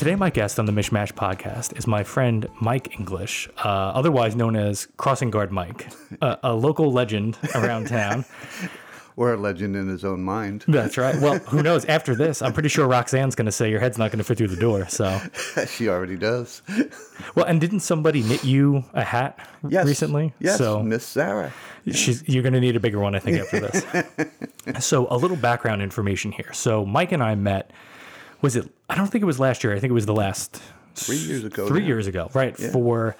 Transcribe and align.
Today, 0.00 0.14
my 0.14 0.30
guest 0.30 0.58
on 0.58 0.64
the 0.64 0.72
Mishmash 0.72 1.12
podcast 1.12 1.76
is 1.76 1.86
my 1.86 2.04
friend 2.04 2.48
Mike 2.58 2.98
English, 2.98 3.50
uh, 3.58 3.68
otherwise 3.68 4.34
known 4.34 4.56
as 4.56 4.88
Crossing 4.96 5.28
Guard 5.30 5.52
Mike, 5.52 5.92
a, 6.22 6.38
a 6.42 6.54
local 6.54 6.90
legend 6.90 7.36
around 7.54 7.88
town. 7.88 8.24
Or 9.16 9.34
a 9.34 9.36
legend 9.36 9.76
in 9.76 9.86
his 9.86 10.02
own 10.02 10.22
mind. 10.22 10.64
That's 10.66 10.96
right. 10.96 11.14
Well, 11.20 11.40
who 11.40 11.62
knows? 11.62 11.84
After 11.84 12.14
this, 12.14 12.40
I'm 12.40 12.54
pretty 12.54 12.70
sure 12.70 12.88
Roxanne's 12.88 13.34
going 13.34 13.44
to 13.46 13.52
say 13.52 13.68
your 13.68 13.80
head's 13.80 13.98
not 13.98 14.10
going 14.10 14.18
to 14.18 14.24
fit 14.24 14.38
through 14.38 14.48
the 14.48 14.56
door. 14.56 14.88
So, 14.88 15.20
she 15.66 15.90
already 15.90 16.16
does. 16.16 16.62
well, 17.34 17.44
and 17.44 17.60
didn't 17.60 17.80
somebody 17.80 18.22
knit 18.22 18.44
you 18.44 18.82
a 18.94 19.04
hat 19.04 19.38
Yes. 19.68 19.84
recently? 19.84 20.32
Yes, 20.38 20.56
So 20.56 20.82
Miss 20.82 21.04
Sarah. 21.04 21.52
she's 21.92 22.26
you're 22.26 22.42
going 22.42 22.54
to 22.54 22.60
need 22.60 22.76
a 22.76 22.80
bigger 22.80 22.98
one, 22.98 23.14
I 23.14 23.18
think, 23.18 23.38
after 23.40 23.60
this. 23.60 24.86
so, 24.86 25.06
a 25.10 25.18
little 25.18 25.36
background 25.36 25.82
information 25.82 26.32
here. 26.32 26.54
So, 26.54 26.86
Mike 26.86 27.12
and 27.12 27.22
I 27.22 27.34
met. 27.34 27.72
Was 28.42 28.56
it? 28.56 28.68
I 28.88 28.94
don't 28.94 29.06
think 29.08 29.22
it 29.22 29.26
was 29.26 29.38
last 29.40 29.62
year. 29.64 29.74
I 29.74 29.80
think 29.80 29.90
it 29.90 29.94
was 29.94 30.06
the 30.06 30.14
last 30.14 30.60
Three 30.94 31.16
years 31.16 31.44
ago. 31.44 31.68
three 31.68 31.80
now. 31.80 31.86
years 31.86 32.06
ago, 32.06 32.30
right? 32.34 32.56
For 32.56 33.16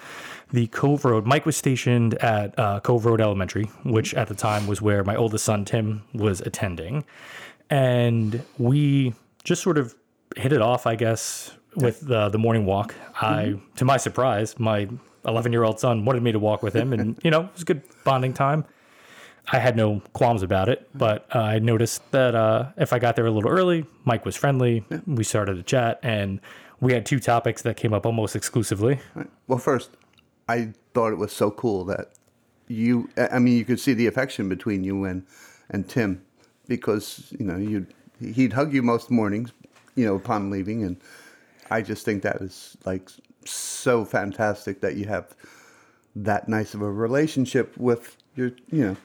the 0.50 0.66
Cove 0.68 1.04
Road. 1.04 1.24
Mike 1.26 1.46
was 1.46 1.56
stationed 1.56 2.14
at 2.14 2.58
uh, 2.58 2.80
Cove 2.80 3.06
Road 3.06 3.20
Elementary, 3.20 3.64
which 3.84 4.12
at 4.14 4.28
the 4.28 4.34
time 4.34 4.66
was 4.66 4.82
where 4.82 5.04
my 5.04 5.14
oldest 5.16 5.44
son 5.44 5.64
Tim 5.64 6.02
was 6.12 6.40
attending, 6.40 7.04
and 7.70 8.42
we 8.58 9.14
just 9.44 9.62
sort 9.62 9.78
of 9.78 9.94
hit 10.36 10.52
it 10.52 10.60
off, 10.60 10.86
I 10.86 10.96
guess, 10.96 11.52
with 11.76 12.00
the 12.00 12.28
the 12.28 12.38
morning 12.38 12.66
walk. 12.66 12.94
I, 13.20 13.54
to 13.76 13.84
my 13.84 13.96
surprise, 13.96 14.58
my 14.58 14.88
11 15.26 15.52
year 15.52 15.62
old 15.62 15.78
son 15.78 16.04
wanted 16.04 16.22
me 16.22 16.32
to 16.32 16.38
walk 16.38 16.62
with 16.62 16.74
him, 16.74 16.92
and 16.92 17.18
you 17.22 17.30
know, 17.30 17.42
it 17.44 17.52
was 17.52 17.62
a 17.62 17.66
good 17.66 17.82
bonding 18.04 18.32
time. 18.34 18.64
I 19.52 19.58
had 19.58 19.76
no 19.76 20.00
qualms 20.12 20.42
about 20.42 20.68
it, 20.68 20.88
but 20.94 21.26
uh, 21.34 21.40
I 21.40 21.58
noticed 21.58 22.08
that 22.12 22.36
uh, 22.36 22.66
if 22.76 22.92
I 22.92 23.00
got 23.00 23.16
there 23.16 23.26
a 23.26 23.30
little 23.32 23.50
early, 23.50 23.84
Mike 24.04 24.24
was 24.24 24.36
friendly. 24.36 24.84
We 25.06 25.24
started 25.24 25.58
a 25.58 25.62
chat, 25.64 25.98
and 26.04 26.40
we 26.80 26.92
had 26.92 27.04
two 27.04 27.18
topics 27.18 27.62
that 27.62 27.76
came 27.76 27.92
up 27.92 28.06
almost 28.06 28.36
exclusively. 28.36 29.00
Well, 29.48 29.58
first, 29.58 29.90
I 30.48 30.72
thought 30.94 31.12
it 31.12 31.18
was 31.18 31.32
so 31.32 31.50
cool 31.50 31.84
that 31.86 32.12
you. 32.68 33.10
I 33.16 33.40
mean, 33.40 33.56
you 33.56 33.64
could 33.64 33.80
see 33.80 33.92
the 33.92 34.06
affection 34.06 34.48
between 34.48 34.84
you 34.84 35.04
and 35.04 35.26
and 35.68 35.88
Tim, 35.88 36.22
because 36.68 37.32
you 37.36 37.44
know 37.44 37.56
you 37.56 37.86
he'd 38.20 38.52
hug 38.52 38.72
you 38.72 38.82
most 38.82 39.10
mornings, 39.10 39.52
you 39.96 40.06
know, 40.06 40.14
upon 40.14 40.50
leaving, 40.50 40.84
and 40.84 40.96
I 41.70 41.82
just 41.82 42.04
think 42.04 42.22
that 42.22 42.36
is 42.36 42.76
like 42.84 43.10
so 43.44 44.04
fantastic 44.04 44.80
that 44.80 44.94
you 44.94 45.06
have 45.06 45.34
that 46.14 46.48
nice 46.48 46.74
of 46.74 46.82
a 46.82 46.90
relationship 46.90 47.76
with 47.76 48.16
your, 48.36 48.52
you 48.70 48.84
know. 48.84 48.96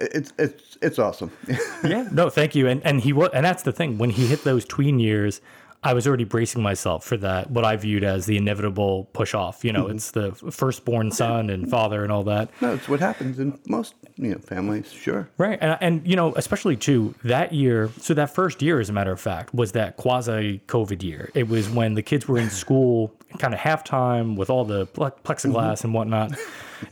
It's 0.00 0.32
it's 0.38 0.78
it's 0.80 0.98
awesome. 0.98 1.30
yeah, 1.84 2.08
no, 2.10 2.30
thank 2.30 2.54
you. 2.54 2.68
And 2.68 2.82
and 2.84 3.00
he 3.00 3.12
was, 3.12 3.30
and 3.34 3.44
that's 3.44 3.62
the 3.62 3.72
thing. 3.72 3.98
When 3.98 4.10
he 4.10 4.26
hit 4.26 4.44
those 4.44 4.64
tween 4.64 4.98
years, 4.98 5.40
I 5.82 5.94
was 5.94 6.06
already 6.06 6.24
bracing 6.24 6.62
myself 6.62 7.04
for 7.04 7.16
that. 7.18 7.50
What 7.50 7.64
I 7.64 7.76
viewed 7.76 8.04
as 8.04 8.26
the 8.26 8.36
inevitable 8.36 9.08
push 9.12 9.34
off. 9.34 9.64
You 9.64 9.72
know, 9.72 9.84
mm-hmm. 9.84 9.96
it's 9.96 10.10
the 10.10 10.32
firstborn 10.32 11.10
son 11.10 11.48
and 11.48 11.70
father 11.70 12.02
and 12.02 12.12
all 12.12 12.22
that. 12.24 12.50
no, 12.60 12.74
it's 12.74 12.88
what 12.88 13.00
happens 13.00 13.38
in 13.38 13.58
most 13.66 13.94
you 14.16 14.32
know 14.32 14.38
families. 14.38 14.92
Sure. 14.92 15.28
Right. 15.38 15.58
And, 15.60 15.78
and, 15.80 16.06
you 16.06 16.16
know, 16.16 16.34
especially 16.34 16.76
too, 16.76 17.14
that 17.24 17.52
year, 17.52 17.90
so 17.98 18.12
that 18.14 18.34
first 18.34 18.60
year, 18.60 18.80
as 18.80 18.90
a 18.90 18.92
matter 18.92 19.12
of 19.12 19.20
fact, 19.20 19.54
was 19.54 19.72
that 19.72 19.96
quasi 19.96 20.60
COVID 20.66 21.02
year. 21.02 21.30
It 21.34 21.48
was 21.48 21.70
when 21.70 21.94
the 21.94 22.02
kids 22.02 22.28
were 22.28 22.38
in 22.38 22.50
school, 22.50 23.14
kind 23.38 23.54
of 23.54 23.60
halftime 23.60 24.36
with 24.36 24.50
all 24.50 24.64
the 24.64 24.86
ple- 24.86 25.16
plexiglass 25.24 25.78
mm-hmm. 25.78 25.86
and 25.86 25.94
whatnot. 25.94 26.32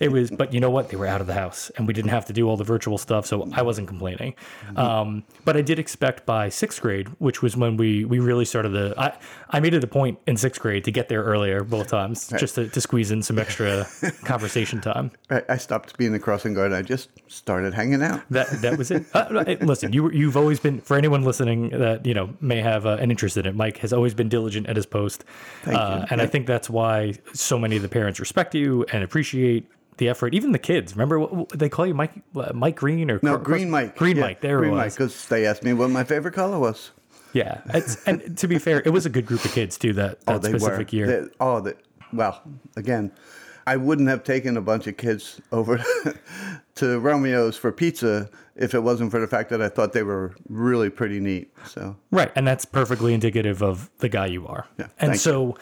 It 0.01 0.13
was, 0.13 0.31
but 0.31 0.53
you 0.53 0.61
know 0.61 0.71
what? 0.71 0.89
They 0.91 0.97
were 0.97 1.07
out 1.07 1.21
of 1.21 1.27
the 1.27 1.35
house 1.35 1.71
and 1.77 1.87
we 1.87 1.93
didn't 1.95 2.11
have 2.11 2.27
to 2.27 2.33
do 2.33 2.49
all 2.49 2.57
the 2.57 2.65
virtual 2.65 2.99
stuff. 2.99 3.27
So 3.27 3.49
I 3.53 3.63
wasn't 3.63 3.89
complaining. 3.89 4.35
Um, 4.77 5.25
but 5.45 5.57
I 5.57 5.63
did 5.63 5.79
expect 5.79 6.27
by 6.27 6.49
sixth 6.49 6.81
grade, 6.81 7.09
which 7.19 7.43
was 7.43 7.57
when 7.57 7.77
we, 7.77 8.05
we 8.05 8.19
really 8.19 8.45
started 8.45 8.71
the, 8.71 8.95
I, 8.97 9.19
I 9.51 9.61
made 9.61 9.75
it 9.75 9.85
a 9.85 9.87
point 9.87 10.19
in 10.27 10.37
sixth 10.37 10.61
grade 10.61 10.85
to 10.85 10.91
get 10.91 11.09
there 11.09 11.23
earlier 11.23 11.65
both 11.65 11.89
times 11.89 12.29
just 12.39 12.55
to, 12.57 12.69
to 12.69 12.81
squeeze 12.81 13.11
in 13.11 13.23
some 13.23 13.39
extra 13.39 13.87
conversation 14.25 14.81
time. 14.81 15.11
I, 15.31 15.43
I 15.49 15.57
stopped 15.57 15.97
being 15.97 16.13
the 16.13 16.19
crossing 16.19 16.55
guard. 16.55 16.73
I 16.73 16.83
just 16.83 17.11
started 17.29 17.75
hanging 17.75 18.03
out. 18.03 18.23
That 18.31 18.49
that 18.63 18.79
was 18.79 18.91
it. 18.91 19.05
Uh, 19.15 19.45
listen, 19.61 19.93
you 19.93 20.11
you've 20.11 20.37
always 20.37 20.61
been 20.61 20.81
for 20.81 20.97
anyone 20.97 21.23
listening 21.23 21.71
that 21.71 22.07
you 22.07 22.15
know 22.15 22.35
may 22.41 22.61
have 22.61 22.87
uh, 22.87 22.99
an 23.01 23.11
interest 23.11 23.37
in 23.37 23.47
it. 23.47 23.55
Mike 23.55 23.79
has 23.79 23.93
always 23.93 24.15
been 24.15 24.29
diligent 24.29 24.67
at 24.67 24.77
his 24.77 24.87
post, 24.87 25.25
uh, 25.67 26.07
and 26.11 26.21
I 26.21 26.27
think 26.27 26.47
that's 26.47 26.71
why 26.71 27.15
so 27.33 27.59
many 27.59 27.77
of 27.77 27.83
the 27.83 27.89
parents 27.89 28.21
respect 28.21 28.55
you 28.55 28.85
and 28.93 29.03
appreciate 29.03 29.67
the 29.99 30.09
effort. 30.09 30.35
Even 30.35 30.53
the 30.53 30.59
kids. 30.59 30.95
Remember 30.95 31.19
what, 31.21 31.33
what- 31.35 31.49
they 31.51 31.69
call 31.69 31.87
you 31.87 31.95
Mike 31.95 32.13
uh, 32.35 32.53
Mike 32.55 32.77
Green 32.77 33.11
or 33.11 33.21
No, 33.23 33.37
Green 33.39 33.71
Mike. 33.71 33.97
Green 33.97 34.17
Yeah, 34.17 34.23
Mike. 34.23 34.41
There 34.41 34.59
Green 34.59 34.75
Mike, 34.75 34.85
was. 34.87 34.95
because 34.95 35.27
they 35.29 35.47
asked 35.47 35.63
me 35.63 35.73
what 35.75 35.91
my 35.91 36.05
favorite 36.05 36.35
color 36.35 36.59
was. 36.59 36.91
Yeah, 37.35 37.61
it's, 37.75 38.03
and 38.05 38.39
to 38.39 38.49
be 38.49 38.59
fair, 38.59 38.81
it 38.85 38.91
was 38.91 39.05
a 39.05 39.11
good 39.11 39.27
group 39.27 39.45
of 39.45 39.53
kids 39.53 39.77
too. 39.77 39.93
That 39.93 40.21
that 40.23 40.35
oh, 40.37 40.39
they 40.39 40.49
specific 40.49 40.91
were. 40.93 40.97
year. 40.97 41.07
They- 41.23 41.29
oh, 41.41 41.61
they, 41.61 41.75
well, 42.13 42.41
again, 42.77 43.13
I 43.67 43.77
wouldn't 43.77 44.09
have 44.09 44.25
taken 44.25 44.57
a 44.57 44.63
bunch 44.63 44.87
of 44.87 44.97
kids 44.97 45.39
over 45.53 45.77
to 46.77 47.01
Romeo's 47.01 47.57
for 47.57 47.71
pizza 47.71 48.31
if 48.57 48.75
it 48.75 48.81
wasn't 48.81 49.11
for 49.11 49.21
the 49.21 49.27
fact 49.27 49.51
that 49.51 49.61
I 49.61 49.69
thought 49.69 49.93
they 49.93 50.03
were 50.03 50.35
really 50.49 50.89
pretty 50.91 51.21
neat. 51.21 51.53
So 51.67 51.97
Right, 52.11 52.33
and 52.35 52.47
that's 52.47 52.65
perfectly 52.65 53.13
indicative 53.15 53.63
of 53.63 53.91
the 53.99 54.09
guy 54.09 54.27
you 54.27 54.47
are. 54.47 54.67
Yeah, 54.79 54.87
and 54.99 55.21
so, 55.21 55.57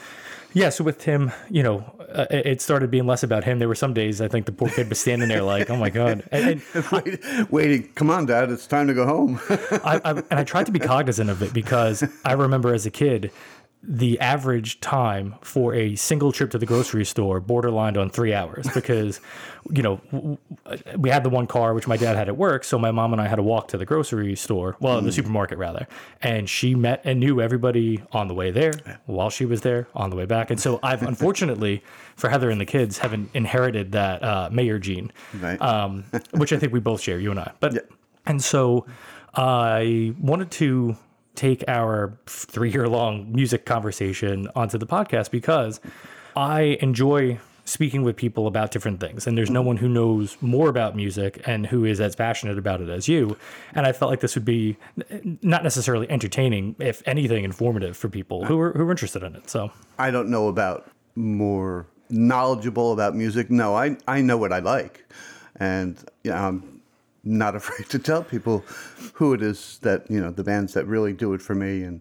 yeah, 0.57 0.71
so 0.71 0.85
with 0.85 0.99
Tim, 0.99 1.33
you 1.51 1.63
know, 1.63 1.85
uh, 2.15 2.25
it 2.31 2.63
started 2.63 2.91
being 2.91 3.07
less 3.07 3.23
about 3.23 3.45
him. 3.45 3.59
There 3.59 3.69
were 3.69 3.75
some 3.75 3.93
days 3.93 4.23
I 4.23 4.29
think 4.29 4.47
the 4.47 4.53
poor 4.53 4.71
kid 4.71 4.89
was 4.89 4.99
standing 4.99 5.29
there 5.29 5.43
like, 5.43 5.69
"Oh 5.69 5.77
my 5.77 5.91
god!" 5.91 6.25
And, 6.33 6.63
and 6.73 6.85
Wait, 6.93 7.51
waiting, 7.51 7.93
come 7.95 8.09
on, 8.09 8.25
Dad, 8.25 8.51
it's 8.51 8.67
time 8.67 8.87
to 8.87 8.95
go 8.95 9.05
home. 9.05 9.39
I, 9.51 10.01
I, 10.03 10.11
and 10.13 10.25
I 10.31 10.45
tried 10.45 10.65
to 10.65 10.73
be 10.73 10.79
cognizant 10.79 11.29
of 11.29 11.43
it 11.43 11.53
because 11.53 12.03
I 12.25 12.33
remember 12.33 12.73
as 12.73 12.87
a 12.87 12.91
kid, 12.91 13.33
the 13.83 14.19
average 14.19 14.81
time 14.81 15.37
for 15.43 15.73
a 15.73 15.95
single 15.95 16.33
trip 16.33 16.51
to 16.51 16.59
the 16.59 16.67
grocery 16.67 17.05
store 17.05 17.41
borderlined 17.41 17.97
on 17.97 18.11
three 18.11 18.35
hours 18.35 18.67
because, 18.75 19.21
you 19.71 19.81
know, 19.81 20.01
w- 20.11 20.39
we 20.97 21.09
had 21.09 21.23
the 21.23 21.29
one 21.31 21.47
car 21.47 21.73
which 21.73 21.87
my 21.87 21.97
dad 21.97 22.17
had 22.17 22.27
at 22.29 22.37
work, 22.37 22.65
so 22.65 22.79
my 22.81 22.91
mom 22.91 23.13
and 23.13 23.23
I 23.23 23.29
had 23.29 23.37
to 23.37 23.45
walk 23.45 23.69
to 23.69 23.79
the 23.79 23.85
grocery 23.85 24.35
store, 24.35 24.77
well, 24.81 25.01
the 25.01 25.13
supermarket 25.13 25.57
rather, 25.59 25.87
and 26.21 26.49
she 26.51 26.75
met 26.75 27.01
and 27.05 27.21
knew 27.21 27.41
everybody 27.41 28.03
on 28.11 28.27
the 28.27 28.35
way 28.35 28.51
there, 28.51 28.73
while 29.05 29.31
she 29.31 29.45
was 29.45 29.61
there, 29.61 29.87
on 29.95 30.11
the 30.11 30.17
way 30.17 30.25
back, 30.25 30.51
and 30.51 30.61
so 30.61 30.81
I've 30.83 31.03
unfortunately 31.13 31.85
for 32.17 32.29
Heather 32.29 32.51
and 32.51 32.61
the 32.61 32.67
kids 32.67 32.99
haven't 32.99 33.31
inherited 33.35 33.93
that 33.93 34.23
uh, 34.25 34.49
mayor 34.51 34.81
gene, 34.81 35.13
Right. 35.41 35.61
um, 35.63 36.05
which 36.33 36.53
I 36.53 36.59
think 36.59 36.73
we 36.73 36.81
both 36.81 37.01
share, 37.03 37.21
you 37.21 37.31
and 37.31 37.39
I, 37.39 37.53
but. 37.61 37.75
yeah. 37.75 37.81
And 38.29 38.43
so 38.43 38.85
I 39.35 40.13
wanted 40.21 40.51
to 40.53 40.97
take 41.37 41.65
our 41.69 42.19
three 42.27 42.71
year 42.71 42.89
long 42.89 43.33
music 43.33 43.65
conversation 43.65 44.49
onto 44.55 44.79
the 44.79 44.87
podcast 44.87 45.31
because 45.31 45.81
I 46.35 46.79
enjoy 46.81 47.39
speaking 47.67 48.03
with 48.03 48.17
people 48.17 48.47
about 48.47 48.71
different 48.71 49.01
things. 49.01 49.27
And 49.27 49.37
there's 49.37 49.51
no 49.51 49.61
one 49.61 49.77
who 49.77 49.89
knows 49.89 50.37
more 50.41 50.69
about 50.69 50.95
music 50.95 51.43
and 51.47 51.67
who 51.67 51.85
is 51.85 52.01
as 52.01 52.15
passionate 52.15 52.59
about 52.59 52.81
it 52.81 52.89
as 52.89 53.09
you. 53.09 53.37
And 53.75 53.87
I 53.87 53.93
felt 53.93 54.11
like 54.11 54.21
this 54.21 54.37
would 54.37 54.45
be 54.45 54.77
not 55.43 55.65
necessarily 55.65 56.09
entertaining, 56.09 56.77
if 56.79 57.03
anything, 57.07 57.45
informative 57.45 57.97
for 57.97 58.09
people 58.09 58.45
who 58.45 58.59
are, 58.61 58.73
who 58.73 58.87
are 58.87 58.91
interested 58.91 59.23
in 59.23 59.35
it. 59.35 59.51
So, 59.51 59.73
I 59.99 60.11
don't 60.11 60.29
know 60.29 60.49
about 60.49 60.89
more 61.17 61.87
knowledgeable 62.09 62.93
about 62.93 63.17
music. 63.17 63.51
No, 63.51 63.75
I, 63.75 63.97
I 64.07 64.21
know 64.21 64.37
what 64.37 64.53
I 64.53 64.61
like. 64.61 65.05
And 65.57 65.99
you 66.23 66.31
know, 66.31 66.37
I'm 66.37 66.76
not 67.27 67.55
afraid 67.61 67.89
to 67.91 67.99
tell 67.99 68.23
people 68.23 68.65
who 69.15 69.35
it 69.35 69.43
is 69.43 69.79
that, 69.83 70.11
you 70.11 70.21
know, 70.21 70.31
the 70.31 70.45
bands 70.45 70.73
that 70.75 70.87
really 70.87 71.13
do 71.13 71.35
it 71.35 71.43
for 71.43 71.55
me. 71.55 71.83
And 71.83 72.01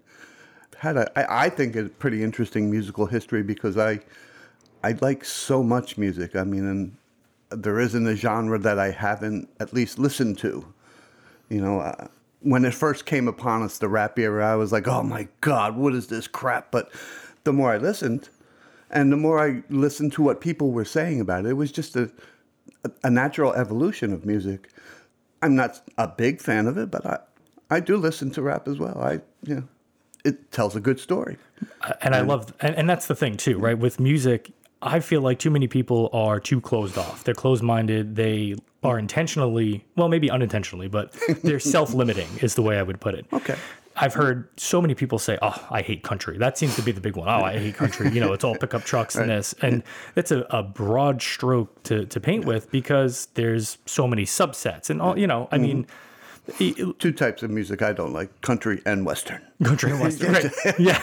had 0.77 0.97
a, 0.97 1.19
I, 1.19 1.45
I 1.45 1.49
think 1.49 1.75
a 1.75 1.85
pretty 1.85 2.23
interesting 2.23 2.69
musical 2.69 3.05
history 3.05 3.43
because 3.43 3.77
I, 3.77 3.99
I 4.83 4.95
like 5.01 5.25
so 5.25 5.63
much 5.63 5.97
music. 5.97 6.35
I 6.35 6.43
mean, 6.43 6.65
and 6.67 6.97
there 7.49 7.79
isn't 7.79 8.07
a 8.07 8.15
genre 8.15 8.59
that 8.59 8.79
I 8.79 8.91
haven't 8.91 9.49
at 9.59 9.73
least 9.73 9.99
listened 9.99 10.37
to. 10.39 10.65
You 11.49 11.61
know, 11.61 11.79
uh, 11.79 12.07
when 12.41 12.65
it 12.65 12.73
first 12.73 13.05
came 13.05 13.27
upon 13.27 13.63
us, 13.63 13.77
the 13.77 13.87
rap 13.87 14.19
era, 14.19 14.45
I 14.45 14.55
was 14.55 14.71
like, 14.71 14.87
oh 14.87 15.03
my 15.03 15.27
God, 15.41 15.75
what 15.75 15.93
is 15.93 16.07
this 16.07 16.27
crap? 16.27 16.71
But 16.71 16.91
the 17.43 17.53
more 17.53 17.71
I 17.71 17.77
listened, 17.77 18.29
and 18.89 19.11
the 19.11 19.17
more 19.17 19.39
I 19.43 19.63
listened 19.69 20.13
to 20.13 20.21
what 20.21 20.41
people 20.41 20.71
were 20.71 20.85
saying 20.85 21.19
about 21.19 21.45
it, 21.45 21.49
it 21.49 21.53
was 21.53 21.71
just 21.71 21.95
a, 21.95 22.11
a, 22.83 22.91
a 23.05 23.09
natural 23.09 23.53
evolution 23.53 24.13
of 24.13 24.25
music. 24.25 24.69
I'm 25.45 25.55
not 25.55 25.79
a 25.99 26.07
big 26.07 26.41
fan 26.41 26.65
of 26.65 26.75
it, 26.79 26.89
but 26.89 27.05
I, 27.05 27.19
I 27.69 27.79
do 27.79 27.97
listen 27.97 28.31
to 28.31 28.41
rap 28.41 28.67
as 28.67 28.79
well. 28.79 28.97
I, 28.99 29.19
you 29.43 29.55
know, 29.55 29.63
it 30.23 30.51
tells 30.51 30.75
a 30.75 30.79
good 30.79 30.99
story. 30.99 31.37
Uh, 31.81 31.93
and 32.01 32.15
I 32.15 32.21
love, 32.21 32.51
and, 32.61 32.73
and 32.75 32.89
that's 32.89 33.05
the 33.05 33.15
thing 33.15 33.37
too, 33.37 33.59
right? 33.59 33.77
With 33.77 33.99
music, 33.99 34.51
I 34.81 34.99
feel 35.01 35.21
like 35.21 35.37
too 35.37 35.51
many 35.51 35.67
people 35.67 36.09
are 36.13 36.39
too 36.39 36.59
closed 36.59 36.97
off. 36.97 37.23
They're 37.23 37.35
closed 37.35 37.61
minded. 37.61 38.15
They 38.15 38.55
are 38.83 38.97
intentionally, 38.97 39.85
well, 39.95 40.09
maybe 40.09 40.31
unintentionally, 40.31 40.87
but 40.87 41.13
they're 41.43 41.59
self 41.77 41.93
limiting, 41.93 42.27
is 42.41 42.55
the 42.55 42.63
way 42.63 42.79
I 42.79 42.81
would 42.81 42.99
put 42.99 43.13
it. 43.13 43.27
Okay. 43.31 43.55
I've 43.95 44.13
heard 44.13 44.49
so 44.57 44.81
many 44.81 44.93
people 44.93 45.19
say, 45.19 45.37
"Oh, 45.41 45.67
I 45.69 45.81
hate 45.81 46.03
country." 46.03 46.37
That 46.37 46.57
seems 46.57 46.75
to 46.75 46.81
be 46.81 46.91
the 46.91 47.01
big 47.01 47.15
one. 47.15 47.29
Oh, 47.29 47.43
I 47.43 47.57
hate 47.57 47.75
country. 47.75 48.11
You 48.11 48.19
know, 48.19 48.33
it's 48.33 48.43
all 48.43 48.55
pickup 48.55 48.83
trucks 48.83 49.15
and 49.15 49.29
this, 49.29 49.53
and 49.61 49.83
that's 50.15 50.31
a, 50.31 50.41
a 50.49 50.63
broad 50.63 51.21
stroke 51.21 51.83
to 51.83 52.05
to 52.05 52.19
paint 52.19 52.45
with 52.45 52.69
because 52.71 53.27
there's 53.35 53.77
so 53.85 54.07
many 54.07 54.25
subsets 54.25 54.89
and 54.89 55.01
all. 55.01 55.17
You 55.17 55.27
know, 55.27 55.47
I 55.51 55.57
mean, 55.57 55.87
Two 56.57 57.11
types 57.11 57.41
of 57.41 57.49
music 57.49 57.81
I 57.81 57.91
don't 57.91 58.13
like: 58.13 58.41
country 58.41 58.79
and 58.85 59.03
western. 59.03 59.41
Country 59.63 59.91
and 59.91 59.99
western, 59.99 60.33
right? 60.33 60.45
Yeah, 60.79 61.01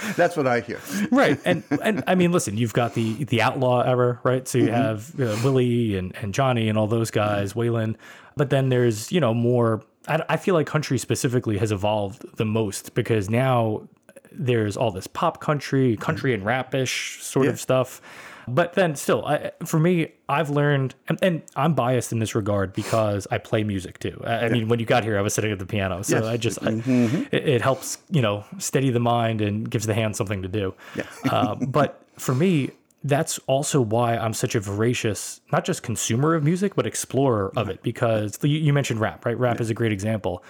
that's 0.16 0.34
what 0.34 0.46
I 0.46 0.60
hear. 0.60 0.80
right. 1.10 1.38
And 1.44 1.62
and 1.82 2.02
I 2.06 2.14
mean, 2.14 2.32
listen, 2.32 2.56
you've 2.56 2.72
got 2.72 2.94
the 2.94 3.24
the 3.24 3.42
outlaw 3.42 3.82
era, 3.82 4.18
right? 4.22 4.48
So 4.48 4.56
you 4.56 4.68
mm-hmm. 4.68 4.74
have 4.74 5.20
uh, 5.20 5.36
Willie 5.44 5.96
and 5.96 6.16
and 6.16 6.32
Johnny 6.32 6.70
and 6.70 6.78
all 6.78 6.86
those 6.86 7.10
guys, 7.10 7.52
Waylon. 7.52 7.96
But 8.36 8.48
then 8.48 8.70
there's 8.70 9.12
you 9.12 9.20
know 9.20 9.34
more. 9.34 9.82
I, 10.08 10.24
I 10.30 10.36
feel 10.36 10.54
like 10.54 10.66
country 10.66 10.98
specifically 10.98 11.58
has 11.58 11.70
evolved 11.72 12.36
the 12.36 12.44
most 12.44 12.94
because 12.94 13.30
now 13.30 13.88
there's 14.32 14.76
all 14.76 14.90
this 14.90 15.06
pop 15.06 15.40
country, 15.40 15.96
country 15.96 16.34
and 16.34 16.44
rapish 16.44 17.18
sort 17.22 17.46
yeah. 17.46 17.52
of 17.52 17.60
stuff. 17.60 18.00
But 18.46 18.72
then 18.72 18.96
still, 18.96 19.26
I, 19.26 19.50
for 19.66 19.78
me, 19.78 20.12
I've 20.26 20.48
learned, 20.48 20.94
and, 21.08 21.18
and, 21.20 21.42
I'm 21.54 21.74
biased 21.74 22.12
in 22.12 22.18
this 22.18 22.34
regard 22.34 22.72
because 22.72 23.26
I 23.30 23.36
play 23.36 23.62
music 23.62 23.98
too. 23.98 24.22
I, 24.24 24.46
I 24.46 24.48
mean, 24.48 24.68
when 24.68 24.78
you 24.78 24.86
got 24.86 25.04
here, 25.04 25.18
I 25.18 25.20
was 25.20 25.34
sitting 25.34 25.52
at 25.52 25.58
the 25.58 25.66
piano, 25.66 26.02
so 26.02 26.16
yes. 26.16 26.24
I 26.24 26.36
just 26.38 26.60
mm-hmm. 26.60 27.24
it, 27.30 27.46
it, 27.46 27.60
helps, 27.60 27.98
you 28.10 28.22
know, 28.22 28.44
steady 28.56 28.88
the 28.88 29.00
mind 29.00 29.42
and 29.42 29.70
gives 29.70 29.84
the 29.84 29.92
hand 29.92 30.16
something 30.16 30.40
to 30.42 30.48
do. 30.48 30.74
Yeah. 30.96 31.04
uh, 31.30 31.56
but 31.56 32.02
for 32.16 32.34
me, 32.34 32.70
that's 33.04 33.38
also 33.46 33.80
why 33.80 34.16
I'm 34.16 34.34
such 34.34 34.54
a 34.54 34.60
voracious, 34.60 35.40
not 35.52 35.64
just 35.64 35.82
consumer 35.82 36.34
of 36.34 36.42
music, 36.42 36.74
but 36.74 36.86
explorer 36.86 37.52
of 37.56 37.68
it. 37.68 37.82
Because 37.82 38.38
you, 38.42 38.58
you 38.58 38.72
mentioned 38.72 39.00
rap, 39.00 39.24
right? 39.24 39.38
Rap 39.38 39.56
yeah. 39.56 39.62
is 39.62 39.70
a 39.70 39.74
great 39.74 39.92
example. 39.92 40.42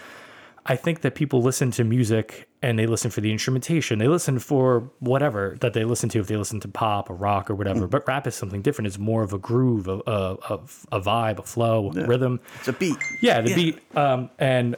I 0.67 0.77
think 0.77 1.01
that 1.01 1.15
people 1.15 1.41
listen 1.41 1.71
to 1.73 1.85
music 1.85 2.47
and 2.61 2.79
they 2.79 2.87
listen 2.87 3.11
for 3.11 3.23
the 3.23 3.33
instrumentation. 3.33 3.99
They 3.99 4.09
listen 4.09 4.39
for 4.39 4.91
whatever 4.99 5.57
that 5.61 5.73
they 5.73 5.85
listen 5.85 6.11
to, 6.11 6.21
if 6.21 6.27
they 6.27 6.37
listen 6.37 6.61
to 6.61 6.69
pop 6.69 7.09
or 7.09 7.15
rock 7.15 7.49
or 7.49 7.55
whatever. 7.55 7.87
Mm. 7.87 7.91
But 7.91 8.07
rap 8.07 8.27
is 8.27 8.35
something 8.35 8.61
different. 8.61 8.87
It's 8.87 8.99
more 8.99 9.23
of 9.23 9.33
a 9.33 9.39
groove, 9.39 9.89
a, 9.89 10.01
a, 10.07 10.61
a 10.93 11.01
vibe, 11.01 11.39
a 11.39 11.43
flow, 11.43 11.91
yeah. 11.95 12.03
rhythm. 12.03 12.41
It's 12.59 12.69
a 12.69 12.75
beat. 12.75 12.99
Yeah, 13.23 13.41
the 13.41 13.51
yeah. 13.51 13.57
beat. 13.57 13.97
Um, 13.97 14.31
and 14.39 14.77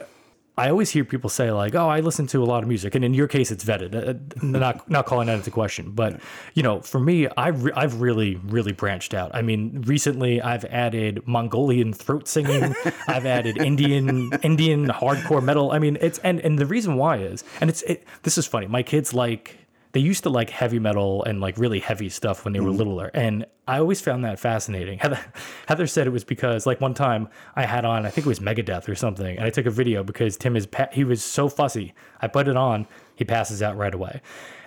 I 0.61 0.69
always 0.69 0.91
hear 0.91 1.03
people 1.03 1.29
say 1.31 1.49
like, 1.51 1.73
"Oh, 1.73 1.89
I 1.89 2.01
listen 2.01 2.27
to 2.27 2.43
a 2.43 2.45
lot 2.45 2.61
of 2.61 2.69
music," 2.69 2.93
and 2.93 3.03
in 3.03 3.15
your 3.15 3.27
case, 3.27 3.49
it's 3.49 3.65
vetted. 3.65 3.95
Uh, 3.95 4.13
not 4.45 4.87
not 4.87 5.07
calling 5.07 5.25
that 5.25 5.37
into 5.37 5.49
question, 5.49 5.89
but 5.89 6.21
you 6.53 6.61
know, 6.61 6.81
for 6.81 6.99
me, 6.99 7.27
I 7.35 7.47
re- 7.47 7.71
I've 7.75 7.99
really 7.99 8.35
really 8.35 8.71
branched 8.71 9.15
out. 9.15 9.31
I 9.33 9.41
mean, 9.41 9.81
recently 9.87 10.39
I've 10.39 10.63
added 10.65 11.23
Mongolian 11.25 11.93
throat 11.93 12.27
singing. 12.27 12.75
I've 13.07 13.25
added 13.25 13.57
Indian 13.57 14.31
Indian 14.43 14.85
hardcore 14.89 15.43
metal. 15.43 15.71
I 15.71 15.79
mean, 15.79 15.97
it's 15.99 16.19
and 16.19 16.39
and 16.41 16.59
the 16.59 16.67
reason 16.67 16.95
why 16.95 17.17
is, 17.17 17.43
and 17.59 17.67
it's 17.67 17.81
it, 17.83 18.03
this 18.21 18.37
is 18.37 18.45
funny. 18.45 18.67
My 18.67 18.83
kids 18.83 19.15
like 19.15 19.60
they 19.93 19.99
used 19.99 20.23
to 20.23 20.29
like 20.29 20.49
heavy 20.49 20.79
metal 20.79 21.23
and 21.23 21.41
like 21.41 21.57
really 21.57 21.79
heavy 21.79 22.09
stuff 22.09 22.45
when 22.45 22.53
they 22.53 22.59
were 22.59 22.71
mm. 22.71 22.77
littler. 22.77 23.11
And 23.13 23.45
I 23.67 23.79
always 23.79 24.01
found 24.01 24.23
that 24.25 24.39
fascinating. 24.39 24.99
Heather, 25.01 25.19
Heather 25.67 25.87
said 25.87 26.07
it 26.07 26.11
was 26.11 26.23
because 26.23 26.65
like 26.65 26.79
one 26.79 26.93
time 26.93 27.27
I 27.55 27.65
had 27.65 27.85
on, 27.85 28.05
I 28.05 28.09
think 28.09 28.25
it 28.25 28.29
was 28.29 28.39
Megadeth 28.39 28.87
or 28.87 28.95
something. 28.95 29.37
And 29.37 29.45
I 29.45 29.49
took 29.49 29.65
a 29.65 29.71
video 29.71 30.03
because 30.03 30.37
Tim 30.37 30.55
is, 30.55 30.67
he 30.93 31.03
was 31.03 31.23
so 31.23 31.49
fussy. 31.49 31.93
I 32.21 32.27
put 32.27 32.47
it 32.47 32.55
on, 32.55 32.87
he 33.15 33.25
passes 33.25 33.61
out 33.61 33.77
right 33.77 33.93
away. 33.93 34.21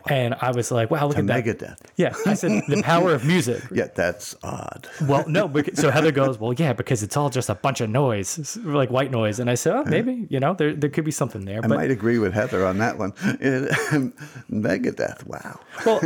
And 0.06 0.35
I 0.41 0.51
was 0.51 0.71
like, 0.71 0.91
wow, 0.91 1.06
look 1.06 1.19
at 1.19 1.27
that. 1.27 1.45
Megadeth. 1.45 1.79
Yeah. 1.97 2.15
I 2.27 2.35
said, 2.35 2.62
the 2.69 2.83
power 2.83 3.15
of 3.15 3.25
music. 3.25 3.62
yeah, 3.73 3.89
that's 3.95 4.37
odd. 4.43 4.89
Well, 5.05 5.29
no. 5.29 5.49
Because, 5.49 5.79
so 5.79 5.91
Heather 5.91 6.12
goes, 6.12 6.39
well, 6.39 6.53
yeah, 6.55 6.73
because 6.73 7.03
it's 7.03 7.17
all 7.17 7.29
just 7.29 7.51
a 7.51 7.55
bunch 7.55 7.81
of 7.81 7.91
noise, 7.91 8.56
like 8.65 8.91
white 8.91 9.11
noise. 9.11 9.39
And 9.39 9.51
I 9.51 9.55
said, 9.55 9.75
oh, 9.75 9.85
maybe, 9.85 10.27
you 10.31 10.41
know, 10.41 10.55
there, 10.55 10.75
there 10.75 10.89
could 10.89 11.05
be 11.05 11.11
something 11.11 11.45
there. 11.45 11.59
I 11.59 11.67
but, 11.67 11.77
might 11.77 11.91
agree 11.91 12.19
with 12.19 12.33
Heather 12.33 12.65
on 12.67 12.79
that 12.79 12.99
one. 12.99 13.12
Megadeth, 14.51 15.27
wow. 15.27 15.61
Well, 15.85 16.01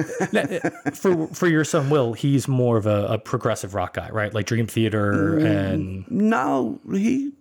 for, 0.94 1.28
for 1.28 1.46
your 1.46 1.64
son, 1.64 1.90
Will, 1.90 2.12
he's 2.12 2.48
more 2.48 2.76
of 2.76 2.86
a, 2.86 3.06
a 3.06 3.18
progressive 3.18 3.74
rock 3.74 3.94
guy, 3.94 4.10
right? 4.10 4.34
Like 4.34 4.46
Dream 4.46 4.66
Theater 4.66 5.38
mm, 5.38 5.44
and. 5.44 6.10
No, 6.10 6.80
he 6.92 7.32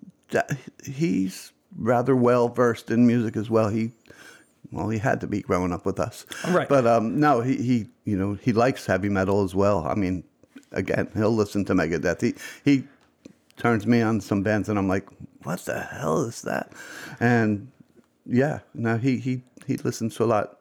he's 0.86 1.52
rather 1.78 2.16
well 2.16 2.50
versed 2.50 2.90
in 2.92 3.08
music 3.08 3.36
as 3.36 3.50
well. 3.50 3.70
He 3.70 3.92
well, 4.72 4.90
he 4.90 4.98
had 4.98 5.22
to 5.22 5.28
be 5.28 5.42
growing 5.42 5.72
up 5.72 5.86
with 5.86 6.00
us, 6.00 6.26
right? 6.50 6.68
But 6.68 6.86
um, 6.86 7.20
no, 7.20 7.42
he 7.42 7.56
he 7.58 7.88
you 8.06 8.18
know 8.18 8.34
he 8.36 8.54
likes 8.54 8.86
heavy 8.86 9.10
metal 9.10 9.44
as 9.44 9.56
well. 9.56 9.88
I 9.88 9.96
mean, 9.96 10.24
again, 10.72 11.10
he'll 11.14 11.36
listen 11.36 11.66
to 11.66 11.74
Megadeth. 11.74 12.22
He 12.22 12.36
he 12.64 12.84
turns 13.58 13.88
me 13.88 14.02
on 14.02 14.22
some 14.22 14.44
bands, 14.44 14.70
and 14.70 14.78
I'm 14.78 14.88
like, 14.88 15.08
what 15.44 15.60
the 15.62 15.80
hell 15.80 16.22
is 16.24 16.42
that? 16.44 16.72
And 17.20 17.72
yeah, 18.26 18.60
no, 18.74 18.98
he 18.98 19.18
he 19.18 19.42
he 19.66 19.78
listens 19.78 20.16
to 20.16 20.24
a 20.24 20.26
lot. 20.26 20.54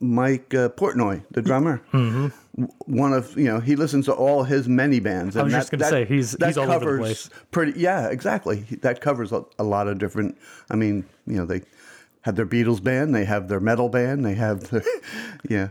Mike 0.00 0.52
uh, 0.52 0.68
Portnoy, 0.70 1.24
the 1.30 1.40
drummer, 1.40 1.80
mm-hmm. 1.92 2.64
one 2.84 3.12
of 3.14 3.36
you 3.38 3.44
know 3.44 3.60
he 3.60 3.74
listens 3.76 4.04
to 4.06 4.12
all 4.12 4.42
his 4.42 4.68
many 4.68 5.00
bands. 5.00 5.34
And 5.34 5.42
I 5.42 5.44
was 5.44 5.52
that, 5.52 5.58
just 5.60 5.70
going 5.70 5.80
to 5.80 5.88
say 5.88 6.04
he's 6.04 6.36
he's 6.44 6.58
all 6.58 6.70
over 6.70 6.92
the 6.92 6.98
place. 6.98 7.30
Pretty, 7.52 7.80
yeah, 7.80 8.08
exactly. 8.08 8.66
That 8.82 9.00
covers 9.00 9.32
a, 9.32 9.44
a 9.58 9.64
lot 9.64 9.88
of 9.88 9.98
different. 9.98 10.36
I 10.68 10.76
mean, 10.76 11.06
you 11.26 11.36
know, 11.36 11.46
they 11.46 11.62
have 12.24 12.36
their 12.36 12.46
Beatles 12.46 12.82
band, 12.82 13.14
they 13.14 13.26
have 13.26 13.48
their 13.48 13.60
metal 13.60 13.90
band, 13.90 14.24
they 14.24 14.34
have 14.34 14.70
their, 14.70 14.82
yeah. 15.48 15.68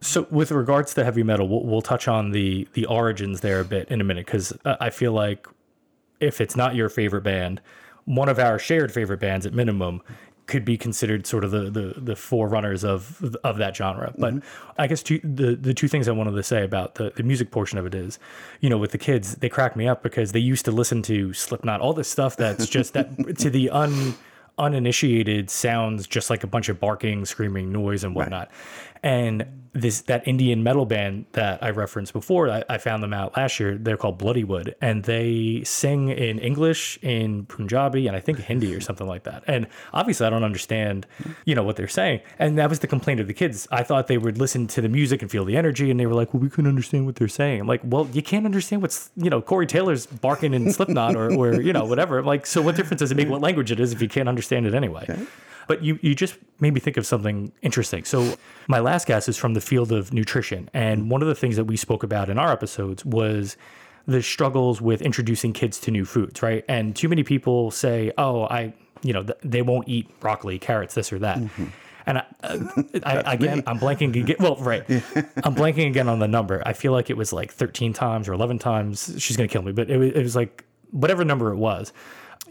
So, 0.00 0.26
with 0.30 0.52
regards 0.52 0.94
to 0.94 1.04
heavy 1.04 1.24
metal, 1.24 1.48
we'll, 1.48 1.64
we'll 1.64 1.82
touch 1.82 2.08
on 2.08 2.30
the 2.30 2.68
the 2.72 2.86
origins 2.86 3.40
there 3.40 3.60
a 3.60 3.64
bit 3.64 3.88
in 3.88 4.00
a 4.00 4.04
minute 4.04 4.26
because 4.26 4.52
I 4.64 4.90
feel 4.90 5.12
like 5.12 5.46
if 6.20 6.40
it's 6.40 6.56
not 6.56 6.74
your 6.74 6.88
favorite 6.88 7.22
band, 7.22 7.60
one 8.04 8.28
of 8.28 8.38
our 8.38 8.58
shared 8.58 8.92
favorite 8.92 9.20
bands 9.20 9.44
at 9.44 9.52
minimum 9.52 10.02
could 10.46 10.64
be 10.64 10.76
considered 10.76 11.26
sort 11.26 11.44
of 11.44 11.50
the 11.50 11.70
the, 11.70 12.00
the 12.00 12.16
forerunners 12.16 12.84
of 12.84 13.34
of 13.42 13.58
that 13.58 13.76
genre. 13.76 14.14
But 14.16 14.34
mm-hmm. 14.34 14.70
I 14.78 14.86
guess 14.86 15.02
two, 15.02 15.20
the 15.24 15.56
the 15.56 15.74
two 15.74 15.88
things 15.88 16.06
I 16.06 16.12
wanted 16.12 16.32
to 16.32 16.42
say 16.44 16.62
about 16.62 16.94
the 16.94 17.12
the 17.16 17.24
music 17.24 17.50
portion 17.50 17.78
of 17.78 17.86
it 17.86 17.94
is, 17.94 18.20
you 18.60 18.70
know, 18.70 18.78
with 18.78 18.92
the 18.92 18.98
kids, 18.98 19.36
they 19.36 19.48
crack 19.48 19.74
me 19.74 19.88
up 19.88 20.02
because 20.02 20.30
they 20.30 20.40
used 20.40 20.64
to 20.64 20.70
listen 20.70 21.02
to 21.02 21.32
Slipknot, 21.32 21.80
all 21.80 21.92
this 21.92 22.08
stuff 22.08 22.36
that's 22.36 22.68
just 22.68 22.92
that 22.94 23.36
to 23.38 23.50
the 23.50 23.70
un 23.70 24.14
uninitiated 24.58 25.50
sounds 25.50 26.06
just 26.06 26.30
like 26.30 26.44
a 26.44 26.46
bunch 26.46 26.68
of 26.68 26.78
barking, 26.80 27.24
screaming 27.24 27.72
noise 27.72 28.04
and 28.04 28.14
whatnot. 28.14 28.48
Right. 28.48 28.58
And 29.04 29.62
this 29.72 30.02
that 30.02 30.28
Indian 30.28 30.62
metal 30.62 30.84
band 30.84 31.24
that 31.32 31.62
I 31.62 31.70
referenced 31.70 32.12
before, 32.12 32.50
I, 32.50 32.62
I, 32.68 32.78
found 32.78 33.02
them 33.02 33.14
out 33.14 33.36
last 33.36 33.58
year. 33.58 33.78
They're 33.78 33.96
called 33.96 34.18
Bloodywood, 34.18 34.74
and 34.82 35.04
they 35.04 35.62
sing 35.64 36.10
in 36.10 36.38
English, 36.38 36.98
in 37.00 37.46
Punjabi, 37.46 38.06
and 38.06 38.14
I 38.14 38.20
think 38.20 38.38
Hindi 38.52 38.74
or 38.74 38.80
something 38.80 39.06
like 39.06 39.24
that. 39.24 39.44
And 39.46 39.66
obviously, 39.94 40.26
I 40.26 40.30
don't 40.30 40.44
understand, 40.44 41.06
you 41.46 41.54
know, 41.54 41.62
what 41.62 41.76
they're 41.76 41.88
saying. 41.88 42.20
And 42.38 42.58
that 42.58 42.68
was 42.68 42.80
the 42.80 42.86
complaint 42.86 43.20
of 43.20 43.26
the 43.26 43.34
kids. 43.34 43.66
I 43.70 43.82
thought 43.82 44.08
they 44.08 44.18
would 44.18 44.38
listen 44.38 44.66
to 44.68 44.80
the 44.82 44.88
music 44.88 45.22
and 45.22 45.30
feel 45.30 45.44
the 45.44 45.56
energy, 45.56 45.90
and 45.90 45.98
they 45.98 46.06
were 46.06 46.14
like, 46.14 46.34
"Well, 46.34 46.42
we 46.42 46.50
couldn't 46.50 46.68
understand 46.68 47.06
what 47.06 47.16
they're 47.16 47.28
saying." 47.28 47.60
I'm 47.62 47.66
like, 47.66 47.80
"Well, 47.82 48.08
you 48.12 48.22
can't 48.22 48.44
understand 48.44 48.82
what's 48.82 49.10
you 49.16 49.30
know 49.30 49.40
Corey 49.40 49.66
Taylor's 49.66 50.06
barking 50.06 50.52
in 50.52 50.70
Slipknot 50.72 51.16
or, 51.16 51.32
or 51.34 51.60
you 51.60 51.72
know 51.72 51.86
whatever." 51.86 52.18
I'm 52.18 52.26
like, 52.26 52.44
so 52.46 52.60
what 52.60 52.76
difference 52.76 53.00
does 53.00 53.10
it 53.10 53.16
make 53.16 53.28
what 53.28 53.40
language 53.40 53.72
it 53.72 53.80
is 53.80 53.92
if 53.92 54.02
you 54.02 54.08
can't 54.08 54.28
understand 54.28 54.41
it 54.50 54.74
anyway? 54.74 55.06
Okay. 55.08 55.26
But 55.68 55.82
you, 55.82 55.98
you 56.02 56.14
just 56.14 56.36
made 56.60 56.74
me 56.74 56.80
think 56.80 56.96
of 56.96 57.06
something 57.06 57.52
interesting. 57.62 58.04
So, 58.04 58.34
my 58.68 58.80
last 58.80 59.06
guest 59.06 59.28
is 59.28 59.36
from 59.36 59.54
the 59.54 59.60
field 59.60 59.92
of 59.92 60.12
nutrition. 60.12 60.68
And 60.74 61.10
one 61.10 61.22
of 61.22 61.28
the 61.28 61.34
things 61.34 61.56
that 61.56 61.64
we 61.64 61.76
spoke 61.76 62.02
about 62.02 62.28
in 62.28 62.38
our 62.38 62.52
episodes 62.52 63.04
was 63.04 63.56
the 64.06 64.22
struggles 64.22 64.80
with 64.80 65.02
introducing 65.02 65.52
kids 65.52 65.78
to 65.80 65.90
new 65.90 66.04
foods, 66.04 66.42
right? 66.42 66.64
And 66.68 66.94
too 66.96 67.08
many 67.08 67.22
people 67.22 67.70
say, 67.70 68.12
oh, 68.18 68.44
I, 68.44 68.74
you 69.02 69.12
know, 69.12 69.24
they 69.42 69.62
won't 69.62 69.88
eat 69.88 70.18
broccoli, 70.20 70.58
carrots, 70.58 70.94
this 70.94 71.12
or 71.12 71.20
that. 71.20 71.38
Mm-hmm. 71.38 71.66
And 72.04 72.18
I, 72.18 72.24
uh, 72.42 72.58
I, 73.04 73.34
again, 73.34 73.58
me. 73.58 73.64
I'm 73.66 73.78
blanking 73.78 74.20
again. 74.20 74.36
Well, 74.40 74.56
right. 74.56 74.82
I'm 74.88 75.54
blanking 75.54 75.86
again 75.86 76.08
on 76.08 76.18
the 76.18 76.28
number. 76.28 76.62
I 76.66 76.72
feel 76.72 76.92
like 76.92 77.10
it 77.10 77.16
was 77.16 77.32
like 77.32 77.52
13 77.52 77.92
times 77.92 78.28
or 78.28 78.32
11 78.32 78.58
times. 78.58 79.14
She's 79.18 79.36
going 79.36 79.48
to 79.48 79.52
kill 79.52 79.62
me, 79.62 79.72
but 79.72 79.88
it 79.88 79.96
was, 79.96 80.10
it 80.10 80.22
was 80.22 80.36
like 80.36 80.64
whatever 80.90 81.24
number 81.24 81.50
it 81.52 81.56
was 81.56 81.92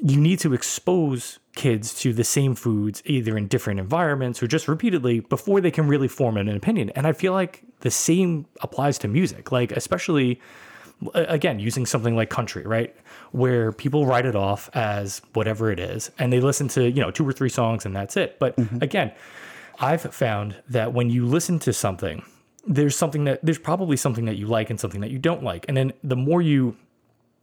you 0.02 0.20
need 0.20 0.40
to 0.40 0.54
expose 0.54 1.40
kids 1.56 1.94
to 1.94 2.12
the 2.12 2.24
same 2.24 2.56
foods 2.56 3.04
either 3.06 3.38
in 3.38 3.48
different 3.48 3.80
environments 3.80 4.42
or 4.42 4.48
just 4.48 4.68
repeatedly 4.68 5.20
before 5.20 5.62
they 5.62 5.70
can 5.70 5.88
really 5.88 6.08
form 6.08 6.38
an 6.38 6.50
opinion. 6.50 6.90
And 6.92 7.06
I 7.06 7.14
feel 7.14 7.34
like 7.34 7.64
the 7.82 7.92
same 7.92 8.48
applies 8.62 8.98
to 9.00 9.08
music, 9.08 9.52
like 9.52 9.72
especially 9.72 10.42
again 11.14 11.60
using 11.60 11.86
something 11.86 12.16
like 12.16 12.30
country, 12.30 12.64
right? 12.64 12.96
Where 13.32 13.72
people 13.72 14.06
write 14.06 14.26
it 14.26 14.36
off 14.36 14.70
as 14.74 15.22
whatever 15.34 15.72
it 15.72 15.80
is 15.80 16.10
and 16.18 16.34
they 16.34 16.40
listen 16.40 16.68
to, 16.70 16.90
you 16.90 17.02
know, 17.02 17.12
two 17.12 17.28
or 17.28 17.34
three 17.34 17.50
songs 17.50 17.86
and 17.86 17.96
that's 17.96 18.18
it. 18.18 18.40
But 18.40 18.56
mm-hmm. 18.58 18.82
again, 18.82 19.12
I've 19.80 20.02
found 20.02 20.56
that 20.70 20.94
when 20.94 21.10
you 21.10 21.26
listen 21.26 21.60
to 21.60 21.74
something, 21.74 22.24
there's 22.66 22.96
something 22.96 23.26
that 23.26 23.40
there's 23.44 23.60
probably 23.60 23.98
something 23.98 24.26
that 24.26 24.38
you 24.38 24.48
like 24.48 24.70
and 24.70 24.80
something 24.80 25.02
that 25.02 25.12
you 25.12 25.20
don't 25.20 25.44
like. 25.44 25.66
And 25.68 25.76
then 25.76 25.94
the 26.04 26.16
more 26.16 26.42
you 26.42 26.78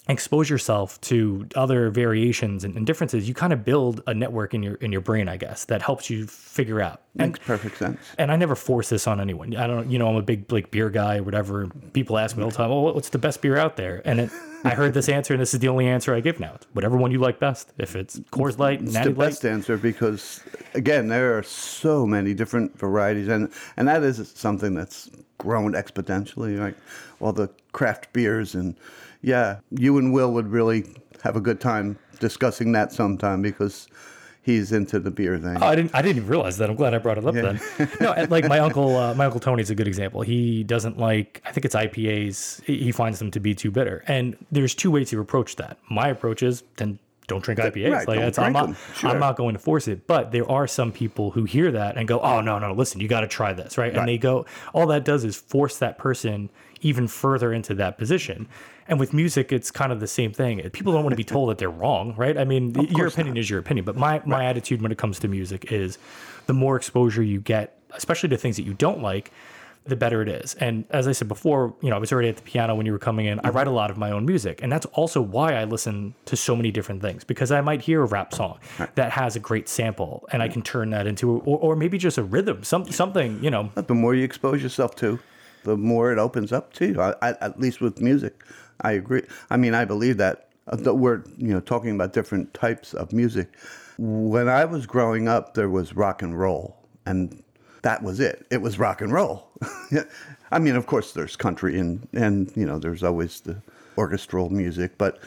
expose 0.09 0.49
yourself 0.49 0.99
to 1.03 1.47
other 1.55 1.91
variations 1.91 2.65
and, 2.65 2.77
and, 2.77 2.87
differences, 2.87 3.29
you 3.29 3.35
kind 3.35 3.53
of 3.53 3.65
build 3.65 4.03
a 4.07 4.15
network 4.15 4.55
in 4.55 4.63
your 4.63 4.75
in 4.77 4.91
your 4.91 5.03
brain, 5.03 5.29
I 5.29 5.37
guess, 5.37 5.67
that 5.67 5.83
helps 5.83 6.09
you 6.09 6.27
figure 6.27 6.81
out. 6.81 7.03
And, 7.19 7.33
Makes 7.33 7.41
perfect 7.41 7.79
sense. 7.79 8.01
And 8.17 8.33
I 8.33 8.37
never 8.37 8.55
force 8.55 8.89
this 8.89 9.07
on 9.07 9.21
anyone. 9.21 9.55
I 9.55 9.67
don't, 9.67 9.91
you 9.91 9.99
know, 9.99 10.09
I'm 10.09 10.17
a 10.17 10.23
big 10.23 10.51
like 10.51 10.71
beer 10.71 10.89
guy 10.89 11.19
or 11.19 11.23
whatever. 11.23 11.69
People 11.93 12.17
ask 12.17 12.37
me 12.37 12.43
all 12.43 12.51
the 12.51 12.57
time, 12.57 12.71
"Well, 12.71 12.95
what's 12.95 13.11
the 13.11 13.19
best 13.19 13.43
beer 13.43 13.59
out 13.59 13.77
there?" 13.77 14.01
And 14.05 14.21
it, 14.21 14.31
I 14.65 14.71
heard 14.71 14.95
this 14.95 15.09
answer, 15.09 15.35
and 15.35 15.41
this 15.41 15.53
is 15.53 15.61
the 15.61 15.69
only 15.69 15.87
answer 15.87 16.15
I 16.15 16.21
give 16.21 16.41
now. 16.41 16.53
It's 16.55 16.67
whatever 16.73 16.97
one 16.97 17.11
you 17.11 17.19
like 17.19 17.39
best. 17.39 17.73
If 17.77 17.95
it's 17.95 18.19
Coors 18.19 18.59
Light, 18.59 18.81
it's 18.83 18.95
Natty 18.95 19.11
the 19.11 19.15
best 19.15 19.45
answer 19.45 19.77
because, 19.77 20.43
again, 20.75 21.09
there 21.09 21.37
are 21.37 21.43
so 21.43 22.07
many 22.07 22.33
different 22.35 22.79
varieties, 22.79 23.29
and 23.29 23.53
and 23.77 23.87
that 23.89 24.03
is 24.03 24.33
something 24.35 24.75
that's 24.75 25.11
grown 25.37 25.75
exponentially. 25.75 26.59
Like 26.59 26.77
all 27.21 27.33
the 27.33 27.51
craft 27.73 28.13
beers 28.13 28.55
and 28.55 28.77
yeah, 29.23 29.59
you 29.71 29.99
and 29.99 30.13
Will 30.13 30.33
would 30.33 30.49
really 30.49 30.85
have 31.23 31.37
a 31.37 31.41
good 31.41 31.61
time 31.61 31.99
discussing 32.21 32.73
that 32.73 32.93
sometime 32.93 33.43
because 33.43 33.89
he's 34.43 34.73
into 34.73 34.99
the 34.99 35.11
beer 35.11 35.39
thing. 35.39 35.59
Oh, 35.61 35.67
I 35.67 35.75
didn't. 35.75 35.95
I 35.95 36.03
didn't 36.03 36.19
even 36.19 36.29
realize 36.29 36.59
that. 36.59 36.71
I'm 36.71 36.77
glad 36.77 36.95
I 36.95 36.99
brought 36.99 37.19
it 37.19 37.27
up 37.27 37.35
then. 37.35 37.61
No, 38.01 38.15
like 38.31 38.49
my 38.49 38.59
uncle. 38.59 38.97
Uh, 38.97 39.15
my 39.15 39.27
uncle 39.27 39.41
Tony's 39.41 39.71
a 39.71 39.75
good 39.75 39.89
example. 39.89 40.23
He 40.23 40.65
doesn't 40.65 40.99
like. 40.99 41.43
I 41.45 41.53
think 41.53 41.65
it's 41.65 41.75
IPAs. 41.75 42.65
He 42.65 42.93
finds 42.93 43.19
them 43.19 43.31
to 43.33 43.41
be 43.41 43.55
too 43.55 43.71
bitter. 43.71 44.05
And 44.07 44.37
there's 44.51 44.75
two 44.75 44.91
ways 44.91 45.11
to 45.11 45.21
approach 45.21 45.57
that. 45.57 45.79
My 45.91 46.09
approach 46.09 46.43
is 46.43 46.63
then 46.77 46.99
don't 47.29 47.45
drink 47.45 47.61
IPAs. 47.61 47.93
right, 47.93 48.09
like 48.09 48.21
that's, 48.21 48.39
I'm 48.39 48.55
not. 48.55 48.75
Sure. 48.95 49.11
I'm 49.11 49.21
not 49.21 49.37
going 49.37 49.53
to 49.53 49.59
force 49.59 49.87
it. 49.87 50.07
But 50.07 50.33
there 50.33 50.51
are 50.51 50.67
some 50.67 50.91
people 50.91 51.31
who 51.31 51.45
hear 51.45 51.71
that 51.73 51.97
and 51.97 52.09
go, 52.09 52.21
"Oh 52.21 52.41
no, 52.41 52.59
no, 52.59 52.73
listen, 52.73 53.01
you 53.01 53.09
got 53.09 53.21
to 53.21 53.29
try 53.29 53.53
this, 53.53 53.77
right?" 53.77 53.95
And 53.95 54.09
they 54.09 54.19
go. 54.19 54.47
All 54.73 54.87
that 54.87 55.05
does 55.05 55.25
is 55.25 55.37
force 55.37 55.79
that 55.79 55.99
person 55.99 56.49
even 56.81 57.09
further 57.09 57.53
into 57.53 57.75
that 57.75 57.99
position. 57.99 58.49
And 58.87 58.99
with 58.99 59.13
music, 59.13 59.53
it's 59.53 59.71
kind 59.71 59.93
of 59.93 60.01
the 60.01 60.07
same 60.07 60.33
thing. 60.33 60.61
People 60.71 60.93
don't 60.93 61.03
want 61.03 61.13
to 61.13 61.17
be 61.17 61.25
told 61.25 61.51
that 61.51 61.59
they're 61.59 61.71
wrong, 61.71 62.15
right? 62.17 62.39
I 62.39 62.45
mean, 62.45 62.75
your 62.97 63.07
opinion 63.07 63.37
is 63.37 63.51
your 63.51 63.59
opinion. 63.59 63.85
But 63.85 63.97
my, 63.97 64.23
my 64.25 64.45
attitude 64.47 64.81
when 64.81 64.93
it 64.93 64.99
comes 64.99 65.19
to 65.21 65.29
music 65.29 65.71
is 65.71 65.99
the 66.47 66.55
more 66.55 66.77
exposure 66.77 67.23
you 67.23 67.41
get, 67.41 67.79
especially 67.91 68.31
to 68.31 68.37
things 68.37 68.57
that 68.57 68.63
you 68.63 68.75
don't 68.75 69.03
like, 69.03 69.31
the 69.89 69.97
better 69.97 70.23
it 70.23 70.29
is. 70.29 70.55
And 70.55 70.85
as 70.91 71.09
I 71.09 71.13
said 71.13 71.29
before, 71.29 71.75
you 71.81 71.91
know, 71.91 71.97
I 71.97 71.99
was 71.99 72.13
already 72.13 72.29
at 72.29 72.37
the 72.37 72.43
piano 72.43 72.75
when 72.75 72.87
you 72.87 72.93
were 72.93 72.99
coming 72.99 73.27
in. 73.27 73.39
I 73.39 73.43
mm-hmm. 73.43 73.57
write 73.57 73.67
a 73.67 73.73
lot 73.73 73.91
of 73.91 73.97
my 73.97 74.11
own 74.11 74.27
music. 74.27 74.63
And 74.63 74.71
that's 74.71 74.87
also 74.87 75.21
why 75.21 75.55
I 75.55 75.65
listen 75.65 76.15
to 76.27 76.37
so 76.37 76.55
many 76.55 76.71
different 76.71 77.01
things 77.01 77.25
because 77.25 77.51
I 77.51 77.61
might 77.61 77.81
hear 77.81 78.03
a 78.03 78.07
rap 78.07 78.35
song 78.35 78.59
that 78.95 79.13
has 79.13 79.37
a 79.37 79.41
great 79.41 79.69
sample 79.69 80.27
and 80.31 80.43
I 80.43 80.47
mm-hmm. 80.47 80.55
can 80.55 80.63
turn 80.63 80.91
that 80.91 81.07
into, 81.07 81.41
or, 81.41 81.59
or 81.59 81.77
maybe 81.77 81.99
just 81.99 82.19
a 82.19 82.23
rhythm, 82.23 82.63
some, 82.65 82.91
something, 82.91 83.43
you 83.43 83.51
know, 83.51 83.71
But 83.75 83.89
the 83.89 83.95
more 83.95 84.15
you 84.15 84.25
expose 84.25 84.63
yourself 84.63 84.95
to, 84.97 85.19
the 85.65 85.77
more 85.77 86.13
it 86.13 86.19
opens 86.19 86.53
up 86.53 86.73
to 86.75 86.87
you. 86.87 87.01
I, 87.01 87.15
I, 87.23 87.29
at 87.41 87.61
least 87.61 87.81
with 87.81 88.01
music, 88.01 88.45
I 88.81 88.93
agree. 88.93 89.23
I 89.51 89.57
mean, 89.57 89.75
I 89.75 89.85
believe 89.85 90.17
that. 90.19 90.45
Uh, 90.67 90.77
that 90.77 90.95
We're 90.95 91.25
you 91.39 91.55
know 91.55 91.61
talking 91.61 91.95
about 91.95 92.13
different 92.13 92.53
types 92.53 92.93
of 92.95 93.13
music. 93.13 93.49
When 93.99 94.49
I 94.49 94.65
was 94.65 94.87
growing 94.87 95.27
up, 95.27 95.55
there 95.55 95.71
was 95.71 95.97
rock 95.97 96.23
and 96.23 96.39
roll, 96.39 96.77
and 97.07 97.43
that 97.83 98.03
was 98.03 98.21
it. 98.21 98.47
It 98.51 98.61
was 98.61 98.79
rock 98.79 99.01
and 99.01 99.13
roll. 99.13 99.49
I 100.51 100.59
mean, 100.59 100.77
of 100.77 100.87
course, 100.87 101.13
there's 101.13 101.37
country 101.37 101.79
and 101.79 102.07
and 102.13 102.53
you 102.55 102.67
know 102.67 102.79
there's 102.79 103.03
always 103.03 103.41
the 103.41 103.61
orchestral 103.97 104.51
music, 104.51 104.99
but 104.99 105.21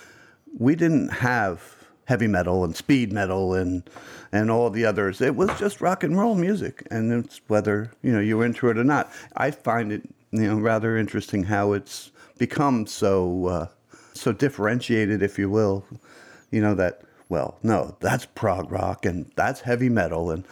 we 0.58 0.76
didn't 0.76 1.10
have 1.10 1.76
heavy 2.06 2.28
metal 2.28 2.64
and 2.64 2.76
speed 2.76 3.14
metal 3.14 3.54
and 3.54 3.90
and 4.32 4.50
all 4.50 4.70
the 4.70 4.86
others. 4.86 5.22
It 5.22 5.36
was 5.36 5.50
just 5.60 5.82
rock 5.82 6.04
and 6.04 6.18
roll 6.18 6.36
music, 6.36 6.88
and 6.92 7.12
it's 7.12 7.42
whether 7.48 7.92
you 8.02 8.12
know 8.12 8.20
you're 8.20 8.46
into 8.46 8.70
it 8.70 8.78
or 8.78 8.84
not. 8.84 9.12
I 9.36 9.52
find 9.52 9.92
it 9.92 10.04
you 10.32 10.48
know 10.48 10.60
rather 10.60 10.98
interesting 10.98 11.44
how 11.44 11.74
it's 11.74 12.12
become 12.38 12.88
so 12.88 13.46
uh, 13.48 13.68
so 14.14 14.32
differentiated, 14.32 15.22
if 15.22 15.38
you 15.38 15.50
will. 15.50 15.86
You 16.50 16.62
know 16.62 16.76
that 16.76 17.02
well, 17.30 17.58
no, 17.64 17.96
that's 18.00 18.26
prog 18.26 18.72
rock 18.72 19.06
and 19.06 19.32
that's 19.36 19.62
heavy 19.62 19.90
metal, 19.90 20.32
and 20.32 20.46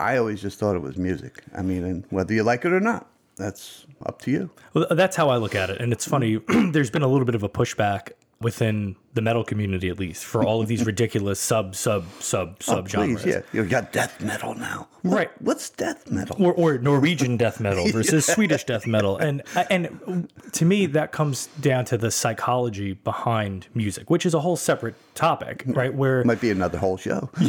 I 0.00 0.16
always 0.16 0.42
just 0.42 0.58
thought 0.58 0.74
it 0.74 0.82
was 0.82 0.96
music. 0.96 1.44
I 1.54 1.62
mean, 1.62 1.84
and 1.84 2.04
whether 2.10 2.34
you 2.34 2.42
like 2.42 2.64
it 2.64 2.72
or 2.72 2.80
not, 2.80 3.08
that's 3.36 3.86
up 4.04 4.20
to 4.22 4.30
you. 4.30 4.50
Well, 4.74 4.86
that's 4.90 5.16
how 5.16 5.28
I 5.28 5.36
look 5.36 5.54
at 5.54 5.70
it. 5.70 5.80
And 5.80 5.92
it's 5.92 6.06
funny, 6.06 6.36
there's 6.48 6.90
been 6.90 7.02
a 7.02 7.08
little 7.08 7.24
bit 7.24 7.36
of 7.36 7.42
a 7.44 7.48
pushback 7.48 8.12
within 8.42 8.96
the 9.14 9.20
metal 9.20 9.44
community, 9.44 9.88
at 9.88 9.98
least, 9.98 10.24
for 10.24 10.44
all 10.44 10.60
of 10.60 10.68
these 10.68 10.84
ridiculous 10.92 11.38
sub, 11.40 11.74
sub, 11.74 12.04
sub, 12.20 12.56
oh, 12.60 12.62
sub 12.62 12.88
genres. 12.88 13.22
Please, 13.22 13.34
yeah, 13.34 13.40
you 13.52 13.64
got 13.64 13.92
death 13.92 14.20
metal 14.20 14.54
now. 14.54 14.88
What- 15.02 15.14
Right. 15.16 15.30
What's 15.42 15.70
death 15.70 16.10
metal? 16.10 16.36
Or, 16.38 16.52
or 16.54 16.78
Norwegian 16.78 17.36
death 17.36 17.60
metal 17.60 17.88
versus 17.92 18.26
Swedish 18.26 18.64
death 18.64 18.86
metal, 18.86 19.16
and 19.16 19.42
and 19.70 20.28
to 20.52 20.64
me 20.64 20.86
that 20.86 21.12
comes 21.12 21.48
down 21.60 21.84
to 21.86 21.98
the 21.98 22.10
psychology 22.10 22.94
behind 22.94 23.66
music, 23.74 24.10
which 24.10 24.24
is 24.24 24.34
a 24.34 24.40
whole 24.40 24.56
separate 24.56 24.94
topic, 25.14 25.64
mm. 25.64 25.76
right? 25.76 25.94
Where 25.94 26.24
Might 26.24 26.40
be 26.40 26.50
another 26.50 26.78
whole 26.78 26.96
show. 26.96 27.30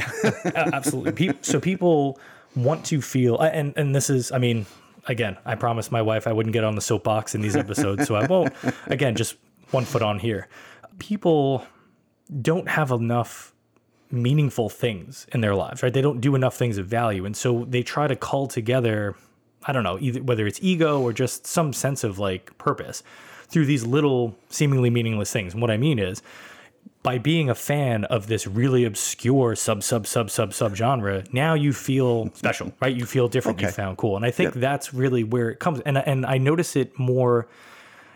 A- 0.45 0.75
absolutely. 0.75 1.31
So 1.41 1.59
people 1.59 2.19
want 2.55 2.85
to 2.85 3.01
feel, 3.01 3.39
and 3.39 3.73
and 3.77 3.95
this 3.95 4.09
is, 4.09 4.31
I 4.31 4.37
mean, 4.37 4.65
again, 5.07 5.37
I 5.45 5.55
promised 5.55 5.91
my 5.91 6.01
wife 6.01 6.27
I 6.27 6.33
wouldn't 6.33 6.53
get 6.53 6.63
on 6.63 6.75
the 6.75 6.81
soapbox 6.81 7.35
in 7.35 7.41
these 7.41 7.55
episodes, 7.55 8.07
so 8.07 8.15
I 8.15 8.25
won't. 8.25 8.53
Again, 8.87 9.15
just 9.15 9.35
one 9.71 9.85
foot 9.85 10.01
on 10.01 10.19
here. 10.19 10.47
People 10.99 11.65
don't 12.41 12.67
have 12.69 12.91
enough 12.91 13.53
meaningful 14.11 14.69
things 14.69 15.25
in 15.33 15.41
their 15.41 15.55
lives, 15.55 15.81
right? 15.83 15.93
They 15.93 16.01
don't 16.01 16.21
do 16.21 16.35
enough 16.35 16.55
things 16.55 16.77
of 16.77 16.85
value, 16.85 17.25
and 17.25 17.35
so 17.35 17.65
they 17.67 17.83
try 17.83 18.07
to 18.07 18.15
call 18.15 18.47
together. 18.47 19.15
I 19.65 19.71
don't 19.71 19.83
know, 19.83 19.97
either 20.01 20.21
whether 20.21 20.45
it's 20.45 20.59
ego 20.61 21.01
or 21.01 21.13
just 21.13 21.47
some 21.47 21.71
sense 21.73 22.03
of 22.03 22.19
like 22.19 22.57
purpose 22.57 23.01
through 23.47 23.65
these 23.65 23.85
little 23.85 24.35
seemingly 24.49 24.89
meaningless 24.89 25.31
things. 25.31 25.53
And 25.53 25.61
what 25.61 25.71
I 25.71 25.77
mean 25.77 25.99
is, 25.99 26.21
by 27.01 27.17
being 27.17 27.49
a 27.49 27.55
fan 27.55 28.03
of 28.05 28.27
this 28.27 28.45
really 28.45 28.83
obscure 28.85 29.55
sub 29.55 29.81
sub 29.83 30.05
sub 30.05 30.29
sub 30.29 30.53
sub 30.53 30.75
genre, 30.75 31.23
now 31.31 31.53
you 31.53 31.73
feel 31.73 32.29
special, 32.33 32.73
right? 32.81 32.95
You 32.95 33.05
feel 33.05 33.27
different. 33.27 33.59
You 33.61 33.67
Okay. 33.67 33.73
found 33.75 33.97
cool, 33.97 34.15
and 34.15 34.25
I 34.25 34.31
think 34.31 34.53
that's 34.53 34.93
really 34.93 35.23
where 35.23 35.49
it 35.49 35.59
comes. 35.59 35.79
And 35.81 35.97
and 35.97 36.25
I 36.25 36.37
notice 36.37 36.75
it 36.75 36.97
more 36.99 37.47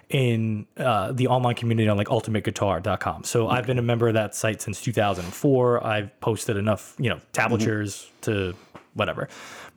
in 0.10 0.66
uh, 0.78 1.12
the 1.12 1.28
online 1.28 1.56
community 1.56 1.90
on 1.90 1.98
like 1.98 2.08
ultimateguitar.com. 2.08 3.24
So 3.24 3.48
I've 3.50 3.66
been 3.68 3.80
a 3.80 3.82
member 3.84 4.08
of 4.08 4.14
that 4.14 4.36
site 4.36 4.62
since 4.62 4.82
2004. 4.82 5.86
I've 5.86 6.20
posted 6.22 6.58
enough, 6.58 6.96
you 6.98 7.10
know, 7.10 7.20
tablatures 7.34 8.10
to 8.22 8.56
whatever. 8.94 9.28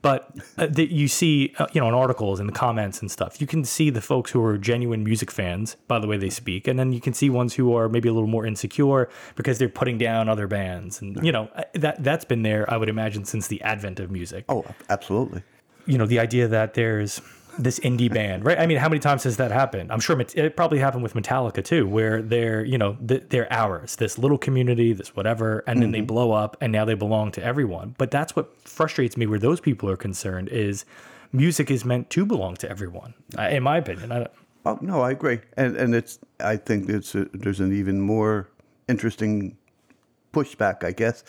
But 0.01 0.35
uh, 0.57 0.65
that 0.65 0.91
you 0.91 1.07
see, 1.07 1.53
uh, 1.59 1.67
you 1.73 1.81
know, 1.81 1.87
in 1.87 1.93
articles 1.93 2.39
and 2.39 2.49
the 2.49 2.53
comments 2.53 3.01
and 3.01 3.11
stuff, 3.11 3.39
you 3.39 3.45
can 3.45 3.63
see 3.63 3.91
the 3.91 4.01
folks 4.01 4.31
who 4.31 4.43
are 4.43 4.57
genuine 4.57 5.03
music 5.03 5.29
fans 5.29 5.75
by 5.87 5.99
the 5.99 6.07
way 6.07 6.17
they 6.17 6.31
speak, 6.31 6.67
and 6.67 6.79
then 6.79 6.91
you 6.91 6.99
can 6.99 7.13
see 7.13 7.29
ones 7.29 7.53
who 7.53 7.75
are 7.75 7.87
maybe 7.87 8.09
a 8.09 8.13
little 8.13 8.27
more 8.29 8.43
insecure 8.47 9.09
because 9.35 9.59
they're 9.59 9.69
putting 9.69 9.99
down 9.99 10.27
other 10.27 10.47
bands, 10.47 11.01
and 11.01 11.23
you 11.23 11.31
know 11.31 11.49
uh, 11.55 11.63
that 11.75 12.03
that's 12.03 12.25
been 12.25 12.41
there, 12.41 12.67
I 12.73 12.77
would 12.77 12.89
imagine, 12.89 13.25
since 13.25 13.45
the 13.47 13.61
advent 13.61 13.99
of 13.99 14.09
music 14.09 14.45
Oh, 14.49 14.65
absolutely. 14.89 15.43
you 15.85 15.99
know 15.99 16.07
the 16.07 16.17
idea 16.17 16.47
that 16.47 16.73
there's 16.73 17.21
this 17.57 17.79
indie 17.79 18.11
band 18.11 18.45
right? 18.45 18.59
I 18.59 18.65
mean 18.65 18.77
how 18.77 18.89
many 18.89 18.99
times 18.99 19.23
has 19.23 19.37
that 19.37 19.51
happened? 19.51 19.91
I'm 19.91 19.99
sure 19.99 20.19
it 20.19 20.55
probably 20.55 20.79
happened 20.79 21.03
with 21.03 21.13
metallica 21.13 21.63
too 21.63 21.87
where 21.87 22.21
they're 22.21 22.63
you 22.63 22.77
know 22.77 22.97
they're 23.01 23.51
ours 23.51 23.95
this 23.97 24.17
little 24.17 24.37
community 24.37 24.93
this 24.93 25.15
whatever 25.15 25.63
and 25.67 25.81
then 25.81 25.91
they 25.91 25.99
mm-hmm. 25.99 26.07
blow 26.07 26.31
up 26.31 26.57
and 26.61 26.71
now 26.71 26.85
they 26.85 26.93
belong 26.93 27.31
to 27.31 27.43
everyone. 27.43 27.95
But 27.97 28.11
that's 28.11 28.35
what 28.35 28.55
frustrates 28.67 29.17
me 29.17 29.25
where 29.25 29.39
those 29.39 29.59
people 29.59 29.89
are 29.89 29.97
concerned 29.97 30.49
is 30.49 30.85
music 31.31 31.71
is 31.71 31.85
meant 31.85 32.09
to 32.11 32.25
belong 32.25 32.55
to 32.55 32.69
everyone 32.69 33.13
in 33.37 33.63
my 33.63 33.77
opinion. 33.77 34.27
Oh 34.65 34.77
no, 34.81 35.01
I 35.01 35.11
agree, 35.11 35.39
and 35.57 35.75
and 35.75 35.95
it's 35.95 36.19
I 36.39 36.55
think 36.57 36.87
it's 36.87 37.15
a, 37.15 37.25
there's 37.33 37.59
an 37.59 37.73
even 37.75 37.99
more 37.99 38.47
interesting 38.87 39.57
pushback, 40.33 40.83
I 40.83 40.91
guess. 40.91 41.23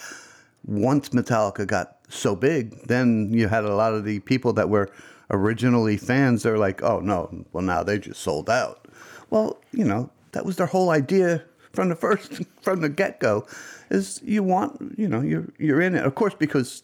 Once 0.64 1.08
Metallica 1.10 1.66
got 1.66 1.98
so 2.08 2.36
big, 2.36 2.86
then 2.86 3.32
you 3.32 3.48
had 3.48 3.64
a 3.64 3.74
lot 3.74 3.94
of 3.94 4.04
the 4.04 4.20
people 4.20 4.52
that 4.52 4.68
were 4.68 4.90
originally 5.32 5.96
fans. 5.96 6.42
They're 6.42 6.58
like, 6.58 6.82
oh 6.82 7.00
no, 7.00 7.44
well 7.52 7.64
now 7.64 7.82
they 7.82 7.98
just 7.98 8.20
sold 8.20 8.48
out. 8.48 8.86
Well, 9.30 9.60
you 9.72 9.84
know 9.84 10.10
that 10.32 10.44
was 10.44 10.56
their 10.56 10.66
whole 10.66 10.90
idea 10.90 11.44
from 11.72 11.88
the 11.88 11.96
first 11.96 12.42
from 12.62 12.80
the 12.80 12.88
get 12.88 13.20
go, 13.20 13.46
is 13.90 14.20
you 14.24 14.42
want 14.42 14.94
you 14.98 15.08
know 15.08 15.20
you're 15.20 15.48
you're 15.58 15.80
in 15.80 15.94
it, 15.94 16.04
of 16.04 16.14
course, 16.14 16.34
because 16.34 16.82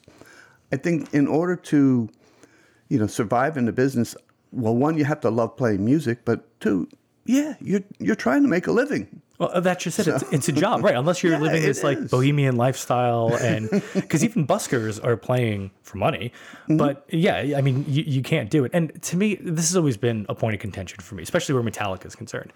I 0.73 0.76
think 0.76 1.12
in 1.14 1.26
order 1.26 1.57
to 1.57 2.09
you 2.88 2.99
know, 2.99 3.07
survive 3.07 3.57
in 3.57 3.67
the 3.67 3.73
business, 3.73 4.17
well, 4.50 4.75
one, 4.75 4.97
you 4.97 5.05
have 5.05 5.21
to 5.21 5.31
love 5.31 5.57
playing 5.57 5.85
music, 5.85 6.25
but 6.25 6.61
two, 6.61 6.88
yeah, 7.26 7.55
you're 7.61 7.83
you're 7.99 8.17
trying 8.17 8.43
to 8.43 8.49
make 8.49 8.67
a 8.67 8.73
living. 8.73 9.21
Well, 9.38 9.50
uh, 9.52 9.61
that's 9.61 9.85
just 9.85 9.99
it. 10.00 10.09
It's, 10.09 10.25
it's 10.33 10.49
a 10.49 10.52
job, 10.52 10.83
right? 10.83 10.97
Unless 10.97 11.23
you're 11.23 11.33
Yeah, 11.38 11.38
living 11.38 11.62
this 11.62 11.85
like 11.85 11.99
is. 11.99 12.11
bohemian 12.11 12.57
lifestyle, 12.57 13.35
and 13.37 13.71
because 13.95 14.25
even 14.25 14.47
buskers 14.47 15.02
are 15.04 15.16
playing 15.16 15.71
for 15.83 15.99
money. 15.99 16.33
Mm-hmm. 16.64 16.76
But 16.76 17.04
yeah, 17.09 17.54
I 17.57 17.61
mean, 17.61 17.85
you, 17.88 18.02
you 18.04 18.23
can't 18.23 18.50
do 18.50 18.64
it. 18.64 18.73
And 18.75 19.00
to 19.02 19.16
me, 19.16 19.37
this 19.37 19.68
has 19.68 19.76
always 19.76 19.97
been 19.97 20.26
a 20.28 20.35
point 20.35 20.54
of 20.54 20.61
contention 20.61 21.00
for 21.00 21.14
me, 21.14 21.23
especially 21.23 21.54
where 21.54 21.62
Metallica 21.62 22.07
is 22.07 22.16
concerned. 22.16 22.52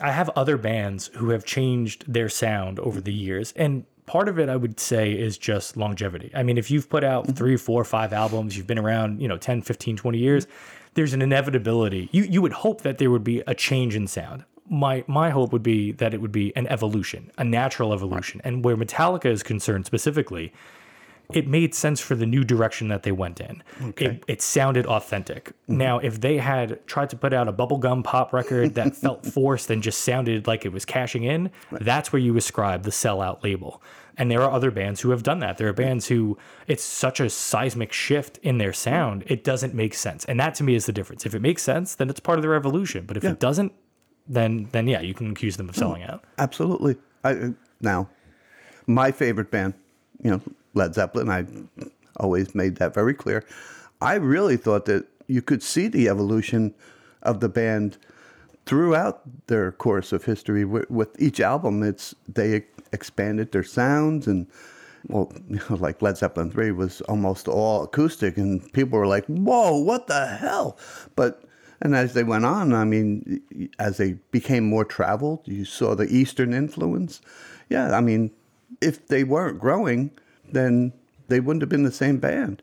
I 0.00 0.12
have 0.12 0.30
other 0.30 0.56
bands 0.56 1.10
who 1.16 1.28
have 1.30 1.44
changed 1.44 2.10
their 2.10 2.30
sound 2.30 2.78
over 2.80 3.02
the 3.02 3.12
years, 3.12 3.52
and 3.54 3.84
part 4.06 4.28
of 4.28 4.38
it 4.38 4.48
I 4.48 4.56
would 4.56 4.80
say 4.80 5.12
is 5.12 5.36
just 5.36 5.76
longevity. 5.76 6.30
I 6.34 6.42
mean, 6.42 6.56
if 6.56 6.70
you've 6.70 6.88
put 6.88 7.04
out 7.04 7.36
three, 7.36 7.56
four, 7.58 7.84
five 7.84 8.14
albums, 8.14 8.56
you've 8.56 8.66
been 8.66 8.78
around, 8.78 9.20
you 9.20 9.28
know, 9.28 9.36
10, 9.36 9.60
15, 9.60 9.96
20 9.98 10.18
years, 10.18 10.46
there's 10.94 11.12
an 11.12 11.22
inevitability. 11.22 12.08
You 12.10 12.24
you 12.24 12.42
would 12.42 12.52
hope 12.52 12.80
that 12.82 12.98
there 12.98 13.10
would 13.10 13.22
be 13.22 13.42
a 13.46 13.54
change 13.54 13.94
in 13.94 14.06
sound. 14.06 14.44
My 14.70 15.04
my 15.06 15.28
hope 15.30 15.52
would 15.52 15.62
be 15.62 15.92
that 15.92 16.14
it 16.14 16.22
would 16.22 16.32
be 16.32 16.56
an 16.56 16.66
evolution, 16.68 17.30
a 17.36 17.44
natural 17.44 17.92
evolution. 17.92 18.40
And 18.44 18.64
where 18.64 18.76
Metallica 18.76 19.26
is 19.26 19.42
concerned 19.42 19.84
specifically, 19.84 20.52
it 21.32 21.46
made 21.46 21.74
sense 21.74 22.00
for 22.00 22.14
the 22.14 22.26
new 22.26 22.44
direction 22.44 22.88
that 22.88 23.02
they 23.02 23.12
went 23.12 23.40
in. 23.40 23.62
It, 24.06 24.24
it 24.26 24.42
sounded 24.42 24.86
authentic. 24.86 25.50
Mm-hmm. 25.50 25.76
Now, 25.76 25.98
if 25.98 26.20
they 26.20 26.38
had 26.38 26.84
tried 26.86 27.10
to 27.10 27.16
put 27.16 27.32
out 27.32 27.48
a 27.48 27.52
bubblegum 27.52 28.04
pop 28.04 28.32
record 28.32 28.74
that 28.74 28.96
felt 29.04 29.26
forced 29.26 29.70
and 29.70 29.82
just 29.82 30.02
sounded 30.02 30.46
like 30.46 30.64
it 30.64 30.72
was 30.72 30.84
cashing 30.84 31.24
in, 31.24 31.50
that's 31.70 32.12
where 32.12 32.20
you 32.20 32.36
ascribe 32.36 32.82
the 32.82 32.90
sellout 32.90 33.42
label. 33.42 33.82
And 34.16 34.30
there 34.30 34.42
are 34.42 34.50
other 34.50 34.70
bands 34.70 35.00
who 35.00 35.10
have 35.10 35.22
done 35.22 35.38
that. 35.38 35.56
There 35.56 35.68
are 35.68 35.72
bands 35.72 36.08
who 36.08 36.36
it's 36.66 36.84
such 36.84 37.20
a 37.20 37.30
seismic 37.30 37.92
shift 37.92 38.38
in 38.42 38.58
their 38.58 38.72
sound, 38.72 39.24
it 39.26 39.44
doesn't 39.44 39.72
make 39.72 39.94
sense. 39.94 40.24
And 40.26 40.38
that 40.40 40.54
to 40.56 40.64
me 40.64 40.74
is 40.74 40.86
the 40.86 40.92
difference. 40.92 41.24
If 41.24 41.34
it 41.34 41.40
makes 41.40 41.62
sense, 41.62 41.94
then 41.94 42.10
it's 42.10 42.20
part 42.20 42.38
of 42.38 42.42
their 42.42 42.54
evolution. 42.54 43.06
But 43.06 43.16
if 43.16 43.24
it 43.24 43.40
doesn't, 43.40 43.72
then 44.30 44.68
then 44.72 44.86
yeah, 44.86 45.00
you 45.00 45.14
can 45.14 45.30
accuse 45.32 45.56
them 45.56 45.68
of 45.68 45.76
oh, 45.76 45.80
selling 45.80 46.02
out. 46.04 46.24
Absolutely. 46.38 46.96
I, 47.24 47.52
now, 47.80 48.08
my 48.86 49.10
favorite 49.10 49.50
band, 49.50 49.74
you 50.22 50.30
know, 50.30 50.40
Led 50.74 50.94
Zeppelin. 50.94 51.28
I 51.28 51.44
always 52.16 52.54
made 52.54 52.76
that 52.76 52.94
very 52.94 53.14
clear. 53.14 53.44
I 54.00 54.14
really 54.14 54.56
thought 54.56 54.86
that 54.86 55.06
you 55.26 55.42
could 55.42 55.62
see 55.62 55.88
the 55.88 56.08
evolution 56.08 56.74
of 57.22 57.40
the 57.40 57.48
band 57.48 57.98
throughout 58.66 59.22
their 59.48 59.72
course 59.72 60.12
of 60.12 60.24
history. 60.24 60.64
With, 60.64 60.90
with 60.90 61.20
each 61.20 61.40
album, 61.40 61.82
it's 61.82 62.14
they 62.28 62.64
expanded 62.92 63.52
their 63.52 63.64
sounds 63.64 64.26
and 64.26 64.46
well, 65.08 65.32
you 65.48 65.60
know, 65.68 65.76
like 65.76 66.02
Led 66.02 66.16
Zeppelin 66.16 66.50
3 66.50 66.72
was 66.72 67.00
almost 67.02 67.48
all 67.48 67.84
acoustic, 67.84 68.36
and 68.36 68.72
people 68.72 68.98
were 68.98 69.06
like, 69.06 69.26
whoa, 69.26 69.76
what 69.76 70.06
the 70.06 70.26
hell? 70.26 70.78
But, 71.16 71.42
and 71.80 71.94
as 71.94 72.12
they 72.14 72.24
went 72.24 72.44
on, 72.44 72.74
I 72.74 72.84
mean, 72.84 73.70
as 73.78 73.96
they 73.96 74.14
became 74.30 74.64
more 74.64 74.84
traveled, 74.84 75.40
you 75.46 75.64
saw 75.64 75.94
the 75.94 76.06
Eastern 76.14 76.52
influence. 76.52 77.20
Yeah, 77.68 77.96
I 77.96 78.00
mean, 78.00 78.30
if 78.80 79.06
they 79.06 79.24
weren't 79.24 79.58
growing, 79.58 80.10
then 80.52 80.92
they 81.28 81.40
wouldn't 81.40 81.62
have 81.62 81.70
been 81.70 81.84
the 81.84 81.92
same 81.92 82.18
band. 82.18 82.62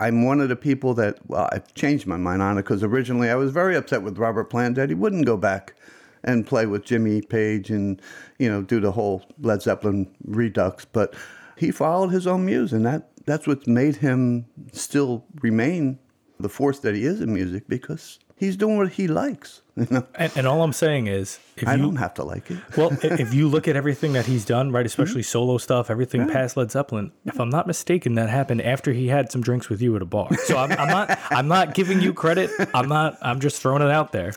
I'm 0.00 0.24
one 0.24 0.40
of 0.40 0.48
the 0.48 0.56
people 0.56 0.94
that, 0.94 1.18
well, 1.26 1.48
I've 1.52 1.72
changed 1.74 2.06
my 2.06 2.16
mind 2.16 2.42
on 2.42 2.58
it 2.58 2.62
because 2.62 2.82
originally 2.82 3.30
I 3.30 3.34
was 3.34 3.50
very 3.50 3.76
upset 3.76 4.02
with 4.02 4.18
Robert 4.18 4.50
Plant 4.50 4.76
that 4.76 4.90
he 4.90 4.94
wouldn't 4.94 5.26
go 5.26 5.36
back 5.36 5.74
and 6.22 6.46
play 6.46 6.66
with 6.66 6.84
Jimmy 6.84 7.22
Page 7.22 7.70
and, 7.70 8.00
you 8.38 8.50
know, 8.50 8.62
do 8.62 8.80
the 8.80 8.92
whole 8.92 9.24
Led 9.40 9.62
Zeppelin 9.62 10.14
redux. 10.24 10.84
But 10.84 11.14
he 11.56 11.70
followed 11.70 12.08
his 12.08 12.26
own 12.26 12.44
muse, 12.44 12.72
and 12.72 12.84
that, 12.84 13.10
that's 13.24 13.46
what's 13.46 13.66
made 13.66 13.96
him 13.96 14.46
still 14.72 15.24
remain 15.40 15.98
the 16.38 16.48
force 16.48 16.78
that 16.80 16.94
he 16.94 17.04
is 17.04 17.20
in 17.20 17.32
music 17.32 17.66
because 17.66 18.18
he's 18.36 18.56
doing 18.56 18.76
what 18.76 18.92
he 18.92 19.08
likes. 19.08 19.62
You 19.78 19.86
know? 19.90 20.06
And, 20.14 20.32
and 20.34 20.46
all 20.46 20.62
I'm 20.62 20.72
saying 20.72 21.06
is, 21.06 21.38
if 21.58 21.68
I 21.68 21.74
you 21.74 21.82
don't 21.82 21.96
have 21.96 22.14
to 22.14 22.24
like 22.24 22.50
it. 22.50 22.56
well, 22.78 22.96
if 23.02 23.34
you 23.34 23.46
look 23.46 23.68
at 23.72 23.76
everything 23.76 24.14
that 24.14 24.24
he's 24.24 24.46
done, 24.46 24.72
right, 24.72 24.86
especially 24.86 25.22
solo 25.22 25.58
stuff, 25.58 25.90
everything 25.90 26.30
past 26.30 26.56
Led 26.56 26.70
Zeppelin, 26.70 27.12
if 27.26 27.38
I'm 27.38 27.50
not 27.50 27.66
mistaken, 27.66 28.14
that 28.14 28.30
happened 28.30 28.62
after 28.62 28.94
he 28.94 29.08
had 29.08 29.30
some 29.30 29.42
drinks 29.42 29.68
with 29.68 29.82
you 29.82 29.94
at 29.94 30.00
a 30.00 30.06
bar. 30.06 30.34
So 30.46 30.56
I'm, 30.56 30.72
I'm 30.72 30.88
not, 30.88 31.18
I'm 31.30 31.46
not 31.46 31.74
giving 31.74 32.00
you 32.00 32.14
credit. 32.14 32.50
I'm 32.72 32.88
not. 32.88 33.18
I'm 33.20 33.38
just 33.38 33.60
throwing 33.60 33.82
it 33.82 33.90
out 33.90 34.12
there. 34.12 34.32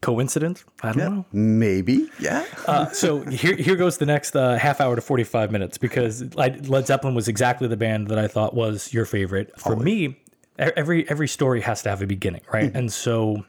Coincidence? 0.00 0.64
I 0.82 0.92
don't 0.92 1.16
know. 1.16 1.26
Maybe, 1.32 2.08
yeah. 2.18 2.46
Uh, 2.66 2.86
so 2.90 3.20
here, 3.24 3.56
here 3.56 3.76
goes 3.76 3.98
the 3.98 4.06
next 4.06 4.34
uh, 4.36 4.56
half 4.56 4.80
hour 4.80 4.94
to 4.96 5.02
45 5.02 5.50
minutes 5.50 5.76
because 5.76 6.34
Led 6.34 6.86
Zeppelin 6.86 7.14
was 7.14 7.28
exactly 7.28 7.68
the 7.68 7.76
band 7.76 8.08
that 8.08 8.18
I 8.18 8.26
thought 8.28 8.54
was 8.54 8.94
your 8.94 9.04
favorite. 9.04 9.52
For 9.60 9.76
me, 9.76 9.92
e- 10.06 10.16
every 10.58 11.08
every 11.08 11.28
story 11.28 11.60
has 11.60 11.82
to 11.82 11.90
have 11.90 12.02
a 12.02 12.06
beginning, 12.06 12.42
right? 12.52 12.70
Hmm. 12.70 12.76
And 12.76 12.92
so 12.92 13.44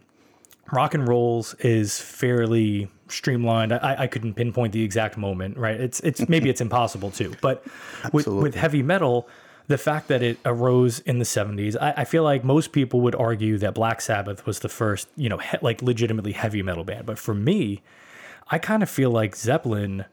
rock 0.71 0.93
and 0.93 1.07
rolls 1.07 1.55
is 1.55 1.99
fairly 1.99 2.89
streamlined. 3.07 3.73
I, 3.73 3.95
I 3.99 4.07
couldn't 4.07 4.35
pinpoint 4.35 4.73
the 4.73 4.83
exact 4.83 5.17
moment, 5.17 5.57
right? 5.57 5.79
It's 5.79 5.99
it's 6.01 6.27
maybe 6.29 6.49
it's 6.49 6.61
impossible 6.61 7.11
to, 7.11 7.33
but 7.41 7.65
with, 8.13 8.27
with 8.27 8.55
heavy 8.55 8.83
metal, 8.83 9.27
the 9.67 9.77
fact 9.77 10.07
that 10.07 10.21
it 10.23 10.37
arose 10.45 10.99
in 10.99 11.19
the 11.19 11.25
70s, 11.25 11.75
I, 11.79 11.93
I 11.97 12.03
feel 12.03 12.23
like 12.23 12.43
most 12.43 12.71
people 12.71 13.01
would 13.01 13.15
argue 13.15 13.57
that 13.59 13.75
Black 13.75 14.01
Sabbath 14.01 14.45
was 14.45 14.59
the 14.59 14.69
first, 14.69 15.07
you 15.15 15.29
know, 15.29 15.37
he, 15.37 15.57
like 15.61 15.81
legitimately 15.81 16.31
heavy 16.31 16.63
metal 16.63 16.83
band. 16.83 17.05
But 17.05 17.19
for 17.19 17.33
me, 17.33 17.81
I 18.49 18.57
kind 18.57 18.81
of 18.81 18.89
feel 18.89 19.11
like 19.11 19.35
Zeppelin 19.35 20.05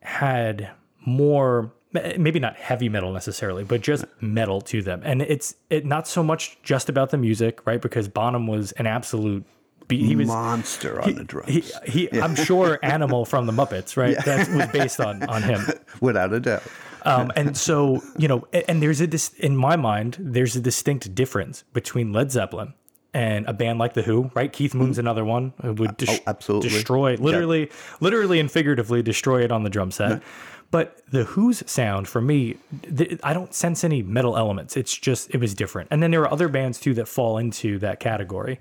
had 0.00 0.70
more 1.04 1.72
maybe 1.92 2.38
not 2.38 2.56
heavy 2.56 2.88
metal 2.88 3.12
necessarily 3.12 3.64
but 3.64 3.80
just 3.80 4.04
metal 4.20 4.60
to 4.60 4.82
them. 4.82 5.00
And 5.04 5.22
it's 5.22 5.54
it 5.70 5.86
not 5.86 6.06
so 6.06 6.22
much 6.22 6.58
just 6.62 6.88
about 6.88 7.10
the 7.10 7.16
music 7.18 7.66
right? 7.66 7.80
Because 7.80 8.08
bonham 8.08 8.46
was 8.46 8.72
an 8.72 8.86
absolute 8.86 9.44
be- 9.88 10.04
he 10.06 10.14
was 10.16 10.28
Monster 10.28 11.00
on 11.00 11.14
the 11.14 11.24
drums, 11.24 11.48
he, 11.48 12.08
he 12.10 12.20
i'm 12.20 12.34
sure 12.34 12.78
animal 12.82 13.24
from 13.24 13.46
the 13.46 13.52
muppets 13.52 13.96
right? 13.96 14.22
That 14.24 14.48
was 14.50 14.66
based 14.68 15.00
on 15.00 15.22
on 15.28 15.42
him. 15.42 15.62
Without 16.00 16.32
a 16.34 16.40
doubt. 16.40 16.62
um, 17.06 17.32
and 17.36 17.56
so 17.56 18.02
you 18.18 18.28
know 18.28 18.46
and, 18.52 18.64
and 18.68 18.82
there's 18.82 19.00
a 19.00 19.06
dis- 19.06 19.32
in 19.38 19.56
my 19.56 19.76
mind 19.76 20.18
there's 20.20 20.54
a 20.56 20.60
distinct 20.60 21.14
difference 21.14 21.64
between 21.72 22.12
led 22.12 22.30
zeppelin 22.30 22.74
and 23.14 23.46
a 23.46 23.54
band 23.54 23.78
like 23.78 23.94
the 23.94 24.02
Who, 24.02 24.30
right? 24.34 24.52
Keith 24.52 24.74
Moon's 24.74 24.98
another 24.98 25.24
one 25.24 25.54
who 25.62 25.72
would 25.72 25.96
des- 25.96 26.06
Oh, 26.10 26.18
absolutely. 26.26 26.68
destroy, 26.68 27.14
literally, 27.16 27.70
literally 28.00 28.38
and 28.38 28.50
figuratively 28.50 29.02
destroy 29.02 29.42
it 29.42 29.50
on 29.50 29.62
the 29.62 29.70
drum 29.70 29.90
set. 29.90 30.22
But 30.70 31.00
the 31.10 31.24
Who's 31.24 31.62
sound 31.70 32.08
for 32.08 32.20
me, 32.20 32.56
th- 32.94 33.18
I 33.22 33.32
don't 33.32 33.54
sense 33.54 33.84
any 33.84 34.02
metal 34.02 34.36
elements. 34.36 34.76
It's 34.76 34.94
just 34.94 35.34
it 35.34 35.38
was 35.38 35.54
different. 35.54 35.88
And 35.90 36.02
then 36.02 36.10
there 36.10 36.22
are 36.22 36.32
other 36.32 36.48
bands 36.48 36.78
too 36.78 36.94
that 36.94 37.08
fall 37.08 37.38
into 37.38 37.78
that 37.78 38.00
category. 38.00 38.60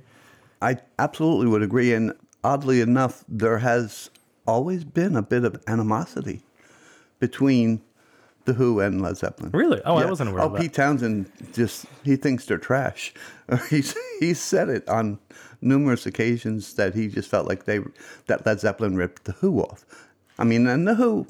I 0.62 0.78
absolutely 0.98 1.48
would 1.48 1.62
agree. 1.62 1.94
And 1.94 2.14
oddly 2.44 2.82
enough, 2.82 3.26
there 3.28 3.58
has 3.58 4.10
always 4.48 4.86
been 4.86 5.16
a 5.16 5.22
bit 5.22 5.44
of 5.44 5.62
animosity 5.68 6.42
between 7.20 7.82
the 8.46 8.54
Who 8.54 8.80
and 8.80 9.02
Led 9.02 9.18
Zeppelin. 9.18 9.52
Really? 9.52 9.82
Oh, 9.84 9.98
I 9.98 10.06
wasn't 10.06 10.30
aware 10.30 10.42
oh, 10.42 10.46
of 10.46 10.54
that. 10.54 10.62
Pete 10.62 10.74
Townshend 10.74 11.30
just 11.54 11.86
he 12.04 12.16
thinks 12.16 12.46
they're 12.46 12.58
trash. 12.58 13.14
He's 13.70 13.96
he's 14.20 14.40
said 14.40 14.70
it 14.70 14.88
on 14.88 15.20
numerous 15.62 16.06
occasions 16.06 16.74
that 16.76 16.94
he 16.96 17.08
just 17.08 17.30
felt 17.30 17.48
like 17.48 17.66
they 17.66 17.80
that 18.28 18.46
Led 18.46 18.60
Zeppelin 18.62 18.96
ripped 18.96 19.26
the 19.26 19.34
Who 19.34 19.60
off. 19.60 19.86
I 20.40 20.44
mean, 20.44 20.68
and 20.68 20.88
the 20.88 20.96
Who, 20.96 21.28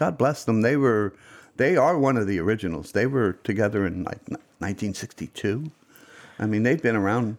God 0.00 0.16
bless 0.16 0.44
them, 0.44 0.62
they 0.62 0.78
were 0.78 1.12
they 1.58 1.76
are 1.76 1.98
one 1.98 2.16
of 2.16 2.26
the 2.26 2.38
originals. 2.38 2.92
They 2.92 3.06
were 3.06 3.34
together 3.44 3.86
in 3.86 4.02
like 4.02 4.26
1962. 4.30 5.70
I 6.38 6.46
mean, 6.46 6.62
they've 6.62 6.80
been 6.80 6.96
around 6.96 7.36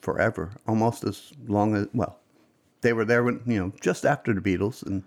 forever, 0.00 0.52
almost 0.66 1.04
as 1.04 1.34
long 1.46 1.76
as 1.76 1.88
well. 1.92 2.18
They 2.80 2.94
were 2.94 3.04
there 3.04 3.22
when 3.22 3.42
you 3.46 3.58
know 3.58 3.72
just 3.78 4.06
after 4.06 4.32
the 4.32 4.40
Beatles, 4.40 4.82
and 4.82 5.02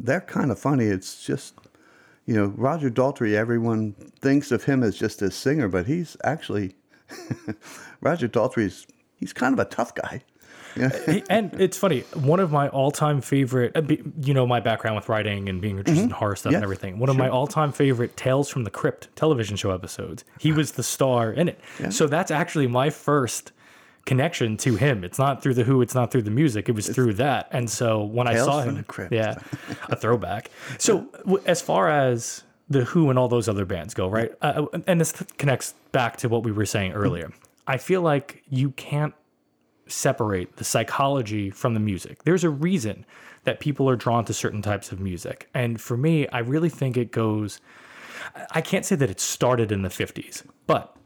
they're 0.00 0.20
kind 0.20 0.50
of 0.50 0.58
funny. 0.58 0.86
It's 0.86 1.24
just 1.24 1.54
you 2.26 2.34
know 2.34 2.46
Roger 2.56 2.90
Daltrey. 2.90 3.34
Everyone 3.34 3.92
thinks 4.20 4.50
of 4.50 4.64
him 4.64 4.82
as 4.82 4.98
just 4.98 5.22
a 5.22 5.30
singer, 5.30 5.68
but 5.68 5.86
he's 5.86 6.16
actually 6.24 6.74
Roger 8.00 8.26
Daltrey's. 8.26 8.88
He's 9.14 9.32
kind 9.32 9.52
of 9.52 9.60
a 9.60 9.70
tough 9.70 9.94
guy. 9.94 10.22
Yeah. 10.76 11.20
And 11.30 11.54
it's 11.60 11.76
funny. 11.76 12.00
One 12.14 12.40
of 12.40 12.50
my 12.52 12.68
all-time 12.68 13.20
favorite, 13.20 13.72
uh, 13.76 13.82
you 14.20 14.34
know, 14.34 14.46
my 14.46 14.60
background 14.60 14.96
with 14.96 15.08
writing 15.08 15.48
and 15.48 15.60
being 15.60 15.78
interested 15.78 16.04
in 16.04 16.10
horror 16.10 16.36
stuff 16.36 16.52
Yes, 16.52 16.58
and 16.58 16.64
everything. 16.64 16.98
One 16.98 17.08
of 17.10 17.16
my 17.16 17.28
all-time 17.28 17.72
favorite 17.72 18.16
Tales 18.16 18.48
from 18.48 18.64
the 18.64 18.70
Crypt 18.70 19.08
television 19.16 19.56
show 19.56 19.70
episodes. 19.70 20.24
He 20.38 20.52
was 20.52 20.72
the 20.72 20.82
star 20.82 21.32
in 21.32 21.48
it. 21.48 21.60
So 21.90 22.06
that's 22.06 22.30
actually 22.30 22.66
my 22.66 22.90
first 22.90 23.52
connection 24.04 24.56
to 24.58 24.76
him. 24.76 25.02
It's 25.04 25.18
not 25.18 25.42
through 25.42 25.54
the 25.54 25.64
Who. 25.64 25.80
It's 25.80 25.94
not 25.94 26.10
through 26.10 26.22
the 26.22 26.30
music. 26.30 26.68
It 26.68 26.72
was 26.72 26.88
through 26.88 27.14
that. 27.14 27.48
And 27.52 27.70
so 27.70 28.02
when 28.04 28.26
I 28.28 28.36
saw 28.36 28.60
him, 28.60 28.84
yeah, 29.10 29.36
a 29.88 29.96
throwback. 29.96 30.50
So 30.78 31.06
w- 31.24 31.42
as 31.46 31.62
far 31.62 31.88
as 31.88 32.42
the 32.68 32.84
Who 32.84 33.10
and 33.10 33.18
all 33.18 33.28
those 33.28 33.48
other 33.48 33.64
bands 33.64 33.94
go, 33.94 34.08
right? 34.08 34.32
Uh, 34.42 34.66
and 34.86 35.00
this 35.00 35.12
connects 35.38 35.74
back 35.92 36.16
to 36.18 36.28
what 36.28 36.42
we 36.42 36.52
were 36.52 36.66
saying 36.66 36.92
earlier. 36.92 37.30
I 37.66 37.78
feel 37.78 38.02
like 38.02 38.42
you 38.48 38.70
can't 38.72 39.14
separate 39.86 40.56
the 40.56 40.64
psychology 40.64 41.50
from 41.50 41.74
the 41.74 41.80
music. 41.80 42.24
There's 42.24 42.44
a 42.44 42.50
reason 42.50 43.04
that 43.44 43.60
people 43.60 43.88
are 43.88 43.96
drawn 43.96 44.24
to 44.24 44.32
certain 44.32 44.62
types 44.62 44.90
of 44.90 45.00
music. 45.00 45.48
And 45.52 45.80
for 45.80 45.96
me, 45.96 46.26
I 46.28 46.38
really 46.38 46.70
think 46.70 46.96
it 46.96 47.10
goes 47.12 47.60
I 48.50 48.60
can't 48.60 48.84
say 48.84 48.96
that 48.96 49.10
it 49.10 49.20
started 49.20 49.70
in 49.72 49.82
the 49.82 49.88
50s, 49.88 50.44
but 50.66 50.96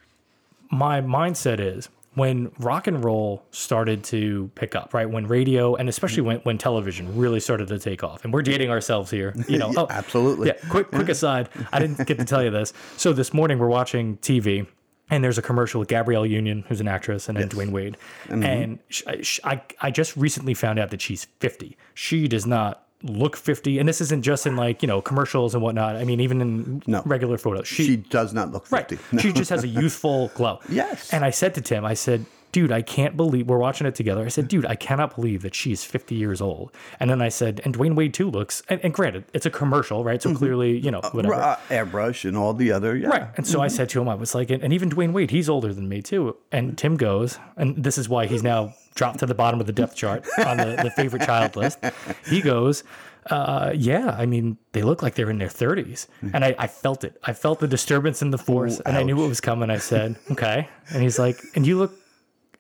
my 0.70 1.00
mindset 1.00 1.60
is 1.60 1.88
when 2.14 2.50
rock 2.58 2.86
and 2.86 3.04
roll 3.04 3.44
started 3.50 4.02
to 4.02 4.50
pick 4.54 4.74
up, 4.74 4.92
right? 4.92 5.08
When 5.08 5.26
radio 5.26 5.76
and 5.76 5.88
especially 5.88 6.22
when, 6.22 6.38
when 6.38 6.58
television 6.58 7.16
really 7.16 7.38
started 7.38 7.68
to 7.68 7.78
take 7.78 8.02
off. 8.02 8.24
And 8.24 8.32
we're 8.32 8.42
dating 8.42 8.70
ourselves 8.70 9.10
here, 9.10 9.34
you 9.46 9.58
know. 9.58 9.72
Oh, 9.76 9.86
absolutely. 9.90 10.48
Yeah, 10.48 10.54
quick 10.68 10.90
quick 10.90 11.08
aside, 11.08 11.48
I 11.72 11.78
didn't 11.78 12.04
get 12.06 12.18
to 12.18 12.24
tell 12.24 12.42
you 12.42 12.50
this. 12.50 12.72
So 12.96 13.12
this 13.12 13.32
morning 13.32 13.58
we're 13.58 13.68
watching 13.68 14.16
TV 14.18 14.66
and 15.11 15.23
there's 15.25 15.38
a 15.38 15.42
commercial 15.42 15.79
with 15.81 15.88
Gabrielle 15.88 16.27
Union, 16.27 16.64
who's 16.68 16.81
an 16.81 16.88
actress, 16.88 17.29
and 17.29 17.38
then 17.38 17.49
Dwyane 17.49 17.71
Wade. 17.71 17.97
Mm-hmm. 18.27 18.42
And 18.42 18.79
sh 18.88 19.03
sh 19.23 19.40
I, 19.44 19.61
I 19.81 19.90
just 19.90 20.16
recently 20.16 20.55
found 20.55 20.79
out 20.79 20.90
that 20.90 21.01
she's 21.01 21.27
50. 21.40 21.77
She 21.94 22.29
does 22.29 22.47
not 22.47 22.85
look 23.03 23.37
50. 23.37 23.79
And 23.79 23.88
this 23.88 24.01
isn't 24.01 24.23
just 24.23 24.44
in 24.47 24.57
like, 24.57 24.83
you 24.83 24.88
know, 24.88 25.01
commercials 25.01 25.55
and 25.55 25.62
whatnot. 25.62 25.94
I 25.97 26.05
mean, 26.05 26.18
even 26.21 26.40
in 26.40 26.83
No. 26.87 27.03
regular 27.07 27.38
photos. 27.38 27.68
She 27.68 27.97
does 27.97 28.35
not 28.35 28.51
look 28.51 28.71
Right. 28.73 28.88
50. 28.88 29.18
She 29.18 29.33
just 29.33 29.51
has 29.51 29.62
a 29.62 29.68
youthful 29.81 30.33
glow. 30.35 30.59
Yes. 30.68 31.12
And 31.12 31.25
I 31.25 31.31
said 31.31 31.55
to 31.55 31.61
Tim, 31.61 31.85
I 31.85 31.94
said, 31.94 32.27
dude, 32.52 32.72
I 32.72 32.82
can't 32.82 33.16
believe 33.16 33.48
we're 33.48 33.58
watching 33.58 33.87
it 33.87 33.94
together. 33.94 34.24
I 34.24 34.28
said, 34.28 34.46
dude, 34.46 34.66
I 34.66 34.76
cannot 34.76 35.16
believe 35.16 35.42
that 35.42 35.54
she's 35.54 35.84
50 35.84 36.14
years 36.14 36.40
old. 36.40 36.72
And 37.00 37.11
then 37.11 37.20
I 37.20 37.28
said, 37.28 37.61
and 37.64 37.76
Dwyane 37.76 37.94
Wade 37.94 38.14
too 38.14 38.30
looks, 38.30 38.62
and, 38.68 38.80
and 38.84 38.94
granted, 38.94 39.24
it's 39.32 39.46
a 39.46 39.50
commercial, 39.50 40.04
right? 40.04 40.22
So 40.22 40.34
clearly, 40.34 40.78
you 40.78 40.90
know, 40.90 41.00
whatever. 41.12 41.34
Uh, 41.34 41.56
airbrush 41.68 42.26
and 42.26 42.37
all 42.37 42.54
the 42.54 42.70
other. 42.70 42.96
Yeah. 42.96 43.08
Right. 43.08 43.28
And 43.37 43.46
so 43.46 43.61
I 43.61 43.68
said 43.68 43.88
to 43.90 44.00
him, 44.00 44.08
I 44.08 44.14
was 44.14 44.34
like, 44.34 44.50
and 44.50 44.68
and 44.68 44.74
even 44.74 44.90
Dwyane 44.90 45.14
Wade, 45.14 45.30
he's 45.30 45.48
older 45.48 45.72
than 45.72 45.88
me 45.88 46.02
too. 46.02 46.37
And 46.52 46.76
Tim 46.76 46.98
goes, 46.98 47.38
and 47.56 47.82
this 47.82 47.96
is 47.96 48.06
why 48.06 48.26
he's 48.26 48.42
now 48.42 48.74
dropped 48.94 49.20
to 49.20 49.24
the 49.26 49.34
bottom 49.34 49.61
of 49.61 49.66
the 49.66 49.72
depth 49.72 49.96
chart 49.96 50.26
on 50.44 50.58
the, 50.58 50.78
the 50.82 50.90
favorite 50.90 51.22
child 51.22 51.56
list. 51.56 51.78
He 52.26 52.42
goes, 52.42 52.84
uh, 53.30 53.72
yeah, 53.74 54.14
I 54.18 54.26
mean, 54.26 54.58
they 54.72 54.82
look 54.82 55.02
like 55.02 55.14
they're 55.14 55.30
in 55.30 55.38
their 55.38 55.48
30s. 55.48 56.06
And 56.34 56.44
I, 56.44 56.54
I 56.58 56.66
felt 56.66 57.02
it. 57.02 57.18
I 57.24 57.32
felt 57.32 57.61
the 57.61 57.68
disturbance 57.68 58.20
in 58.20 58.30
the 58.30 58.37
force, 58.37 58.78
and 58.80 58.98
I 58.98 59.02
knew 59.04 59.16
what 59.16 59.26
was 59.26 59.40
coming. 59.40 59.70
I 59.70 59.78
said, 59.78 60.16
okay. 60.30 60.68
And 60.92 61.02
he's 61.02 61.18
like, 61.18 61.40
and 61.54 61.66
you 61.66 61.78
look 61.78 61.98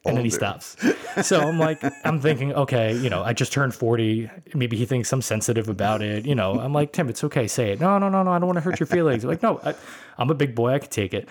and 0.08 0.16
then 0.16 0.24
he 0.24 0.30
stops. 0.30 0.76
So 1.22 1.40
I'm 1.40 1.58
like, 1.58 1.82
I'm 2.04 2.20
thinking, 2.20 2.52
okay, 2.54 2.96
you 2.96 3.10
know, 3.10 3.22
I 3.22 3.32
just 3.32 3.52
turned 3.52 3.74
40. 3.74 4.30
Maybe 4.54 4.76
he 4.76 4.86
thinks 4.86 5.12
I'm 5.12 5.22
sensitive 5.22 5.68
about 5.68 6.00
it. 6.00 6.24
You 6.24 6.34
know, 6.34 6.60
I'm 6.60 6.72
like, 6.72 6.92
Tim, 6.92 7.08
it's 7.08 7.24
okay. 7.24 7.48
Say 7.48 7.72
it. 7.72 7.80
No, 7.80 7.98
no, 7.98 8.08
no, 8.08 8.22
no. 8.22 8.30
I 8.32 8.38
don't 8.38 8.46
want 8.46 8.56
to 8.56 8.60
hurt 8.60 8.78
your 8.78 8.86
feelings. 8.86 9.24
like, 9.24 9.42
no, 9.42 9.60
I, 9.64 9.74
I'm 10.16 10.30
a 10.30 10.34
big 10.34 10.54
boy. 10.54 10.74
I 10.74 10.78
can 10.78 10.90
take 10.90 11.14
it. 11.14 11.28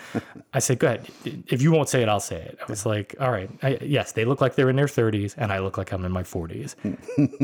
I 0.53 0.59
said, 0.59 0.79
go 0.79 0.87
ahead. 0.87 1.07
If 1.23 1.61
you 1.61 1.71
won't 1.71 1.89
say 1.89 2.01
it, 2.01 2.09
I'll 2.09 2.19
say 2.19 2.41
it. 2.41 2.57
I 2.61 2.65
was 2.69 2.85
like, 2.85 3.15
all 3.19 3.31
right. 3.31 3.49
I, 3.61 3.77
yes, 3.81 4.11
they 4.11 4.25
look 4.25 4.41
like 4.41 4.55
they're 4.55 4.69
in 4.69 4.75
their 4.75 4.87
30s, 4.87 5.35
and 5.37 5.51
I 5.51 5.59
look 5.59 5.77
like 5.77 5.91
I'm 5.91 6.03
in 6.05 6.11
my 6.11 6.23
40s. 6.23 6.75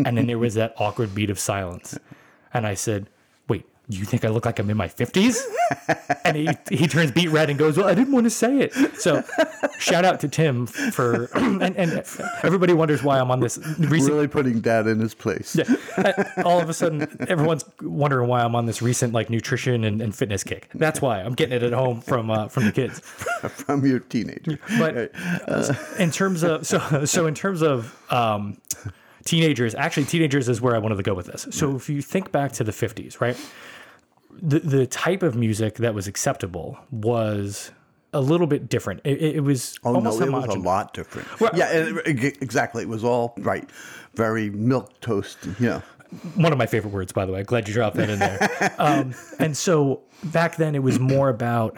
and 0.06 0.18
then 0.18 0.28
there 0.28 0.40
was 0.40 0.56
that 0.56 0.74
awkward 0.78 1.16
beat 1.16 1.30
of 1.30 1.40
silence. 1.40 1.98
And 2.54 2.68
I 2.68 2.74
said, 2.74 3.08
you 3.90 4.06
think 4.06 4.26
I 4.26 4.30
look 4.30 4.46
like 4.46 4.60
I'm 4.60 4.70
in 4.70 4.78
my 4.78 4.88
50s? 4.88 5.42
and 6.26 6.38
he, 6.38 6.50
he 6.70 6.88
turns 6.88 7.12
beet 7.12 7.30
red 7.30 7.50
and 7.50 7.60
goes, 7.60 7.78
Well, 7.78 7.88
I 7.88 7.94
didn't 7.94 8.14
want 8.14 8.26
to 8.26 8.30
say 8.30 8.60
it. 8.60 8.74
So 8.98 9.24
shout 9.78 10.06
out 10.06 10.20
to 10.22 10.28
Tim 10.28 10.68
for, 10.68 11.26
and, 11.34 11.62
and 11.62 11.92
everybody 12.44 12.74
wonders 12.74 13.04
why 13.04 13.20
I'm 13.20 13.32
on 13.32 13.40
this 13.40 13.58
recent. 13.80 14.14
Really 14.14 14.28
putting 14.28 14.62
dad 14.62 14.88
in 14.88 15.00
his 15.00 15.14
place 15.14 15.54
yeah. 15.56 16.34
All 16.46 16.60
of 16.60 16.70
a 16.70 16.74
sudden, 16.74 17.08
everyone's 17.28 17.66
wondering 17.82 18.28
why 18.28 18.44
I'm 18.44 18.56
on 18.56 18.66
this 18.66 18.82
recent 18.82 19.14
like 19.14 19.30
nutrition 19.30 19.84
and, 19.84 20.02
and 20.02 20.16
fitness 20.16 20.44
kick. 20.44 20.70
That's 20.74 21.02
why 21.02 21.22
I'm 21.22 21.34
getting 21.34 21.56
it 21.56 21.64
at 21.64 21.74
home 21.74 22.02
from 22.02 22.30
uh, 22.32 22.48
from 22.48 22.66
the 22.66 22.72
kids. 22.72 23.00
from 23.00 23.86
your 23.86 24.00
teenager. 24.00 24.60
But 24.78 25.12
uh, 25.48 25.74
in 26.00 26.12
terms 26.12 26.44
of 26.44 26.66
so 26.66 27.06
so 27.06 27.28
in 27.28 27.36
terms 27.36 27.62
of 27.62 27.98
um, 28.12 28.58
teenagers, 29.26 29.76
actually 29.76 30.06
teenagers 30.06 30.50
is 30.50 30.62
where 30.62 30.76
I 30.76 30.80
wanted 30.80 30.96
to 30.98 31.04
go 31.04 31.14
with 31.14 31.28
this. 31.28 31.48
So 31.52 31.76
if 31.76 31.90
you 31.90 32.02
think 32.02 32.32
back 32.32 32.52
to 32.54 32.64
the 32.64 32.72
50s, 32.72 33.22
right? 33.22 33.38
The 34.42 34.60
the 34.60 34.86
type 34.88 35.24
of 35.24 35.36
music 35.36 35.76
that 35.76 35.94
was 35.94 36.08
acceptable 36.08 36.78
was 36.92 37.72
a 38.14 38.22
little 38.22 38.48
bit 38.48 38.70
different. 38.70 39.02
It, 39.04 39.22
it 39.38 39.40
was 39.44 39.76
Oh 39.84 39.96
almost 39.96 40.20
no, 40.20 40.26
it 40.28 40.32
was 40.32 40.56
a 40.56 40.60
lot 40.60 40.94
different. 40.94 41.28
Well- 41.40 41.52
yeah, 41.56 41.72
it, 41.72 42.08
it- 42.24 42.42
exactly. 42.42 42.84
It 42.84 42.90
was 42.90 43.04
all 43.04 43.34
right, 43.40 43.68
very 44.16 44.50
milk 44.52 45.00
toast. 45.02 45.38
You 45.60 45.68
know, 45.68 45.82
one 46.36 46.52
of 46.52 46.58
my 46.58 46.66
favorite 46.68 46.94
words, 46.94 47.12
by 47.12 47.26
the 47.26 47.32
way. 47.32 47.44
Glad 47.44 47.68
you 47.68 47.74
dropped 47.74 47.96
that 47.98 48.10
in 48.10 48.20
there. 48.20 48.76
um, 48.78 49.16
and 49.40 49.56
so 49.58 50.02
back 50.26 50.58
then, 50.58 50.76
it 50.76 50.84
was 50.84 51.00
more 51.00 51.30
about 51.30 51.76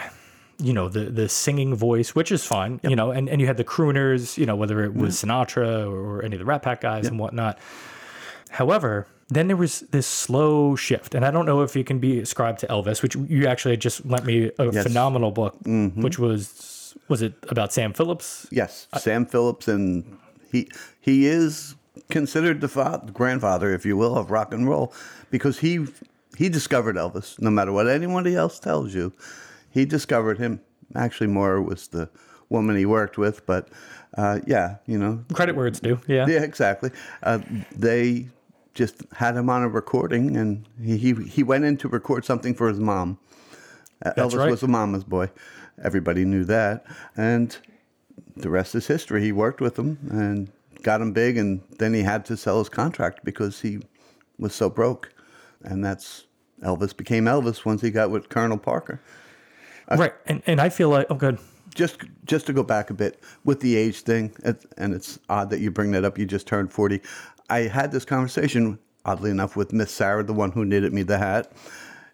you 0.58 0.74
know 0.74 0.90
the 0.90 1.06
the 1.06 1.30
singing 1.30 1.76
voice, 1.76 2.16
which 2.16 2.32
is 2.32 2.44
fine, 2.46 2.80
you 2.84 2.96
know, 2.96 3.12
and, 3.12 3.30
and 3.30 3.40
you 3.42 3.48
had 3.48 3.58
the 3.58 3.64
crooners, 3.64 4.38
you 4.38 4.46
know, 4.46 4.56
whether 4.56 4.84
it 4.84 4.94
was 4.94 5.16
Sinatra 5.22 5.90
or 5.90 6.22
any 6.24 6.36
of 6.36 6.40
the 6.40 6.46
Rat 6.46 6.64
Pack 6.64 6.82
guys 6.82 7.08
and 7.08 7.20
whatnot. 7.20 7.60
However, 8.50 9.08
then 9.30 9.48
there 9.48 9.58
was 9.58 9.82
this 9.92 10.06
slow 10.08 10.76
shift, 10.76 11.16
and 11.16 11.26
I 11.26 11.32
don't 11.32 11.46
know 11.46 11.62
if 11.62 11.76
it 11.76 11.86
can 11.88 12.00
be 12.00 12.20
ascribed 12.20 12.60
to 12.60 12.68
Elvis, 12.68 13.02
which 13.02 13.16
you 13.16 13.48
actually 13.48 13.78
just 13.78 14.06
lent 14.06 14.26
me 14.26 14.52
a 14.60 14.72
Yes. 14.72 14.84
phenomenal 14.84 15.32
book, 15.32 15.56
which 15.66 16.20
was 16.20 16.96
was 17.08 17.22
it 17.22 17.34
about 17.50 17.74
Sam 17.74 17.94
Phillips? 17.94 18.48
yes, 18.52 18.88
Sam 18.98 19.26
Phillips, 19.26 19.68
and 19.68 20.18
he 20.52 20.70
he 21.02 21.26
is 21.28 21.76
considered 22.10 22.62
the 22.62 22.68
fa- 22.68 23.02
grandfather, 23.14 23.74
if 23.74 23.86
you 23.86 23.98
will, 23.98 24.16
of 24.18 24.30
rock 24.32 24.54
and 24.54 24.68
roll, 24.70 24.94
because 25.32 25.60
he 25.60 25.88
he 26.38 26.50
discovered 26.50 26.96
Elvis. 26.96 27.40
No 27.42 27.50
matter 27.50 27.72
what 27.72 27.88
anybody 27.88 28.36
else 28.36 28.60
tells 28.60 28.94
you, 28.94 29.12
he 29.72 29.86
discovered 29.86 30.38
him. 30.38 30.60
Actually, 30.96 31.28
more 31.28 31.62
was 31.62 31.88
the 31.88 32.10
woman 32.50 32.76
he 32.78 32.86
worked 32.86 33.18
with, 33.18 33.46
but 33.48 33.70
uh, 34.18 34.40
yeah, 34.46 34.76
you 34.86 34.98
know, 35.00 35.24
Credit 35.34 35.56
where 35.56 35.68
it's 35.68 35.80
due. 35.80 36.00
Yeah. 36.08 36.28
Yeah, 36.28 36.44
exactly. 36.44 36.92
Uh, 37.24 37.40
they 37.76 38.28
just 38.76 39.02
had 39.14 39.36
him 39.36 39.50
on 39.50 39.64
a 39.64 39.70
recording, 39.70 40.38
and 40.38 40.68
he, 40.82 40.98
he 40.98 41.14
he 41.14 41.44
went 41.44 41.64
in 41.64 41.78
to 41.78 41.88
record 41.88 42.26
something 42.26 42.54
for 42.54 42.68
his 42.68 42.80
mom. 42.80 43.18
Uh, 44.06 44.12
That's 44.16 44.34
Elvis 44.34 44.38
right. 44.38 44.52
was 44.52 44.62
a 44.62 44.68
mama's 44.68 45.04
boy. 45.04 45.32
Everybody 45.84 46.26
knew 46.26 46.44
that, 46.44 46.86
and 47.18 47.58
the 48.36 48.50
rest 48.50 48.76
is 48.76 48.86
history. 48.86 49.24
He 49.24 49.32
worked 49.32 49.62
with 49.62 49.80
him 49.80 49.98
and 50.12 50.52
got 50.84 51.02
him 51.02 51.14
big, 51.14 51.38
and 51.38 51.62
then 51.80 51.94
he 51.94 52.04
had 52.04 52.26
to 52.26 52.38
sell 52.38 52.60
his 52.60 52.70
contract 52.70 53.24
because 53.24 53.62
he 53.62 53.80
was 54.38 54.54
so 54.54 54.70
broke, 54.70 55.12
and 55.64 55.84
that's 55.84 56.26
Elvis 56.62 56.96
became 56.96 57.26
Elvis 57.26 57.66
once 57.66 57.82
he 57.82 57.92
got 57.92 58.12
with 58.12 58.30
Colonel 58.30 58.58
Parker. 58.58 59.02
right. 59.90 60.14
And 60.26 60.44
and 60.46 60.60
I 60.60 60.70
feel 60.70 60.90
like 60.90 61.08
oh 61.10 61.16
good. 61.16 61.40
just 61.74 62.02
just 62.26 62.46
to 62.48 62.54
go 62.54 62.64
back 62.64 62.90
a 62.90 62.94
bit 62.94 63.22
with 63.46 63.62
the 63.62 63.76
age 63.76 64.02
thing, 64.02 64.34
and 64.78 64.94
it's 64.94 65.20
odd 65.30 65.50
that 65.50 65.60
you 65.60 65.72
bring 65.72 65.92
that 65.92 66.04
up. 66.04 66.18
You 66.18 66.26
just 66.26 66.48
turned 66.48 66.72
forty. 66.72 67.02
I 67.50 67.62
had 67.62 67.92
this 67.92 68.06
conversation, 68.06 68.80
oddly 69.04 69.32
enough, 69.32 69.56
with 69.56 69.74
Miss 69.74 69.92
Sarah, 69.92 70.24
the 70.24 70.34
one 70.34 70.52
who 70.52 70.66
knitted 70.66 70.94
me 70.94 71.04
the 71.04 71.18
hat, 71.18 71.52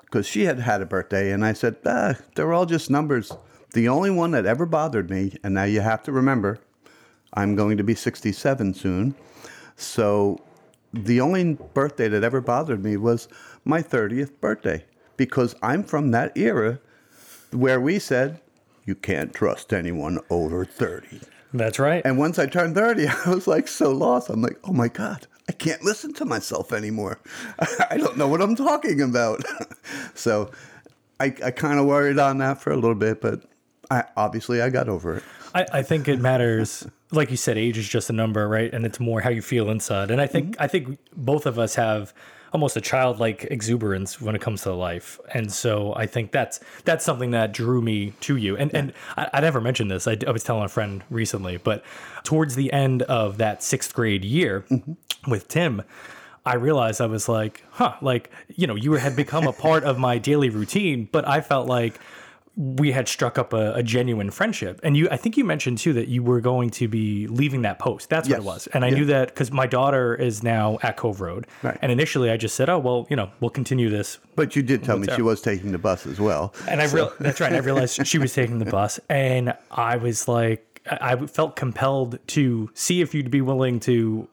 because 0.02 0.28
she 0.28 0.44
had 0.44 0.60
had 0.60 0.82
a 0.82 0.86
birthday, 0.86 1.32
and 1.32 1.46
I 1.46 1.54
said, 1.54 1.78
ah, 1.86 2.16
they're 2.36 2.54
all 2.54 2.66
just 2.66 2.90
numbers. 2.90 3.32
The 3.74 3.88
only 3.88 4.12
one 4.12 4.32
that 4.32 4.46
ever 4.46 4.66
bothered 4.66 5.10
me, 5.10 5.38
and 5.44 5.54
now 5.54 5.64
you 5.64 5.80
have 5.80 6.04
to 6.04 6.12
remember, 6.12 6.60
I'm 7.34 7.56
going 7.56 7.78
to 7.78 7.84
be 7.84 7.96
67 7.96 8.74
soon, 8.74 9.16
so 9.78 10.42
the 10.94 11.22
only 11.22 11.54
birthday 11.74 12.10
that 12.10 12.24
ever 12.24 12.42
bothered 12.42 12.84
me 12.84 12.98
was 12.98 13.30
my 13.64 13.82
30th 13.82 14.32
birthday, 14.42 14.84
because 15.16 15.56
I'm 15.62 15.84
from 15.84 16.12
that 16.12 16.38
era 16.38 16.80
where 17.52 17.80
we 17.80 18.00
said 18.00 18.42
you 18.86 18.96
can't 18.96 19.34
trust 19.34 19.72
anyone 19.72 20.20
over 20.30 20.66
30. 20.66 21.22
That's 21.54 21.80
right. 21.80 22.02
And 22.06 22.18
once 22.18 22.40
I 22.40 22.46
turned 22.46 22.76
30, 22.76 23.08
I 23.26 23.30
was 23.30 23.48
like 23.48 23.68
so 23.68 23.92
lost. 23.92 24.30
I'm 24.30 24.42
like, 24.42 24.60
oh 24.64 24.74
my 24.74 24.88
God, 24.88 25.28
I 25.50 25.54
can't 25.54 25.84
listen 25.84 26.14
to 26.16 26.26
myself 26.26 26.72
anymore. 26.72 27.20
I 27.90 27.98
don't 27.98 28.18
know 28.18 28.28
what 28.28 28.42
I'm 28.42 28.56
talking 28.56 29.02
about. 29.02 29.44
so 30.14 30.52
I, 31.20 31.36
I 31.44 31.52
kind 31.52 31.80
of 31.80 31.86
worried 31.86 32.20
on 32.20 32.38
that 32.40 32.62
for 32.62 32.72
a 32.72 32.76
little 32.76 32.96
bit, 32.96 33.22
but 33.22 33.44
I, 33.90 34.06
obviously 34.16 34.62
I 34.62 34.70
got 34.70 34.88
over 34.88 35.18
it. 35.18 35.24
I, 35.54 35.66
I 35.74 35.82
think 35.82 36.08
it 36.08 36.20
matters. 36.20 36.88
Like 37.12 37.30
you 37.30 37.38
said, 37.38 37.58
age 37.58 37.78
is 37.78 37.88
just 37.88 38.10
a 38.10 38.14
number, 38.14 38.48
right? 38.48 38.74
And 38.74 38.86
it's 38.86 39.00
more 39.00 39.20
how 39.20 39.30
you 39.30 39.42
feel 39.42 39.70
inside. 39.70 40.12
And 40.12 40.22
I 40.22 40.28
think 40.28 40.52
mm-hmm. 40.52 40.64
I 40.64 40.68
think 40.68 40.98
both 41.14 41.46
of 41.46 41.60
us 41.60 41.76
have 41.76 42.14
almost 42.54 42.76
a 42.76 42.82
childlike 42.82 43.48
exuberance 43.50 44.20
when 44.20 44.36
it 44.36 44.42
comes 44.42 44.64
to 44.64 44.74
life. 44.74 45.20
And 45.34 45.52
so 45.52 45.94
I 45.96 46.06
think 46.06 46.32
that's 46.32 46.60
that's 46.84 47.06
something 47.06 47.32
that 47.32 47.54
drew 47.54 47.82
me 47.82 48.14
to 48.22 48.36
you. 48.36 48.58
And 48.58 48.74
and 48.76 48.94
I, 49.18 49.30
I 49.36 49.42
never 49.42 49.62
mentioned 49.62 49.90
this. 49.90 50.08
I, 50.08 50.18
I 50.28 50.32
was 50.32 50.44
telling 50.44 50.64
a 50.64 50.70
friend 50.70 51.04
recently, 51.10 51.58
but 51.58 51.84
towards 52.24 52.56
the 52.56 52.72
end 52.74 53.04
of 53.04 53.38
that 53.38 53.64
sixth 53.64 53.94
grade 53.94 54.26
year 54.26 54.66
with 55.28 55.48
Tim. 55.48 55.84
I 56.44 56.56
realized 56.56 57.02
I 57.02 57.06
was 57.06 57.30
like, 57.30 57.64
huh, 57.70 57.94
like, 58.02 58.32
you 58.48 58.66
know, 58.66 58.74
you 58.74 58.94
had 58.94 59.16
become 59.16 59.46
a 59.46 59.54
part 59.54 59.84
of 59.84 60.00
my 60.00 60.18
daily 60.18 60.50
routine, 60.50 61.08
but 61.12 61.28
I 61.28 61.40
felt 61.40 61.68
like 61.68 62.00
we 62.58 62.92
had 62.92 63.08
struck 63.08 63.38
up 63.38 63.54
a, 63.54 63.74
a 63.76 63.82
genuine 63.84 64.30
friendship. 64.30 64.80
And 64.84 64.98
you, 64.98 65.08
I 65.10 65.16
think 65.18 65.38
you 65.38 65.46
mentioned 65.46 65.78
too 65.78 65.94
that 65.94 66.10
you 66.10 66.22
were 66.22 66.42
going 66.42 66.70
to 66.72 66.88
be 66.88 67.26
leaving 67.28 67.62
that 67.62 67.80
post. 67.80 68.10
That's 68.10 68.28
what 68.28 68.38
it 68.40 68.44
was. 68.44 68.68
And 68.68 68.84
I 68.84 68.90
Yeah. 68.90 68.96
knew 68.96 69.06
that 69.06 69.30
because 69.30 69.52
my 69.52 69.66
daughter 69.68 70.14
is 70.14 70.44
now 70.44 70.78
at 70.84 70.98
Cove 70.98 71.22
Road. 71.22 71.48
Right. 71.64 71.78
And 71.82 71.92
initially 71.92 72.30
I 72.30 72.36
just 72.38 72.56
said, 72.56 72.70
oh, 72.70 72.78
well, 72.78 73.08
you 73.10 73.16
know, 73.16 73.32
we'll 73.40 73.52
continue 73.52 73.90
this. 73.90 74.20
But 74.36 74.56
you 74.56 74.64
did 74.64 74.84
tell 74.84 74.98
me 74.98 75.08
she 75.16 75.22
was 75.22 75.42
taking 75.42 75.72
the 75.72 75.78
bus 75.78 76.06
as 76.06 76.20
well. 76.20 76.54
And 76.68 76.82
I 76.82 76.86
real 76.92 77.14
that's 77.20 77.40
right. 77.40 77.54
I 77.54 77.58
realized 77.70 78.06
she 78.06 78.18
was 78.18 78.34
taking 78.34 78.60
the 78.60 78.66
bus, 78.66 79.00
and 79.10 79.54
I 79.72 79.96
was 79.96 80.28
like, 80.28 80.82
I 80.90 81.16
felt 81.28 81.56
compelled 81.56 82.20
to 82.28 82.70
see 82.74 83.02
if 83.02 83.14
you'd 83.14 83.32
be 83.32 83.42
willing 83.42 83.80
to 83.82 84.28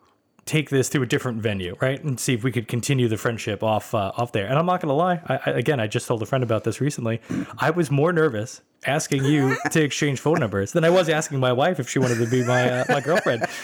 take 0.48 0.70
this 0.70 0.88
to 0.90 1.02
a 1.02 1.06
different 1.06 1.40
venue, 1.40 1.76
right, 1.80 2.02
and 2.02 2.18
see 2.18 2.34
if 2.34 2.42
we 2.42 2.50
could 2.50 2.66
continue 2.66 3.06
the 3.06 3.16
friendship 3.16 3.62
off 3.62 3.94
uh, 3.94 4.12
off 4.16 4.32
there. 4.32 4.46
And 4.46 4.58
I'm 4.58 4.66
not 4.66 4.80
gonna 4.80 4.94
lie, 4.94 5.20
I, 5.26 5.38
I, 5.46 5.50
again, 5.50 5.78
I 5.78 5.86
just 5.86 6.06
told 6.06 6.22
a 6.22 6.26
friend 6.26 6.42
about 6.42 6.64
this 6.64 6.80
recently. 6.80 7.20
I 7.58 7.70
was 7.70 7.90
more 7.90 8.12
nervous 8.12 8.62
asking 8.86 9.24
you 9.24 9.56
to 9.70 9.82
exchange 9.82 10.20
phone 10.20 10.40
numbers 10.40 10.72
than 10.72 10.84
I 10.84 10.90
was 10.90 11.08
asking 11.08 11.40
my 11.40 11.52
wife 11.52 11.78
if 11.78 11.88
she 11.88 11.98
wanted 11.98 12.18
to 12.18 12.26
be 12.26 12.44
my 12.44 12.80
uh, 12.80 12.84
my 12.88 13.00
girlfriend. 13.00 13.46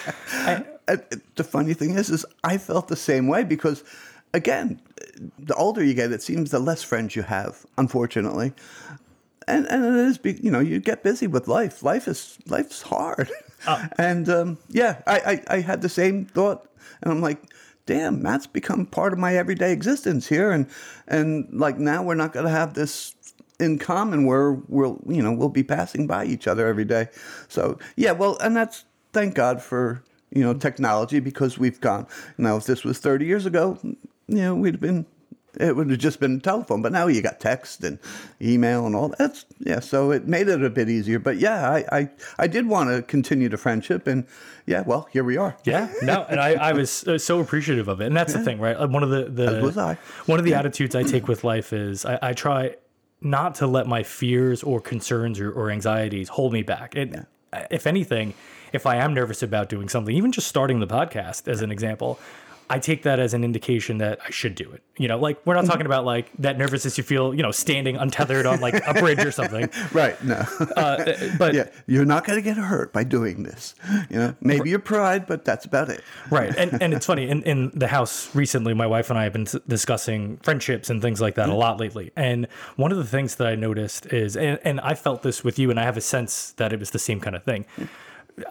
And 0.87 1.03
the 1.35 1.43
funny 1.43 1.73
thing 1.73 1.97
is, 1.97 2.09
is 2.11 2.25
I 2.43 2.59
felt 2.59 2.89
the 2.89 2.95
same 2.95 3.27
way 3.27 3.43
because, 3.43 3.83
again, 4.35 4.79
the 5.39 5.55
older 5.55 5.83
you 5.83 5.95
get, 5.95 6.11
it 6.11 6.21
seems 6.21 6.51
the 6.51 6.59
less 6.59 6.83
friends 6.83 7.15
you 7.15 7.23
have. 7.23 7.65
Unfortunately, 7.77 8.53
and 9.47 9.65
and 9.67 9.85
it 9.85 9.95
is, 9.95 10.19
you 10.43 10.51
know, 10.51 10.59
you 10.59 10.79
get 10.79 11.03
busy 11.03 11.27
with 11.27 11.47
life. 11.47 11.83
Life 11.83 12.07
is 12.07 12.37
life's 12.47 12.81
hard, 12.81 13.29
and 13.97 14.29
um, 14.29 14.57
yeah, 14.69 15.01
I, 15.07 15.41
I 15.49 15.55
I 15.55 15.59
had 15.61 15.81
the 15.81 15.89
same 15.89 16.25
thought, 16.25 16.67
and 17.05 17.13
I'm 17.13 17.21
like. 17.21 17.41
Damn, 17.87 18.23
Matt's 18.23 18.47
become 18.47 18.87
part 18.87 19.13
of 19.13 19.19
my 19.19 19.35
everyday 19.35 19.71
existence 19.71 20.25
here, 20.25 20.49
and 20.49 20.65
and 21.07 21.47
like 21.53 21.77
now 21.77 22.01
we're 22.01 22.15
not 22.15 22.33
going 22.33 22.47
to 22.47 22.51
have 22.51 22.73
this 22.73 23.15
in 23.59 23.77
common 23.77 24.25
where 24.25 24.53
we'll 24.53 24.99
you 25.07 25.21
know 25.21 25.31
we'll 25.31 25.49
be 25.49 25.63
passing 25.63 26.07
by 26.07 26.25
each 26.25 26.47
other 26.47 26.67
every 26.67 26.85
day. 26.85 27.07
So 27.47 27.79
yeah, 27.95 28.11
well, 28.11 28.37
and 28.39 28.55
that's 28.55 28.85
thank 29.13 29.35
God 29.35 29.61
for 29.61 30.03
you 30.31 30.43
know 30.43 30.53
technology 30.53 31.19
because 31.19 31.57
we've 31.57 31.79
gone. 31.79 32.07
Now, 32.37 32.57
if 32.57 32.65
this 32.65 32.83
was 32.83 32.99
30 32.99 33.25
years 33.25 33.45
ago, 33.45 33.77
you 33.83 33.97
know 34.27 34.55
we'd 34.55 34.75
have 34.75 34.81
been 34.81 35.05
it 35.59 35.75
would 35.75 35.89
have 35.89 35.99
just 35.99 36.19
been 36.19 36.39
telephone. 36.39 36.81
But 36.81 36.91
now 36.91 37.07
you 37.07 37.21
got 37.21 37.39
text 37.39 37.83
and 37.83 37.99
email 38.41 38.85
and 38.85 38.95
all 38.95 39.09
that. 39.09 39.17
That's 39.17 39.45
yeah. 39.59 39.79
So 39.79 40.11
it 40.11 40.27
made 40.27 40.47
it 40.47 40.63
a 40.63 40.69
bit 40.69 40.89
easier. 40.89 41.19
But 41.19 41.37
yeah, 41.37 41.69
I 41.69 41.85
I, 41.91 42.09
I 42.39 42.47
did 42.47 42.67
want 42.67 42.89
to 42.89 43.01
continue 43.01 43.49
the 43.49 43.57
friendship, 43.57 44.07
and 44.07 44.25
yeah, 44.65 44.81
well, 44.85 45.07
here 45.11 45.23
we 45.23 45.37
are. 45.37 45.57
Yeah, 45.63 45.91
no, 46.01 46.25
and 46.29 46.39
I, 46.39 46.53
I 46.53 46.73
was 46.73 47.05
so 47.17 47.39
appreciative 47.39 47.87
of 47.87 48.01
it, 48.01 48.07
and 48.07 48.15
that's 48.15 48.33
the 48.33 48.43
thing, 48.43 48.59
right? 48.59 48.77
One 48.89 49.03
of 49.03 49.09
the 49.09 49.25
the 49.25 49.57
As 49.57 49.63
was 49.63 49.77
I. 49.77 49.97
one 50.25 50.39
of 50.39 50.45
the 50.45 50.53
attitudes 50.53 50.95
I 50.95 51.03
take 51.03 51.27
with 51.27 51.43
life 51.43 51.73
is 51.73 52.05
I, 52.05 52.19
I 52.21 52.33
try 52.33 52.75
not 53.21 53.55
to 53.55 53.67
let 53.67 53.87
my 53.87 54.03
fears 54.03 54.61
or 54.61 54.79
concerns 54.81 55.39
or, 55.39 55.51
or 55.51 55.71
anxieties 55.71 56.29
hold 56.29 56.53
me 56.53 56.61
back. 56.61 56.95
It, 56.95 57.25
if 57.71 57.87
anything, 57.87 58.33
if 58.73 58.85
I 58.85 58.97
am 58.97 59.13
nervous 59.13 59.41
about 59.41 59.69
doing 59.69 59.89
something, 59.89 60.15
even 60.15 60.31
just 60.31 60.47
starting 60.47 60.79
the 60.79 60.87
podcast 60.87 61.47
as 61.47 61.61
an 61.61 61.71
example, 61.71 62.19
I 62.69 62.79
take 62.79 63.03
that 63.03 63.19
as 63.19 63.33
an 63.33 63.43
indication 63.43 63.99
that 63.99 64.19
I 64.25 64.31
should 64.31 64.55
do 64.55 64.71
it. 64.71 64.81
You 64.97 65.07
know, 65.07 65.17
like 65.19 65.45
we're 65.45 65.55
not 65.55 65.65
talking 65.65 65.85
about 65.85 66.05
like 66.05 66.31
that 66.39 66.57
nervousness 66.57 66.97
you 66.97 67.03
feel, 67.03 67.33
you 67.33 67.43
know, 67.43 67.51
standing 67.51 67.97
untethered 67.97 68.45
on 68.45 68.59
like 68.59 68.81
a 68.87 68.93
bridge 68.93 69.23
or 69.23 69.31
something. 69.31 69.69
Right. 69.93 70.21
No. 70.23 70.43
Uh, 70.75 70.79
uh, 70.79 71.37
but 71.37 71.53
yeah, 71.53 71.69
you're 71.85 72.05
not 72.05 72.25
going 72.25 72.37
to 72.37 72.41
get 72.41 72.57
hurt 72.57 72.91
by 72.91 73.03
doing 73.03 73.43
this. 73.43 73.75
You 74.09 74.17
know, 74.17 74.35
maybe 74.41 74.69
your 74.69 74.79
pride, 74.79 75.27
but 75.27 75.45
that's 75.45 75.63
about 75.65 75.89
it. 75.89 76.03
right. 76.29 76.53
And 76.55 76.81
and 76.81 76.93
it's 76.93 77.05
funny 77.05 77.29
in, 77.29 77.43
in 77.43 77.71
the 77.73 77.87
house 77.87 78.33
recently, 78.35 78.73
my 78.73 78.87
wife 78.87 79.09
and 79.09 79.19
I 79.19 79.23
have 79.23 79.33
been 79.33 79.47
discussing 79.67 80.37
friendships 80.37 80.89
and 80.89 81.01
things 81.01 81.21
like 81.21 81.35
that 81.35 81.47
a 81.47 81.51
mm-hmm. 81.51 81.59
lot 81.59 81.79
lately. 81.79 82.11
And 82.15 82.47
one 82.75 82.91
of 82.91 82.97
the 82.97 83.05
things 83.05 83.35
that 83.35 83.47
I 83.47 83.55
noticed 83.55 84.07
is, 84.07 84.35
and, 84.35 84.59
and 84.63 84.79
I 84.81 84.95
felt 84.95 85.21
this 85.21 85.43
with 85.43 85.59
you, 85.59 85.69
and 85.69 85.79
I 85.79 85.83
have 85.83 85.97
a 85.97 86.01
sense 86.01 86.51
that 86.53 86.73
it 86.73 86.79
was 86.79 86.91
the 86.91 86.99
same 86.99 87.19
kind 87.19 87.35
of 87.35 87.43
thing. 87.43 87.65
Mm. 87.77 87.87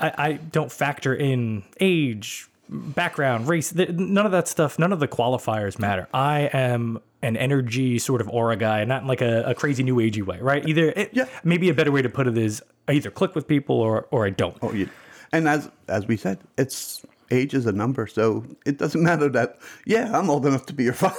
I, 0.00 0.12
I 0.18 0.32
don't 0.34 0.72
factor 0.72 1.14
in 1.14 1.64
age, 1.80 2.48
background, 2.68 3.48
race, 3.48 3.72
th- 3.72 3.90
none 3.90 4.26
of 4.26 4.32
that 4.32 4.48
stuff. 4.48 4.78
None 4.78 4.92
of 4.92 5.00
the 5.00 5.08
qualifiers 5.08 5.78
matter. 5.78 6.08
I 6.14 6.50
am 6.52 7.00
an 7.22 7.36
energy 7.36 7.98
sort 7.98 8.20
of 8.20 8.28
aura 8.28 8.56
guy, 8.56 8.84
not 8.84 9.02
in 9.02 9.08
like 9.08 9.20
a, 9.22 9.42
a 9.44 9.54
crazy 9.54 9.82
new 9.82 9.96
agey 9.96 10.22
way, 10.24 10.38
right? 10.40 10.66
Either 10.68 10.90
it, 10.90 11.10
Yeah. 11.12 11.24
maybe 11.42 11.68
a 11.70 11.74
better 11.74 11.90
way 11.92 12.02
to 12.02 12.08
put 12.08 12.26
it 12.26 12.36
is 12.36 12.62
I 12.88 12.92
either 12.92 13.10
click 13.10 13.34
with 13.34 13.46
people 13.48 13.76
or 13.80 14.06
or 14.10 14.26
I 14.26 14.30
don't. 14.30 14.56
Oh, 14.62 14.72
yeah. 14.72 14.86
And 15.32 15.48
as 15.48 15.70
as 15.88 16.06
we 16.06 16.16
said, 16.16 16.38
it's 16.58 17.04
age 17.30 17.54
is 17.54 17.64
a 17.66 17.72
number, 17.72 18.06
so 18.06 18.44
it 18.66 18.76
doesn't 18.78 19.02
matter 19.10 19.28
that. 19.30 19.58
Yeah, 19.86 20.16
I'm 20.16 20.28
old 20.30 20.44
enough 20.46 20.66
to 20.66 20.74
be 20.74 20.84
your 20.84 20.92
father, 21.04 21.16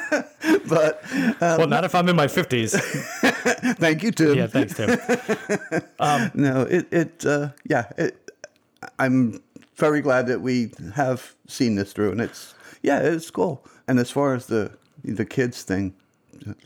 but 0.68 1.02
uh, 1.42 1.56
Well, 1.58 1.66
not 1.68 1.84
if 1.84 1.94
I'm 1.94 2.08
in 2.08 2.16
my 2.16 2.26
fifties. 2.28 2.72
thank 3.78 4.02
you, 4.02 4.10
Tim. 4.12 4.34
yeah, 4.36 4.46
thanks, 4.46 4.74
Tim. 4.74 4.98
No, 6.34 6.62
it 6.62 6.86
it 6.92 7.26
uh, 7.26 7.50
yeah. 7.68 7.90
It, 7.98 8.30
I'm 8.98 9.40
very 9.78 10.00
glad 10.00 10.26
that 10.26 10.40
we 10.40 10.72
have 10.94 11.34
seen 11.46 11.76
this 11.76 11.92
through, 11.92 12.10
and 12.10 12.20
it's 12.20 12.54
yeah, 12.82 12.98
it's 13.00 13.30
cool. 13.30 13.64
And 13.86 13.98
as 13.98 14.10
far 14.10 14.34
as 14.34 14.46
the 14.46 14.72
the 15.04 15.24
kids 15.24 15.62
thing, 15.62 15.94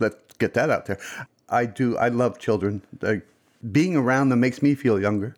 let's 0.01 0.17
get 0.39 0.55
that 0.55 0.71
out 0.71 0.87
there. 0.87 0.99
I 1.49 1.67
do. 1.67 1.97
I 1.99 2.09
love 2.09 2.39
children. 2.39 2.83
Like, 3.03 3.27
being 3.71 3.95
around 3.97 4.31
them 4.31 4.41
makes 4.41 4.63
me 4.63 4.75
feel 4.75 5.01
younger, 5.01 5.37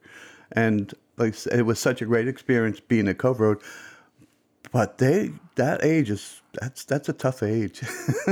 and 0.53 0.95
like 1.17 1.35
it 1.53 1.63
was 1.63 1.79
such 1.79 2.01
a 2.01 2.07
great 2.07 2.29
experience 2.29 2.81
being 2.81 3.09
at 3.09 3.19
Cove 3.19 3.41
Road. 3.41 3.59
But 4.73 4.99
they 4.99 5.33
that 5.57 5.85
age 5.85 6.11
is 6.11 6.41
that's 6.61 6.85
that's 6.85 7.09
a 7.09 7.13
tough 7.13 7.43
age. 7.43 7.83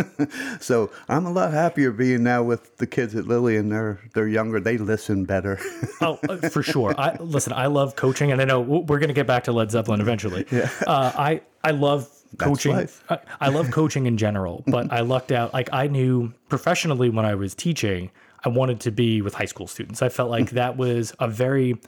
so 0.60 0.90
I'm 1.08 1.26
a 1.26 1.32
lot 1.32 1.52
happier 1.52 1.90
being 1.90 2.22
now 2.22 2.42
with 2.42 2.76
the 2.78 2.86
kids 2.86 3.14
at 3.14 3.26
Lily, 3.26 3.56
and 3.56 3.70
they're 3.70 4.00
they're 4.14 4.28
younger. 4.28 4.60
They 4.60 4.78
listen 4.78 5.24
better. 5.24 5.58
Oh, 6.00 6.18
uh, 6.28 6.48
for 6.48 6.62
sure. 6.62 6.94
I 6.98 7.16
listen. 7.16 7.52
I 7.52 7.66
love 7.66 7.96
coaching, 7.96 8.32
and 8.32 8.40
I 8.40 8.44
know 8.44 8.60
we're 8.60 8.98
going 8.98 9.08
to 9.08 9.14
get 9.14 9.26
back 9.26 9.44
to 9.44 9.52
Led 9.52 9.70
Zeppelin 9.70 10.00
eventually. 10.00 10.46
Yeah. 10.52 10.68
Uh, 10.86 11.12
I 11.16 11.40
I 11.64 11.70
love 11.70 12.08
coaching. 12.36 12.88
I, 13.08 13.18
I 13.40 13.48
love 13.48 13.70
coaching 13.70 14.06
in 14.06 14.18
general, 14.18 14.62
but 14.66 14.92
I 14.92 15.00
lucked 15.00 15.32
out. 15.32 15.54
Like 15.54 15.70
I 15.72 15.86
knew 15.86 16.32
professionally 16.48 17.08
when 17.08 17.24
I 17.24 17.34
was 17.34 17.54
teaching, 17.54 18.10
I 18.44 18.48
wanted 18.50 18.80
to 18.80 18.90
be 18.90 19.22
with 19.22 19.34
high 19.34 19.46
school 19.46 19.66
students. 19.66 20.02
I 20.02 20.08
felt 20.08 20.30
like 20.30 20.50
that 20.50 20.76
was 20.76 21.14
a 21.20 21.28
very 21.28 21.80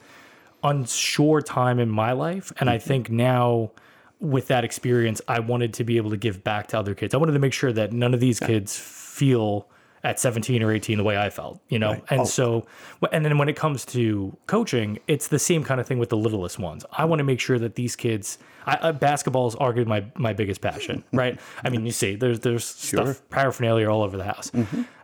unsure 0.63 1.41
time 1.41 1.79
in 1.79 1.89
my 1.89 2.13
life, 2.13 2.51
and 2.59 2.69
I 2.69 2.77
think 2.79 3.09
now. 3.09 3.71
With 4.19 4.47
that 4.47 4.63
experience, 4.63 5.21
I 5.27 5.39
wanted 5.39 5.73
to 5.75 5.83
be 5.83 5.97
able 5.97 6.09
to 6.11 6.17
give 6.17 6.43
back 6.43 6.67
to 6.67 6.79
other 6.79 6.95
kids. 6.95 7.13
I 7.13 7.17
wanted 7.17 7.33
to 7.33 7.39
make 7.39 7.53
sure 7.53 7.71
that 7.73 7.91
none 7.93 8.13
of 8.13 8.19
these 8.19 8.39
kids 8.39 8.77
feel 8.77 9.67
at 10.03 10.19
17 10.19 10.61
or 10.61 10.71
18 10.71 10.97
the 10.99 11.03
way 11.03 11.17
I 11.17 11.31
felt, 11.31 11.59
you 11.67 11.79
know? 11.79 11.99
And 12.11 12.21
Oh. 12.21 12.25
so, 12.25 12.67
and 13.11 13.25
then 13.25 13.37
when 13.39 13.49
it 13.49 13.55
comes 13.55 13.83
to 13.87 14.37
coaching, 14.45 14.99
it's 15.07 15.27
the 15.29 15.39
same 15.39 15.63
kind 15.63 15.81
of 15.81 15.87
thing 15.87 15.97
with 15.97 16.09
the 16.09 16.17
littlest 16.17 16.59
ones. 16.59 16.85
I 16.91 17.05
want 17.05 17.19
to 17.19 17.23
make 17.23 17.39
sure 17.39 17.57
that 17.57 17.73
these 17.73 17.95
kids, 17.95 18.37
I, 18.67 18.75
uh, 18.75 18.91
basketball 18.91 19.47
is 19.47 19.55
arguably 19.55 19.87
my, 19.87 20.05
my 20.15 20.31
biggest 20.33 20.61
passion, 20.61 21.03
right? 21.11 21.39
I 21.63 21.69
mean, 21.69 21.85
you 21.87 21.91
see, 21.91 22.15
there's, 22.15 22.39
there's 22.41 22.63
stuff, 22.65 23.21
paraphernalia 23.31 23.89
all 23.89 24.03
over 24.03 24.15
the 24.15 24.23
house. 24.25 24.51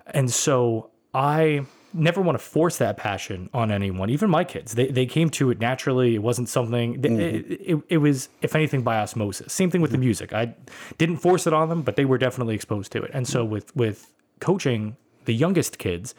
And 0.08 0.30
so 0.32 0.92
I 1.16 1.66
never 1.94 2.22
want 2.22 2.38
to 2.38 2.44
force 2.44 2.78
that 2.78 2.98
passion 2.98 3.50
on 3.54 3.72
anyone, 3.72 4.10
even 4.10 4.30
my 4.30 4.44
kids. 4.44 4.74
They, 4.74 4.88
they 4.88 5.06
came 5.06 5.30
to 5.32 5.52
it 5.52 5.60
naturally. 5.60 6.16
It 6.16 6.24
wasn't 6.24 6.50
something, 6.50 7.02
mm-hmm. 7.02 7.20
it, 7.20 7.62
it, 7.62 7.84
it 7.90 7.98
was, 7.98 8.30
if 8.42 8.56
anything, 8.56 8.82
by 8.82 8.98
osmosis. 8.98 9.52
Same 9.54 9.70
thing 9.70 9.82
with 9.82 9.92
the 9.92 9.98
mm-hmm. 9.98 10.06
music. 10.06 10.34
I 10.34 10.56
didn't 10.98 11.18
force 11.18 11.48
it 11.48 11.54
on 11.54 11.70
them, 11.70 11.82
but 11.82 11.96
they 11.96 12.06
were 12.06 12.18
definitely 12.18 12.56
exposed 12.56 12.92
to 12.94 13.02
it. 13.02 13.12
And 13.14 13.28
so 13.28 13.44
with, 13.44 13.76
with 13.76 14.12
coaching 14.40 14.96
the 15.26 15.34
youngest 15.34 15.78
kids, 15.78 16.16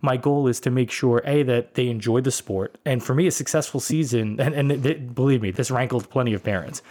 my 0.00 0.16
goal 0.16 0.46
is 0.46 0.60
to 0.60 0.70
make 0.70 0.90
sure 0.90 1.22
a 1.24 1.42
that 1.42 1.74
they 1.74 1.88
enjoy 1.88 2.20
the 2.20 2.30
sport, 2.30 2.78
and 2.84 3.02
for 3.02 3.14
me, 3.14 3.26
a 3.26 3.32
successful 3.32 3.80
season. 3.80 4.38
And, 4.48 4.54
and 4.54 4.82
th- 4.82 5.14
believe 5.14 5.42
me, 5.42 5.50
this 5.50 5.70
rankled 5.70 6.08
plenty 6.08 6.32
of 6.32 6.44
parents. 6.44 6.82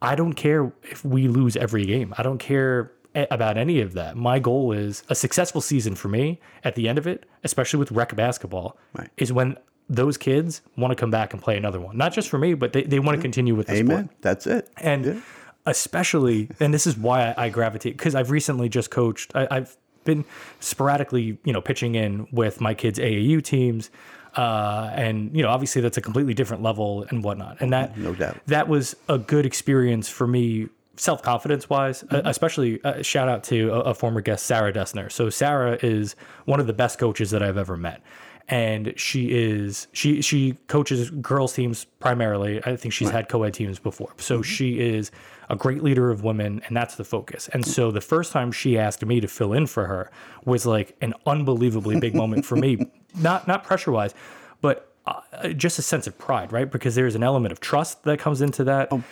I 0.00 0.14
don't 0.14 0.32
care 0.32 0.72
if 0.84 1.04
we 1.04 1.28
lose 1.28 1.56
every 1.56 1.84
game. 1.84 2.14
I 2.16 2.22
don't 2.22 2.38
care 2.38 2.92
about 3.30 3.56
any 3.56 3.80
of 3.80 3.92
that. 3.94 4.16
My 4.16 4.38
goal 4.38 4.72
is 4.72 5.02
a 5.08 5.14
successful 5.14 5.60
season 5.60 5.94
for 5.94 6.08
me. 6.08 6.40
At 6.64 6.74
the 6.74 6.88
end 6.88 6.98
of 6.98 7.06
it, 7.06 7.24
especially 7.44 7.78
with 7.78 7.90
rec 7.92 8.14
basketball, 8.14 8.76
Right. 8.96 9.08
is 9.16 9.32
when 9.32 9.56
those 9.88 10.16
kids 10.18 10.60
want 10.76 10.90
to 10.90 10.94
come 10.94 11.10
back 11.10 11.32
and 11.32 11.40
play 11.42 11.56
another 11.56 11.80
one. 11.80 11.96
Not 11.96 12.12
just 12.12 12.28
for 12.28 12.38
me, 12.38 12.54
but 12.54 12.72
they, 12.74 12.82
they 12.82 12.98
want 12.98 13.16
to 13.16 13.22
continue 13.22 13.54
with 13.54 13.68
the 13.68 13.76
sport. 13.76 13.90
Amen. 13.90 14.10
That's 14.20 14.46
it. 14.46 14.68
And 14.76 15.22
especially, 15.66 16.48
and 16.60 16.72
this 16.74 16.86
is 16.86 16.96
why 16.96 17.30
I, 17.36 17.46
I 17.46 17.48
gravitate 17.48 17.96
because 17.96 18.14
I've 18.14 18.30
recently 18.30 18.68
just 18.68 18.90
coached. 18.90 19.32
I, 19.34 19.46
I've 19.50 19.76
been 20.04 20.24
sporadically, 20.60 21.38
you 21.44 21.52
know, 21.52 21.60
pitching 21.60 21.94
in 21.94 22.26
with 22.32 22.60
my 22.60 22.74
kids' 22.74 22.98
AAU 22.98 23.42
teams, 23.42 23.90
uh, 24.36 24.90
and 24.94 25.34
you 25.36 25.42
know, 25.42 25.48
obviously 25.48 25.80
that's 25.82 25.96
a 25.96 26.00
completely 26.00 26.34
different 26.34 26.62
level 26.62 27.04
and 27.10 27.22
whatnot. 27.24 27.56
And 27.60 27.72
that, 27.72 27.96
No 27.96 28.14
doubt. 28.14 28.36
that 28.46 28.68
was 28.68 28.94
a 29.08 29.18
good 29.18 29.44
experience 29.46 30.08
for 30.08 30.26
me. 30.26 30.68
Self 30.98 31.22
confidence 31.22 31.70
wise, 31.70 32.04
uh, 32.10 32.22
especially 32.24 32.82
uh, 32.82 33.02
shout 33.02 33.28
out 33.28 33.44
to 33.44 33.70
a, 33.70 33.80
a 33.80 33.94
former 33.94 34.20
guest, 34.20 34.46
Sarah 34.46 34.72
Dessner. 34.72 35.10
So, 35.10 35.30
Sarah 35.30 35.78
is 35.82 36.16
one 36.44 36.60
of 36.60 36.66
the 36.66 36.72
best 36.72 36.98
coaches 36.98 37.30
that 37.30 37.42
I've 37.42 37.56
ever 37.56 37.76
met 37.76 38.02
and 38.48 38.94
she 38.96 39.30
is 39.30 39.88
she 39.92 40.22
she 40.22 40.54
coaches 40.68 41.10
girls 41.10 41.52
teams 41.52 41.84
primarily. 41.84 42.62
I 42.64 42.76
think 42.76 42.94
she's 42.94 43.10
had 43.10 43.28
co-ed 43.28 43.52
teams 43.52 43.78
before. 43.78 44.14
So 44.16 44.40
she 44.40 44.80
is 44.80 45.10
a 45.50 45.56
great 45.56 45.82
leader 45.82 46.10
of 46.10 46.24
women 46.24 46.62
and 46.66 46.76
that's 46.76 46.96
the 46.96 47.04
focus. 47.04 47.48
And 47.52 47.66
so 47.66 47.90
the 47.90 48.00
first 48.00 48.32
time 48.32 48.50
she 48.50 48.78
asked 48.78 49.04
me 49.04 49.20
to 49.20 49.28
fill 49.28 49.52
in 49.52 49.66
for 49.66 49.86
her 49.86 50.10
was 50.44 50.64
like 50.64 50.96
an 51.02 51.14
unbelievably 51.26 52.00
big 52.00 52.14
moment 52.14 52.46
for 52.46 52.56
me. 52.56 52.78
Not 53.14 53.48
not 53.48 53.64
pressure-wise, 53.64 54.14
but 54.60 54.92
uh, 55.06 55.48
just 55.48 55.78
a 55.78 55.82
sense 55.82 56.06
of 56.06 56.16
pride, 56.18 56.52
right? 56.52 56.70
Because 56.70 56.94
there's 56.94 57.14
an 57.14 57.22
element 57.22 57.52
of 57.52 57.58
trust 57.58 58.04
that 58.04 58.18
comes 58.18 58.42
into 58.42 58.64
that. 58.64 58.90
course. 58.90 59.02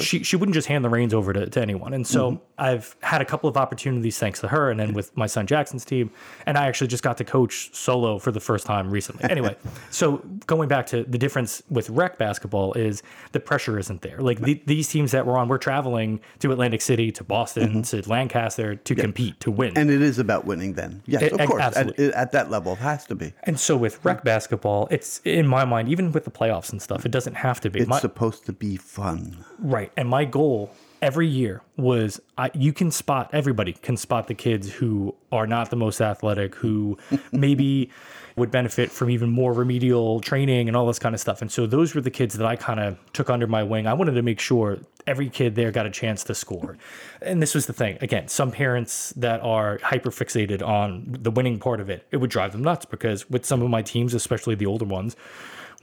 She 0.00 0.22
she 0.22 0.36
wouldn't 0.36 0.54
just 0.54 0.68
hand 0.68 0.84
the 0.84 0.88
reins 0.88 1.12
over 1.12 1.32
to, 1.32 1.48
to 1.48 1.60
anyone. 1.60 1.92
And 1.92 2.06
so 2.06 2.32
mm-hmm. 2.32 2.53
I've 2.56 2.94
had 3.02 3.20
a 3.20 3.24
couple 3.24 3.48
of 3.48 3.56
opportunities 3.56 4.18
thanks 4.18 4.40
to 4.40 4.48
her 4.48 4.70
and 4.70 4.78
then 4.78 4.92
with 4.92 5.16
my 5.16 5.26
son 5.26 5.46
Jackson's 5.46 5.84
team. 5.84 6.10
And 6.46 6.56
I 6.56 6.66
actually 6.66 6.86
just 6.86 7.02
got 7.02 7.16
to 7.18 7.24
coach 7.24 7.74
solo 7.74 8.18
for 8.18 8.30
the 8.30 8.40
first 8.40 8.66
time 8.66 8.90
recently. 8.90 9.24
Anyway, 9.34 9.56
so 9.90 10.18
going 10.46 10.68
back 10.68 10.86
to 10.86 11.02
the 11.02 11.18
difference 11.18 11.60
with 11.68 11.90
rec 11.90 12.18
basketball 12.18 12.72
is 12.74 13.02
the 13.32 13.40
pressure 13.40 13.80
isn't 13.80 14.02
there. 14.02 14.20
Like 14.20 14.38
the, 14.38 14.62
these 14.64 14.88
teams 14.88 15.10
that 15.10 15.26
we're 15.26 15.36
on, 15.36 15.48
we're 15.48 15.58
traveling 15.58 16.20
to 16.38 16.52
Atlantic 16.52 16.80
City, 16.80 17.10
to 17.12 17.24
Boston, 17.24 17.82
mm-hmm. 17.82 18.02
to 18.02 18.08
Lancaster 18.08 18.76
to 18.76 18.94
compete, 18.94 19.40
to 19.40 19.50
win. 19.50 19.76
And 19.76 19.90
it 19.90 20.02
is 20.02 20.20
about 20.20 20.44
winning 20.44 20.74
then. 20.74 21.02
Yes, 21.06 21.22
E- 21.22 21.30
of 21.30 21.48
course. 21.48 21.76
At, 21.76 21.98
at 21.98 22.30
that 22.30 22.48
level, 22.48 22.74
it 22.74 22.78
has 22.78 23.06
to 23.06 23.16
be. 23.16 23.32
And 23.42 23.58
so 23.58 23.76
with 23.76 24.04
rec 24.04 24.22
basketball, 24.22 24.86
it's 24.92 25.20
in 25.24 25.48
my 25.48 25.64
mind, 25.64 25.88
even 25.88 26.12
with 26.12 26.24
the 26.24 26.30
playoffs 26.30 26.70
and 26.70 26.80
stuff, 26.80 27.04
it 27.04 27.10
doesn't 27.10 27.34
have 27.34 27.60
to 27.62 27.70
be. 27.70 27.80
It's 27.80 27.88
My- 27.88 27.98
supposed 27.98 28.46
to 28.46 28.52
be 28.52 28.76
fun. 28.76 29.44
Right. 29.58 29.90
And 29.96 30.08
my 30.08 30.24
goal 30.24 30.70
every 31.04 31.28
year 31.28 31.60
was 31.76 32.18
I, 32.38 32.50
you 32.54 32.72
can 32.72 32.90
spot, 32.90 33.28
everybody 33.34 33.74
can 33.74 33.98
spot 33.98 34.26
the 34.26 34.34
kids 34.34 34.72
who 34.72 35.14
are 35.30 35.46
not 35.46 35.68
the 35.68 35.76
most 35.76 36.00
athletic, 36.00 36.54
who 36.54 36.96
maybe 37.32 37.90
would 38.36 38.50
benefit 38.50 38.90
from 38.90 39.10
even 39.10 39.30
more 39.30 39.52
remedial 39.52 40.20
training 40.20 40.66
and 40.66 40.76
all 40.76 40.86
this 40.86 40.98
kind 40.98 41.14
of 41.14 41.20
stuff. 41.20 41.42
And 41.42 41.52
so 41.52 41.66
those 41.66 41.94
were 41.94 42.00
the 42.00 42.10
kids 42.10 42.38
that 42.38 42.46
I 42.46 42.56
kind 42.56 42.80
of 42.80 42.98
took 43.12 43.28
under 43.28 43.46
my 43.46 43.62
wing. 43.62 43.86
I 43.86 43.92
wanted 43.92 44.12
to 44.12 44.22
make 44.22 44.40
sure 44.40 44.78
every 45.06 45.28
kid 45.28 45.54
there 45.56 45.70
got 45.70 45.84
a 45.84 45.90
chance 45.90 46.24
to 46.24 46.34
score. 46.34 46.78
And 47.20 47.42
this 47.42 47.54
was 47.54 47.66
the 47.66 47.74
thing. 47.74 47.98
Again, 48.00 48.26
some 48.28 48.50
parents 48.50 49.12
that 49.16 49.40
are 49.42 49.78
hyper 49.82 50.10
fixated 50.10 50.66
on 50.66 51.04
the 51.20 51.30
winning 51.30 51.58
part 51.58 51.80
of 51.80 51.90
it, 51.90 52.06
it 52.10 52.16
would 52.16 52.30
drive 52.30 52.52
them 52.52 52.64
nuts 52.64 52.86
because 52.86 53.28
with 53.28 53.44
some 53.44 53.60
of 53.60 53.68
my 53.68 53.82
teams, 53.82 54.14
especially 54.14 54.54
the 54.54 54.66
older 54.66 54.86
ones, 54.86 55.16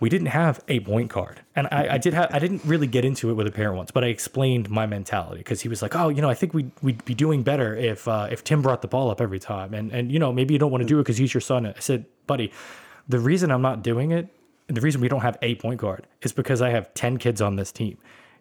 we 0.01 0.09
didn't 0.09 0.27
have 0.27 0.59
a 0.67 0.81
point 0.81 1.09
guard. 1.11 1.39
And 1.55 1.67
I, 1.71 1.93
I 1.93 1.97
did 1.97 2.13
have 2.13 2.27
I 2.33 2.39
didn't 2.39 2.63
really 2.65 2.87
get 2.87 3.05
into 3.05 3.29
it 3.29 3.35
with 3.35 3.47
a 3.47 3.51
parent 3.51 3.77
once, 3.77 3.91
but 3.91 4.03
I 4.03 4.07
explained 4.07 4.69
my 4.69 4.85
mentality 4.85 5.37
because 5.37 5.61
he 5.61 5.69
was 5.69 5.81
like, 5.81 5.95
Oh, 5.95 6.09
you 6.09 6.21
know, 6.21 6.29
I 6.29 6.33
think 6.33 6.53
we'd 6.53 6.71
we'd 6.81 7.05
be 7.05 7.13
doing 7.13 7.43
better 7.43 7.75
if 7.75 8.07
uh, 8.07 8.27
if 8.29 8.43
Tim 8.43 8.61
brought 8.61 8.81
the 8.81 8.87
ball 8.89 9.09
up 9.09 9.21
every 9.21 9.39
time. 9.39 9.73
And 9.73 9.91
and 9.93 10.11
you 10.11 10.19
know, 10.19 10.33
maybe 10.33 10.53
you 10.53 10.59
don't 10.59 10.71
want 10.71 10.81
to 10.81 10.87
do 10.87 10.99
it 10.99 11.03
because 11.03 11.17
he's 11.17 11.33
your 11.33 11.39
son. 11.41 11.65
I 11.65 11.73
said, 11.79 12.05
buddy, 12.27 12.51
the 13.07 13.19
reason 13.19 13.51
I'm 13.51 13.61
not 13.61 13.83
doing 13.83 14.11
it, 14.11 14.27
and 14.67 14.75
the 14.75 14.81
reason 14.81 14.99
we 15.01 15.07
don't 15.07 15.21
have 15.21 15.37
a 15.41 15.55
point 15.55 15.79
guard 15.79 16.07
is 16.23 16.33
because 16.33 16.61
I 16.61 16.69
have 16.71 16.93
ten 16.93 17.17
kids 17.17 17.41
on 17.41 17.55
this 17.55 17.71
team. 17.71 17.97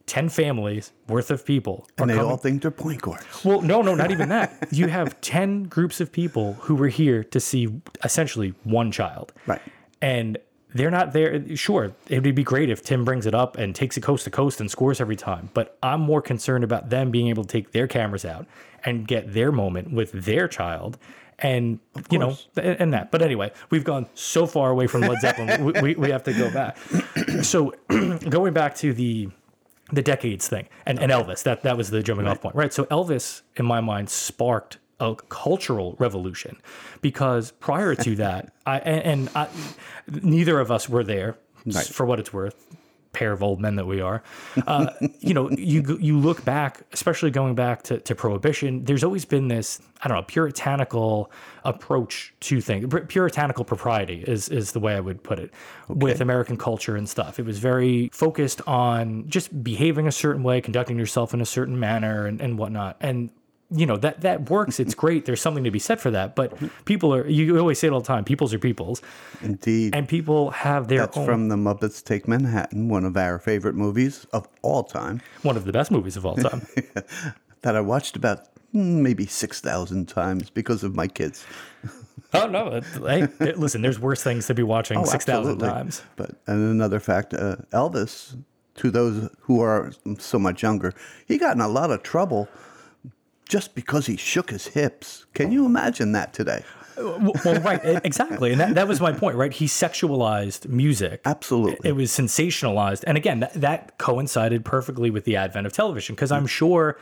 10 0.06 0.28
families 0.28 0.90
worth 1.06 1.30
of 1.30 1.44
people 1.44 1.86
And 1.96 2.10
they 2.10 2.14
coming- 2.14 2.30
all 2.30 2.36
think 2.36 2.62
they're 2.62 2.72
point 2.72 3.00
guards. 3.00 3.24
well, 3.44 3.60
no, 3.60 3.80
no, 3.80 3.94
not 3.94 4.10
even 4.10 4.28
that. 4.30 4.66
You 4.72 4.88
have 4.88 5.20
10 5.20 5.64
groups 5.64 6.00
of 6.00 6.10
people 6.10 6.54
who 6.54 6.74
were 6.74 6.88
here 6.88 7.22
to 7.22 7.38
see 7.38 7.68
essentially 8.02 8.54
one 8.64 8.90
child. 8.90 9.32
Right. 9.46 9.60
And 10.02 10.36
they're 10.74 10.90
not 10.90 11.12
there. 11.12 11.56
Sure, 11.56 11.92
it 12.08 12.22
would 12.22 12.34
be 12.34 12.44
great 12.44 12.70
if 12.70 12.82
Tim 12.82 13.04
brings 13.04 13.26
it 13.26 13.34
up 13.34 13.56
and 13.56 13.74
takes 13.74 13.96
it 13.96 14.02
coast 14.02 14.24
to 14.24 14.30
coast 14.30 14.60
and 14.60 14.70
scores 14.70 15.00
every 15.00 15.16
time. 15.16 15.50
But 15.54 15.76
I'm 15.82 16.00
more 16.00 16.22
concerned 16.22 16.64
about 16.64 16.90
them 16.90 17.10
being 17.10 17.28
able 17.28 17.44
to 17.44 17.48
take 17.48 17.72
their 17.72 17.86
cameras 17.86 18.24
out 18.24 18.46
and 18.84 19.06
get 19.06 19.32
their 19.32 19.52
moment 19.52 19.92
with 19.92 20.12
their 20.12 20.48
child. 20.48 20.98
And 21.38 21.80
you 22.10 22.18
know, 22.18 22.36
and 22.56 22.92
that. 22.92 23.10
But 23.10 23.22
anyway, 23.22 23.50
we've 23.70 23.84
gone 23.84 24.06
so 24.14 24.46
far 24.46 24.70
away 24.70 24.86
from 24.86 25.00
Led 25.00 25.20
Zeppelin. 25.20 25.64
we, 25.64 25.72
we, 25.80 25.94
we 25.94 26.10
have 26.10 26.22
to 26.24 26.34
go 26.34 26.50
back. 26.50 26.76
so 27.42 27.74
going 28.28 28.52
back 28.52 28.74
to 28.76 28.92
the 28.92 29.30
the 29.92 30.02
decades 30.02 30.46
thing 30.46 30.68
and, 30.86 31.00
and 31.00 31.10
Elvis, 31.10 31.42
that 31.44 31.62
that 31.62 31.76
was 31.76 31.90
the 31.90 32.02
jumping 32.02 32.26
off 32.26 32.40
point, 32.40 32.54
right? 32.54 32.72
So 32.72 32.84
Elvis, 32.84 33.42
in 33.56 33.64
my 33.64 33.80
mind, 33.80 34.10
sparked 34.10 34.78
a 35.00 35.16
cultural 35.28 35.96
revolution 35.98 36.56
because 37.00 37.50
prior 37.52 37.94
to 37.94 38.14
that, 38.16 38.52
I 38.66 38.78
and, 38.78 39.02
and 39.02 39.30
I, 39.34 39.48
neither 40.08 40.60
of 40.60 40.70
us 40.70 40.88
were 40.88 41.04
there 41.04 41.38
for 41.90 42.06
what 42.06 42.20
it's 42.20 42.32
worth. 42.32 42.66
Pair 43.12 43.32
of 43.32 43.42
old 43.42 43.60
men 43.60 43.74
that 43.74 43.86
we 43.86 44.00
are, 44.00 44.22
uh, 44.68 44.92
you 45.18 45.34
know, 45.34 45.50
you 45.50 45.98
you 46.00 46.16
look 46.16 46.44
back, 46.44 46.82
especially 46.92 47.32
going 47.32 47.56
back 47.56 47.82
to, 47.82 47.98
to 47.98 48.14
prohibition. 48.14 48.84
There's 48.84 49.02
always 49.02 49.24
been 49.24 49.48
this, 49.48 49.80
I 50.00 50.06
don't 50.06 50.16
know, 50.16 50.22
puritanical 50.22 51.32
approach 51.64 52.32
to 52.38 52.60
things. 52.60 52.86
Puritanical 53.08 53.64
propriety 53.64 54.22
is 54.28 54.48
is 54.48 54.70
the 54.70 54.78
way 54.78 54.94
I 54.94 55.00
would 55.00 55.24
put 55.24 55.40
it 55.40 55.50
with 55.88 56.20
American 56.20 56.56
culture 56.56 56.94
and 56.94 57.08
stuff. 57.08 57.40
It 57.40 57.46
was 57.46 57.58
very 57.58 58.10
focused 58.12 58.60
on 58.68 59.28
just 59.28 59.64
behaving 59.64 60.06
a 60.06 60.12
certain 60.12 60.44
way, 60.44 60.60
conducting 60.60 60.96
yourself 60.96 61.34
in 61.34 61.40
a 61.40 61.46
certain 61.46 61.80
manner, 61.80 62.26
and, 62.26 62.40
and 62.40 62.58
whatnot. 62.58 62.96
And 63.00 63.30
you 63.70 63.86
know 63.86 63.96
that 63.98 64.20
that 64.22 64.50
works. 64.50 64.80
It's 64.80 64.94
great. 64.94 65.24
There's 65.26 65.40
something 65.40 65.64
to 65.64 65.70
be 65.70 65.78
said 65.78 66.00
for 66.00 66.10
that. 66.10 66.34
But 66.34 66.52
people 66.84 67.14
are. 67.14 67.26
You 67.26 67.58
always 67.58 67.78
say 67.78 67.86
it 67.88 67.92
all 67.92 68.00
the 68.00 68.06
time. 68.06 68.24
People's 68.24 68.52
are 68.52 68.58
people's, 68.58 69.00
Indeed. 69.42 69.94
and 69.94 70.08
people 70.08 70.50
have 70.50 70.88
their 70.88 71.00
That's 71.00 71.16
own. 71.16 71.24
from 71.26 71.48
The 71.48 71.56
Muppets 71.56 72.02
Take 72.04 72.26
Manhattan, 72.26 72.88
one 72.88 73.04
of 73.04 73.16
our 73.16 73.38
favorite 73.38 73.74
movies 73.74 74.26
of 74.32 74.48
all 74.62 74.82
time, 74.84 75.20
one 75.42 75.56
of 75.56 75.64
the 75.64 75.72
best 75.72 75.90
movies 75.90 76.16
of 76.16 76.26
all 76.26 76.36
time. 76.48 76.66
that 77.62 77.76
I 77.76 77.80
watched 77.80 78.16
about 78.16 78.46
mm, 78.74 79.00
maybe 79.02 79.26
6,000 79.26 80.08
times 80.08 80.50
because 80.50 80.82
of 80.82 80.94
my 80.96 81.06
kids. 81.06 81.44
oh 82.34 82.46
no! 82.46 82.80
Hey, 83.06 83.28
listen. 83.54 83.82
There's 83.82 83.98
worse 84.00 84.22
things 84.22 84.46
to 84.48 84.54
be 84.54 84.62
watching 84.62 84.98
Oh, 84.98 85.04
six 85.04 85.24
thousand 85.24 85.58
times. 85.58 86.02
But 86.16 86.32
and 86.46 86.70
another 86.70 87.00
fact, 87.00 87.34
uh, 87.34 87.56
Elvis, 87.72 88.36
to 88.76 88.90
those 88.90 89.28
who 89.40 89.60
are 89.60 89.92
so 90.18 90.38
much 90.38 90.62
younger, 90.62 90.92
he 91.26 91.38
got 91.38 91.54
in 91.54 91.60
a 91.60 91.68
lot 91.68 91.90
of 91.90 92.02
trouble 92.02 92.48
just 93.50 93.74
because 93.74 94.06
he 94.06 94.16
shook 94.16 94.50
his 94.50 94.68
hips. 94.68 95.26
Can 95.34 95.50
you 95.50 95.66
imagine 95.66 96.12
that 96.12 96.32
today? 96.32 96.62
well, 96.96 97.60
right, 97.62 97.80
exactly, 98.04 98.52
and 98.52 98.60
that, 98.60 98.74
that 98.74 98.86
was 98.86 99.00
my 99.00 99.12
point, 99.12 99.36
right? 99.36 99.52
He 99.52 99.66
sexualized 99.66 100.68
music. 100.68 101.20
Absolutely. 101.24 101.88
it 101.88 101.92
was 101.92 102.10
sensationalized, 102.10 103.04
and 103.06 103.16
again, 103.16 103.40
that, 103.40 103.54
that 103.54 103.98
coincided 103.98 104.64
perfectly 104.64 105.10
with 105.10 105.24
the 105.24 105.36
advent 105.36 105.66
of 105.66 105.72
television. 105.72 106.14
Because 106.14 106.30
I'm 106.30 106.46
sure 106.46 106.98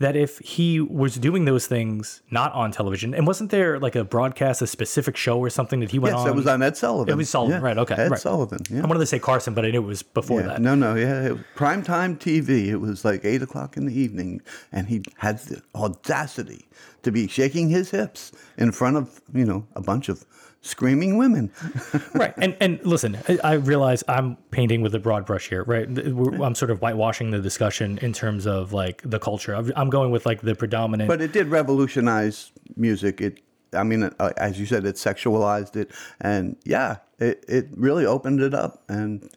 that 0.00 0.16
if 0.16 0.38
he 0.38 0.80
was 0.80 1.16
doing 1.16 1.44
those 1.44 1.66
things 1.66 2.22
not 2.30 2.52
on 2.54 2.72
television, 2.72 3.14
and 3.14 3.26
wasn't 3.26 3.50
there 3.50 3.78
like 3.78 3.94
a 3.94 4.02
broadcast, 4.02 4.60
a 4.62 4.66
specific 4.66 5.14
show 5.16 5.38
or 5.38 5.50
something 5.50 5.80
that 5.80 5.90
he 5.90 5.98
went 5.98 6.16
Yes, 6.16 6.24
on? 6.26 6.30
it 6.32 6.34
was 6.34 6.46
on 6.46 6.62
Ed 6.62 6.76
Sullivan. 6.76 7.12
It 7.12 7.16
was 7.16 7.28
Sullivan, 7.28 7.60
Yeah, 7.60 7.66
right? 7.66 7.78
Okay, 7.78 7.94
Ed 7.94 8.10
right. 8.10 8.20
Sullivan. 8.20 8.60
Yeah. 8.70 8.82
I 8.82 8.86
wanted 8.86 9.00
to 9.00 9.06
say 9.06 9.18
Carson, 9.18 9.54
but 9.54 9.64
I 9.64 9.70
knew 9.70 9.82
it 9.82 9.86
was 9.86 10.02
before 10.02 10.40
Yeah, 10.40 10.46
that. 10.48 10.62
No, 10.62 10.74
no, 10.74 10.94
yeah. 10.94 11.26
It 11.26 11.32
was 11.32 11.42
primetime 11.54 12.18
TV. 12.18 12.68
It 12.68 12.78
was 12.78 13.04
like 13.04 13.24
eight 13.24 13.42
o'clock 13.42 13.76
in 13.76 13.84
the 13.84 13.98
evening, 13.98 14.40
and 14.72 14.88
he 14.88 15.02
had 15.18 15.38
the 15.40 15.62
audacity 15.74 16.66
to 17.02 17.12
be 17.12 17.28
shaking 17.28 17.68
his 17.68 17.90
hips 17.90 18.32
in 18.56 18.72
front 18.72 18.96
of 18.96 19.20
you 19.34 19.44
know 19.44 19.66
a 19.76 19.82
bunch 19.82 20.08
of 20.08 20.24
screaming 20.62 21.16
women. 21.16 21.50
right 22.14 22.34
and 22.36 22.54
and 22.60 22.84
listen 22.84 23.16
I- 23.28 23.38
i 23.42 23.52
realize 23.54 24.04
i'm 24.08 24.36
painting 24.50 24.82
with 24.82 24.94
a 24.94 24.98
broad 24.98 25.24
brush 25.24 25.48
here 25.48 25.64
right 25.64 25.86
i'm 25.88 26.54
sort 26.54 26.70
of 26.70 26.80
whitewashing 26.80 27.30
the 27.30 27.40
discussion 27.40 27.98
in 28.02 28.12
terms 28.12 28.46
of 28.46 28.72
like 28.74 29.00
the 29.04 29.18
culture 29.18 29.54
I'm- 29.54 29.72
i'm 29.74 29.88
going 29.88 30.10
with 30.10 30.26
like 30.26 30.42
the 30.42 30.54
predominant 30.54 31.08
but 31.08 31.22
it 31.22 31.32
did 31.32 31.46
revolutionize 31.48 32.52
music. 32.76 33.20
It, 33.20 33.40
I 33.72 33.84
mean, 33.84 34.02
uh, 34.18 34.32
as 34.36 34.58
you 34.58 34.66
said, 34.66 34.84
it 34.84 34.96
sexualized 34.96 35.76
it, 35.76 35.92
and 36.20 36.56
yeah, 36.64 36.96
it 37.18 37.44
it 37.48 37.68
really 37.76 38.04
opened 38.04 38.40
it 38.40 38.52
up. 38.52 38.82
And 38.88 39.28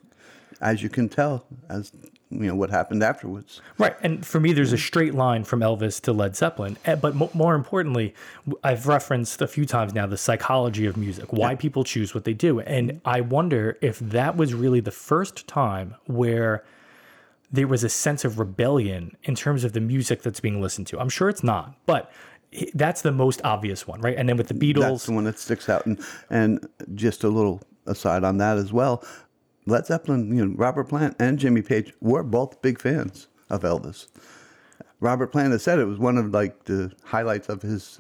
as 0.60 0.82
you 0.82 0.90
can 0.90 1.08
tell, 1.08 1.46
as 1.70 1.92
you 2.34 2.48
know, 2.48 2.56
what 2.56 2.70
happened 2.70 3.04
afterwards. 3.04 3.62
right 3.78 3.96
and 4.02 4.26
for 4.26 4.40
me 4.40 4.54
there's 4.54 4.74
a 4.74 4.78
straight 4.78 5.14
line 5.14 5.44
from 5.44 5.60
elvis 5.62 6.02
to 6.02 6.12
led 6.12 6.36
zeppelin 6.36 6.78
Eh, 6.86 6.96
but 6.96 7.14
more 7.36 7.56
importantly 7.56 8.14
I've 8.64 8.88
referenced 8.88 9.42
a 9.42 9.48
few 9.48 9.66
times 9.66 9.94
now 9.94 10.06
the 10.08 10.18
psychology 10.18 10.86
of 10.86 10.98
music 10.98 11.32
why 11.32 11.56
people 11.56 11.84
choose 11.84 12.14
what 12.14 12.24
they 12.24 12.34
do 12.34 12.60
and 12.62 13.00
i 13.06 13.22
wonder 13.22 13.78
if 13.82 14.00
that 14.00 14.36
was 14.36 14.54
really 14.54 14.80
the 14.80 14.92
first 14.92 15.48
time 15.48 15.96
where 16.08 16.64
there 17.52 17.68
was 17.68 17.84
a 17.84 17.90
sense 17.90 18.26
of 18.26 18.40
rebellion 18.40 19.16
in 19.24 19.36
terms 19.36 19.64
of 19.64 19.74
the 19.74 19.80
music 19.80 20.24
that's 20.24 20.40
being 20.40 20.60
listened 20.60 20.88
to. 20.88 21.00
I'm 21.00 21.08
sure 21.08 21.30
it's 21.30 21.44
not, 21.44 21.76
but 21.86 22.12
that's 22.74 23.04
the 23.04 23.12
most 23.12 23.42
obvious 23.44 23.88
one, 23.88 24.02
right? 24.02 24.18
And 24.18 24.28
then 24.28 24.38
with 24.38 24.48
the 24.48 24.56
Beatles, 24.56 24.82
That's 24.82 25.06
the 25.06 25.12
one 25.14 25.24
that 25.26 25.38
sticks 25.38 25.70
out. 25.70 25.86
And 25.86 26.04
and 26.32 26.68
just 26.96 27.24
a 27.24 27.30
little 27.30 27.62
aside 27.86 28.24
on 28.24 28.38
that 28.38 28.58
as 28.58 28.74
well. 28.74 29.04
Led 29.66 29.86
Zeppelin, 29.86 30.36
you 30.36 30.46
know, 30.46 30.54
Robert 30.58 30.86
Plant 30.90 31.16
and 31.20 31.40
Jimmy 31.40 31.62
Page 31.62 31.94
were 32.02 32.24
both 32.24 32.62
big 32.62 32.80
fans 32.80 33.28
of 33.50 33.62
Elvis. 33.64 34.08
Robert 35.00 35.28
Plant 35.32 35.52
has 35.52 35.64
said 35.64 35.80
it 35.80 35.86
was 35.86 36.00
one 36.00 36.18
of 36.18 36.32
like 36.32 36.66
the 36.66 36.92
highlights 37.04 37.50
of 37.50 37.62
his 37.62 38.00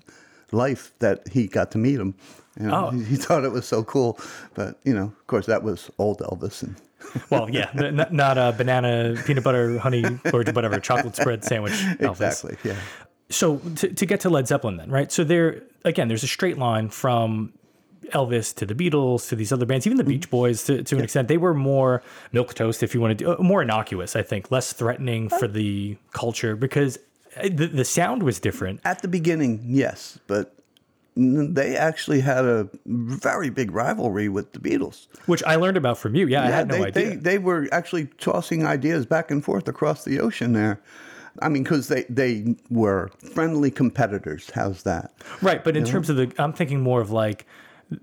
life 0.52 0.92
that 1.00 1.28
he 1.30 1.48
got 1.48 1.72
to 1.72 1.78
meet 1.78 2.00
him. 2.00 2.16
You 2.60 2.68
know, 2.68 2.88
Oh. 2.88 2.90
he, 2.92 3.04
he 3.04 3.16
thought 3.16 3.44
it 3.44 3.52
was 3.52 3.66
so 3.66 3.84
cool, 3.84 4.20
but 4.54 4.78
you 4.84 4.94
know, 4.94 5.06
of 5.06 5.28
course, 5.28 5.46
that 5.48 5.64
was 5.64 5.90
old 5.98 6.20
Elvis, 6.20 6.62
and 6.64 6.76
well, 7.30 7.50
yeah, 7.50 7.70
n- 7.74 8.00
n- 8.00 8.08
not 8.12 8.38
a 8.38 8.54
banana, 8.58 9.16
peanut 9.26 9.44
butter, 9.44 9.80
honey, 9.80 10.04
or 10.32 10.44
whatever, 10.44 10.80
chocolate 10.80 11.16
spread 11.16 11.44
sandwich. 11.44 11.74
Elvis. 12.00 12.12
exactly, 12.12 12.58
yeah. 12.64 12.76
so 13.30 13.58
to, 13.78 13.90
to 13.94 14.06
get 14.06 14.20
to 14.22 14.30
Led 14.30 14.48
Zeppelin 14.48 14.78
then, 14.78 14.90
right? 14.92 15.12
So 15.12 15.24
there 15.24 15.64
again, 15.84 16.08
there's 16.10 16.24
a 16.24 16.28
straight 16.28 16.58
line 16.60 16.90
from 16.90 17.54
Elvis 18.14 18.56
to 18.56 18.66
the 18.66 18.76
Beatles 18.76 19.28
to 19.30 19.36
these 19.36 19.52
other 19.52 19.66
bands, 19.66 19.86
even 19.86 19.98
the 19.98 20.04
Beach 20.04 20.30
Boys 20.30 20.64
to, 20.66 20.84
to 20.84 20.98
an 20.98 21.04
extent. 21.04 21.28
They 21.28 21.38
were 21.38 21.54
more 21.54 22.02
milk 22.32 22.54
toast, 22.54 22.84
if 22.84 22.94
you 22.94 23.02
want 23.02 23.18
to 23.18 23.26
do 23.26 23.32
uh, 23.32 23.38
more 23.42 23.62
innocuous, 23.62 24.16
I 24.16 24.22
think, 24.22 24.52
less 24.52 24.74
threatening 24.74 25.30
for 25.30 25.48
the 25.48 25.98
culture 26.12 26.56
because 26.56 26.98
uh, 27.38 27.50
the, 27.52 27.68
the 27.68 27.86
sound 27.86 28.24
was 28.24 28.40
different. 28.40 28.82
At 28.86 29.02
the 29.02 29.08
beginning, 29.08 29.62
yes, 29.66 30.20
but 30.28 30.56
they 31.16 31.76
actually 31.76 32.22
had 32.22 32.46
a 32.46 32.70
very 32.86 33.50
big 33.50 33.72
rivalry 33.72 34.30
with 34.30 34.54
the 34.54 34.60
Beatles. 34.60 35.08
Which 35.26 35.44
I 35.44 35.56
learned 35.56 35.78
about 35.78 35.98
from 35.98 36.16
you. 36.16 36.28
Yeah, 36.28 36.44
I 36.44 36.50
had 36.50 36.68
no 36.68 36.78
they, 36.78 36.86
idea. 36.86 37.10
They, 37.10 37.16
they 37.16 37.38
were 37.38 37.68
actually 37.72 38.08
tossing 38.18 38.66
ideas 38.66 39.06
back 39.06 39.30
and 39.30 39.44
forth 39.44 39.68
across 39.68 40.04
the 40.06 40.20
ocean 40.20 40.54
there. 40.54 40.82
I 41.42 41.50
mean, 41.50 41.64
because 41.64 41.88
they, 41.88 42.04
they 42.10 42.56
were 42.70 43.10
friendly 43.34 43.72
competitors. 43.72 44.52
How's 44.54 44.84
that? 44.84 45.14
right, 45.42 45.64
but 45.64 45.76
in 45.76 45.84
terms 45.84 46.10
of 46.10 46.16
the, 46.16 46.32
I'm 46.38 46.54
thinking 46.54 46.82
more 46.82 47.02
of 47.02 47.10
like 47.10 47.48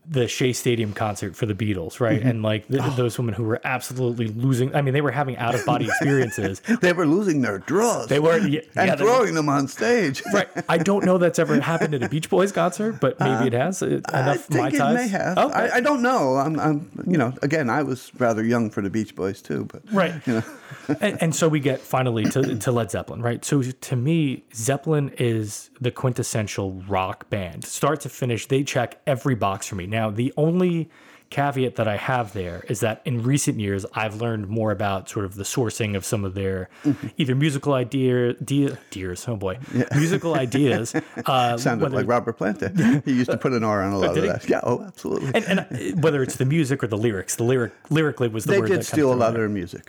the 0.09 0.29
Shea 0.29 0.53
Stadium 0.53 0.93
concert 0.93 1.37
for 1.37 1.47
the 1.47 1.55
Beatles, 1.55 2.01
right? 2.01 2.19
Mm-hmm. 2.21 2.29
And 2.29 2.43
like 2.43 2.69
th 2.69 2.81
Oh. 2.83 2.91
those 2.97 3.19
women 3.19 3.35
who 3.35 3.45
were 3.45 3.61
absolutely 3.65 4.29
losing. 4.29 4.75
I 4.75 4.83
mean, 4.83 4.95
they 4.95 5.01
were 5.01 5.11
having 5.11 5.37
out 5.37 5.55
of 5.55 5.65
body 5.67 5.85
experiences. 5.91 6.61
They 6.81 6.93
were 6.93 7.07
losing 7.07 7.41
their 7.43 7.59
draws. 7.59 8.09
They 8.09 8.19
were, 8.21 8.39
yeah, 8.39 8.61
and 8.77 8.89
yeah, 8.89 8.91
were- 8.93 8.97
throwing 8.99 9.35
them 9.35 9.49
on 9.49 9.69
stage. 9.69 10.23
Right. 10.33 10.49
I 10.69 10.79
don't 10.79 11.05
know 11.05 11.19
that's 11.19 11.39
ever 11.39 11.61
happened 11.61 11.95
at 11.95 12.03
a 12.03 12.09
Beach 12.09 12.31
Boys 12.31 12.53
concert, 12.53 13.01
but 13.01 13.19
maybe 13.21 13.49
it 13.49 13.53
has. 13.53 13.83
It- 13.83 14.05
I 14.13 14.21
Enough 14.23 14.45
think 14.45 14.61
my 14.61 14.69
it 14.69 14.77
ties. 14.79 14.95
may 14.95 15.09
have. 15.09 15.39
Okay. 15.39 15.55
I, 15.55 15.77
I 15.77 15.81
don't 15.81 16.03
know. 16.03 16.37
I'm, 16.37 16.59
I'm, 16.61 17.05
you 17.07 17.19
know, 17.19 17.33
again, 17.43 17.69
I 17.69 17.83
was 17.83 18.13
rather 18.19 18.45
young 18.45 18.71
for 18.71 18.81
the 18.81 18.91
Beach 18.91 19.15
Boys 19.17 19.43
too, 19.43 19.65
but 19.73 19.83
Right. 19.93 20.15
you 20.27 20.35
know, 20.35 20.43
and, 21.01 21.21
and 21.23 21.35
so 21.35 21.49
we 21.49 21.59
get 21.61 21.81
finally 21.81 22.25
to, 22.25 22.57
to 22.59 22.71
Led 22.73 22.91
Zeppelin, 22.91 23.23
right? 23.23 23.45
So 23.45 23.61
to 23.63 23.97
me, 23.97 24.45
Zeppelin 24.55 25.11
is 25.19 25.71
the 25.81 25.91
quintessential 25.91 26.73
rock 26.89 27.29
band. 27.31 27.65
Start 27.65 28.01
to 28.03 28.09
finish, 28.09 28.47
they 28.47 28.63
check 28.63 29.01
every 29.07 29.35
box 29.35 29.67
for 29.67 29.75
me. 29.81 29.87
Now, 29.87 30.11
the 30.11 30.33
only 30.37 30.89
caveat 31.31 31.77
that 31.77 31.87
I 31.87 31.97
have 31.97 32.33
there 32.33 32.65
is 32.69 32.81
that 32.81 33.03
in 33.05 33.23
recent 33.23 33.61
years, 33.61 33.87
I've 33.95 34.17
learned 34.21 34.49
more 34.49 34.73
about 34.73 35.09
sort 35.09 35.25
of 35.25 35.37
the 35.37 35.45
sourcing 35.45 35.95
of 35.97 36.05
some 36.05 36.25
of 36.25 36.35
their 36.35 36.69
Mm-hmm. 36.85 37.07
either 37.19 37.35
musical 37.37 37.73
idea, 37.75 38.31
idea, 38.31 38.79
dears, 38.91 39.29
oh 39.29 39.37
boy, 39.37 39.59
musical 39.95 40.35
ideas. 40.35 40.93
Uh, 41.27 41.57
sounded 41.57 41.85
whether- 41.85 41.97
like 41.99 42.09
Robert 42.09 42.37
Plant. 42.41 42.59
there. 42.61 42.73
He 43.05 43.13
used 43.13 43.31
to 43.31 43.37
put 43.45 43.53
an 43.53 43.63
R 43.63 43.83
on 43.87 43.93
a 43.93 43.99
lot 43.99 44.17
of 44.19 44.25
that. 44.25 44.49
Yeah, 44.49 44.61
oh, 44.71 44.83
absolutely. 44.91 45.31
and, 45.37 45.45
and 45.51 45.59
uh, 45.61 46.01
whether 46.05 46.21
it's 46.25 46.37
the 46.37 46.45
music 46.57 46.83
or 46.83 46.89
the 46.89 46.99
lyrics, 47.07 47.37
the 47.37 47.45
lyric 47.45 47.73
lyrically 47.91 48.29
was 48.29 48.43
the 48.45 48.53
they 48.53 48.61
word 48.61 48.69
did 48.71 48.81
that 48.81 48.85
steal 48.87 49.13
a 49.13 49.19
lot 49.23 49.29
of 49.29 49.35
their 49.41 49.49
music. 49.49 49.85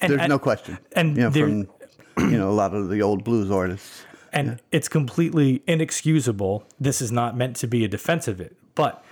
And- 0.00 0.10
There's 0.10 0.22
and- 0.22 0.30
no 0.30 0.38
question. 0.48 0.78
and 0.98 1.16
you 1.16 1.22
know, 1.22 1.30
from 1.30 1.52
you 2.32 2.38
know 2.40 2.50
a 2.50 2.56
lot 2.62 2.74
of 2.74 2.88
the 2.88 3.00
old 3.02 3.22
blues 3.22 3.50
artists. 3.52 4.02
and 4.32 4.58
it's 4.76 4.88
completely 4.88 5.62
inexcusable. 5.68 6.64
This 6.80 7.00
is 7.00 7.12
not 7.12 7.36
meant 7.36 7.54
to 7.62 7.66
be 7.68 7.84
a 7.84 7.88
defense 7.88 8.26
of 8.32 8.40
it, 8.40 8.56
but 8.74 9.04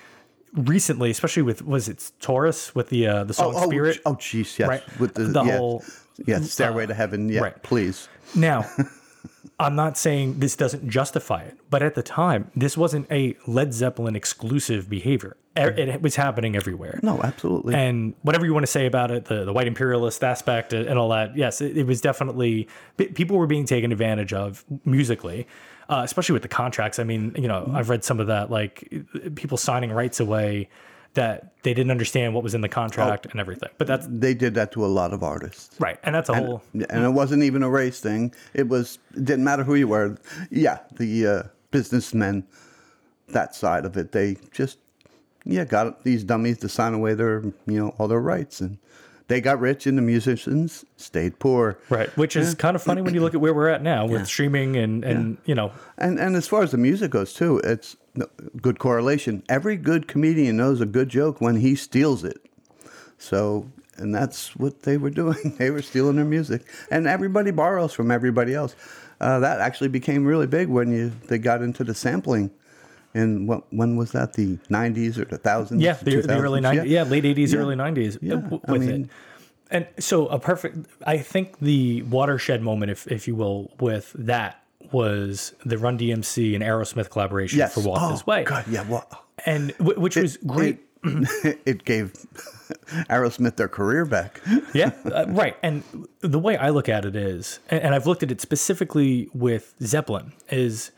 recently, 0.55 1.11
especially 1.11 1.43
with 1.43 1.63
was 1.63 1.89
it 1.89 2.11
Taurus 2.21 2.75
with 2.75 2.89
the 2.89 3.07
uh, 3.07 3.25
the 3.25 3.35
song 3.35 3.55
oh, 3.57 3.67
Spirit. 3.67 4.01
Oh, 4.07 4.15
jeez, 4.15 4.59
yes. 4.59 4.69
Right. 4.69 5.01
With 5.01 5.15
the, 5.15 5.25
The 5.25 5.45
yeah, 5.45 5.57
whole- 5.57 5.85
yeah, 6.27 6.41
Stairway 6.41 6.87
to 6.87 6.95
Heaven. 6.95 7.29
Yeah, 7.29 7.41
right. 7.41 7.63
please. 7.63 8.09
Now, 8.35 8.67
I'm 9.59 9.77
not 9.77 9.99
saying 9.99 10.41
this 10.41 10.57
doesn't 10.57 10.89
justify 10.89 11.43
it, 11.43 11.59
but 11.69 11.83
at 11.83 11.95
the 11.95 12.03
time, 12.03 12.51
this 12.57 12.77
wasn't 12.77 13.11
a 13.11 13.37
Led 13.47 13.75
Zeppelin 13.75 14.17
exclusive 14.17 14.89
behavior. 14.89 15.37
It 15.57 16.01
was 16.01 16.17
happening 16.17 16.57
everywhere. 16.57 17.01
No, 17.03 17.21
absolutely. 17.23 17.75
And 17.75 18.15
whatever 18.23 18.47
you 18.47 18.55
want 18.55 18.63
to 18.63 18.71
say 18.71 18.87
about 18.87 19.11
it, 19.11 19.27
the, 19.27 19.45
the 19.45 19.53
white 19.53 19.67
imperialist 19.67 20.23
aspect 20.25 20.73
and 20.73 20.99
all 20.99 21.11
that, 21.11 21.37
yes, 21.37 21.61
it, 21.61 21.77
it 21.77 21.87
was 21.87 22.01
definitely 22.01 22.69
people 22.97 23.37
were 23.37 23.49
being 23.49 23.67
taken 23.67 23.93
advantage 23.93 24.33
of 24.33 24.65
musically, 24.85 25.47
uh, 25.91 26.03
especially 26.05 26.33
with 26.35 26.43
the 26.43 26.49
contracts. 26.49 26.99
I 26.99 27.05
mean, 27.05 27.35
you 27.37 27.49
know, 27.49 27.69
I've 27.75 27.91
read 27.91 28.05
some 28.05 28.21
of 28.21 28.29
that, 28.29 28.51
like 28.51 28.89
people 29.35 29.59
signing 29.59 29.91
rights 29.91 30.21
away 30.21 30.69
that 31.15 31.53
they 31.65 31.75
didn't 31.75 31.91
understand 31.91 32.33
what 32.33 32.45
was 32.45 32.55
in 32.55 32.61
the 32.61 32.69
contract 32.69 33.27
and 33.27 33.41
everything. 33.41 33.69
But 33.77 33.89
that's 33.89 34.07
they 34.09 34.33
did 34.33 34.55
that 34.55 34.71
to 34.73 34.85
a 34.85 34.87
lot 34.87 35.13
of 35.13 35.25
artists. 35.25 35.79
right, 35.81 35.99
and 36.05 36.15
that's 36.15 36.29
a 36.29 36.35
whole. 36.35 36.63
And 36.73 37.05
it 37.05 37.13
wasn't 37.13 37.43
even 37.43 37.65
a 37.65 37.69
race 37.69 37.99
thing. 37.99 38.33
It 38.55 38.69
was 38.69 39.01
it 39.17 39.25
didn't 39.25 39.45
matter 39.45 39.65
who 39.65 39.75
you 39.75 39.89
were. 39.89 40.17
Yeah, 40.51 40.79
the 40.93 41.27
uh, 41.27 41.43
businessmen, 41.73 42.47
that 43.29 43.57
side 43.57 43.85
of 43.85 43.97
it, 43.97 44.13
they 44.13 44.37
just 44.53 44.79
yeah 45.45 45.65
got 45.65 46.05
these 46.05 46.23
dummies 46.23 46.59
to 46.59 46.69
sign 46.69 46.95
away 46.95 47.15
their 47.15 47.43
you 47.67 47.81
know 47.81 47.89
all 47.99 48.07
their 48.07 48.21
rights, 48.21 48.61
and 48.61 48.79
they 49.31 49.41
got 49.41 49.61
rich, 49.61 49.87
and 49.87 49.97
the 49.97 50.03
musicians 50.03 50.85
stayed 50.97 51.39
poor. 51.39 51.79
Right, 51.89 52.09
which 52.17 52.35
is 52.35 52.57
kind 52.57 52.75
of 52.75 52.83
funny 52.83 53.01
when 53.01 53.15
you 53.15 53.21
look 53.21 53.33
at 53.33 53.41
where 53.41 53.55
we're 53.55 53.69
at 53.69 53.81
now 53.81 54.05
with 54.05 54.27
streaming 54.27 54.77
and 54.77 55.05
and 55.05 55.39
you 55.45 55.55
know 55.55 55.73
And 55.97 56.19
and 56.19 56.35
as 56.35 56.49
far 56.49 56.65
as 56.65 56.73
the 56.73 56.79
music 56.79 57.13
goes 57.13 57.33
too, 57.33 57.59
it's 57.63 57.97
good 58.61 58.81
correlation. 58.81 59.45
Every 59.49 59.77
good 59.77 60.09
comedian 60.09 60.57
knows 60.57 60.81
a 60.81 60.87
good 60.87 61.09
joke 61.09 61.41
when 61.41 61.57
he 61.57 61.77
steals 61.77 62.25
it. 62.25 62.45
So 63.19 63.71
and 63.97 64.13
that's 64.13 64.57
what 64.57 64.83
they 64.83 64.97
were 64.97 65.11
doing. 65.23 65.55
They 65.59 65.71
were 65.71 65.83
stealing 65.83 66.17
their 66.17 66.25
music, 66.25 66.63
and 66.91 67.07
everybody 67.07 67.53
borrows 67.53 67.93
from 67.93 68.11
everybody 68.11 68.53
else. 68.53 68.75
Uh, 69.21 69.39
that 69.39 69.61
actually 69.61 69.89
became 69.89 70.25
really 70.25 70.49
big 70.49 70.67
when 70.69 70.91
you 70.91 71.13
they 71.29 71.39
got 71.39 71.63
into 71.63 71.85
the 71.85 71.95
sampling. 71.95 72.51
And 73.15 73.49
what 73.49 73.65
when 73.73 73.97
was 73.97 74.13
that? 74.13 74.35
The 74.35 74.57
'90s 74.71 75.19
or 75.19 75.25
the 75.25 75.39
thousands? 75.39 75.83
Yeah, 75.83 75.95
the, 75.95 76.21
the 76.23 76.39
early 76.39 76.61
90s. 76.61 76.87
Yeah. 76.89 77.03
late 77.03 77.25
80s, 77.25 77.55
early 77.57 77.75
90s 77.77 78.19
Yeah, 78.23 78.37
w- 78.37 78.61
I 78.67 78.73
with 78.73 78.83
it. 78.83 78.87
mean- 78.87 79.11
And 79.73 79.87
so 79.99 80.27
a 80.29 80.39
perfect, 80.39 80.87
I 81.07 81.19
think 81.19 81.59
the 81.61 82.03
watershed 82.03 82.63
moment, 82.63 82.91
if, 82.91 83.07
if 83.07 83.27
you 83.29 83.35
will, 83.37 83.73
with 83.81 84.13
that 84.19 84.63
was 84.93 85.55
the 85.65 85.79
Run 85.79 85.97
DMC 85.99 86.55
and 86.55 86.63
Aerosmith 86.65 87.11
collaboration 87.11 87.59
Yes. 87.59 87.75
for 87.75 87.81
Walk 87.81 87.99
oh, 88.03 88.11
This 88.13 88.27
Way. 88.27 88.43
God, 88.45 88.65
yeah. 88.69 88.83
Well, 88.89 89.07
And 89.47 89.73
w- 89.79 89.99
which 90.01 90.17
was 90.17 90.37
great. 90.39 90.81
It, 91.05 91.59
it 91.67 91.85
gave 91.85 92.13
Aerosmith 93.09 93.57
their 93.57 93.69
career 93.69 94.05
back. 94.05 94.41
yeah, 94.75 94.91
uh, 95.05 95.27
right. 95.29 95.57
And 95.63 95.83
the 96.21 96.39
way 96.39 96.57
I 96.57 96.71
look 96.71 96.89
at 96.89 97.05
it 97.05 97.17
is, 97.17 97.61
and, 97.71 97.81
and 97.83 97.95
I've 97.95 98.07
looked 98.07 98.23
at 98.23 98.31
it 98.31 98.41
specifically 98.41 99.29
with 99.33 99.75
Zeppelin, 99.83 100.33
is 100.51 100.91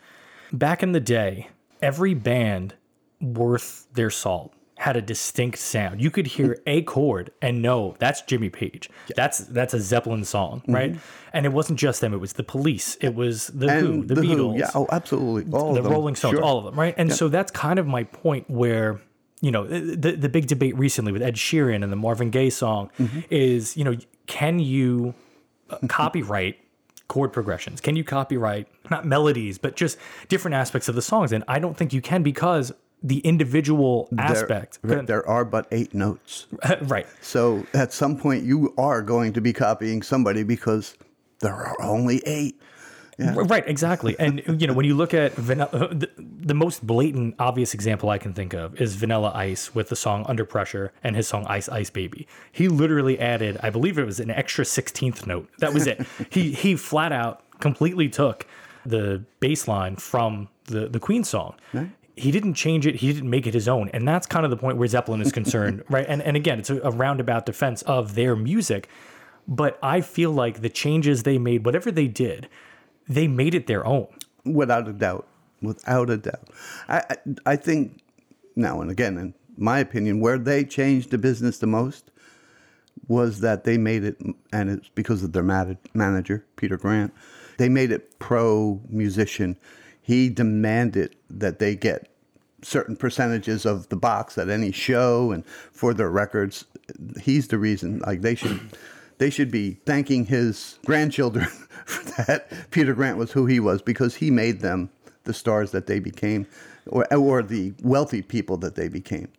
back 0.51 0.83
in 0.83 0.91
the 0.91 0.99
day, 0.99 1.49
every 1.83 2.13
band 2.13 2.73
worth 3.21 3.87
their 3.93 4.09
salt 4.09 4.53
had 4.77 4.97
a 4.97 5.01
distinct 5.01 5.59
sound. 5.59 6.01
You 6.01 6.09
could 6.11 6.25
hear 6.27 6.59
a 6.65 6.81
chord 6.81 7.31
and 7.41 7.61
know 7.61 7.95
that's 7.99 8.21
Jimmy 8.23 8.49
Page. 8.49 8.89
That's 9.15 9.37
that's 9.39 9.73
a 9.73 9.79
Zeppelin 9.79 10.25
song, 10.25 10.63
right? 10.67 10.97
And 11.31 11.45
it 11.45 11.53
wasn't 11.53 11.79
just 11.79 12.01
them; 12.01 12.13
it 12.13 12.17
was 12.17 12.33
the 12.33 12.43
Police, 12.43 12.97
it 12.99 13.13
was 13.15 13.47
the 13.47 13.71
Who, 13.71 14.03
Mm-hmm. 14.03 14.07
The, 14.07 14.15
Beatles, 14.15 14.59
yeah, 14.59 14.71
oh, 14.75 14.87
absolutely, 14.91 15.51
all 15.53 15.73
the 15.73 15.79
of 15.79 15.83
them. 15.85 15.93
Rolling 15.93 16.15
Stones, 16.15 16.33
Sure. 16.35 16.43
all 16.43 16.57
of 16.57 16.65
them, 16.65 16.75
right? 16.75 16.95
And 16.97 17.13
so 17.13 17.29
that's 17.29 17.51
kind 17.51 17.77
of 17.79 17.85
my 17.87 18.03
point 18.03 18.49
where, 18.49 18.99
you 19.41 19.51
know, 19.51 19.65
the 19.67 20.13
the 20.17 20.29
big 20.29 20.47
debate 20.47 20.75
recently 20.77 21.11
with 21.11 21.21
Ed 21.21 21.35
Sheeran 21.35 21.83
and 21.83 21.91
the 21.91 21.95
Marvin 21.97 22.29
Gaye 22.31 22.49
song 22.49 22.89
Mm-hmm. 22.99 23.19
is, 23.29 23.77
you 23.77 23.83
know, 23.83 23.95
can 24.27 24.59
you 24.59 25.13
uh, 25.69 25.77
copyright 25.87 26.57
chord 27.13 27.31
progressions? 27.31 27.79
Can 27.79 27.95
you 27.95 28.03
copyright 28.03 28.67
not 28.89 29.05
melodies, 29.05 29.59
but 29.59 29.75
just 29.75 29.99
different 30.29 30.55
aspects 30.55 30.89
of 30.89 30.95
the 30.95 31.01
songs? 31.03 31.31
And 31.31 31.43
I 31.47 31.59
don't 31.59 31.77
think 31.77 31.93
you 31.93 32.01
can 32.01 32.23
because 32.23 32.71
the 33.03 33.19
individual 33.19 34.09
aspect, 34.17 34.79
There, 34.81 35.03
there 35.03 35.29
are 35.29 35.45
but 35.45 35.67
eight 35.71 35.93
notes. 35.93 36.47
right? 36.81 37.05
So 37.21 37.67
at 37.75 37.93
some 37.93 38.17
point, 38.17 38.45
you 38.45 38.73
are 38.79 39.03
going 39.03 39.31
to 39.33 39.41
be 39.41 39.53
copying 39.53 40.01
somebody 40.01 40.41
because 40.41 40.95
there 41.37 41.53
are 41.53 41.79
only 41.83 42.23
eight. 42.25 42.59
Right, 43.19 43.63
exactly. 43.67 44.15
And 44.19 44.41
you 44.59 44.67
know, 44.67 44.73
when 44.73 44.85
you 44.85 44.95
look 44.95 45.13
at 45.13 45.33
vanilla, 45.33 45.69
uh, 45.71 45.87
the, 45.87 46.09
the 46.17 46.53
most 46.53 46.85
blatant, 46.85 47.35
obvious 47.39 47.73
example 47.73 48.09
I 48.09 48.17
can 48.17 48.33
think 48.33 48.53
of 48.53 48.79
is 48.81 48.95
Vanilla 48.95 49.31
Ice 49.35 49.75
with 49.75 49.89
the 49.89 49.95
song 49.95 50.25
"Under 50.27 50.45
Pressure" 50.45 50.91
and 51.03 51.15
his 51.15 51.27
song 51.27 51.45
"Ice 51.47 51.69
Ice 51.69 51.89
Baby." 51.89 52.27
He 52.51 52.67
literally 52.67 53.19
added, 53.19 53.57
I 53.61 53.69
believe 53.69 53.97
it 53.97 54.05
was 54.05 54.19
an 54.19 54.31
extra 54.31 54.65
sixteenth 54.65 55.27
note. 55.27 55.49
That 55.59 55.73
was 55.73 55.87
it. 55.87 56.05
he 56.29 56.51
he 56.51 56.75
flat 56.75 57.11
out 57.11 57.43
completely 57.59 58.09
took 58.09 58.45
the 58.85 59.23
bass 59.39 59.67
line 59.67 59.95
from 59.95 60.49
the 60.65 60.87
the 60.87 60.99
Queen 60.99 61.23
song. 61.23 61.55
He 62.15 62.29
didn't 62.29 62.53
change 62.53 62.85
it. 62.85 62.95
He 62.95 63.11
didn't 63.11 63.29
make 63.29 63.47
it 63.47 63.55
his 63.55 63.67
own, 63.67 63.89
and 63.89 64.07
that's 64.07 64.27
kind 64.27 64.45
of 64.45 64.51
the 64.51 64.57
point 64.57 64.77
where 64.77 64.87
Zeppelin 64.87 65.21
is 65.21 65.31
concerned, 65.31 65.83
right? 65.89 66.05
And 66.07 66.21
and 66.21 66.35
again, 66.37 66.59
it's 66.59 66.69
a, 66.69 66.79
a 66.81 66.91
roundabout 66.91 67.45
defense 67.45 67.81
of 67.83 68.15
their 68.15 68.35
music, 68.35 68.87
but 69.47 69.79
I 69.81 70.01
feel 70.01 70.31
like 70.31 70.61
the 70.61 70.69
changes 70.69 71.23
they 71.23 71.37
made, 71.39 71.65
whatever 71.65 71.91
they 71.91 72.07
did, 72.07 72.47
they 73.07 73.27
made 73.27 73.55
it 73.55 73.67
their 73.67 73.85
own. 73.85 74.07
Without 74.45 74.87
a 74.87 74.93
doubt. 74.93 75.27
Without 75.61 76.09
a 76.09 76.17
doubt. 76.17 76.49
I, 76.89 77.15
I, 77.45 77.55
think, 77.55 78.01
now 78.55 78.81
and 78.81 78.91
again, 78.91 79.17
in 79.17 79.33
my 79.57 79.79
opinion, 79.79 80.19
where 80.19 80.37
they 80.37 80.65
changed 80.65 81.11
the 81.11 81.17
business 81.17 81.57
the 81.57 81.67
most 81.67 82.11
was 83.07 83.39
that 83.39 83.63
they 83.63 83.77
made 83.77 84.03
it, 84.03 84.17
and 84.51 84.69
it's 84.69 84.89
because 84.89 85.23
of 85.23 85.33
their 85.33 85.43
manager, 85.93 86.45
Peter 86.55 86.77
Grant, 86.77 87.13
they 87.57 87.69
made 87.69 87.91
it 87.91 88.17
pro 88.19 88.81
musician. 88.89 89.57
He 90.01 90.29
demanded 90.29 91.15
that 91.29 91.59
they 91.59 91.75
get 91.75 92.09
certain 92.61 92.95
percentages 92.95 93.65
of 93.65 93.89
the 93.89 93.95
box 93.95 94.37
at 94.37 94.49
any 94.49 94.71
show 94.71 95.31
and 95.31 95.45
for 95.45 95.93
their 95.93 96.09
records. 96.09 96.65
He's 97.21 97.47
the 97.47 97.57
reason, 97.57 97.99
like, 97.99 98.21
they 98.21 98.35
should. 98.35 98.59
They 99.19 99.29
should 99.29 99.51
be 99.51 99.77
thanking 99.85 100.25
his 100.25 100.79
grandchildren 100.85 101.47
that. 102.17 102.47
Peter 102.71 102.93
Grant 102.93 103.17
was 103.17 103.31
who 103.31 103.45
he 103.45 103.59
was 103.59 103.81
because 103.81 104.15
he 104.15 104.31
made 104.31 104.61
them 104.61 104.89
the 105.23 105.33
stars 105.33 105.71
that 105.71 105.87
they 105.87 105.99
became, 105.99 106.45
or 106.87 107.11
or 107.13 107.41
the 107.41 107.73
wealthy 107.81 108.21
people 108.21 108.57
that 108.57 108.75
they 108.75 108.87
became. 108.87 109.29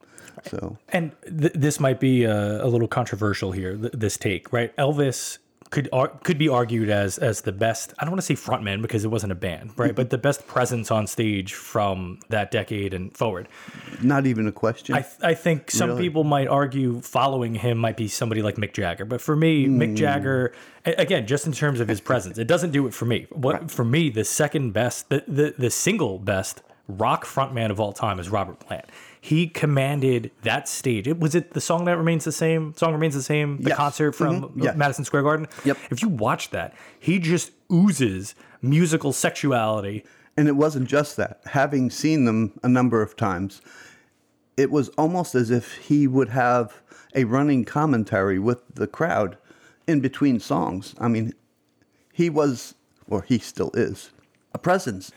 So 0.50 0.76
And 0.90 1.12
th- 1.24 1.52
this 1.54 1.80
might 1.80 2.00
be 2.00 2.24
a, 2.24 2.64
a 2.64 2.68
little 2.68 2.88
controversial 2.88 3.52
here. 3.52 3.76
Th- 3.76 3.92
this 3.92 4.16
take, 4.16 4.52
right? 4.52 4.74
Elvis 4.76 5.38
could 5.74 5.88
ar- 5.92 6.08
could 6.22 6.38
be 6.38 6.48
argued 6.48 6.88
as 6.88 7.18
as 7.18 7.40
the 7.40 7.50
best. 7.52 7.92
I 7.98 8.04
don't 8.04 8.12
want 8.12 8.20
to 8.24 8.26
say 8.26 8.34
frontman 8.36 8.80
because 8.80 9.04
it 9.04 9.08
wasn't 9.08 9.32
a 9.32 9.34
band, 9.34 9.72
right? 9.76 9.92
but 9.94 10.10
the 10.10 10.18
best 10.18 10.46
presence 10.46 10.90
on 10.92 11.06
stage 11.08 11.52
from 11.52 12.20
that 12.28 12.52
decade 12.52 12.94
and 12.94 13.14
forward. 13.16 13.48
not 14.00 14.24
even 14.26 14.46
a 14.46 14.52
question. 14.52 14.94
I, 14.94 15.00
th- 15.00 15.14
I 15.22 15.34
think 15.34 15.70
some 15.72 15.90
Really? 15.90 16.02
people 16.02 16.22
might 16.22 16.46
argue 16.46 17.00
following 17.00 17.56
him 17.56 17.78
might 17.78 17.96
be 17.96 18.06
somebody 18.06 18.40
like 18.40 18.54
Mick 18.54 18.72
Jagger, 18.72 19.04
but 19.04 19.20
for 19.20 19.34
me, 19.34 19.66
Hmm. 19.66 19.82
Mick 19.82 19.96
Jagger, 19.96 20.52
again, 20.84 21.26
just 21.26 21.44
in 21.46 21.52
terms 21.52 21.80
of 21.80 21.88
his 21.88 22.00
presence, 22.00 22.38
it 22.38 22.46
doesn't 22.46 22.70
do 22.70 22.86
it 22.86 22.94
for 22.94 23.04
me. 23.06 23.26
What 23.30 23.68
for 23.70 23.84
me, 23.84 24.10
the 24.10 24.24
second 24.24 24.72
best, 24.72 25.08
the, 25.08 25.24
the 25.26 25.54
the 25.58 25.70
single 25.70 26.18
best 26.20 26.62
rock 26.86 27.24
frontman 27.24 27.70
of 27.70 27.80
all 27.80 27.92
time 27.92 28.20
is 28.20 28.28
Robert 28.28 28.60
Plant. 28.60 28.84
He 29.24 29.46
commanded 29.46 30.32
that 30.42 30.68
stage. 30.68 31.08
It 31.08 31.18
was 31.18 31.34
it 31.34 31.54
the 31.54 31.60
song 31.62 31.86
that 31.86 31.96
remains 31.96 32.24
the 32.24 32.30
same. 32.32 32.74
Song 32.76 32.92
remains 32.92 33.14
the 33.14 33.22
same. 33.22 33.56
The 33.62 33.70
Yes. 33.70 33.76
concert 33.78 34.12
from 34.12 34.42
Mhm. 34.42 34.62
Yes. 34.64 34.76
Madison 34.76 35.06
Square 35.06 35.22
Garden. 35.22 35.46
Yep. 35.64 35.78
If 35.90 36.02
you 36.02 36.10
watch 36.10 36.50
that, 36.50 36.74
he 37.00 37.18
just 37.18 37.52
oozes 37.72 38.34
musical 38.60 39.14
sexuality. 39.14 40.04
And 40.36 40.46
it 40.46 40.56
wasn't 40.56 40.88
just 40.88 41.16
that. 41.16 41.40
Having 41.46 41.88
seen 41.88 42.26
them 42.26 42.52
a 42.62 42.68
number 42.68 43.00
of 43.00 43.16
times, 43.16 43.62
it 44.58 44.70
was 44.70 44.90
almost 44.98 45.34
as 45.34 45.50
if 45.50 45.72
he 45.76 46.06
would 46.06 46.28
have 46.28 46.82
a 47.14 47.24
running 47.24 47.64
commentary 47.64 48.38
with 48.38 48.60
the 48.74 48.86
crowd 48.86 49.38
in 49.86 50.00
between 50.00 50.38
songs. 50.38 50.94
I 51.00 51.08
mean, 51.08 51.32
he 52.12 52.28
was, 52.28 52.74
or 53.08 53.22
he 53.22 53.38
still 53.38 53.70
is, 53.72 54.10
a 54.52 54.58
presence 54.58 55.12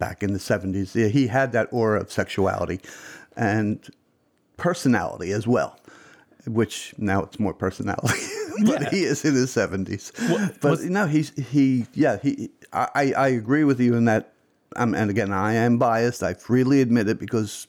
back 0.00 0.20
in 0.20 0.32
the 0.32 0.40
70s. 0.40 0.94
He 0.94 1.28
had 1.28 1.52
that 1.52 1.68
aura 1.70 2.00
of 2.00 2.10
sexuality 2.10 2.80
and 3.36 3.88
personality 4.56 5.32
as 5.32 5.46
well, 5.46 5.78
which 6.46 6.94
now 6.98 7.22
it's 7.22 7.38
more 7.38 7.54
personality. 7.54 8.18
but 8.64 8.82
Yeah. 8.82 8.90
he 8.90 9.04
is 9.04 9.24
in 9.24 9.34
his 9.34 9.50
70s. 9.54 10.12
but 10.60 10.70
was- 10.70 10.84
no, 10.84 11.06
he's, 11.06 11.30
he, 11.50 11.86
yeah, 11.94 12.18
he, 12.22 12.50
I, 12.72 13.12
I 13.16 13.28
agree 13.28 13.64
with 13.64 13.80
you 13.80 13.94
in 13.94 14.04
that. 14.06 14.32
Um, 14.76 14.94
and 14.94 15.10
again, 15.10 15.32
I 15.32 15.52
am 15.54 15.76
biased. 15.78 16.22
I 16.22 16.32
freely 16.32 16.80
admit 16.80 17.06
it 17.08 17.18
because 17.18 17.66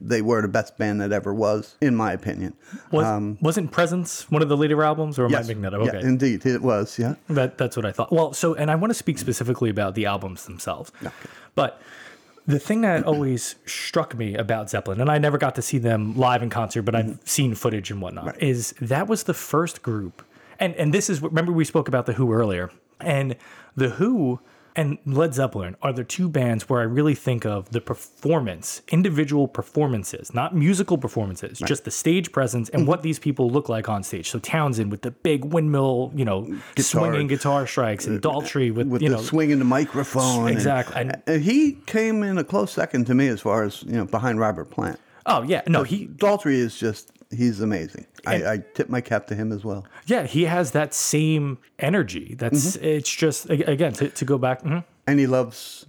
they 0.00 0.22
were 0.22 0.40
the 0.40 0.48
best 0.48 0.78
band 0.78 1.00
that 1.02 1.12
ever 1.12 1.34
was, 1.34 1.76
in 1.82 1.94
my 1.94 2.12
opinion. 2.12 2.54
Was, 2.90 3.36
wasn't 3.42 3.72
Presence 3.72 4.30
one 4.30 4.40
of 4.40 4.48
the 4.48 4.56
later 4.56 4.82
albums, 4.82 5.18
or 5.18 5.26
am 5.26 5.34
I 5.34 5.42
making 5.42 5.62
that 5.62 5.74
up? 5.74 5.80
Um, 5.82 5.86
Yeah, 5.86 6.00
indeed, 6.00 6.46
it 6.46 6.62
was. 6.62 6.98
Yeah. 6.98 7.16
That 7.28 7.58
that's 7.58 7.76
what 7.76 7.84
I 7.84 7.92
thought. 7.92 8.10
Well, 8.12 8.32
so 8.32 8.54
and 8.54 8.70
I 8.70 8.74
want 8.74 8.90
to 8.90 8.94
speak 8.94 9.18
specifically 9.18 9.68
about 9.68 9.94
the 9.94 10.06
albums 10.06 10.44
themselves. 10.46 10.92
But 11.54 11.80
the 12.46 12.58
thing 12.58 12.82
that 12.82 13.04
always 13.04 13.56
struck 13.66 14.16
me 14.16 14.36
about 14.36 14.70
Zeppelin, 14.70 15.00
and 15.00 15.10
I 15.10 15.18
never 15.18 15.38
got 15.38 15.54
to 15.56 15.62
see 15.62 15.78
them 15.78 16.16
live 16.16 16.42
in 16.42 16.50
concert, 16.50 16.82
but 16.82 16.94
I've 16.94 17.06
mm-hmm. 17.06 17.26
seen 17.26 17.54
footage 17.54 17.90
and 17.90 18.00
whatnot, 18.00 18.40
is 18.40 18.74
that 18.80 19.08
was 19.08 19.24
the 19.24 19.34
first 19.34 19.82
group. 19.82 20.22
And 20.58 20.74
and 20.76 20.94
this 20.94 21.10
is 21.10 21.20
remember 21.20 21.52
we 21.52 21.64
spoke 21.64 21.88
about 21.88 22.06
the 22.06 22.14
Who 22.14 22.32
earlier, 22.32 22.70
and 23.00 23.36
the 23.74 23.90
Who 23.90 24.40
and 24.76 24.98
Led 25.06 25.34
Zeppelin 25.34 25.74
are 25.82 25.92
the 25.92 26.04
two 26.04 26.28
bands 26.28 26.68
where 26.68 26.80
I 26.80 26.84
really 26.84 27.14
think 27.14 27.44
of 27.46 27.70
the 27.70 27.80
performance, 27.80 28.82
individual 28.88 29.48
performances, 29.48 30.32
not 30.34 30.54
musical 30.54 30.98
performances, 30.98 31.58
just 31.58 31.84
the 31.84 31.90
stage 31.90 32.30
presence 32.32 32.68
Mm-hmm. 32.68 32.78
and 32.78 32.86
what 32.88 33.02
these 33.02 33.18
people 33.18 33.50
look 33.50 33.68
like 33.68 33.88
on 33.88 34.02
stage. 34.02 34.30
So 34.30 34.38
Townshend 34.38 34.90
with 34.90 35.02
the 35.02 35.10
big 35.10 35.44
windmill, 35.44 36.12
you 36.14 36.24
know, 36.24 36.46
swinging 36.78 37.26
guitar 37.26 37.66
strikes, 37.66 38.06
and 38.06 38.24
uh, 38.24 38.28
Daltrey 38.28 38.72
with, 38.74 38.86
with 38.88 39.02
you 39.02 39.08
the 39.08 39.16
know, 39.16 39.22
swinging 39.22 39.58
the 39.58 39.64
microphone. 39.64 40.48
Exactly. 40.48 41.00
And- 41.00 41.06
and 41.12 41.22
uh, 41.28 41.32
uh, 41.32 41.38
he 41.38 41.78
came 41.86 42.22
in 42.22 42.36
a 42.38 42.44
close 42.44 42.72
second 42.72 43.06
to 43.06 43.14
me 43.14 43.28
as 43.28 43.40
far 43.40 43.62
as 43.64 43.82
you 43.84 43.92
know 43.92 44.04
behind 44.06 44.38
Robert 44.40 44.70
Plant. 44.70 44.98
oh 45.26 45.42
yeah, 45.42 45.62
no, 45.66 45.82
he 45.82 46.06
Daltrey 46.08 46.54
is 46.54 46.76
just 46.78 47.12
he's 47.30 47.60
amazing. 47.60 48.06
I, 48.26 48.34
I 48.52 48.58
tip 48.74 48.88
my 48.88 49.00
cap 49.00 49.26
to 49.28 49.34
him 49.34 49.52
as 49.52 49.64
well. 49.64 49.86
Yeah, 50.06 50.26
he 50.26 50.44
has 50.44 50.72
that 50.72 50.94
same 50.94 51.58
energy. 51.78 52.34
That's 52.38 52.76
Mm-hmm. 52.76 52.84
it's 52.84 53.10
just 53.14 53.48
again 53.50 53.92
to, 53.94 54.08
to 54.10 54.24
go 54.24 54.38
back. 54.38 54.62
mhm. 54.62 54.84
And 55.06 55.18
he 55.20 55.26
loves 55.26 55.86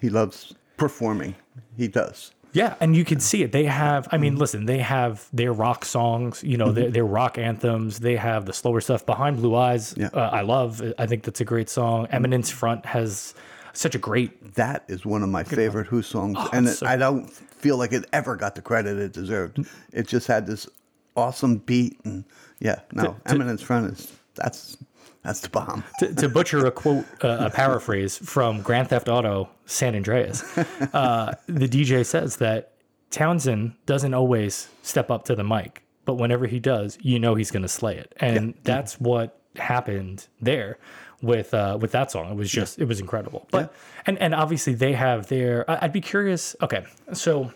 he 0.00 0.08
loves 0.08 0.54
performing. 0.76 1.34
He 1.76 1.88
does. 1.88 2.32
Yeah, 2.52 2.76
and 2.80 2.96
you 2.96 3.04
can 3.04 3.20
see 3.20 3.42
it. 3.42 3.52
They 3.52 3.64
have. 3.66 4.08
I 4.10 4.16
mean, 4.16 4.36
listen, 4.36 4.64
they 4.64 4.78
have 4.78 5.28
their 5.34 5.52
rock 5.52 5.84
songs. 5.84 6.42
You 6.42 6.56
know, 6.56 6.72
their, 6.72 6.90
their 6.90 7.04
rock 7.04 7.36
anthems. 7.36 7.98
They 8.00 8.16
have 8.16 8.46
the 8.46 8.54
slower 8.54 8.80
stuff. 8.80 9.04
Behind 9.04 9.36
Blue 9.36 9.54
Eyes, 9.54 9.94
Yeah. 9.98 10.08
uh, 10.14 10.30
I 10.32 10.40
love. 10.40 10.82
I 10.98 11.06
think 11.06 11.24
that's 11.24 11.42
a 11.42 11.44
great 11.44 11.68
song. 11.68 12.06
Eminence 12.10 12.48
Front 12.50 12.86
has 12.86 13.34
such 13.74 13.94
a 13.94 13.98
great. 13.98 14.54
That 14.54 14.84
is 14.88 15.04
one 15.04 15.22
of 15.22 15.28
my 15.28 15.44
favorite 15.44 15.88
Who 15.88 16.00
songs, 16.00 16.38
and 16.54 16.68
so- 16.70 16.86
I 16.86 16.96
don't 16.96 17.30
feel 17.58 17.76
like 17.76 17.92
it 17.92 18.04
ever 18.12 18.36
got 18.36 18.54
the 18.54 18.62
credit 18.62 18.98
it 18.98 19.12
deserved. 19.12 19.66
It 19.92 20.06
just 20.06 20.26
had 20.26 20.46
this 20.46 20.68
awesome 21.16 21.56
beat, 21.56 21.98
and 22.04 22.24
yeah, 22.60 22.80
no, 22.92 23.16
Eminence 23.26 23.62
Front 23.62 23.92
is 23.92 24.12
that's 24.34 24.76
that's 25.22 25.40
the 25.40 25.48
bomb. 25.48 25.84
To, 25.98 26.14
to 26.14 26.28
butcher 26.28 26.64
a 26.66 26.70
quote, 26.70 27.04
uh, 27.22 27.38
a 27.40 27.50
paraphrase 27.50 28.16
from 28.16 28.62
Grand 28.62 28.88
Theft 28.88 29.08
Auto 29.08 29.48
San 29.66 29.94
Andreas, 29.94 30.42
uh, 30.58 31.34
the 31.46 31.68
DJ 31.68 32.06
says 32.06 32.36
that 32.36 32.72
Townshend 33.10 33.74
doesn't 33.86 34.14
always 34.14 34.68
step 34.82 35.10
up 35.10 35.24
to 35.24 35.34
the 35.34 35.44
mic, 35.44 35.82
but 36.04 36.14
whenever 36.14 36.46
he 36.46 36.60
does, 36.60 36.98
you 37.02 37.18
know 37.18 37.34
he's 37.34 37.50
going 37.50 37.62
to 37.62 37.68
slay 37.68 37.96
it, 37.96 38.14
and 38.18 38.54
that's 38.64 39.00
what 39.00 39.40
happened 39.56 40.28
there 40.40 40.78
with 41.22 41.52
uh, 41.54 41.78
with 41.80 41.92
that 41.92 42.10
song. 42.10 42.30
It 42.30 42.36
was 42.36 42.50
just 42.50 42.78
it 42.78 42.84
was 42.86 43.00
incredible. 43.00 43.46
But 43.50 43.72
and 44.06 44.18
and 44.18 44.34
obviously 44.34 44.74
they 44.74 44.92
have 44.92 45.28
their. 45.28 45.64
I'd 45.68 45.92
be 45.92 46.00
curious. 46.00 46.54
Okay, 46.62 46.84
so. 47.12 47.52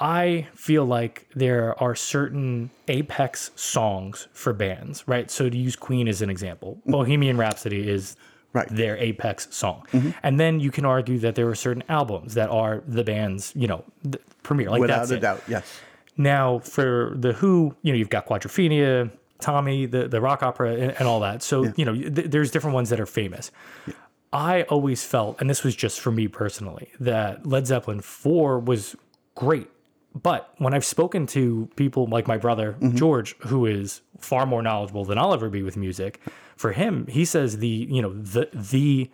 I 0.00 0.46
feel 0.54 0.84
like 0.84 1.26
there 1.34 1.74
are 1.82 1.96
certain 1.96 2.70
apex 2.86 3.50
songs 3.56 4.28
for 4.32 4.52
bands, 4.52 5.02
right? 5.08 5.28
So 5.28 5.50
to 5.50 5.56
use 5.56 5.74
Queen 5.74 6.06
as 6.06 6.22
an 6.22 6.30
example, 6.30 6.78
Bohemian 6.86 7.36
Rhapsody 7.36 7.88
is 7.88 8.16
Right. 8.52 8.66
Mm-hmm. 8.66 8.76
their 8.76 8.96
apex 8.96 9.48
song. 9.50 9.84
And 10.22 10.38
then 10.40 10.58
you 10.58 10.70
can 10.70 10.84
argue 10.86 11.18
that 11.18 11.34
there 11.34 11.48
are 11.48 11.54
certain 11.54 11.82
albums 11.88 12.32
that 12.34 12.48
are 12.48 12.82
the 12.86 13.04
band's, 13.04 13.52
you 13.54 13.66
know, 13.66 13.84
the 14.02 14.18
premiere. 14.42 14.70
Like 14.70 14.80
Without 14.80 15.00
that's 15.00 15.10
a 15.10 15.16
it. 15.16 15.20
doubt, 15.20 15.42
yes. 15.48 15.80
Now 16.16 16.60
for 16.60 17.12
the 17.16 17.32
Who, 17.34 17.74
you 17.82 17.92
know, 17.92 17.98
you've 17.98 18.08
got 18.08 18.26
Quadrophenia, 18.26 19.10
Tommy, 19.40 19.86
the 19.86 20.08
the 20.08 20.20
rock 20.20 20.42
opera, 20.42 20.72
and, 20.74 20.92
and 20.92 21.08
all 21.08 21.20
that. 21.20 21.42
So 21.42 21.72
you 21.76 21.84
know, 21.84 21.94
th- 21.94 22.30
there's 22.30 22.50
different 22.50 22.74
ones 22.74 22.90
that 22.90 23.00
are 23.00 23.06
famous. 23.06 23.50
I 24.32 24.62
always 24.64 25.04
felt, 25.04 25.40
and 25.40 25.48
this 25.48 25.64
was 25.64 25.74
just 25.74 26.00
for 26.00 26.10
me 26.10 26.28
personally, 26.28 26.90
that 27.00 27.46
Led 27.46 27.66
Zeppelin 27.66 28.00
four 28.00 28.58
was 28.58 28.94
great. 29.34 29.68
But 30.14 30.52
when 30.58 30.74
I've 30.74 30.84
spoken 30.84 31.26
to 31.28 31.68
people 31.76 32.06
like 32.06 32.26
my 32.26 32.38
brother 32.38 32.72
mm-hmm. 32.72 32.96
George, 32.96 33.36
who 33.38 33.66
is 33.66 34.00
far 34.18 34.46
more 34.46 34.62
knowledgeable 34.62 35.04
than 35.04 35.18
I'll 35.18 35.32
ever 35.32 35.48
be 35.48 35.62
with 35.62 35.76
music, 35.76 36.20
for 36.56 36.72
him, 36.72 37.06
he 37.06 37.24
says 37.24 37.58
the 37.58 37.68
you 37.68 38.02
know 38.02 38.12
the 38.12 38.48
the 38.52 39.10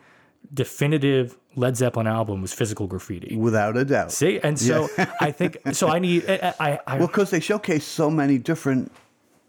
definitive 0.53 1.39
Led 1.57 1.77
Zeppelin 1.77 2.07
album 2.07 2.43
was 2.43 2.53
Physical 2.53 2.87
Graffiti. 2.87 3.37
Without 3.37 3.77
a 3.77 3.85
doubt. 3.85 4.13
See, 4.13 4.41
and 4.41 4.59
so 4.59 4.89
I 5.21 5.31
think 5.31 5.59
so. 5.73 5.89
I 5.89 5.99
need 5.99 6.29
I 6.29 6.55
I, 6.59 6.81
I 6.87 6.99
Well, 6.99 7.07
because 7.07 7.31
they 7.31 7.41
showcase 7.41 7.85
so 7.85 8.11
many 8.11 8.39
different 8.39 8.91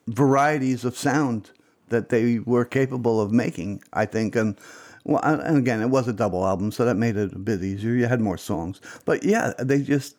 varieties 0.08 0.86
of 0.86 0.98
sound 0.98 1.52
that 1.90 2.10
they 2.10 2.40
were 2.40 2.66
capable 2.66 3.22
of 3.22 3.32
making, 3.32 3.84
I 3.94 4.06
think. 4.06 4.36
And 4.36 4.58
well, 5.04 5.22
and 5.24 5.58
again, 5.58 5.82
it 5.82 5.90
was 5.90 6.08
a 6.08 6.14
double 6.14 6.46
album, 6.46 6.72
so 6.72 6.84
that 6.84 6.96
made 6.96 7.16
it 7.16 7.34
a 7.34 7.40
bit 7.40 7.64
easier. 7.64 7.94
You 7.94 8.08
had 8.08 8.22
more 8.22 8.38
songs, 8.38 8.82
but 9.06 9.24
yeah, 9.24 9.54
they 9.60 9.82
just 9.82 10.16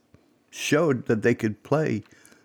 showed 0.51 1.07
that 1.07 1.23
they 1.23 1.35
could 1.35 1.63
play 1.65 2.05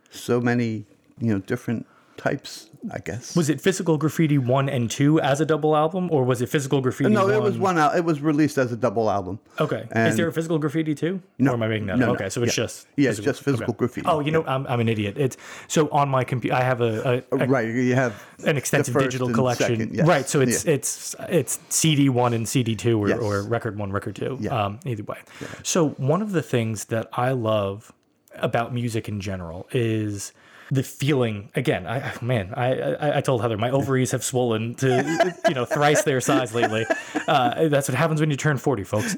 so 0.09 0.41
many, 0.41 0.85
you 1.19 1.33
know, 1.33 1.39
different 1.39 1.85
types. 2.17 2.70
I 2.91 2.97
guess. 2.97 3.35
Was 3.35 3.49
it 3.49 3.61
Physical 3.61 3.97
Graffiti 3.97 4.39
one 4.39 4.67
and 4.67 4.89
two 4.89 5.19
as 5.21 5.39
a 5.39 5.45
double 5.45 5.75
album, 5.75 6.09
or 6.11 6.23
was 6.23 6.41
it 6.41 6.47
Physical 6.49 6.81
Graffiti? 6.81 7.11
no, 7.11 7.25
one? 7.25 7.33
it 7.33 7.41
was 7.41 7.57
one 7.57 7.77
out. 7.77 7.95
It 7.95 8.03
was 8.03 8.21
released 8.21 8.57
as 8.57 8.71
a 8.71 8.75
double 8.75 9.11
album. 9.11 9.37
Okay. 9.59 9.87
Is 9.95 10.17
there 10.17 10.27
a 10.27 10.33
Physical 10.33 10.57
Graffiti 10.57 10.95
too? 10.95 11.21
No. 11.37 11.51
Or 11.51 11.53
am 11.53 11.63
I 11.63 11.67
making 11.67 11.85
that? 11.87 11.99
No, 11.99 12.05
up? 12.05 12.07
no. 12.09 12.15
Okay, 12.15 12.29
so 12.29 12.41
it's 12.41 12.57
Yeah. 12.57 12.63
just 12.63 12.87
Yeah, 12.97 13.09
it's 13.11 13.19
just 13.19 13.43
Physical 13.43 13.73
Graffiti. 13.75 14.07
Oh, 14.07 14.19
you 14.19 14.31
know, 14.31 14.43
I'm, 14.45 14.65
I'm 14.65 14.79
an 14.79 14.89
idiot. 14.89 15.15
It's 15.17 15.37
so 15.67 15.89
on 15.89 16.09
my 16.09 16.23
computer. 16.23 16.55
I 16.55 16.61
have 16.63 16.81
a, 16.81 17.23
a, 17.31 17.37
a 17.37 17.47
Right, 17.47 17.67
you 17.67 17.93
have 17.93 18.23
an 18.45 18.57
extensive 18.57 18.97
digital 18.97 19.29
collection. 19.31 19.67
second, 19.77 19.93
yes. 19.95 20.07
Right. 20.07 20.27
So 20.27 20.41
it's 20.41 20.65
Yeah. 20.65 20.71
it's 20.73 21.15
it's 21.29 21.59
CD 21.69 22.09
one 22.09 22.33
and 22.33 22.49
CD 22.49 22.75
two, 22.75 22.99
or, 22.99 23.09
Yes. 23.09 23.19
or 23.19 23.43
record 23.43 23.77
one, 23.77 23.91
record 23.91 24.15
two. 24.15 24.37
Yeah. 24.41 24.59
Um, 24.65 24.79
either 24.85 25.03
way. 25.03 25.17
So 25.61 25.89
one 25.97 26.21
of 26.23 26.31
the 26.31 26.41
things 26.41 26.85
that 26.85 27.09
I 27.13 27.31
love 27.33 27.91
about 28.35 28.73
music 28.73 29.07
in 29.07 29.19
general 29.19 29.67
is 29.71 30.31
the 30.71 30.81
feeling. 30.83 31.51
Again, 31.53 31.85
I 31.85 31.97
I- 32.11 32.13
man, 32.23 32.53
I 32.55 32.81
I, 32.81 33.17
I 33.17 33.21
told 33.21 33.41
Heather 33.41 33.57
my 33.57 33.69
ovaries 33.69 34.11
have 34.11 34.23
swollen 34.23 34.73
to 34.75 35.35
you 35.47 35.53
know 35.53 35.65
thrice 35.65 36.01
their 36.03 36.21
size 36.21 36.53
lately. 36.55 36.85
Uh, 37.27 37.67
that's 37.67 37.87
what 37.89 37.95
happens 37.97 38.19
when 38.21 38.31
you 38.31 38.37
turn 38.37 38.57
forty, 38.57 38.83
folks. 38.83 39.15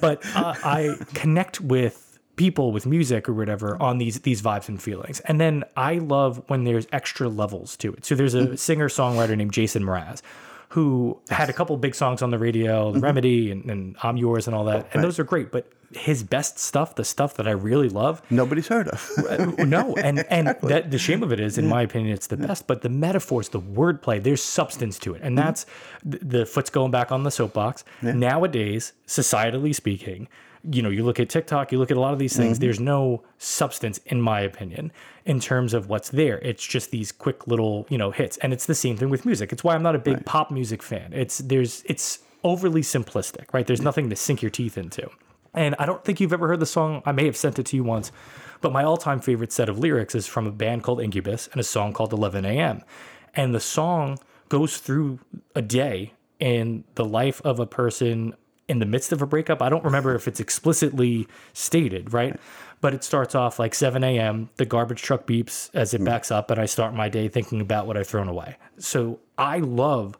But 0.00 0.24
uh, 0.34 0.54
I 0.64 0.96
connect 1.14 1.60
with 1.60 2.06
people 2.36 2.72
with 2.72 2.86
music 2.86 3.28
or 3.28 3.34
whatever 3.34 3.76
on 3.82 3.98
these 3.98 4.20
these 4.20 4.40
vibes 4.40 4.68
and 4.68 4.80
feelings. 4.82 5.20
And 5.20 5.38
then 5.38 5.64
I 5.76 5.96
love 5.98 6.42
when 6.48 6.64
there's 6.64 6.86
extra 6.92 7.28
levels 7.28 7.76
to 7.78 7.92
it. 7.92 8.04
So 8.06 8.14
there's 8.14 8.32
a 8.34 8.56
singer 8.56 8.88
songwriter 8.88 9.36
named 9.36 9.52
Jason 9.52 9.82
Mraz 9.82 10.22
who 10.70 11.20
had 11.28 11.50
a 11.50 11.52
couple 11.52 11.76
big 11.76 11.94
songs 11.96 12.22
on 12.22 12.30
the 12.30 12.38
radio, 12.38 12.92
The 12.92 13.00
Remedy 13.00 13.50
and, 13.50 13.68
and 13.70 13.96
I'm 14.04 14.16
Yours 14.16 14.46
and 14.46 14.54
all 14.56 14.64
that. 14.66 14.88
And 14.94 15.02
those 15.04 15.18
are 15.18 15.24
great. 15.24 15.50
But 15.52 15.70
his 15.92 16.22
best 16.22 16.58
stuff, 16.58 16.94
the 16.94 17.04
stuff 17.04 17.34
that 17.34 17.48
I 17.48 17.52
really 17.52 17.88
love, 17.88 18.22
nobody's 18.30 18.68
heard 18.68 18.88
of. 18.88 19.08
Uh, 19.30 19.46
no, 19.64 19.94
and 19.96 20.24
and 20.30 20.56
that 20.62 20.90
the 20.90 20.98
shame 20.98 21.22
of 21.22 21.30
it 21.32 21.38
is, 21.38 21.56
in 21.56 21.68
my 21.68 21.82
opinion, 21.82 22.12
it's 22.12 22.26
the 22.26 22.36
best. 22.36 22.66
But 22.66 22.82
the 22.82 22.88
metaphors, 22.88 23.50
the 23.50 23.60
wordplay, 23.60 24.20
there's 24.20 24.42
substance 24.42 24.98
to 25.00 25.14
it, 25.14 25.22
and 25.22 25.36
mm-hmm. 25.36 25.46
that's 25.46 25.66
the, 26.04 26.18
the 26.18 26.46
foot's 26.46 26.70
going 26.70 26.90
back 26.90 27.12
on 27.12 27.22
the 27.22 27.30
soapbox. 27.30 27.84
Nowadays, 28.02 28.92
societally 29.06 29.74
speaking, 29.74 30.26
you 30.68 30.82
know, 30.82 30.88
you 30.90 31.04
look 31.04 31.20
at 31.20 31.28
TikTok, 31.28 31.72
you 31.72 31.78
look 31.78 31.90
at 31.90 31.96
a 31.96 32.00
lot 32.00 32.12
of 32.12 32.18
these 32.18 32.36
things. 32.36 32.56
Mm-hmm. 32.56 32.64
There's 32.64 32.80
no 32.80 33.22
substance, 33.38 33.98
in 34.06 34.20
my 34.20 34.40
opinion, 34.40 34.92
in 35.24 35.40
terms 35.40 35.74
of 35.74 35.88
what's 35.88 36.10
there. 36.10 36.38
It's 36.38 36.66
just 36.66 36.90
these 36.90 37.12
quick 37.12 37.46
little, 37.46 37.86
you 37.88 37.98
know, 37.98 38.10
hits, 38.10 38.36
and 38.38 38.52
it's 38.52 38.66
the 38.66 38.74
same 38.74 38.96
thing 38.96 39.10
with 39.10 39.24
music. 39.24 39.52
It's 39.52 39.64
why 39.64 39.74
I'm 39.74 39.82
not 39.82 39.94
a 39.94 40.00
big 40.00 40.24
pop 40.26 40.50
music 40.50 40.82
fan. 40.82 41.12
It's 41.12 41.38
there's 41.38 41.82
it's 41.86 42.20
overly 42.42 42.82
simplistic, 42.82 43.52
right? 43.52 43.66
There's 43.66 43.82
nothing 43.82 44.10
to 44.10 44.16
sink 44.16 44.42
your 44.42 44.50
teeth 44.50 44.76
into. 44.76 45.10
And 45.54 45.74
I 45.78 45.86
don't 45.86 46.04
think 46.04 46.20
you've 46.20 46.32
ever 46.32 46.48
heard 46.48 46.60
the 46.60 46.66
song. 46.66 47.02
I 47.04 47.12
may 47.12 47.26
have 47.26 47.36
sent 47.36 47.58
it 47.58 47.66
to 47.66 47.76
you 47.76 47.84
once, 47.84 48.12
but 48.60 48.72
my 48.72 48.84
all 48.84 48.96
time 48.96 49.20
favorite 49.20 49.52
set 49.52 49.68
of 49.68 49.78
lyrics 49.78 50.14
is 50.14 50.26
from 50.26 50.46
a 50.46 50.52
band 50.52 50.82
called 50.82 51.00
Incubus 51.00 51.48
and 51.52 51.60
a 51.60 51.64
song 51.64 51.92
called 51.92 52.12
11 52.12 52.44
a.m. 52.44 52.82
And 53.34 53.54
the 53.54 53.60
song 53.60 54.18
goes 54.48 54.78
through 54.78 55.20
a 55.54 55.62
day 55.62 56.12
in 56.38 56.84
the 56.94 57.04
life 57.04 57.40
of 57.44 57.60
a 57.60 57.66
person 57.66 58.34
in 58.68 58.78
the 58.78 58.86
midst 58.86 59.10
of 59.12 59.20
a 59.20 59.26
breakup. 59.26 59.60
I 59.60 59.68
don't 59.68 59.84
remember 59.84 60.14
if 60.14 60.28
it's 60.28 60.38
explicitly 60.38 61.26
stated, 61.52 62.12
right? 62.12 62.38
But 62.80 62.94
it 62.94 63.02
starts 63.02 63.34
off 63.34 63.58
like 63.58 63.74
7 63.74 64.02
a.m., 64.04 64.48
the 64.56 64.64
garbage 64.64 65.02
truck 65.02 65.26
beeps 65.26 65.70
as 65.74 65.92
it 65.92 65.98
hmm. 65.98 66.04
backs 66.04 66.30
up, 66.30 66.50
and 66.50 66.60
I 66.60 66.66
start 66.66 66.94
my 66.94 67.08
day 67.08 67.28
thinking 67.28 67.60
about 67.60 67.86
what 67.86 67.96
I've 67.96 68.06
thrown 68.06 68.28
away. 68.28 68.56
So 68.78 69.18
I 69.36 69.58
love 69.58 70.16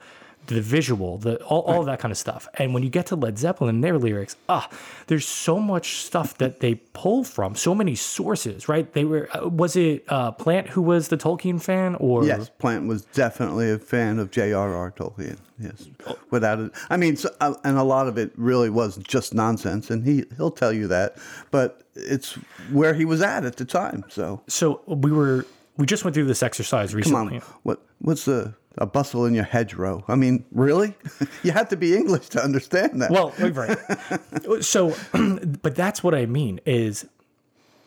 the 0.54 0.60
visual, 0.60 1.18
the 1.18 1.36
all, 1.44 1.60
all 1.62 1.80
of 1.80 1.86
that 1.86 2.00
kind 2.00 2.12
of 2.12 2.18
stuff. 2.18 2.48
And 2.54 2.74
when 2.74 2.82
you 2.82 2.90
get 2.90 3.06
to 3.06 3.16
Led 3.16 3.38
Zeppelin 3.38 3.76
and 3.76 3.84
their 3.84 3.98
lyrics, 3.98 4.36
ah, 4.48 4.68
there's 5.06 5.26
so 5.26 5.58
much 5.58 5.96
stuff 5.96 6.36
that 6.38 6.60
they 6.60 6.76
pull 6.92 7.24
from, 7.24 7.54
so 7.54 7.74
many 7.74 7.94
sources, 7.94 8.68
right? 8.68 8.92
They 8.92 9.04
were 9.04 9.28
uh, 9.36 9.48
was 9.48 9.76
it 9.76 10.04
uh, 10.08 10.32
Plant 10.32 10.68
who 10.68 10.82
was 10.82 11.08
the 11.08 11.16
Tolkien 11.16 11.60
fan, 11.60 11.94
or 11.96 12.24
Yes, 12.24 12.50
Plant 12.58 12.86
was 12.86 13.04
definitely 13.06 13.70
a 13.70 13.78
fan 13.78 14.18
of 14.18 14.30
J.R.R. 14.30 14.92
Tolkien. 14.92 15.38
Yes, 15.58 15.88
without 16.30 16.58
it. 16.58 16.72
I 16.88 16.96
mean, 16.96 17.16
so, 17.16 17.28
uh, 17.40 17.54
and 17.64 17.76
a 17.76 17.82
lot 17.82 18.08
of 18.08 18.16
it 18.16 18.32
really 18.36 18.70
was 18.70 18.96
just 18.96 19.34
nonsense, 19.34 19.90
and 19.90 20.06
he 20.06 20.24
he'll 20.36 20.50
tell 20.50 20.72
you 20.72 20.86
that. 20.88 21.16
But 21.50 21.82
it's 21.94 22.32
where 22.70 22.94
he 22.94 23.04
was 23.04 23.20
at 23.20 23.44
at 23.44 23.56
the 23.56 23.64
time. 23.66 24.04
So 24.08 24.40
So 24.48 24.80
we 24.86 25.12
were 25.12 25.44
we 25.76 25.86
just 25.86 26.04
went 26.04 26.14
through 26.14 26.26
this 26.26 26.42
exercise 26.42 26.94
recently. 26.94 27.40
come 27.40 27.48
on, 27.48 27.54
what 27.62 27.82
what's 27.98 28.24
the 28.24 28.54
a 28.78 28.86
bustle 28.86 29.24
in 29.26 29.34
your 29.34 29.44
hedgerow? 29.44 30.04
I 30.08 30.14
mean, 30.14 30.44
really? 30.52 30.94
you 31.42 31.52
have 31.52 31.68
to 31.70 31.76
be 31.76 31.96
English 31.96 32.28
to 32.30 32.42
understand 32.42 33.02
that. 33.02 33.10
Well, 33.10 33.32
right. 33.38 34.64
so, 34.64 34.94
but 35.62 35.74
that's 35.74 36.02
what 36.02 36.14
I 36.14 36.26
mean 36.26 36.60
is 36.66 37.06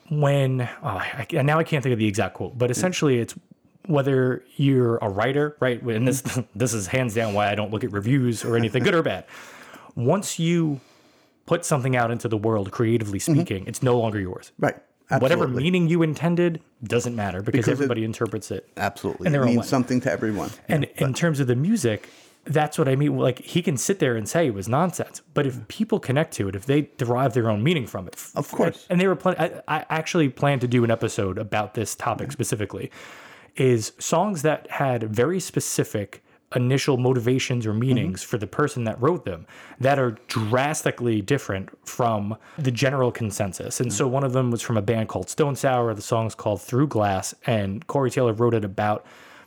when 0.09 0.61
oh, 0.61 0.87
I, 0.87 1.27
now 1.31 1.59
I 1.59 1.63
can't 1.63 1.83
think 1.83 1.93
of 1.93 1.99
the 1.99 2.07
exact 2.07 2.35
quote, 2.35 2.57
but 2.57 2.69
essentially 2.69 3.19
it's 3.19 3.35
whether 3.85 4.43
you're 4.55 4.97
a 4.97 5.09
writer, 5.09 5.57
right? 5.59 5.81
And 5.81 6.07
this 6.07 6.21
this 6.55 6.73
is 6.73 6.87
hands 6.87 7.13
down 7.13 7.33
why 7.33 7.49
I 7.49 7.55
don't 7.55 7.71
look 7.71 7.83
at 7.83 7.91
reviews 7.91 8.43
or 8.43 8.55
anything 8.55 8.83
good 8.83 8.95
or 8.95 9.03
bad. 9.03 9.25
once 9.95 10.39
you 10.39 10.79
put 11.45 11.65
something 11.65 11.95
out 11.95 12.09
into 12.09 12.27
the 12.27 12.37
world, 12.37 12.71
creatively 12.71 13.19
mm-hmm. 13.19 13.33
speaking, 13.33 13.67
it's 13.67 13.83
no 13.83 13.97
longer 13.99 14.19
yours. 14.19 14.51
Right. 14.57 14.75
Whatever 15.09 15.47
meaning 15.47 15.87
you 15.87 16.01
intended 16.01 16.61
doesn't 16.83 17.15
matter 17.15 17.41
because, 17.41 17.59
Because 17.59 17.67
it- 17.67 17.71
everybody 17.73 18.03
interprets 18.03 18.51
it. 18.51 18.67
Absolutely. 18.77 19.27
And 19.27 19.35
it 19.35 19.43
means 19.43 19.67
something 19.67 20.01
to 20.01 20.11
everyone. 20.11 20.49
And 20.67 20.85
in 20.95 21.13
terms 21.13 21.39
of 21.39 21.47
the 21.47 21.55
music, 21.55 22.09
that's 22.45 22.77
what 22.77 22.87
I 22.87 22.95
mean. 22.95 23.17
Like 23.17 23.39
he 23.39 23.61
can 23.61 23.77
sit 23.77 23.99
there 23.99 24.15
and 24.15 24.27
say 24.27 24.47
it 24.47 24.53
was 24.53 24.67
nonsense, 24.67 25.21
but 25.33 25.45
if 25.45 25.53
mm-hmm. 25.53 25.63
people 25.65 25.99
connect 25.99 26.33
to 26.35 26.47
it, 26.49 26.55
if 26.55 26.65
they 26.65 26.89
derive 26.97 27.33
their 27.33 27.49
own 27.49 27.63
meaning 27.63 27.87
from 27.87 28.07
it, 28.07 28.15
Of 28.35 28.51
course. 28.51 28.85
and 28.89 28.99
they 28.99 29.07
were 29.07 29.15
plan- 29.15 29.35
I, 29.39 29.61
I 29.79 29.85
actually 29.89 30.29
plan 30.29 30.59
to 30.59 30.67
do 30.67 30.83
an 30.83 30.91
episode 30.91 31.37
about 31.37 31.73
this 31.73 31.95
topic 31.95 32.31
specifically, 32.31 32.91
is 33.55 33.93
songs 33.99 34.41
that 34.41 34.69
had 34.71 35.03
very 35.03 35.39
specific 35.39 36.23
initial 36.55 36.97
motivations 36.97 37.65
or 37.65 37.71
mm-hmm. 37.71 37.79
meanings 37.79 38.23
for 38.23 38.37
the 38.37 38.47
person 38.47 38.83
that 38.85 39.01
wrote 39.01 39.25
them 39.25 39.45
that 39.79 39.99
are 39.99 40.17
drastically 40.27 41.21
different 41.21 41.69
from 41.87 42.35
the 42.57 42.71
general 42.71 43.11
consensus. 43.11 43.79
And 43.79 43.89
mm. 43.89 43.93
so 43.93 44.07
one 44.07 44.23
of 44.23 44.33
them 44.33 44.51
was 44.51 44.61
from 44.61 44.77
a 44.77 44.81
band 44.81 45.09
called 45.09 45.29
Stone 45.29 45.55
Sour. 45.55 45.93
The 45.93 46.01
song's 46.01 46.35
called 46.35 46.61
Through 46.61 46.87
Glass, 46.87 47.33
and 47.45 47.85
Corey 47.87 48.11
Taylor 48.11 48.33
wrote 48.33 48.53
it 48.53 48.65
about 48.65 49.05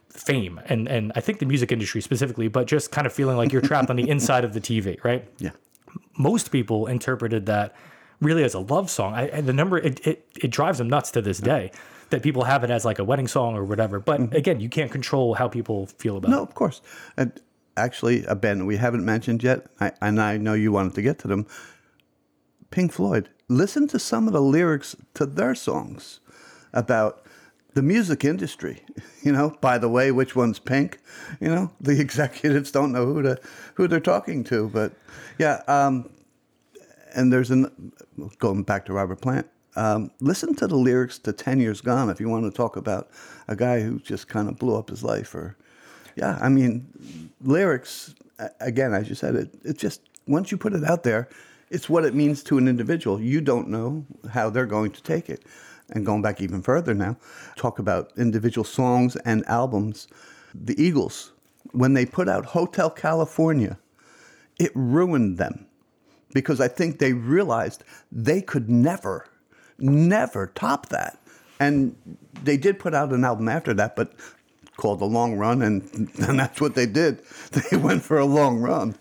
fame 0.08 0.58
and 0.66 0.88
and 0.88 1.12
I 1.14 1.20
think 1.20 1.40
the 1.40 1.46
music 1.46 1.70
industry 1.72 2.00
specifically, 2.00 2.48
but 2.48 2.66
just 2.66 2.90
kind 2.90 3.06
of 3.06 3.12
feeling 3.12 3.36
like 3.36 3.52
you're 3.52 3.62
trapped 3.62 3.90
on 3.90 3.96
the 3.96 4.08
inside 4.08 4.44
of 4.44 4.54
the 4.54 4.60
TV, 4.60 5.02
right? 5.04 5.28
Yeah. 5.38 5.50
most 6.18 6.50
people 6.50 6.86
interpreted 6.86 7.46
that 7.46 7.74
really 8.20 8.42
as 8.42 8.54
a 8.54 8.60
love 8.60 8.90
song. 8.90 9.14
I, 9.14 9.26
and 9.28 9.46
the 9.46 9.52
number 9.52 9.78
it, 9.78 10.06
it 10.06 10.26
it 10.40 10.50
drives 10.50 10.78
them 10.78 10.88
nuts 10.88 11.10
to 11.12 11.22
this 11.22 11.38
day 11.38 11.70
that 12.10 12.22
people 12.22 12.44
have 12.44 12.64
it 12.64 12.70
as 12.70 12.84
like 12.84 12.98
a 12.98 13.04
wedding 13.04 13.28
song 13.28 13.56
or 13.56 13.64
whatever. 13.64 13.98
But 13.98 14.34
again, 14.34 14.60
you 14.60 14.68
can't 14.68 14.90
control 14.90 15.34
how 15.34 15.48
people 15.48 15.86
feel 15.86 16.16
about 16.16 16.30
Mm-hmm. 16.30 16.36
No, 16.36 16.42
of 16.42 16.54
course. 16.54 16.80
And 17.16 17.32
actually, 17.76 18.24
a 18.24 18.34
band 18.34 18.66
we 18.66 18.76
haven't 18.76 19.04
mentioned 19.04 19.42
yet, 19.42 19.66
I, 19.80 19.92
and 20.00 20.20
I 20.20 20.36
know 20.36 20.54
you 20.54 20.72
wanted 20.72 20.94
to 20.94 21.02
get 21.02 21.18
to 21.20 21.28
them, 21.28 21.46
Pink 22.70 22.92
Floyd. 22.92 23.28
Listen 23.48 23.86
to 23.88 23.98
some 23.98 24.26
of 24.26 24.32
the 24.32 24.42
lyrics 24.42 24.96
to 25.14 25.26
their 25.26 25.54
songs 25.54 26.20
about 26.72 27.24
the 27.74 27.82
music 27.82 28.24
industry. 28.24 28.82
You 29.22 29.32
know, 29.32 29.56
by 29.60 29.76
the 29.76 29.88
way, 29.88 30.12
which 30.12 30.36
one's 30.36 30.60
pink? 30.60 31.00
You 31.40 31.48
know, 31.48 31.72
the 31.80 32.00
executives 32.06 32.70
don't 32.70 32.92
know 32.92 33.06
who 33.06 33.22
to 33.22 33.40
who 33.74 33.88
they're 33.88 33.98
talking 33.98 34.44
to. 34.44 34.68
But 34.68 34.92
yeah, 35.36 35.62
um, 35.66 36.08
and 37.12 37.32
there's 37.32 37.50
an 37.50 37.92
going 38.38 38.62
back 38.62 38.86
to 38.86 38.92
Robert 38.92 39.20
Plant. 39.20 39.48
Um, 39.76 40.10
listen 40.20 40.54
to 40.56 40.66
the 40.66 40.76
lyrics 40.76 41.18
to 41.20 41.32
Ten 41.32 41.60
Years 41.60 41.80
Gone 41.80 42.10
if 42.10 42.20
you 42.20 42.28
want 42.28 42.44
to 42.44 42.50
talk 42.50 42.76
about 42.76 43.10
a 43.46 43.54
guy 43.54 43.80
who 43.80 44.00
just 44.00 44.26
kind 44.26 44.48
of 44.48 44.58
blew 44.58 44.76
up 44.76 44.88
his 44.88 45.04
life. 45.04 45.34
Or 45.34 45.56
yeah, 46.16 46.38
I 46.40 46.48
mean, 46.48 47.30
lyrics 47.42 48.14
again, 48.60 48.94
as 48.94 49.08
you 49.08 49.14
said, 49.14 49.36
it 49.36 49.54
it 49.64 49.78
just 49.78 50.00
once 50.26 50.50
you 50.50 50.58
put 50.58 50.72
it 50.72 50.84
out 50.84 51.02
there, 51.02 51.28
it's 51.70 51.88
what 51.88 52.04
it 52.04 52.14
means 52.14 52.42
to 52.44 52.58
an 52.58 52.68
individual. 52.68 53.20
You 53.20 53.40
don't 53.40 53.68
know 53.68 54.04
how 54.32 54.50
they're 54.50 54.66
going 54.66 54.92
to 54.92 55.02
take 55.02 55.28
it. 55.28 55.44
And 55.90 56.04
going 56.04 56.22
back 56.22 56.40
even 56.40 56.62
further 56.62 56.94
now, 56.94 57.16
talk 57.54 57.78
about 57.78 58.12
individual 58.16 58.64
songs 58.64 59.14
and 59.16 59.46
albums. 59.46 60.08
The 60.52 60.80
Eagles, 60.82 61.32
when 61.72 61.94
they 61.94 62.06
put 62.06 62.28
out 62.28 62.44
Hotel 62.46 62.90
California, 62.90 63.78
it 64.58 64.72
ruined 64.74 65.38
them 65.38 65.66
because 66.32 66.60
I 66.60 66.68
think 66.68 66.98
they 66.98 67.12
realized 67.12 67.84
they 68.10 68.42
could 68.42 68.68
never, 68.68 69.28
never 69.78 70.48
top 70.48 70.88
that. 70.90 71.18
And 71.58 71.96
they 72.42 72.56
did 72.56 72.78
put 72.78 72.94
out 72.94 73.12
an 73.12 73.24
album 73.24 73.48
after 73.48 73.72
that, 73.74 73.96
but 73.96 74.12
called 74.76 74.98
The 74.98 75.06
Long 75.06 75.36
Run, 75.36 75.62
and, 75.62 75.82
and 76.18 76.38
that's 76.38 76.60
what 76.60 76.74
they 76.74 76.86
did. 76.86 77.22
They 77.70 77.76
went 77.76 78.02
for 78.02 78.18
a 78.18 78.26
long 78.26 78.58
run 78.58 78.96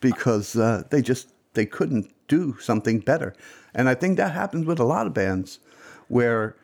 because 0.00 0.56
uh, 0.56 0.82
they 0.90 1.00
just 1.00 1.28
they 1.54 1.66
couldn't 1.66 2.12
do 2.28 2.56
something 2.58 3.00
better. 3.00 3.34
And 3.74 3.88
I 3.88 3.94
think 3.94 4.16
that 4.16 4.32
happens 4.32 4.66
with 4.66 4.80
a 4.80 4.84
lot 4.84 5.06
of 5.06 5.14
bands 5.14 5.60
where 6.08 6.56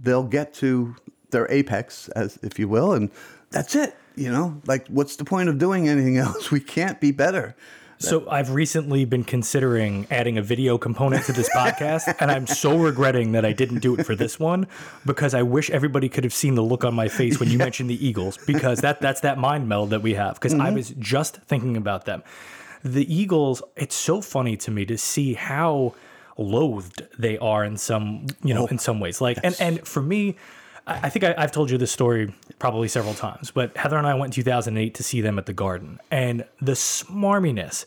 they'll 0.00 0.24
get 0.24 0.54
to 0.54 0.94
their 1.30 1.50
apex, 1.50 2.08
as 2.10 2.38
if 2.42 2.58
you 2.58 2.68
will, 2.68 2.92
and 2.92 3.10
that's 3.50 3.74
it. 3.74 3.96
You 4.14 4.30
know, 4.30 4.60
like 4.66 4.86
what's 4.88 5.16
the 5.16 5.24
point 5.24 5.48
of 5.48 5.58
doing 5.58 5.88
anything 5.88 6.16
else? 6.26 6.50
We 6.50 6.60
can't 6.60 7.00
be 7.00 7.10
better. 7.10 7.56
So 8.02 8.28
I've 8.28 8.50
recently 8.50 9.04
been 9.04 9.22
considering 9.22 10.08
adding 10.10 10.36
a 10.36 10.42
video 10.42 10.76
component 10.76 11.24
to 11.26 11.32
this 11.32 11.48
podcast, 11.54 12.12
and 12.18 12.32
I'm 12.32 12.48
so 12.48 12.76
regretting 12.76 13.32
that 13.32 13.44
I 13.44 13.52
didn't 13.52 13.78
do 13.78 13.94
it 13.96 14.04
for 14.04 14.16
this 14.16 14.40
one 14.40 14.66
because 15.06 15.34
I 15.34 15.42
wish 15.42 15.70
everybody 15.70 16.08
could 16.08 16.24
have 16.24 16.34
seen 16.34 16.56
the 16.56 16.62
look 16.62 16.84
on 16.84 16.94
my 16.94 17.06
face 17.06 17.38
when 17.38 17.48
you 17.48 17.58
mentioned 17.58 17.88
the 17.88 18.04
Eagles 18.04 18.38
because 18.44 18.80
that 18.80 19.00
that's 19.00 19.20
that 19.20 19.38
mind 19.38 19.68
meld 19.68 19.90
that 19.90 20.02
we 20.02 20.14
have. 20.14 20.34
Because 20.34 20.54
I 20.54 20.66
mm-hmm. 20.66 20.74
was 20.74 20.90
just 20.98 21.36
thinking 21.42 21.76
about 21.76 22.04
them. 22.04 22.24
The 22.82 23.12
Eagles, 23.12 23.62
it's 23.76 23.94
so 23.94 24.20
funny 24.20 24.56
to 24.58 24.72
me 24.72 24.84
to 24.86 24.98
see 24.98 25.34
how 25.34 25.94
loathed 26.36 27.06
they 27.18 27.38
are 27.38 27.64
in 27.64 27.76
some 27.76 28.26
you 28.42 28.52
know 28.52 28.64
oh, 28.64 28.66
in 28.66 28.78
some 28.78 28.98
ways. 28.98 29.20
Like 29.20 29.38
and 29.44 29.56
and 29.60 29.86
for 29.86 30.02
me. 30.02 30.36
I 30.86 31.08
think 31.10 31.24
I, 31.24 31.34
I've 31.38 31.52
told 31.52 31.70
you 31.70 31.78
this 31.78 31.92
story 31.92 32.34
probably 32.58 32.88
several 32.88 33.14
times, 33.14 33.50
but 33.50 33.76
Heather 33.76 33.96
and 33.96 34.06
I 34.06 34.14
went 34.14 34.30
in 34.36 34.42
2008 34.42 34.94
to 34.94 35.02
see 35.02 35.20
them 35.20 35.38
at 35.38 35.46
the 35.46 35.52
Garden, 35.52 36.00
and 36.10 36.44
the 36.60 36.72
smarminess 36.72 37.84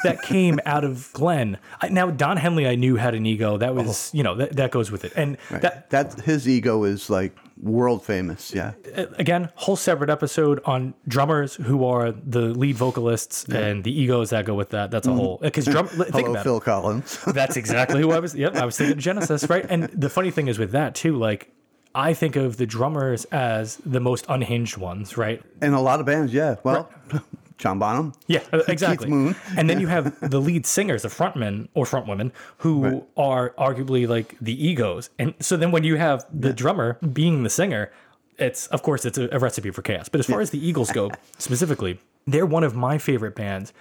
that 0.02 0.22
came 0.22 0.58
out 0.64 0.84
of 0.84 1.12
Glenn. 1.12 1.58
I, 1.80 1.88
now 1.88 2.10
Don 2.10 2.38
Henley, 2.38 2.66
I 2.66 2.74
knew 2.74 2.96
had 2.96 3.14
an 3.14 3.26
ego. 3.26 3.58
That 3.58 3.74
was, 3.74 4.10
oh. 4.12 4.16
you 4.16 4.22
know, 4.22 4.34
that, 4.36 4.56
that 4.56 4.70
goes 4.70 4.90
with 4.90 5.04
it. 5.04 5.12
And 5.14 5.36
that 5.50 5.90
That 5.90 6.20
his 6.20 6.48
ego 6.48 6.84
is 6.84 7.10
like 7.10 7.36
world 7.60 8.04
famous. 8.04 8.54
Yeah. 8.54 8.72
again, 8.94 9.50
whole 9.54 9.76
separate 9.76 10.10
episode 10.10 10.60
on 10.64 10.94
drummers 11.06 11.56
who 11.56 11.84
are 11.84 12.12
the 12.12 12.40
lead 12.40 12.76
vocalists 12.76 13.44
and 13.44 13.84
the 13.84 13.92
egos 13.92 14.30
that 14.30 14.44
go 14.44 14.54
with 14.54 14.70
that. 14.70 14.90
That's 14.90 15.06
a 15.06 15.10
mm. 15.10 15.16
whole 15.16 15.38
because 15.42 15.66
drum. 15.66 15.88
think 15.88 16.10
Hello, 16.10 16.30
about 16.30 16.40
it. 16.40 16.42
Phil 16.44 16.60
Collins. 16.60 17.18
That's 17.26 17.56
exactly 17.56 18.00
who 18.00 18.12
I 18.12 18.20
was. 18.20 18.34
Yep, 18.34 18.56
I 18.56 18.64
was 18.64 18.76
thinking 18.76 18.98
Genesis, 18.98 19.48
right? 19.50 19.66
And 19.68 19.84
the 19.84 20.08
funny 20.08 20.30
thing 20.30 20.48
is 20.48 20.58
with 20.58 20.72
that 20.72 20.94
too, 20.94 21.16
like 21.16 21.52
I 21.98 22.14
think 22.14 22.36
of 22.36 22.58
the 22.58 22.66
drummers 22.66 23.24
as 23.26 23.76
the 23.84 23.98
most 23.98 24.24
unhinged 24.28 24.76
ones, 24.76 25.16
right? 25.16 25.42
In 25.60 25.72
a 25.72 25.82
lot 25.82 25.98
of 25.98 26.06
bands, 26.06 26.32
yeah. 26.32 26.54
Well, 26.62 26.88
John 27.58 27.80
Bonham. 27.80 28.12
Yeah, 28.28 28.44
uh, 28.52 28.62
exactly. 28.68 29.08
Moon. 29.08 29.34
And 29.56 29.68
then 29.68 29.80
you 29.80 29.88
have 29.88 30.16
the 30.20 30.40
lead 30.40 30.64
singers, 30.64 31.02
the 31.02 31.08
frontmen 31.08 31.66
or 31.74 31.86
frontwomen, 31.86 32.30
who 32.58 33.04
are 33.16 33.50
arguably 33.58 34.06
like 34.06 34.36
the 34.40 34.54
egos. 34.64 35.10
And 35.18 35.34
so 35.40 35.56
then 35.56 35.72
when 35.72 35.82
you 35.82 35.96
have 35.96 36.24
the 36.32 36.52
drummer 36.52 36.98
being 37.12 37.42
the 37.42 37.50
singer, 37.50 37.90
it's 38.38 38.68
of 38.68 38.84
course 38.84 39.04
it's 39.04 39.18
a, 39.18 39.28
a 39.32 39.40
recipe 39.40 39.72
for 39.72 39.82
chaos. 39.82 40.08
But 40.08 40.20
as 40.20 40.26
far 40.26 40.40
as 40.40 40.50
the 40.50 40.64
Eagles 40.64 40.92
go 40.92 41.10
specifically, 41.38 41.98
they're 42.28 42.46
one 42.46 42.62
of 42.62 42.76
my 42.76 42.98
favorite 42.98 43.34
bands 43.34 43.72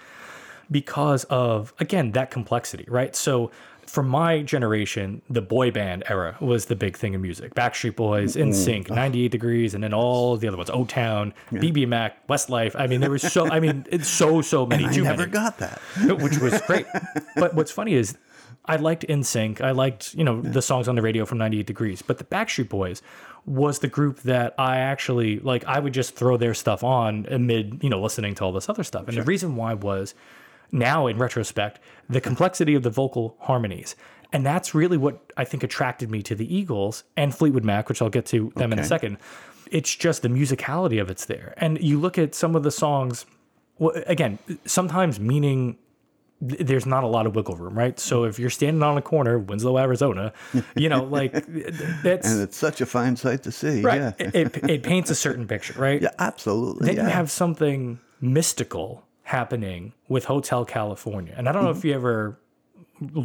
because 0.71 1.23
of 1.25 1.71
again 1.79 2.13
that 2.13 2.31
complexity, 2.31 2.85
right? 2.87 3.15
So 3.15 3.51
for 3.87 4.03
my 4.03 4.41
generation, 4.41 5.21
the 5.29 5.41
boy 5.41 5.71
band 5.71 6.03
era 6.09 6.37
was 6.39 6.65
the 6.65 6.75
big 6.75 6.97
thing 6.97 7.13
in 7.13 7.21
music. 7.21 7.55
Backstreet 7.55 7.95
Boys, 7.95 8.35
NSYNC, 8.35 8.91
ah. 8.91 8.95
98 8.95 9.31
Degrees, 9.31 9.73
and 9.73 9.83
then 9.83 9.93
all 9.93 10.37
the 10.37 10.47
other 10.47 10.57
ones, 10.57 10.69
O 10.69 10.85
Town, 10.85 11.33
BBMak, 11.51 12.13
Westlife. 12.29 12.75
I 12.79 12.87
mean, 12.87 13.01
there 13.01 13.11
was 13.11 13.21
so 13.21 13.49
I 13.49 13.59
mean, 13.59 13.85
it's 13.89 14.07
so 14.07 14.41
so 14.41 14.65
many. 14.65 14.85
I 14.85 14.91
never 14.91 15.17
many 15.17 15.31
got 15.31 15.57
that. 15.59 15.81
which 16.21 16.37
was 16.39 16.61
great. 16.61 16.85
But 17.35 17.55
what's 17.55 17.71
funny 17.71 17.93
is 17.93 18.17
I 18.65 18.75
liked 18.75 19.07
NSYNC. 19.07 19.61
I 19.61 19.71
liked, 19.71 20.13
you 20.13 20.23
know, 20.23 20.41
the 20.41 20.61
songs 20.61 20.87
on 20.87 20.95
the 20.95 21.01
radio 21.01 21.25
from 21.25 21.37
98 21.37 21.65
Degrees. 21.65 22.01
But 22.01 22.17
the 22.17 22.25
Backstreet 22.25 22.69
Boys 22.69 23.01
was 23.45 23.79
the 23.79 23.87
group 23.87 24.19
that 24.23 24.53
I 24.57 24.77
actually 24.77 25.39
like 25.39 25.63
I 25.65 25.79
would 25.79 25.93
just 25.93 26.15
throw 26.15 26.35
their 26.35 26.53
stuff 26.53 26.83
on 26.83 27.25
amid, 27.29 27.81
you 27.81 27.89
know, 27.89 28.01
listening 28.01 28.35
to 28.35 28.43
all 28.43 28.51
this 28.51 28.67
other 28.67 28.83
stuff. 28.83 29.07
And 29.07 29.17
the 29.17 29.23
reason 29.23 29.55
why 29.55 29.73
was 29.73 30.13
now 30.71 31.07
in 31.07 31.17
retrospect, 31.17 31.79
the 32.09 32.21
complexity 32.21 32.75
of 32.75 32.83
the 32.83 32.89
vocal 32.89 33.37
harmonies. 33.39 33.95
And 34.33 34.45
that's 34.45 34.75
really 34.75 34.97
what 34.97 35.31
I 35.37 35.45
think 35.45 35.63
attracted 35.63 36.11
me 36.11 36.21
to 36.23 36.35
the 36.35 36.53
Eagles 36.53 37.03
and 37.15 37.33
Fleetwood 37.33 37.63
Mac, 37.63 37.87
which 37.89 38.01
I'll 38.01 38.09
get 38.09 38.25
to 38.27 38.51
them 38.55 38.73
in 38.73 38.79
a 38.79 38.83
second. 38.83 39.17
It's 39.71 39.93
just 39.95 40.21
the 40.21 40.27
musicality 40.27 41.01
of 41.01 41.09
it's 41.09 41.25
there. 41.25 41.53
And 41.57 41.81
you 41.81 41.99
look 41.99 42.17
at 42.17 42.35
some 42.35 42.55
of 42.55 42.63
the 42.63 42.71
songs, 42.71 43.25
well, 43.79 43.93
again, 44.05 44.39
sometimes 44.65 45.19
meaning 45.19 45.77
there's 46.39 46.85
not 46.85 47.03
a 47.03 47.07
lot 47.07 47.25
of 47.25 47.35
wiggle 47.35 47.55
room, 47.55 47.77
right? 47.77 47.99
So 47.99 48.23
if 48.25 48.37
you're 48.37 48.49
standing 48.49 48.83
on 48.83 48.97
a 48.97 49.01
corner, 49.01 49.39
Winslow, 49.39 49.77
Arizona, 49.77 50.33
you 50.75 50.87
know, 50.87 51.03
like 51.03 51.31
that's 52.03 52.29
And 52.29 52.41
it's 52.41 52.57
such 52.57 52.79
a 52.79 52.85
fine 52.85 53.15
sight 53.15 53.43
to 53.43 53.51
see. 53.51 53.81
right. 53.81 54.01
Yeah. 54.01 54.11
It, 54.19 54.35
it, 54.35 54.69
it 54.69 54.83
paints 54.83 55.09
a 55.09 55.15
certain 55.15 55.47
picture, 55.47 55.73
right? 55.79 56.01
yeah, 56.01 56.11
absolutely. 56.19 56.87
Then 56.87 56.97
yeah. 56.97 57.03
you 57.03 57.09
have 57.09 57.31
something 57.31 57.99
mystical 58.21 59.06
happening 59.27 59.93
with 60.07 60.25
Hotel 60.25 60.63
California. 60.65 61.33
And 61.37 61.47
I 61.47 61.51
don't 61.51 61.63
know 61.63 61.69
Mm-hmm. 61.71 61.79
if 61.79 61.85
you 61.85 61.93
ever 61.93 62.39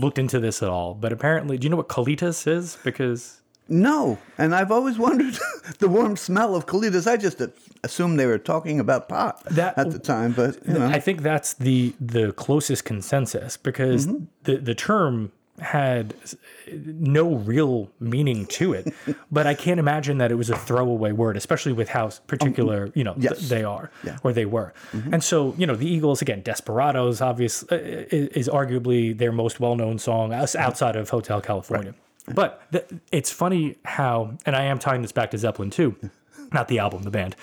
looked 0.03 0.18
into 0.18 0.38
this 0.40 0.62
at 0.62 0.68
all, 0.68 0.94
but 0.94 1.12
apparently, 1.12 1.57
do 1.59 1.64
you 1.64 1.70
know 1.70 1.76
what 1.76 1.88
colitas 1.88 2.46
is? 2.46 2.76
Because 2.84 3.40
No, 3.68 4.18
and 4.36 4.55
I've 4.55 4.70
always 4.72 4.98
wondered 4.98 5.34
the 5.78 5.88
warm 5.88 6.16
smell 6.16 6.55
of 6.55 6.66
colitas. 6.66 7.07
I 7.11 7.16
just 7.16 7.40
assumed 7.84 8.18
they 8.18 8.26
were 8.26 8.38
talking 8.38 8.80
about 8.80 9.09
pot 9.09 9.42
That- 9.46 9.78
at 9.78 9.90
the 9.92 9.98
time, 9.98 10.32
but 10.32 10.59
you 10.66 10.74
know, 10.74 10.86
I 10.86 10.98
think 11.00 11.22
that's 11.22 11.55
the 11.55 11.94
the 12.00 12.32
closest 12.32 12.84
consensus 12.84 13.57
because 13.57 14.07
Mm-hmm. 14.07 14.24
the 14.44 14.57
the 14.57 14.74
term 14.74 15.30
had 15.63 16.15
no 16.73 17.35
real 17.37 17.91
meaning 18.01 18.47
to 18.47 18.73
it, 18.73 18.93
but 19.33 19.47
I 19.47 19.55
can't 19.55 19.79
imagine 19.81 20.19
that 20.19 20.31
it 20.31 20.35
was 20.37 20.51
a 20.51 20.57
throwaway 20.57 21.13
word, 21.13 21.37
especially 21.37 21.73
with 21.73 21.89
how 21.89 22.11
particular 22.27 22.91
you 22.95 23.05
know 23.05 23.15
th- 23.15 23.39
they 23.49 23.65
are 23.65 23.91
Yeah. 24.05 24.19
or 24.23 24.33
they 24.33 24.45
were. 24.47 24.75
And 25.11 25.23
so 25.25 25.55
you 25.57 25.67
know 25.67 25.75
the 25.77 25.87
Eagles 25.89 26.21
again, 26.23 26.43
Desperados, 26.43 27.21
obvious 27.21 27.63
uh, 27.71 27.77
is, 27.77 28.29
is 28.29 28.49
arguably 28.49 29.17
their 29.17 29.33
most 29.33 29.61
well-known 29.61 29.99
song 29.99 30.33
outs- 30.33 30.57
outside 30.57 30.97
of 30.97 31.09
Hotel 31.11 31.41
California. 31.41 31.95
But 32.35 32.63
th- 32.73 32.87
it's 33.11 33.31
funny 33.33 33.77
how, 33.85 34.37
and 34.47 34.55
I 34.55 34.65
am 34.65 34.79
tying 34.79 35.03
this 35.03 35.13
back 35.13 35.31
to 35.33 35.39
Zeppelin 35.39 35.71
too, 35.71 35.97
not 36.53 36.69
the 36.69 36.79
album, 36.79 37.03
the 37.03 37.11
band. 37.11 37.35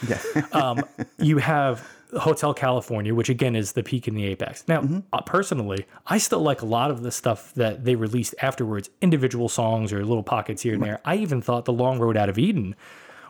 um, 0.53 0.83
you 1.17 1.37
have 1.39 1.85
Hotel 2.17 2.53
California, 2.53 3.13
which 3.13 3.29
again 3.29 3.55
is 3.55 3.73
the 3.73 3.83
peak 3.83 4.07
in 4.07 4.15
the 4.15 4.25
apex. 4.25 4.63
Now, 4.67 5.03
uh, 5.13 5.21
personally, 5.21 5.85
I 6.07 6.17
still 6.17 6.39
like 6.41 6.61
a 6.61 6.65
lot 6.65 6.89
of 6.89 7.03
the 7.03 7.11
stuff 7.11 7.53
that 7.53 7.85
they 7.85 7.95
released 7.95 8.33
afterwards, 8.41 8.89
individual 9.01 9.47
songs 9.47 9.93
or 9.93 10.03
little 10.03 10.23
pockets 10.23 10.63
here 10.63 10.73
and 10.73 10.83
there. 10.83 10.99
I 11.05 11.17
even 11.17 11.41
thought 11.41 11.65
The 11.65 11.73
Long 11.73 11.99
Road 11.99 12.17
Out 12.17 12.29
of 12.29 12.39
Eden 12.39 12.75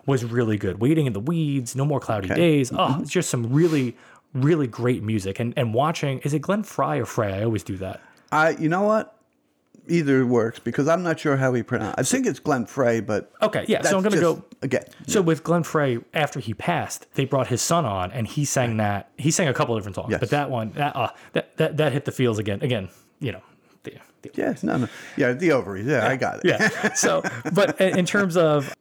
was 0.05 0.23
really 0.23 0.57
good. 0.57 0.79
Waiting 0.79 1.05
in 1.05 1.13
the 1.13 1.19
Weeds, 1.19 1.75
No 1.75 1.83
More 1.85 1.99
Cloudy 1.99 2.29
Days. 2.29 2.71
Oh, 2.73 2.99
it's 3.01 3.11
just 3.11 3.29
some 3.29 3.51
really, 3.51 3.97
really 4.33 4.67
great 4.67 5.03
music. 5.03 5.39
And 5.39 5.53
and 5.57 5.73
watching, 5.73 6.19
is 6.19 6.33
it 6.33 6.39
Glenn 6.39 6.63
Fry 6.63 6.97
or 6.97 7.05
Frey? 7.05 7.33
I 7.33 7.43
always 7.43 7.63
do 7.63 7.75
that. 7.77 8.01
I, 8.31 8.51
you 8.51 8.69
know 8.69 8.83
what? 8.83 9.18
Either 9.89 10.25
works 10.25 10.59
because 10.59 10.87
I'm 10.87 11.03
not 11.03 11.19
sure 11.19 11.37
how 11.37 11.53
he 11.53 11.63
pronounced. 11.63 11.99
I 11.99 12.03
think 12.03 12.25
it's 12.25 12.39
Glenn 12.39 12.65
Frey, 12.65 12.99
but 12.99 13.31
Okay, 13.41 13.65
yeah. 13.67 13.81
so 13.81 13.97
I'm 13.97 14.03
going 14.03 14.13
to 14.15 14.21
go. 14.21 14.43
again. 14.61 14.83
So 15.07 15.21
with 15.21 15.43
Glenn 15.43 15.63
Frey, 15.63 15.99
after 16.13 16.39
he 16.39 16.53
passed, 16.53 17.07
they 17.15 17.25
brought 17.25 17.47
his 17.47 17.61
son 17.61 17.85
on, 17.85 18.11
and 18.11 18.27
he 18.27 18.45
sang 18.45 18.77
that. 18.77 19.09
He 19.17 19.31
sang 19.31 19.47
a 19.47 19.53
couple 19.53 19.75
different 19.75 19.95
songs, 19.95 20.11
Yes. 20.11 20.19
but 20.19 20.29
that 20.29 20.49
one, 20.49 20.71
that, 20.73 20.95
uh, 20.95 21.09
that 21.33 21.57
that 21.57 21.77
that 21.77 21.91
hit 21.93 22.05
the 22.05 22.11
feels 22.11 22.39
again. 22.39 22.59
Again, 22.61 22.89
you 23.19 23.31
know, 23.31 23.41
the, 23.83 23.93
the, 24.21 24.31
Yeah, 24.35 24.53
no, 24.63 24.77
no, 24.77 24.87
yeah, 25.17 25.33
the 25.33 25.51
ovaries. 25.51 25.85
Yeah, 25.87 26.07
I 26.07 26.15
got 26.15 26.43
it. 26.43 26.45
yeah. 26.45 26.93
So, 26.93 27.23
but 27.53 27.79
in 27.81 27.97
in 27.99 28.05
terms 28.05 28.37
of 28.37 28.73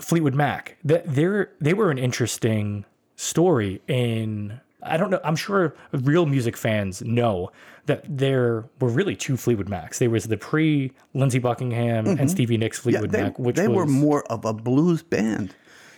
Fleetwood 0.00 0.34
Mac, 0.34 0.76
that 0.84 1.04
they're 1.06 1.50
they 1.60 1.74
were 1.74 1.90
an 1.90 1.98
interesting 1.98 2.84
story 3.16 3.80
in. 3.88 4.60
I 4.82 4.96
don't 4.96 5.10
know. 5.10 5.20
I'm 5.24 5.36
sure 5.36 5.74
real 5.92 6.26
music 6.26 6.56
fans 6.56 7.02
know 7.02 7.50
that 7.86 8.04
there 8.08 8.68
were 8.80 8.88
really 8.88 9.16
two 9.16 9.36
Fleetwood 9.36 9.68
Macs. 9.68 9.98
There 9.98 10.10
was 10.10 10.24
the 10.24 10.36
pre 10.36 10.92
Lindsey 11.14 11.38
Buckingham 11.38 12.06
and 12.06 12.30
Stevie 12.30 12.56
Nicks 12.56 12.78
Mm-hmm. 12.78 12.90
Yeah, 12.90 12.98
Fleetwood 12.98 13.10
they, 13.10 13.22
Mac, 13.22 13.38
which 13.38 13.56
they 13.56 13.68
was 13.68 13.76
were 13.76 13.86
more 13.86 14.24
of 14.30 14.44
a 14.44 14.52
blues 14.52 15.02
band. 15.02 15.54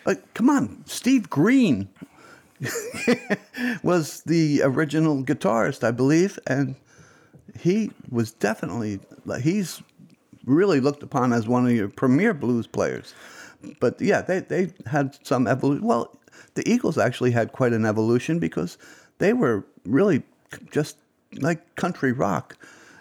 Like, 0.07 0.35
come 0.35 0.49
on, 0.49 0.83
Steve 0.87 1.29
Green 1.29 1.89
was 3.83 4.23
the 4.23 4.63
original 4.63 5.23
guitarist, 5.23 5.85
I 5.85 5.91
believe, 5.91 6.39
and 6.47 6.75
he 7.59 7.91
was 8.09 8.33
definitely 8.33 9.01
he's 9.43 9.83
really 10.45 10.81
looked 10.81 11.03
upon 11.03 11.33
as 11.33 11.47
one 11.47 11.67
of 11.67 11.73
your 11.73 11.89
premier 11.89 12.35
blues 12.35 12.67
players. 12.67 13.15
But 13.79 14.01
yeah, 14.01 14.23
they 14.23 14.41
they 14.41 14.73
had 14.87 15.19
some 15.23 15.47
evolution. 15.47 15.87
Well, 15.87 16.19
the 16.55 16.69
Eagles 16.71 16.99
actually 16.99 17.31
had 17.31 17.53
quite 17.53 17.73
an 17.73 17.85
evolution 17.85 18.39
because 18.39 18.79
they 19.19 19.33
were 19.33 19.65
really 19.85 20.23
just 20.71 20.97
like 21.41 21.75
country 21.77 22.13
rock. 22.13 22.57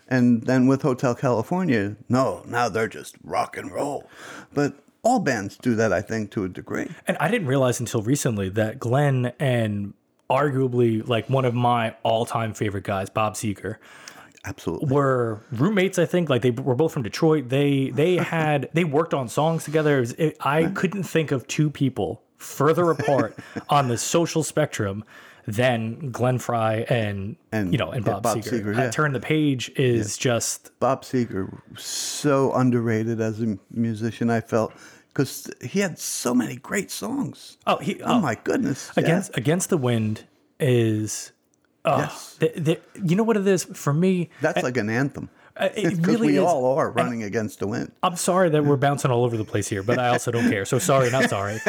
And 0.08 0.44
then 0.44 0.68
with 0.68 0.82
Hotel 0.82 1.14
California, 1.14 1.96
no, 2.08 2.44
now 2.48 2.68
they're 2.70 2.88
just 2.88 3.16
rock 3.24 3.58
and 3.58 3.72
roll. 3.72 4.10
But 4.54 4.74
all 5.04 5.20
bands 5.20 5.56
do 5.58 5.76
that, 5.76 5.94
I 5.94 6.02
think, 6.02 6.32
to 6.32 6.44
a 6.44 6.50
degree. 6.50 6.90
And 7.08 7.16
I 7.20 7.30
didn't 7.30 7.48
realize 7.48 7.80
until 7.80 8.02
recently 8.02 8.50
that 8.50 8.80
Glenn 8.80 9.34
and 9.40 9.94
arguably 10.30 11.08
like 11.08 11.30
one 11.30 11.46
of 11.46 11.54
my 11.54 11.96
all-time 12.04 12.54
favorite 12.54 12.84
guys, 12.84 13.10
Bob 13.10 13.34
Seger, 13.34 13.78
Absolutely. 14.46 14.94
were 14.94 15.42
roommates. 15.52 16.00
I 16.00 16.06
think 16.06 16.30
like 16.30 16.42
they 16.42 16.52
were 16.52 16.76
both 16.76 16.94
from 16.94 17.04
Detroit. 17.04 17.50
They 17.50 17.90
they 17.90 18.16
had 18.16 18.70
they 18.74 18.84
worked 18.84 19.14
on 19.14 19.28
songs 19.28 19.64
together. 19.64 20.00
Was, 20.00 20.14
it, 20.14 20.38
I 20.40 20.66
couldn't 20.68 21.04
think 21.04 21.32
of 21.32 21.48
two 21.48 21.70
people 21.70 22.22
further 22.40 22.90
apart 22.90 23.38
on 23.70 23.88
the 23.88 23.98
social 23.98 24.44
spectrum 24.44 25.04
than 25.46 26.12
Glenn 26.12 26.38
Frey 26.40 26.86
and, 26.90 27.36
And, 27.52 27.72
you 27.72 27.78
know 27.78 27.92
and 27.92 28.06
yeah, 28.06 28.14
Bob, 28.14 28.24
Bob 28.24 28.38
Seger. 28.38 28.62
Seger, 28.64 28.78
Uh, 28.78 28.82
yeah. 28.84 28.90
Turn 28.92 29.14
the 29.14 29.20
page 29.20 29.72
is 29.76 30.18
just 30.18 30.72
Bob 30.80 31.04
Seger, 31.04 31.60
so 31.78 32.52
underrated 32.54 33.20
as 33.22 33.42
a 33.42 33.58
musician, 33.72 34.30
I 34.30 34.42
felt, 34.42 34.74
because 35.08 35.50
he 35.62 35.80
had 35.80 35.98
so 35.98 36.34
many 36.36 36.56
great 36.58 36.92
songs. 36.92 37.58
oh 37.68 37.78
he 37.78 38.02
Oh, 38.04 38.20
my 38.20 38.36
goodness. 38.36 38.92
Yeah. 38.96 39.04
against 39.04 39.38
against 39.38 39.70
the 39.70 39.78
wind 39.78 40.26
is. 40.60 41.32
Oh, 41.86 41.98
Yes. 42.00 42.36
the, 42.40 42.52
the, 42.56 42.80
you 43.04 43.16
know 43.16 43.24
what 43.24 43.38
it 43.38 43.48
is 43.48 43.64
for 43.64 43.94
me. 43.94 44.30
That's 44.42 44.62
like 44.64 44.76
an 44.78 44.90
anthem. 44.90 45.30
It 45.60 46.06
really 46.06 46.28
we 46.28 46.38
is. 46.38 46.44
all 46.44 46.78
are 46.78 46.90
running 46.90 47.24
against 47.24 47.60
the 47.60 47.68
wind. 47.68 47.92
I'm 48.02 48.16
sorry 48.16 48.50
that 48.50 48.64
we're 48.64 48.78
bouncing 48.78 49.12
all 49.12 49.26
over 49.26 49.36
the 49.38 49.44
place 49.44 49.68
here, 49.68 49.84
but 49.84 50.00
I 50.00 50.10
also 50.10 50.32
don't 50.32 50.50
care. 50.50 50.66
So 50.66 50.80
sorry, 50.80 51.12
not 51.12 51.30
sorry. 51.30 51.60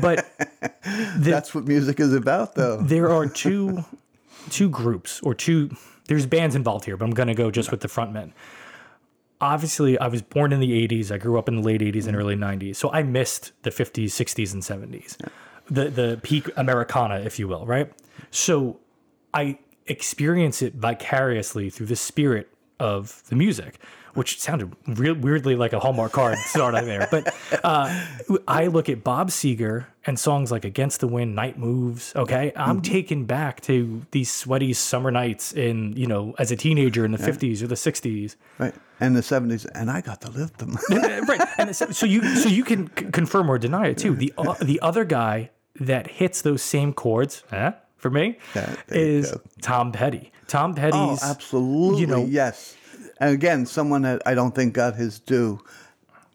But 0.00 0.26
That's 1.16 1.54
what 1.54 1.64
music 1.66 2.00
is 2.00 2.14
about, 2.14 2.54
though. 2.54 2.78
there 2.82 3.10
are 3.10 3.26
two 3.26 3.84
two 4.50 4.68
groups 4.68 5.20
or 5.22 5.34
two 5.34 5.70
there's 6.06 6.26
bands 6.26 6.54
involved 6.54 6.84
here, 6.84 6.96
but 6.96 7.04
I'm 7.04 7.12
gonna 7.12 7.34
go 7.34 7.50
just 7.50 7.70
with 7.70 7.80
the 7.80 7.88
frontmen. 7.88 8.32
Obviously, 9.40 9.98
I 9.98 10.06
was 10.08 10.22
born 10.22 10.52
in 10.52 10.60
the 10.60 10.72
80s. 10.86 11.10
I 11.10 11.18
grew 11.18 11.38
up 11.38 11.48
in 11.48 11.56
the 11.56 11.62
late 11.62 11.80
80s 11.80 12.06
and 12.06 12.16
early 12.16 12.36
90s. 12.36 12.76
So 12.76 12.90
I 12.92 13.02
missed 13.02 13.52
the 13.62 13.70
50s, 13.70 14.06
60s, 14.06 14.52
and 14.52 14.62
70s. 14.62 15.16
The 15.70 15.90
the 15.90 16.20
peak 16.22 16.50
Americana, 16.56 17.20
if 17.20 17.38
you 17.38 17.48
will, 17.48 17.66
right? 17.66 17.90
So 18.30 18.80
I 19.32 19.58
experience 19.86 20.62
it 20.62 20.74
vicariously 20.74 21.70
through 21.70 21.86
the 21.86 21.96
spirit 21.96 22.48
of 22.80 23.22
the 23.28 23.36
music, 23.36 23.78
which 24.14 24.40
sounded 24.40 24.74
real 24.86 25.14
weirdly 25.14 25.56
like 25.56 25.72
a 25.72 25.80
Hallmark 25.80 26.12
card 26.12 26.38
start 26.46 26.74
out 26.74 26.84
there. 26.84 27.08
But 27.10 27.34
uh, 27.64 28.06
I 28.48 28.66
look 28.66 28.88
at 28.88 29.04
Bob 29.04 29.30
Seger 29.30 29.86
and 30.06 30.18
songs 30.18 30.50
like 30.52 30.64
Against 30.64 31.00
the 31.00 31.08
Wind, 31.08 31.34
Night 31.34 31.58
Moves. 31.58 32.12
Okay. 32.14 32.52
I'm 32.56 32.82
taken 32.82 33.24
back 33.24 33.60
to 33.62 34.02
these 34.10 34.30
sweaty 34.30 34.72
summer 34.72 35.10
nights 35.10 35.52
in, 35.52 35.94
you 35.96 36.06
know, 36.06 36.34
as 36.38 36.50
a 36.50 36.56
teenager 36.56 37.04
in 37.04 37.12
the 37.12 37.18
50s 37.18 37.62
or 37.62 37.66
the 37.66 37.74
60s. 37.74 38.36
Right. 38.58 38.74
And 39.00 39.16
the 39.16 39.20
70s, 39.22 39.66
and 39.74 39.90
I 39.90 40.00
got 40.00 40.20
to 40.22 40.30
live 40.30 40.56
them. 40.58 40.76
right. 40.90 41.40
And 41.58 41.74
so 41.74 42.06
you 42.06 42.22
so 42.36 42.48
you 42.48 42.64
can 42.64 42.88
c- 42.96 43.06
confirm 43.06 43.50
or 43.50 43.58
deny 43.58 43.88
it 43.88 43.98
too. 43.98 44.14
The 44.14 44.32
uh, 44.38 44.54
the 44.62 44.78
other 44.80 45.04
guy 45.04 45.50
that 45.80 46.06
hits 46.08 46.42
those 46.42 46.62
same 46.62 46.92
chords, 46.92 47.42
huh, 47.50 47.72
for 47.96 48.08
me, 48.10 48.38
Yeah, 48.54 48.76
is. 48.88 49.34
Tom 49.62 49.90
Petty. 49.90 50.30
Tom 50.48 50.72
oh, 50.72 50.74
Petty's 50.74 51.22
absolutely. 51.22 52.00
you 52.00 52.06
know- 52.06 52.24
yes. 52.24 52.76
And 53.18 53.32
again, 53.32 53.64
someone 53.66 54.02
that 54.02 54.22
I 54.26 54.34
don't 54.34 54.54
think 54.54 54.74
got 54.74 54.96
his 54.96 55.20
due 55.20 55.60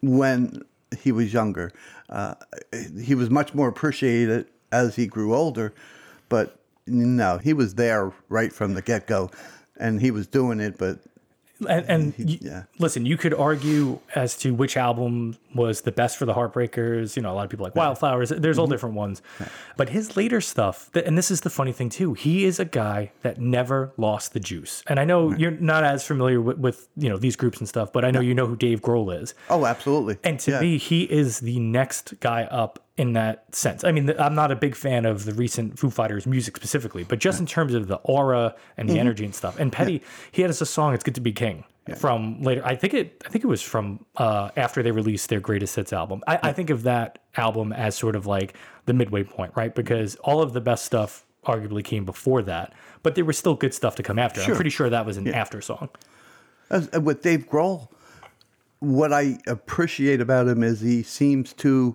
when 0.02 0.62
he 0.98 1.12
was 1.12 1.32
younger. 1.32 1.72
Uh, 2.08 2.34
he 3.00 3.14
was 3.14 3.30
much 3.30 3.54
more 3.54 3.68
appreciated 3.68 4.46
as 4.72 4.96
he 4.96 5.06
grew 5.06 5.34
older, 5.34 5.72
but 6.28 6.56
no, 6.86 7.38
he 7.38 7.52
was 7.52 7.74
there 7.74 8.12
right 8.28 8.52
from 8.52 8.74
the 8.74 8.82
get 8.82 9.06
go, 9.06 9.30
and 9.78 10.00
he 10.00 10.10
was 10.10 10.26
doing 10.26 10.58
it. 10.60 10.78
But 10.78 11.00
and, 11.68 11.84
and 11.88 12.14
you- 12.18 12.38
yeah. 12.40 12.62
listen, 12.78 13.06
you 13.06 13.16
could 13.16 13.34
argue 13.34 13.98
as 14.14 14.36
to 14.38 14.54
which 14.54 14.76
album 14.76 15.36
was 15.54 15.82
the 15.82 15.92
best 15.92 16.16
for 16.16 16.24
the 16.26 16.34
Heartbreakers. 16.34 17.16
You 17.16 17.22
know, 17.22 17.32
a 17.32 17.34
lot 17.34 17.44
of 17.44 17.50
people 17.50 17.64
like 17.64 17.74
Wildflowers. 17.74 18.28
There's 18.30 18.56
Mm-hmm. 18.56 18.60
all 18.60 18.66
different 18.66 18.94
ones, 18.94 19.22
but 19.76 19.88
his 19.90 20.16
later 20.16 20.40
stuff, 20.40 20.90
and 20.94 21.16
this 21.18 21.30
is 21.30 21.40
the 21.42 21.50
funny 21.50 21.72
thing 21.72 21.88
too. 21.88 22.14
He 22.14 22.44
is 22.44 22.58
a 22.60 22.64
guy 22.64 23.12
that 23.22 23.38
never 23.40 23.92
lost 23.96 24.32
the 24.32 24.40
juice. 24.40 24.82
And 24.86 24.98
I 25.00 25.04
know 25.04 25.32
you're 25.32 25.50
not 25.52 25.84
as 25.84 26.06
familiar 26.06 26.40
with, 26.40 26.58
with 26.58 26.88
you 26.96 27.08
know 27.08 27.16
these 27.16 27.36
groups 27.36 27.58
and 27.58 27.68
stuff, 27.68 27.92
but 27.92 28.04
I 28.04 28.10
know 28.10 28.20
you 28.20 28.34
know 28.34 28.46
who 28.46 28.56
Dave 28.56 28.80
Grohl 28.80 29.20
is. 29.22 29.34
oh, 29.48 29.66
absolutely. 29.66 30.18
And 30.24 30.38
to 30.40 30.50
Yeah. 30.52 30.60
me, 30.60 30.78
he 30.78 31.02
is 31.04 31.40
the 31.40 31.58
next 31.60 32.14
guy 32.20 32.44
up 32.44 32.84
in 33.00 33.14
that 33.14 33.54
sense. 33.54 33.82
I 33.82 33.92
mean, 33.92 34.12
I'm 34.18 34.34
not 34.34 34.50
a 34.52 34.56
big 34.56 34.74
fan 34.76 35.04
of 35.06 35.24
the 35.24 35.32
recent 35.32 35.78
Foo 35.78 35.88
Fighters 35.90 36.26
music 36.26 36.56
specifically, 36.56 37.02
but 37.04 37.18
just 37.18 37.40
in 37.40 37.46
terms 37.46 37.72
of 37.74 37.88
the 37.88 37.96
aura 37.96 38.54
and 38.76 38.88
Mm-hmm. 38.88 38.94
the 38.94 39.00
energy 39.00 39.24
and 39.24 39.34
stuff. 39.34 39.58
And 39.58 39.72
Petty, 39.72 40.02
he 40.32 40.42
had 40.42 40.50
us 40.50 40.60
a 40.60 40.66
song 40.66 40.92
"It's 40.94 41.04
Good 41.04 41.14
to 41.14 41.20
Be 41.20 41.32
King" 41.32 41.64
from 41.96 42.42
later. 42.42 42.62
I 42.64 42.76
think 42.76 42.92
it. 42.94 43.22
I 43.26 43.28
think 43.30 43.42
it 43.44 43.48
was 43.48 43.62
from 43.62 44.04
uh, 44.16 44.50
after 44.56 44.82
they 44.82 44.90
released 44.90 45.28
their 45.30 45.40
greatest 45.40 45.76
hits 45.76 45.92
album. 45.92 46.22
I, 46.26 46.38
I 46.42 46.52
think 46.52 46.68
of 46.70 46.82
that 46.82 47.18
album 47.36 47.72
as 47.72 47.96
sort 47.96 48.16
of 48.16 48.26
like 48.26 48.54
the 48.86 48.92
midway 48.92 49.22
point, 49.24 49.52
right? 49.56 49.74
Because 49.74 50.16
all 50.16 50.42
of 50.42 50.52
the 50.52 50.60
best 50.60 50.84
stuff 50.84 51.24
arguably 51.46 51.82
came 51.82 52.04
before 52.04 52.42
that, 52.42 52.74
but 53.02 53.14
there 53.14 53.24
was 53.24 53.38
still 53.38 53.54
good 53.54 53.72
stuff 53.72 53.94
to 53.96 54.02
come 54.02 54.18
after. 54.18 54.42
I'm 54.42 54.54
pretty 54.54 54.70
sure 54.70 54.90
that 54.90 55.06
was 55.06 55.16
an 55.16 55.26
after 55.28 55.60
song. 55.62 55.88
As, 56.68 56.88
uh, 56.94 57.00
with 57.00 57.22
Dave 57.22 57.48
Grohl, 57.48 57.88
what 58.80 59.12
I 59.12 59.38
appreciate 59.46 60.20
about 60.20 60.48
him 60.48 60.62
is 60.62 60.80
he 60.80 61.02
seems 61.02 61.52
to 61.54 61.94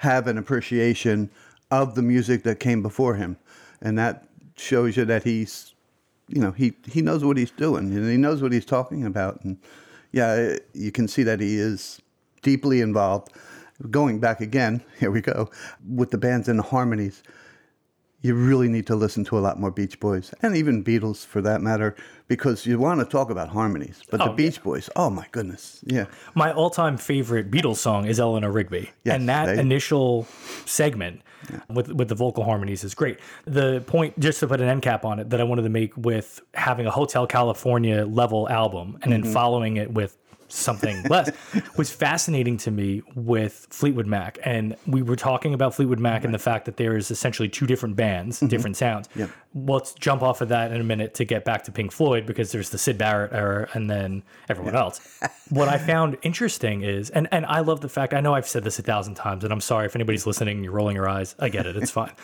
have 0.00 0.26
an 0.26 0.38
appreciation 0.38 1.28
of 1.70 1.94
the 1.94 2.00
music 2.00 2.42
that 2.42 2.58
came 2.58 2.80
before 2.80 3.16
him, 3.16 3.36
and 3.82 3.98
that 3.98 4.24
shows 4.56 4.96
you 4.96 5.04
that 5.04 5.22
he's, 5.24 5.74
you 6.26 6.40
know, 6.40 6.52
he 6.52 6.72
he 6.90 7.02
knows 7.02 7.22
what 7.22 7.36
he's 7.36 7.50
doing 7.50 7.92
and 7.92 8.10
he 8.10 8.16
knows 8.16 8.40
what 8.40 8.50
he's 8.50 8.64
talking 8.64 9.04
about, 9.04 9.44
and 9.44 9.58
yeah, 10.10 10.56
you 10.72 10.90
can 10.90 11.06
see 11.06 11.22
that 11.24 11.38
he 11.38 11.56
is 11.56 12.00
deeply 12.40 12.80
involved. 12.80 13.30
Going 13.90 14.20
back 14.20 14.40
again, 14.40 14.82
here 14.98 15.10
we 15.10 15.20
go 15.20 15.50
with 15.86 16.10
the 16.10 16.18
bands 16.18 16.48
and 16.48 16.58
the 16.58 16.62
harmonies. 16.62 17.22
You 18.22 18.34
really 18.34 18.68
need 18.68 18.86
to 18.86 18.94
listen 18.96 19.24
to 19.24 19.38
a 19.38 19.40
lot 19.40 19.58
more 19.58 19.70
Beach 19.70 19.98
Boys 20.00 20.32
and 20.42 20.54
even 20.54 20.84
Beatles 20.84 21.24
for 21.24 21.40
that 21.40 21.62
matter, 21.62 21.96
because 22.28 22.66
you 22.66 22.78
want 22.78 23.00
to 23.00 23.06
talk 23.06 23.30
about 23.30 23.48
harmonies. 23.48 24.02
But 24.10 24.18
the 24.18 24.30
Oh, 24.30 24.32
Beach 24.34 24.62
Boys, 24.62 24.90
oh 24.96 25.08
my 25.10 25.26
goodness, 25.32 25.80
yeah, 25.86 26.06
My 26.34 26.52
all-time 26.52 26.96
favorite 26.98 27.50
Beatles 27.50 27.76
song 27.76 28.06
is 28.06 28.20
Eleanor 28.20 28.50
Rigby, 28.52 28.90
Yes, 29.04 29.16
and 29.16 29.28
that 29.28 29.46
they- 29.46 29.58
initial 29.60 30.26
segment 30.66 31.22
with 31.70 31.88
with 31.92 32.08
the 32.08 32.14
vocal 32.14 32.44
harmonies 32.44 32.84
is 32.84 32.94
great. 32.94 33.18
The 33.46 33.80
point, 33.86 34.18
just 34.20 34.40
to 34.40 34.46
put 34.46 34.60
an 34.60 34.68
end 34.68 34.82
cap 34.82 35.04
on 35.06 35.18
it, 35.18 35.30
that 35.30 35.40
I 35.40 35.44
wanted 35.44 35.62
to 35.62 35.70
make 35.70 35.96
with 35.96 36.40
having 36.54 36.86
a 36.86 36.90
Hotel 36.90 37.26
California 37.26 38.04
level 38.04 38.48
album 38.50 38.98
and 39.02 39.12
Mm-hmm. 39.12 39.22
then 39.24 39.32
following 39.32 39.76
it 39.78 39.90
with 39.92 40.18
something 40.52 41.02
less 41.04 41.30
was 41.76 41.90
fascinating 41.90 42.56
to 42.58 42.70
me 42.70 43.02
with 43.14 43.66
Fleetwood 43.70 44.06
Mac. 44.06 44.38
And 44.44 44.76
we 44.86 45.02
were 45.02 45.16
talking 45.16 45.54
about 45.54 45.74
Fleetwood 45.74 45.98
Mac 45.98 46.24
and 46.24 46.34
the 46.34 46.38
fact 46.38 46.64
that 46.66 46.76
there 46.76 46.96
is 46.96 47.10
essentially 47.10 47.48
two 47.48 47.66
different 47.66 47.96
bands, 47.96 48.40
different 48.40 48.76
sounds. 48.76 49.08
Mm-hmm. 49.08 49.20
Yep. 49.20 49.30
Well, 49.52 49.78
let's 49.78 49.94
jump 49.94 50.22
off 50.22 50.40
of 50.40 50.48
that 50.50 50.72
in 50.72 50.80
a 50.80 50.84
minute 50.84 51.14
to 51.14 51.24
get 51.24 51.44
back 51.44 51.64
to 51.64 51.72
Pink 51.72 51.92
Floyd 51.92 52.24
because 52.26 52.52
there's 52.52 52.70
the 52.70 52.78
Syd 52.78 52.98
Barrett 52.98 53.32
era 53.32 53.68
and 53.74 53.90
then 53.90 54.22
everyone 54.48 54.76
else. 54.76 55.00
what 55.50 55.68
I 55.68 55.78
found 55.78 56.16
interesting 56.22 56.82
is, 56.82 57.10
and, 57.10 57.28
and 57.32 57.44
I 57.46 57.60
love 57.60 57.80
the 57.80 57.88
fact, 57.88 58.14
I 58.14 58.20
know 58.20 58.34
I've 58.34 58.48
said 58.48 58.62
this 58.62 58.78
a 58.78 58.82
thousand 58.82 59.14
times, 59.14 59.42
and 59.42 59.52
I'm 59.52 59.60
sorry 59.60 59.86
if 59.86 59.96
anybody's 59.96 60.26
listening 60.26 60.58
and 60.58 60.64
you're 60.64 60.72
rolling 60.72 60.96
your 60.96 61.08
eyes. 61.08 61.34
I 61.38 61.48
get 61.48 61.66
it, 61.66 61.76
it's 61.76 61.90
fine. 61.90 62.12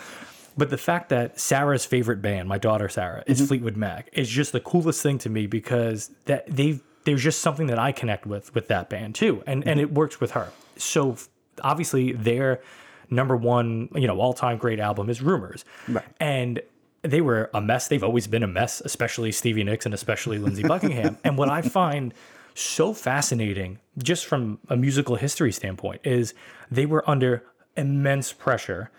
But 0.56 0.70
the 0.70 0.78
fact 0.78 1.10
that 1.10 1.38
Sarah's 1.38 1.84
favorite 1.84 2.22
band, 2.22 2.48
my 2.48 2.58
daughter 2.58 2.88
Sarah, 2.88 3.22
is 3.26 3.46
Fleetwood 3.46 3.76
Mac 3.76 4.08
is 4.12 4.28
just 4.28 4.52
the 4.52 4.60
coolest 4.60 5.02
thing 5.02 5.18
to 5.18 5.28
me 5.28 5.46
because 5.46 6.10
that 6.24 6.46
they've 6.48 6.82
there's 7.06 7.22
just 7.22 7.40
something 7.40 7.68
that 7.68 7.78
I 7.78 7.92
connect 7.92 8.26
with 8.26 8.54
with 8.54 8.68
that 8.68 8.90
band 8.90 9.14
too, 9.14 9.42
and 9.46 9.66
and 9.66 9.80
it 9.80 9.92
works 9.92 10.20
with 10.20 10.32
her. 10.32 10.50
So 10.76 11.16
obviously 11.62 12.12
their 12.12 12.60
number 13.08 13.36
one, 13.36 13.88
you 13.94 14.06
know, 14.06 14.20
all 14.20 14.34
time 14.34 14.58
great 14.58 14.80
album 14.80 15.08
is 15.08 15.22
Rumors, 15.22 15.64
Right. 15.88 16.04
and 16.20 16.60
they 17.02 17.20
were 17.20 17.48
a 17.54 17.60
mess. 17.60 17.88
They've 17.88 18.02
always 18.04 18.26
been 18.26 18.42
a 18.42 18.48
mess, 18.48 18.82
especially 18.84 19.30
Stevie 19.32 19.64
Nicks 19.64 19.86
and 19.86 19.94
especially 19.94 20.38
Lindsey 20.38 20.64
Buckingham. 20.64 21.16
and 21.24 21.38
what 21.38 21.48
I 21.48 21.62
find 21.62 22.12
so 22.54 22.92
fascinating, 22.92 23.78
just 23.98 24.26
from 24.26 24.58
a 24.68 24.76
musical 24.76 25.14
history 25.16 25.52
standpoint, 25.52 26.00
is 26.04 26.34
they 26.70 26.84
were 26.86 27.08
under 27.08 27.44
immense 27.76 28.32
pressure 28.32 28.90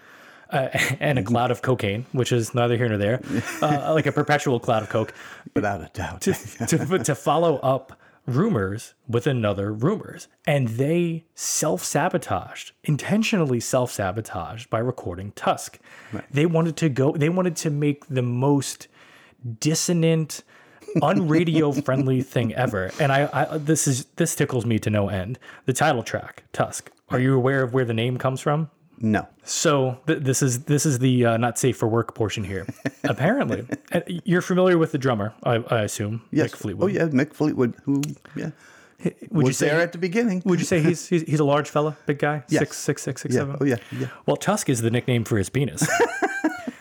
uh, 0.49 0.69
and 0.99 1.19
a 1.19 1.23
cloud 1.23 1.51
of 1.51 1.61
cocaine, 1.61 2.05
which 2.11 2.31
is 2.31 2.53
neither 2.53 2.77
here 2.77 2.89
nor 2.89 2.97
there, 2.97 3.21
uh, 3.61 3.93
like 3.93 4.05
a 4.05 4.11
perpetual 4.11 4.59
cloud 4.59 4.83
of 4.83 4.89
coke, 4.89 5.13
without 5.55 5.81
a 5.81 5.89
doubt. 5.93 6.21
to, 6.21 6.33
to 7.03 7.15
follow 7.15 7.57
up 7.57 7.99
rumors 8.25 8.93
with 9.07 9.25
another 9.25 9.71
rumors. 9.71 10.27
And 10.45 10.67
they 10.69 11.25
self 11.33 11.83
sabotaged, 11.83 12.73
intentionally 12.83 13.59
self 13.59 13.91
sabotaged 13.91 14.69
by 14.69 14.79
recording 14.79 15.31
Tusk. 15.31 15.79
They 16.29 16.45
wanted 16.45 16.75
to 16.77 16.89
go, 16.89 17.13
they 17.13 17.29
wanted 17.29 17.55
to 17.57 17.69
make 17.69 18.07
the 18.07 18.21
most 18.21 18.87
dissonant, 19.59 20.43
unradio 20.97 21.83
friendly 21.83 22.21
thing 22.21 22.53
ever. 22.53 22.91
And 22.99 23.11
I, 23.11 23.29
I, 23.31 23.57
this 23.57 23.87
is, 23.87 24.05
this 24.17 24.35
tickles 24.35 24.65
me 24.65 24.79
to 24.79 24.89
no 24.89 25.09
end. 25.09 25.39
The 25.65 25.73
title 25.73 26.03
track, 26.03 26.43
Tusk. 26.51 26.91
Are 27.09 27.19
you 27.19 27.35
aware 27.35 27.63
of 27.63 27.73
where 27.73 27.85
the 27.85 27.93
name 27.93 28.17
comes 28.17 28.41
from? 28.41 28.69
No, 28.99 29.27
So 29.43 29.99
th- 30.07 30.19
this 30.23 30.41
is 30.41 30.63
this 30.63 30.85
is 30.85 30.99
the 30.99 31.25
uh, 31.25 31.37
not 31.37 31.57
safe 31.59 31.77
for 31.77 31.87
work 31.87 32.15
portion 32.15 32.43
here. 32.43 32.65
Apparently, 33.03 33.65
you're 34.25 34.41
familiar 34.41 34.77
with 34.77 34.91
the 34.91 34.97
drummer, 34.97 35.33
I, 35.43 35.55
I 35.69 35.81
assume. 35.83 36.21
yes, 36.31 36.51
Mick 36.51 36.55
Fleetwood. 36.57 36.83
Oh 36.83 36.93
yeah, 36.93 37.07
Mick 37.07 37.33
Fleetwood, 37.33 37.75
who 37.83 38.01
yeah 38.35 38.49
Would 39.03 39.13
was 39.31 39.47
you 39.47 39.53
say 39.53 39.67
there 39.69 39.81
at 39.81 39.91
the 39.91 39.97
beginning. 39.99 40.41
Would 40.45 40.59
you 40.59 40.65
say 40.65 40.81
he's 40.81 41.07
he's, 41.07 41.21
he's 41.23 41.39
a 41.39 41.45
large 41.45 41.69
fella, 41.69 41.95
big 42.07 42.19
guy, 42.19 42.43
Yes. 42.49 42.59
six 42.61 42.77
six 42.77 43.01
six 43.03 43.21
six 43.21 43.33
yeah. 43.35 43.41
seven? 43.41 43.57
Oh 43.61 43.65
yeah, 43.65 43.77
yeah. 43.91 44.07
Well, 44.25 44.35
Tusk 44.37 44.69
is 44.69 44.81
the 44.81 44.89
nickname 44.91 45.23
for 45.25 45.37
his 45.37 45.49
penis. 45.49 45.87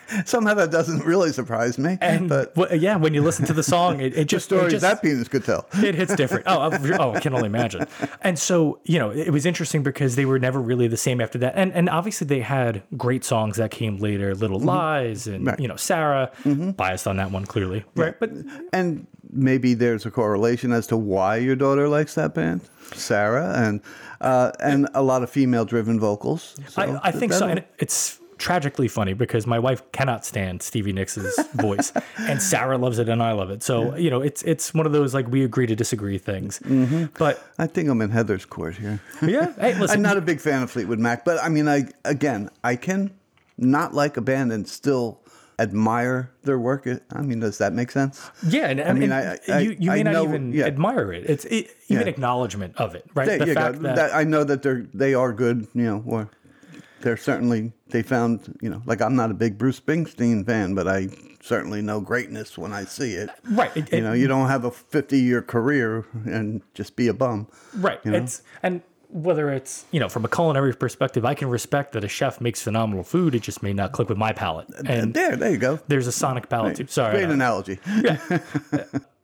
Somehow 0.25 0.53
that 0.55 0.71
doesn't 0.71 1.03
really 1.05 1.31
surprise 1.31 1.77
me. 1.77 1.97
And 2.01 2.29
but 2.29 2.55
well, 2.55 2.73
yeah, 2.75 2.95
when 2.95 3.13
you 3.13 3.21
listen 3.21 3.45
to 3.45 3.53
the 3.53 3.63
song, 3.63 3.99
it, 4.01 4.15
it 4.17 4.25
just 4.29 4.45
it 4.45 4.55
stories 4.55 4.71
just, 4.73 4.81
that 4.81 5.01
penis 5.01 5.27
could 5.27 5.43
tell. 5.45 5.67
it 5.75 5.95
hits 5.95 6.15
different. 6.15 6.45
Oh, 6.47 6.59
I- 6.59 6.97
oh, 6.99 7.13
I 7.13 7.19
can 7.19 7.33
only 7.33 7.47
imagine. 7.47 7.87
And 8.21 8.37
so, 8.39 8.79
you 8.85 8.99
know, 8.99 9.09
it 9.11 9.29
was 9.31 9.45
interesting 9.45 9.83
because 9.83 10.15
they 10.15 10.25
were 10.25 10.39
never 10.39 10.59
really 10.61 10.87
the 10.87 10.97
same 10.97 11.19
after 11.21 11.37
that. 11.39 11.53
And 11.55 11.71
and 11.73 11.89
obviously 11.89 12.27
they 12.27 12.41
had 12.41 12.83
great 12.95 13.23
songs 13.23 13.57
that 13.57 13.71
came 13.71 13.97
later, 13.97 14.33
Little 14.35 14.59
Lies 14.59 15.27
and 15.27 15.37
Mm-hmm. 15.37 15.47
Right. 15.47 15.59
you 15.59 15.67
know, 15.67 15.75
Sarah, 15.75 16.31
biased 16.77 17.05
on 17.07 17.17
that 17.17 17.31
one 17.31 17.45
clearly. 17.45 17.83
Right. 17.95 18.19
But 18.19 18.31
And 18.73 19.05
maybe 19.31 19.73
there's 19.75 20.05
a 20.05 20.11
correlation 20.11 20.71
as 20.71 20.87
to 20.87 20.97
why 20.97 21.35
your 21.37 21.55
daughter 21.55 21.87
likes 21.87 22.15
that 22.15 22.33
band, 22.33 22.61
Sarah, 22.93 23.53
and 23.55 23.81
uh, 24.19 24.51
and 24.59 24.87
a 24.95 25.03
lot 25.03 25.21
of 25.21 25.29
female-driven 25.29 25.99
vocals. 25.99 26.55
So 26.69 26.81
I, 26.81 27.09
I 27.09 27.11
think 27.11 27.33
so. 27.33 27.47
And 27.47 27.63
it's 27.77 28.19
tragically 28.37 28.87
funny 28.87 29.13
because 29.13 29.45
my 29.47 29.59
wife 29.59 29.81
cannot 29.91 30.25
stand 30.25 30.61
Stevie 30.61 30.93
Nicks' 30.93 31.17
voice, 31.53 31.91
and 32.17 32.41
Sarah 32.41 32.77
loves 32.77 32.99
it, 32.99 33.09
and 33.09 33.21
I 33.21 33.31
love 33.33 33.49
it. 33.49 33.63
So 33.63 33.95
you 33.95 34.09
know, 34.09 34.21
it's 34.21 34.43
it's 34.43 34.73
one 34.73 34.85
of 34.85 34.91
those 34.91 35.13
like 35.13 35.27
we 35.27 35.43
agree 35.43 35.67
to 35.67 35.75
disagree 35.75 36.17
things. 36.17 36.59
Mm-hmm. 36.59 37.05
But 37.17 37.43
I 37.57 37.67
think 37.67 37.89
I'm 37.89 38.01
in 38.01 38.09
Heather's 38.11 38.45
court 38.45 38.75
here. 38.77 38.99
yeah, 39.21 39.53
hey, 39.59 39.73
listen, 39.79 39.97
I'm 39.97 40.01
not 40.03 40.17
a 40.17 40.21
big 40.21 40.39
fan 40.39 40.63
of 40.63 40.71
Fleetwood 40.71 40.99
Mac, 40.99 41.25
but 41.25 41.41
I 41.43 41.49
mean, 41.49 41.67
I 41.67 41.85
again, 42.05 42.49
I 42.63 42.75
can 42.75 43.11
not 43.57 43.93
like 43.93 44.17
a 44.17 44.21
band 44.21 44.51
and 44.51 44.67
still 44.67 45.19
admire 45.59 46.29
their 46.43 46.59
work. 46.59 46.87
I 47.11 47.21
mean, 47.23 47.39
does 47.39 47.57
that 47.57 47.73
make 47.73 47.89
sense? 47.89 48.29
yeah, 48.47 48.67
and, 48.67 48.79
I 48.79 48.93
mean, 48.93 48.99
mean, 49.09 49.11
I- 49.11 49.37
I- 49.49 49.59
you 49.59 49.75
you 49.79 49.89
may 49.89 49.99
I 50.01 50.03
not 50.03 50.13
know- 50.13 50.23
even 50.25 50.53
yeah. 50.53 50.65
admire 50.65 51.11
it. 51.11 51.27
It's 51.27 51.45
it, 51.45 51.71
even 51.87 52.03
Yeah. 52.05 52.09
acknowledgement 52.13 52.75
of 52.77 52.93
it, 52.93 53.05
right? 53.15 53.25
There 53.25 53.39
the 53.39 53.53
fact 53.55 53.81
that, 53.81 53.95
That- 53.95 54.15
I 54.15 54.23
know 54.23 54.43
that 54.43 54.61
they're 54.61 54.85
they 54.93 55.13
are 55.15 55.33
good. 55.33 55.67
You 55.73 55.83
know, 55.83 56.03
or 56.05 56.29
they're 57.07 57.15
certainly 57.17 57.71
they 57.87 58.03
found. 58.03 58.57
You 58.61 58.69
know, 58.69 58.81
like 58.85 59.01
I'm 59.01 59.15
not 59.15 59.31
a 59.31 59.33
big 59.33 59.57
Bruce 59.57 59.79
Springsteen 59.79 60.45
fan, 60.45 60.75
but 60.75 60.87
I 60.87 61.07
certainly 61.41 61.81
know 61.81 62.01
greatness 62.01 62.57
when 62.57 62.73
I 62.73 62.83
see 62.83 63.13
it. 63.13 63.29
right, 63.51 63.71
it- 63.77 63.91
You 63.93 63.99
it- 63.99 64.01
know, 64.01 64.13
you 64.13 64.27
don't 64.27 64.49
have 64.49 64.65
a 64.65 64.71
50 64.71 65.17
year 65.19 65.41
career 65.41 66.05
and 66.25 66.61
just 66.73 66.95
be 66.97 67.07
a 67.07 67.13
bum. 67.13 67.47
right. 67.75 67.99
you 68.03 68.11
know? 68.11 68.17
It's 68.17 68.41
and 68.61 68.81
whether 69.09 69.49
it's 69.53 69.85
you 69.91 70.01
know 70.01 70.09
from 70.09 70.25
a 70.25 70.27
culinary 70.27 70.73
perspective, 70.75 71.23
I 71.23 71.33
can 71.33 71.49
respect 71.49 71.93
that 71.93 72.03
a 72.03 72.09
chef 72.09 72.41
makes 72.41 72.61
phenomenal 72.61 73.03
food. 73.05 73.33
It 73.35 73.41
just 73.43 73.63
may 73.63 73.71
not 73.71 73.93
click 73.93 74.09
with 74.09 74.17
my 74.17 74.33
palate, 74.33 74.67
and 74.85 75.13
There, 75.13 75.37
there 75.37 75.51
you 75.51 75.57
go. 75.57 75.79
there's 75.87 76.07
a 76.07 76.11
sonic 76.11 76.49
palate 76.49 76.75
too. 76.75 76.87
Sorry, 76.87 77.13
Great 77.19 77.29
uh, 77.29 77.33
analogy. 77.33 77.79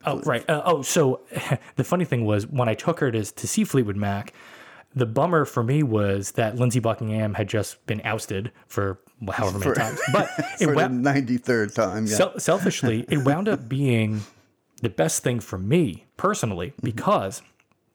Oh, 0.05 0.19
right. 0.25 0.43
Uh, 0.49 0.61
oh, 0.65 0.81
so 0.81 1.21
the 1.77 1.83
funny 1.85 2.03
thing 2.03 2.25
was 2.25 2.45
when 2.45 2.67
I 2.67 2.73
took 2.73 2.99
her 2.99 3.09
to, 3.09 3.23
to 3.23 3.47
see 3.47 3.63
Fleetwood 3.63 3.95
Mac, 3.95 4.33
the 4.95 5.05
bummer 5.05 5.45
for 5.45 5.63
me 5.63 5.83
was 5.83 6.31
that 6.31 6.55
Lindsey 6.57 6.79
Buckingham 6.79 7.33
had 7.33 7.47
just 7.49 7.85
been 7.85 8.01
ousted 8.03 8.51
for 8.67 8.99
however 9.31 9.59
many 9.59 9.71
For- 9.71 9.75
times. 9.79 9.99
But 10.13 10.29
it 10.59 10.65
For 10.65 10.75
the 10.75 10.81
93rd 10.87 11.73
time. 11.73 12.05
Yeah. 12.05 12.15
sel- 12.15 12.39
selfishly, 12.39 13.05
it 13.09 13.19
wound 13.19 13.47
up 13.49 13.67
being 13.67 14.21
the 14.81 14.89
best 14.89 15.23
thing 15.23 15.39
for 15.39 15.57
me 15.57 16.05
personally 16.17 16.67
Mm-hmm. 16.71 16.85
because. 16.85 17.41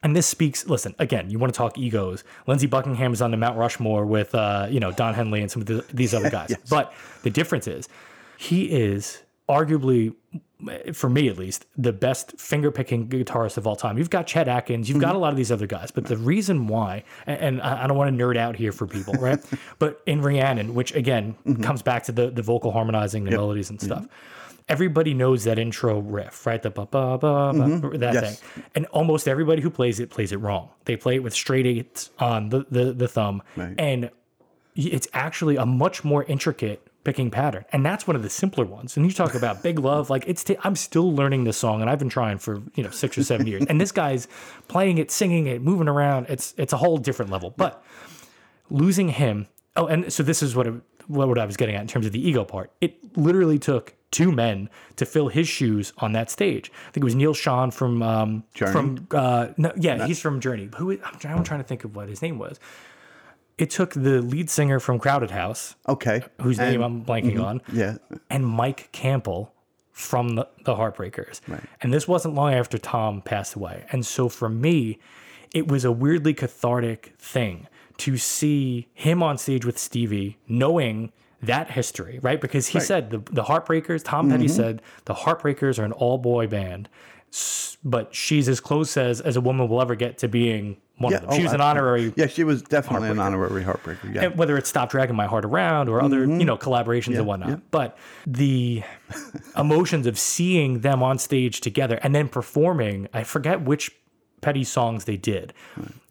And 0.00 0.14
this 0.14 0.28
speaks. 0.28 0.64
Listen, 0.68 0.94
again, 1.00 1.28
you 1.28 1.40
want 1.40 1.52
to 1.52 1.56
talk 1.58 1.76
egos. 1.76 2.22
Lindsey 2.46 2.68
Buckingham 2.68 3.12
is 3.12 3.20
on 3.20 3.32
the 3.32 3.36
Mount 3.36 3.58
Rushmore 3.58 4.06
with, 4.06 4.32
uh, 4.32 4.68
you 4.70 4.78
know, 4.78 4.92
Don 4.92 5.12
Henley 5.12 5.40
and 5.42 5.50
some 5.50 5.60
of 5.62 5.66
the, 5.66 5.84
these 5.92 6.14
other 6.14 6.30
guys. 6.38 6.54
But 6.70 6.92
the 7.24 7.30
difference 7.30 7.66
is, 7.66 7.88
he 8.36 8.66
is 8.66 9.22
arguably, 9.48 10.14
for 10.92 11.08
me 11.08 11.28
at 11.28 11.38
least, 11.38 11.66
the 11.76 11.92
best 11.92 12.38
finger 12.38 12.70
picking 12.70 13.08
guitarist 13.08 13.56
of 13.56 13.66
all 13.66 13.76
time. 13.76 13.96
You've 13.96 14.10
got 14.10 14.26
Chet 14.26 14.48
Atkins, 14.48 14.88
you've 14.88 15.00
got 15.00 15.08
mm-hmm. 15.08 15.16
a 15.16 15.20
lot 15.20 15.30
of 15.30 15.36
these 15.36 15.52
other 15.52 15.66
guys, 15.66 15.90
but 15.90 16.06
the 16.06 16.16
reason 16.16 16.66
why, 16.66 17.04
and, 17.26 17.62
I 17.62 17.86
don't 17.86 17.96
want 17.96 18.16
to 18.16 18.24
nerd 18.24 18.36
out 18.36 18.56
here 18.56 18.72
for 18.72 18.86
people, 18.86 19.14
right? 19.14 19.38
but 19.78 20.02
in 20.06 20.20
Rhiannon, 20.20 20.74
which 20.74 20.94
again 20.94 21.36
mm-hmm. 21.46 21.62
comes 21.62 21.82
back 21.82 22.04
to 22.04 22.12
the 22.12 22.30
the 22.30 22.42
vocal 22.42 22.72
harmonizing, 22.72 23.24
the 23.24 23.30
melodies 23.30 23.70
and 23.70 23.80
stuff. 23.80 24.02
Mm-hmm. 24.02 24.64
Everybody 24.68 25.14
knows 25.14 25.44
that 25.44 25.58
intro 25.58 26.00
riff, 26.00 26.44
right? 26.44 26.62
The 26.62 26.70
ba 26.70 26.86
ba 26.86 27.16
ba, 27.18 27.52
ba 27.52 27.98
that 27.98 28.14
Yes. 28.14 28.40
thing, 28.40 28.64
and 28.74 28.86
almost 28.86 29.26
everybody 29.28 29.62
who 29.62 29.70
plays 29.70 30.00
it 30.00 30.10
plays 30.10 30.32
it 30.32 30.38
wrong. 30.38 30.70
They 30.84 30.96
play 30.96 31.14
it 31.16 31.22
with 31.22 31.34
straight 31.34 31.66
eights 31.66 32.10
on 32.18 32.50
the 32.50 32.66
the, 32.70 32.92
the 32.92 33.08
thumb, 33.08 33.42
Right. 33.56 33.74
and 33.78 34.10
it's 34.74 35.08
actually 35.12 35.56
a 35.56 35.66
much 35.66 36.04
more 36.04 36.24
intricate 36.24 36.87
picking 37.08 37.30
pattern 37.30 37.64
and 37.72 37.80
that's 37.88 38.06
one 38.06 38.16
of 38.16 38.22
the 38.22 38.28
simpler 38.28 38.66
ones. 38.66 38.96
And 38.96 39.06
you 39.06 39.12
talk 39.12 39.34
about 39.34 39.62
big 39.68 39.78
love 39.78 40.10
like 40.10 40.24
it's 40.26 40.44
t- 40.44 40.58
i'm 40.62 40.76
still 40.76 41.10
learning 41.20 41.44
this 41.44 41.56
song 41.56 41.80
and 41.80 41.88
i've 41.90 41.98
been 41.98 42.10
trying 42.20 42.36
for 42.46 42.54
you 42.74 42.82
know 42.84 42.90
six 42.90 43.16
or 43.16 43.24
seven 43.24 43.46
years. 43.46 43.64
And 43.68 43.80
this 43.80 43.92
guy's 43.92 44.28
playing 44.74 44.98
it 44.98 45.10
singing 45.10 45.46
it 45.46 45.62
moving 45.62 45.88
around. 45.88 46.26
It's 46.28 46.46
it's 46.58 46.74
a 46.74 46.76
whole 46.76 46.98
different 46.98 47.30
level. 47.30 47.48
But 47.56 47.82
losing 48.70 49.08
him 49.08 49.46
oh 49.76 49.86
and 49.86 50.12
so 50.12 50.22
this 50.22 50.42
is 50.42 50.54
what 50.54 50.66
it, 50.66 50.74
what 51.06 51.26
what 51.28 51.38
i 51.38 51.46
was 51.46 51.56
getting 51.56 51.74
at 51.74 51.80
in 51.80 51.86
terms 51.88 52.04
of 52.06 52.12
the 52.12 52.28
ego 52.28 52.44
part. 52.44 52.70
It 52.82 52.98
literally 53.16 53.58
took 53.58 53.94
two 54.10 54.30
men 54.32 54.68
to 54.96 55.04
fill 55.06 55.28
his 55.28 55.48
shoes 55.48 55.92
on 55.98 56.12
that 56.12 56.30
stage. 56.30 56.70
I 56.88 56.90
think 56.92 57.02
it 57.04 57.04
was 57.04 57.14
neil 57.14 57.34
Schon 57.34 57.72
from 57.72 58.02
um 58.02 58.44
Journey? 58.54 58.72
from 58.72 59.06
uh 59.12 59.48
no 59.56 59.72
yeah 59.76 60.06
he's 60.06 60.20
from 60.20 60.40
journey. 60.40 60.68
Who 60.76 60.90
is- 60.90 61.00
I'm 61.24 61.44
trying 61.44 61.60
to 61.60 61.68
think 61.70 61.84
of 61.84 61.96
what 61.96 62.08
his 62.08 62.20
name 62.22 62.38
was 62.38 62.58
it 63.58 63.70
took 63.70 63.92
the 63.94 64.22
lead 64.22 64.48
singer 64.48 64.78
from 64.80 64.98
Crowded 64.98 65.30
House, 65.32 65.74
Okay. 65.88 66.22
whose 66.40 66.58
name 66.58 66.76
And- 66.82 66.84
I'm 66.84 67.04
blanking 67.04 67.42
on, 67.44 67.60
Yeah. 67.72 67.96
and 68.30 68.46
Mike 68.46 68.88
Campbell 68.92 69.52
from 69.92 70.36
the, 70.36 70.46
the 70.64 70.76
Heartbreakers. 70.76 71.40
Right. 71.48 71.60
And 71.82 71.92
this 71.92 72.06
wasn't 72.06 72.34
long 72.34 72.54
after 72.54 72.78
Tom 72.78 73.20
passed 73.20 73.54
away. 73.56 73.84
And 73.90 74.06
so 74.06 74.28
for 74.28 74.48
me, 74.48 74.98
it 75.52 75.66
was 75.66 75.84
a 75.84 75.90
weirdly 75.90 76.34
cathartic 76.34 77.14
thing 77.18 77.66
to 77.96 78.16
see 78.16 78.86
him 78.94 79.22
on 79.24 79.38
stage 79.38 79.64
with 79.66 79.76
Stevie, 79.76 80.38
knowing 80.46 81.10
that 81.42 81.72
history, 81.72 82.20
right? 82.22 82.40
Because 82.40 82.68
he 82.68 82.78
said 82.80 83.10
the, 83.10 83.18
the 83.32 83.44
Heartbreakers, 83.44 84.04
Tom 84.04 84.30
Petty 84.30 84.44
Mm-hmm. 84.46 84.54
said 84.54 84.82
the 85.06 85.14
Heartbreakers 85.14 85.78
are 85.80 85.84
an 85.84 85.92
all 85.92 86.18
boy 86.18 86.46
band, 86.46 86.88
but 87.84 88.14
she's 88.14 88.48
as 88.48 88.60
close 88.60 88.96
as, 88.96 89.20
as 89.20 89.36
a 89.36 89.40
woman 89.40 89.68
will 89.68 89.80
ever 89.80 89.94
get 89.96 90.18
to 90.18 90.28
being 90.28 90.76
one 90.98 91.14
of 91.14 91.20
them. 91.20 91.30
oh, 91.30 91.36
she 91.36 91.42
was 91.42 91.52
an 91.52 91.60
honorary 91.60 92.12
Yeah, 92.16 92.26
she 92.26 92.44
was 92.44 92.62
definitely 92.62 93.08
an 93.08 93.18
honorary 93.18 93.62
heartbreaker. 93.62 94.14
Yeah. 94.14 94.24
and 94.24 94.36
whether 94.36 94.56
it's 94.56 94.68
stop 94.68 94.90
dragging 94.90 95.16
my 95.16 95.26
heart 95.26 95.44
around 95.44 95.88
or 95.88 96.02
other 96.02 96.26
mm-hmm. 96.26 96.40
you 96.40 96.46
know 96.46 96.56
collaborations 96.56 97.16
and 97.16 97.26
whatnot 97.26 97.48
yeah. 97.48 97.56
but 97.70 97.96
the 98.26 98.82
emotions 99.56 100.06
of 100.06 100.18
seeing 100.18 100.80
them 100.80 101.02
on 101.02 101.18
stage 101.18 101.60
together 101.60 101.98
and 102.02 102.14
then 102.14 102.28
performing 102.28 103.08
i 103.14 103.22
forget 103.22 103.62
which 103.62 103.92
petty 104.40 104.64
songs 104.64 105.04
they 105.04 105.16
did 105.16 105.52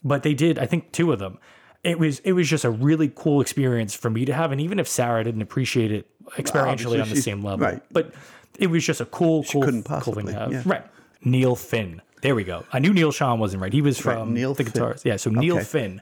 but 0.03 0.23
they 0.23 0.33
did 0.33 0.59
i 0.59 0.65
think 0.65 0.91
two 0.91 1.11
of 1.11 1.19
them 1.19 1.37
it 1.83 1.99
was 1.99 2.19
it 2.19 2.33
was 2.33 2.49
just 2.49 2.63
a 2.63 2.69
really 2.69 3.11
cool 3.13 3.41
experience 3.41 3.93
for 3.93 4.09
me 4.09 4.25
to 4.25 4.33
have 4.33 4.51
and 4.51 4.59
even 4.59 4.79
if 4.79 4.87
sarah 4.87 5.23
didn't 5.23 5.41
appreciate 5.41 5.91
it 5.91 6.09
experientially 6.31 6.71
obviously 6.71 7.01
on 7.01 7.09
the 7.09 7.21
same 7.21 7.41
level 7.43 7.65
right. 7.65 7.81
but 7.91 8.13
it 8.59 8.67
was 8.67 8.85
just 8.85 8.99
a 8.99 9.05
cool 9.05 9.43
cool, 9.43 9.61
couldn't 9.61 9.83
cool 9.83 10.13
thing 10.13 10.25
to 10.25 10.33
have 10.33 10.51
yeah. 10.51 10.63
right 10.65 10.85
neil 11.23 11.55
finn 11.55 12.01
there 12.21 12.35
we 12.35 12.43
go 12.43 12.63
i 12.73 12.79
knew 12.79 12.93
neil 12.93 13.11
Schon 13.11 13.37
wasn't 13.39 13.61
right 13.61 13.73
he 13.73 13.81
was 13.81 13.97
from 13.99 14.33
Neil 14.33 14.53
the 14.53 14.63
Finn. 14.63 14.73
guitars 14.73 15.01
yeah 15.05 15.15
so 15.17 15.29
neil 15.29 15.55
Okay. 15.57 15.65
finn 15.65 16.01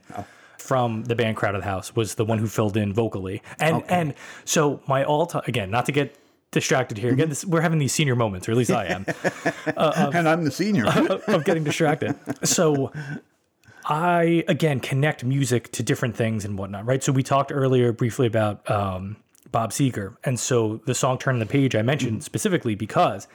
from 0.57 1.03
the 1.03 1.15
band 1.15 1.37
Crowded 1.37 1.63
House 1.63 1.95
was 1.95 2.15
the 2.15 2.25
one 2.25 2.39
who 2.39 2.47
filled 2.47 2.75
in 2.75 2.91
vocally. 2.91 3.43
And 3.59 3.83
and 3.87 4.15
so 4.45 4.81
my 4.87 5.03
all 5.03 5.27
time 5.27 5.43
again, 5.47 5.69
not 5.69 5.85
to 5.85 5.91
get 5.91 6.17
distracted 6.49 6.97
here. 6.97 7.09
Mm-hmm. 7.09 7.19
Again, 7.19 7.29
this, 7.29 7.45
we're 7.45 7.61
having 7.61 7.77
these 7.77 7.93
senior 7.93 8.15
moments, 8.15 8.47
or 8.49 8.53
at 8.53 8.57
least 8.57 8.71
I 8.71 8.85
am, 8.85 9.05
and 9.77 10.27
I'm 10.27 10.43
the 10.43 10.49
senior. 10.49 10.87
of, 10.87 11.21
of 11.27 11.43
getting 11.45 11.63
distracted. 11.63 12.15
So 12.43 12.91
I 13.85 14.43
again 14.47 14.79
connect 14.79 15.23
music 15.23 15.71
to 15.73 15.83
different 15.83 16.15
things 16.15 16.45
and 16.45 16.57
whatnot, 16.57 16.85
right? 16.85 17.03
So 17.03 17.11
we 17.11 17.21
talked 17.21 17.51
earlier 17.51 17.91
briefly 17.91 18.25
about 18.25 18.67
um, 18.69 19.17
Bob 19.51 19.71
Seger, 19.71 20.15
and 20.23 20.39
so 20.39 20.81
the 20.87 20.95
song 20.95 21.19
"Turn 21.19 21.37
the 21.37 21.45
Page" 21.45 21.75
I 21.75 21.83
mentioned 21.83 22.23
specifically 22.23 22.73
because 22.73 23.27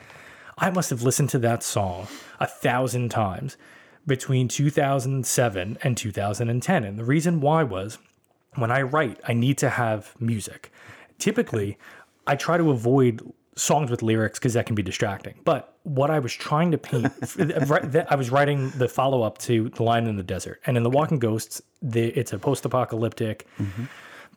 I 0.61 0.71
must 0.71 0.91
have 0.91 1.03
listened 1.03 1.31
to 1.31 1.39
that 1.39 1.63
song 1.63 2.07
a 2.39 2.47
thousand 2.47 3.11
times 3.11 3.57
between 4.07 4.47
2007 4.47 5.79
and 5.83 5.97
2010, 5.97 6.85
and 6.85 6.99
the 6.99 7.05
reason 7.05 7.41
why 7.41 7.63
was 7.63 7.99
when 8.57 8.71
I 8.71 8.83
write, 8.83 9.21
I 9.27 9.33
need 9.33 9.59
to 9.59 9.71
have 9.71 10.15
music. 10.21 10.71
Typically, 11.19 11.79
I 12.27 12.37
try 12.37 12.59
to 12.59 12.71
avoid 12.71 13.23
songs 13.57 13.91
with 13.91 14.03
lyrics 14.03 14.39
because 14.39 14.55
that 14.55 14.67
can 14.67 14.75
be 14.75 14.83
distracting. 14.83 15.35
But 15.45 15.77
what 15.85 16.11
I 16.11 16.19
was 16.19 16.33
trying 16.33 16.71
to 16.73 16.79
paint, 16.79 17.13
I 18.11 18.17
was 18.17 18.31
writing 18.31 18.71
the 18.71 18.89
follow 18.89 19.23
up 19.23 19.39
to 19.39 19.69
The 19.71 19.83
Lion 19.83 20.07
in 20.07 20.17
the 20.17 20.23
Desert. 20.23 20.61
And 20.67 20.77
in 20.77 20.83
The 20.83 20.91
Walking 20.91 21.19
Ghosts, 21.19 21.63
the, 21.83 22.09
it's 22.09 22.33
a 22.33 22.39
post 22.39 22.65
apocalyptic 22.65 23.47
mm-hmm. 23.59 23.85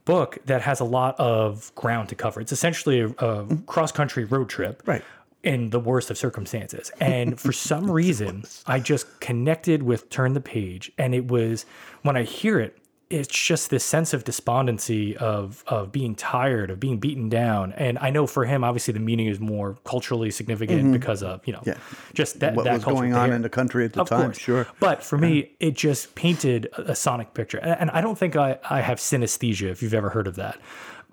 book 0.05 0.37
that 0.45 0.61
has 0.61 0.79
a 0.79 0.85
lot 0.85 1.19
of 1.19 1.73
ground 1.75 2.09
to 2.09 2.15
cover. 2.15 2.41
It's 2.41 2.51
essentially 2.51 2.99
a, 2.99 3.07
a 3.07 3.57
cross 3.65 3.91
country 3.91 4.25
road 4.25 4.49
trip. 4.49 4.83
Right. 4.85 5.03
In 5.43 5.71
the 5.71 5.79
worst 5.79 6.09
of 6.09 6.17
circumstances. 6.17 6.91
And 7.01 7.39
for 7.39 7.51
some 7.51 7.91
reason, 7.91 8.45
I 8.65 8.79
just 8.79 9.19
connected 9.19 9.83
with 9.83 10.09
Turn 10.09 10.33
the 10.33 10.41
Page. 10.41 10.91
And 10.97 11.13
it 11.13 11.27
was, 11.27 11.65
when 12.01 12.15
I 12.15 12.23
hear 12.23 12.59
it, 12.59 12.77
it's 13.09 13.27
just 13.27 13.69
this 13.69 13.83
sense 13.83 14.13
of 14.13 14.23
despondency 14.23 15.15
of 15.17 15.63
of 15.67 15.91
being 15.91 16.15
tired 16.15 16.71
of 16.71 16.79
being 16.79 16.97
beaten 16.97 17.29
down 17.29 17.71
and 17.73 17.99
i 17.99 18.09
know 18.09 18.25
for 18.25 18.45
him 18.45 18.63
obviously 18.63 18.91
the 18.91 18.99
meaning 18.99 19.27
is 19.27 19.39
more 19.39 19.77
culturally 19.83 20.31
significant 20.31 20.81
mm-hmm. 20.81 20.93
because 20.93 21.21
of 21.21 21.45
you 21.45 21.53
know 21.53 21.61
Yeah. 21.63 21.77
just 22.15 22.39
that 22.39 22.55
what 22.55 22.63
that 22.65 22.73
was 22.73 22.83
going 22.85 23.13
on 23.13 23.27
hear. 23.27 23.35
in 23.35 23.41
the 23.43 23.49
country 23.49 23.85
at 23.85 23.93
the 23.93 24.01
Of 24.01 24.09
time? 24.09 24.21
course. 24.23 24.39
Sure. 24.39 24.65
But 24.79 25.03
for 25.03 25.17
me, 25.17 25.51
it 25.59 25.75
just 25.75 26.15
painted 26.15 26.69
a, 26.73 26.91
a 26.91 26.95
sonic 26.95 27.33
picture. 27.33 27.59
And, 27.59 27.81
and 27.81 27.91
I 27.91 28.01
don't 28.01 28.17
think 28.17 28.35
I, 28.35 28.57
I 28.67 28.81
have 28.81 28.97
synesthesia, 28.97 29.69
if 29.69 29.81
you've 29.83 29.93
ever 29.93 30.09
heard 30.09 30.27
of 30.27 30.35
that. 30.35 30.57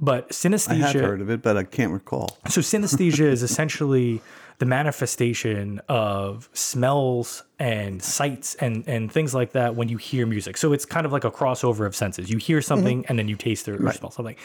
But 0.01 0.30
synesthesia. 0.30 0.82
I 0.82 0.86
have 0.86 0.94
heard 0.94 1.20
of 1.20 1.30
it, 1.30 1.42
but 1.42 1.57
I 1.57 1.64
can't 1.64 1.92
recall. 1.92 2.38
So 2.48 2.61
synesthesia 2.62 3.26
is 3.26 3.42
essentially 3.42 4.22
the 4.59 4.66
manifestation 4.66 5.80
of 5.88 6.48
smells 6.53 7.44
and 7.59 8.03
sights 8.03 8.55
and 8.57 8.86
and 8.86 9.11
things 9.11 9.34
like 9.34 9.53
that 9.53 9.74
when 9.74 9.88
you 9.88 9.96
hear 9.96 10.26
music. 10.26 10.57
So 10.57 10.72
it's 10.72 10.84
kind 10.84 11.07
of 11.07 11.12
like 11.12 11.24
a 11.24 11.30
crossover 11.30 11.86
of 11.86 11.94
senses. 11.96 12.30
You 12.30 12.38
hear 12.38 12.59
mm-hmm. 12.59 12.64
something 12.64 13.07
and 13.09 13.18
then 13.18 13.28
you 13.28 13.36
taste 13.36 13.68
or, 13.68 13.74
or 13.86 13.92
smell 13.92 14.11
something. 14.11 14.36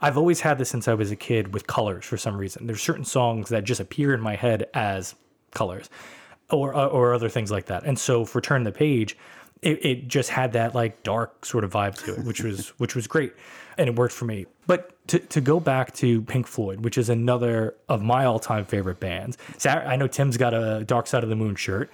I've 0.00 0.18
always 0.18 0.40
had 0.40 0.58
this 0.58 0.68
since 0.68 0.88
I 0.88 0.94
was 0.94 1.10
a 1.10 1.16
kid 1.16 1.54
with 1.54 1.66
colors 1.66 2.04
for 2.04 2.16
some 2.16 2.36
reason. 2.36 2.66
There's 2.66 2.82
certain 2.82 3.04
songs 3.04 3.48
that 3.50 3.64
just 3.64 3.80
appear 3.80 4.14
in 4.14 4.20
my 4.20 4.36
head 4.36 4.68
as 4.74 5.14
colors 5.52 5.90
or 6.50 6.74
uh, 6.74 6.86
or 6.86 7.14
other 7.14 7.28
things 7.28 7.50
like 7.50 7.66
that. 7.66 7.84
And 7.84 7.98
so 7.98 8.24
for 8.24 8.40
Turn 8.40 8.64
the 8.64 8.72
Page, 8.72 9.16
it, 9.62 9.84
it 9.84 10.08
just 10.08 10.30
had 10.30 10.52
that 10.52 10.74
like 10.74 11.02
dark 11.02 11.44
sort 11.44 11.64
of 11.64 11.72
vibe 11.72 11.94
to 12.04 12.14
it, 12.14 12.24
which 12.24 12.42
was 12.42 12.68
which 12.78 12.94
was 12.94 13.06
great, 13.06 13.32
and 13.76 13.88
it 13.88 13.96
worked 13.96 14.14
for 14.14 14.24
me. 14.24 14.46
But 14.66 14.93
to, 15.08 15.18
to 15.18 15.40
go 15.40 15.60
back 15.60 15.92
to 15.94 16.22
Pink 16.22 16.46
Floyd, 16.46 16.80
which 16.80 16.96
is 16.96 17.08
another 17.08 17.74
of 17.88 18.02
my 18.02 18.24
all 18.24 18.38
time 18.38 18.64
favorite 18.64 19.00
bands. 19.00 19.36
I 19.64 19.96
know 19.96 20.06
Tim's 20.06 20.36
got 20.36 20.54
a 20.54 20.84
Dark 20.84 21.06
Side 21.06 21.22
of 21.22 21.28
the 21.28 21.36
Moon 21.36 21.56
shirt. 21.56 21.90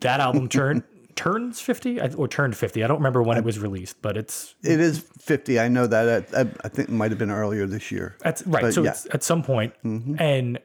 That 0.00 0.20
album 0.20 0.48
turned 0.48 0.82
turns 1.14 1.60
fifty 1.60 2.00
or 2.00 2.28
turned 2.28 2.56
fifty. 2.56 2.84
I 2.84 2.86
don't 2.86 2.98
remember 2.98 3.22
when 3.22 3.38
it 3.38 3.44
was 3.44 3.58
released, 3.58 4.02
but 4.02 4.16
it's 4.16 4.54
It 4.62 4.80
is 4.80 4.98
50. 4.98 5.58
I 5.58 5.68
know 5.68 5.86
that. 5.86 6.28
I, 6.34 6.40
I, 6.40 6.46
I 6.64 6.68
think 6.68 6.88
it 6.90 6.92
might 6.92 7.10
have 7.10 7.18
been 7.18 7.30
earlier 7.30 7.66
this 7.66 7.90
year. 7.90 8.16
That's 8.20 8.46
right. 8.46 8.62
But 8.62 8.74
so 8.74 8.82
yeah. 8.82 8.90
it's 8.90 9.06
at 9.12 9.22
some 9.22 9.42
point, 9.42 9.72
mm-hmm. 9.84 10.16
and 10.18 10.58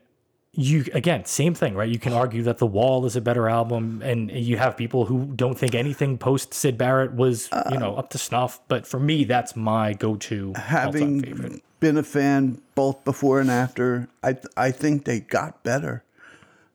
you 0.53 0.85
again, 0.93 1.25
same 1.25 1.53
thing, 1.53 1.75
right? 1.75 1.89
You 1.89 1.99
can 1.99 2.13
argue 2.13 2.43
that 2.43 2.57
The 2.57 2.65
Wall 2.65 3.05
is 3.05 3.15
a 3.15 3.21
better 3.21 3.47
album, 3.49 4.01
and 4.03 4.31
you 4.31 4.57
have 4.57 4.75
people 4.75 5.05
who 5.05 5.25
don't 5.35 5.57
think 5.57 5.75
anything 5.75 6.17
post 6.17 6.53
Syd 6.53 6.77
Barrett 6.77 7.13
was, 7.13 7.49
you 7.71 7.77
know, 7.77 7.95
up 7.95 8.09
to 8.11 8.17
snuff. 8.17 8.59
But 8.67 8.87
for 8.87 8.99
me, 8.99 9.23
that's 9.25 9.55
my 9.55 9.93
go-to 9.93 10.53
Having 10.55 11.21
favorite. 11.23 11.63
been 11.79 11.97
a 11.97 12.03
fan 12.03 12.61
both 12.75 13.03
before 13.05 13.39
and 13.39 13.51
after, 13.51 14.09
I 14.23 14.37
I 14.57 14.71
think 14.71 15.05
they 15.05 15.19
got 15.19 15.63
better. 15.63 16.03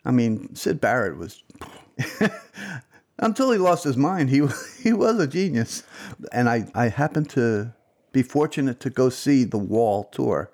I 0.05 0.11
mean, 0.13 0.55
Syd 0.55 0.81
Barrett 0.81 1.17
was 1.17 1.43
until 3.19 3.51
he 3.51 3.59
lost 3.59 3.85
his 3.85 3.97
mind. 3.97 4.31
He 4.31 4.47
he 4.83 4.93
was 4.93 5.19
a 5.19 5.27
genius, 5.27 5.83
and 6.33 6.49
I 6.49 6.69
I 6.75 6.89
happened 6.89 7.31
to 7.31 7.73
be 8.13 8.23
fortunate 8.23 8.79
to 8.81 8.91
go 8.91 9.09
see 9.09 9.43
the 9.43 9.59
Wall 9.59 10.05
tour, 10.05 10.51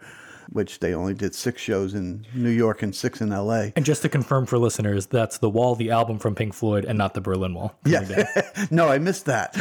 which 0.53 0.80
they 0.80 0.94
only 0.94 1.14
did 1.14 1.34
six 1.34 1.62
shows 1.62 1.94
in 1.94 2.26
New 2.34 2.51
York 2.51 2.82
and 2.82 2.94
six 2.94 3.20
in 3.20 3.32
L.A. 3.32 3.72
And 3.76 3.84
just 3.84 4.03
to 4.03 4.09
confirm 4.09 4.46
for 4.46 4.59
listeners, 4.59 5.07
that's 5.07 5.38
The 5.38 5.48
Wall, 5.48 5.74
the 5.76 5.90
album 5.90 6.18
from 6.18 6.34
Pink 6.34 6.55
Floyd, 6.55 6.84
and 6.84 6.98
not 6.98 7.14
the 7.14 7.20
Berlin 7.20 7.55
Wall. 7.55 7.74
Yeah. 7.84 8.26
no, 8.70 8.88
I 8.88 8.98
missed 8.98 9.26
that. 9.26 9.57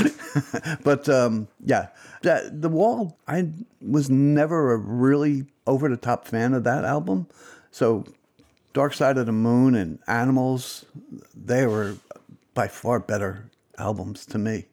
but 0.83 1.07
um, 1.07 1.47
yeah, 1.63 1.87
that, 2.23 2.61
the 2.61 2.69
Wall. 2.69 3.17
I 3.27 3.49
was 3.81 4.09
never 4.09 4.73
a 4.73 4.77
really 4.77 5.45
over 5.67 5.89
the 5.89 5.97
top 5.97 6.25
fan 6.25 6.53
of 6.53 6.63
that 6.63 6.83
album. 6.83 7.27
So, 7.71 8.05
Dark 8.73 8.93
Side 8.93 9.17
of 9.17 9.25
the 9.25 9.31
Moon 9.31 9.75
and 9.75 9.99
Animals, 10.07 10.85
they 11.35 11.65
were 11.67 11.97
by 12.55 12.67
far 12.67 12.99
better 12.99 13.49
albums 13.77 14.25
to 14.27 14.37
me. 14.37 14.65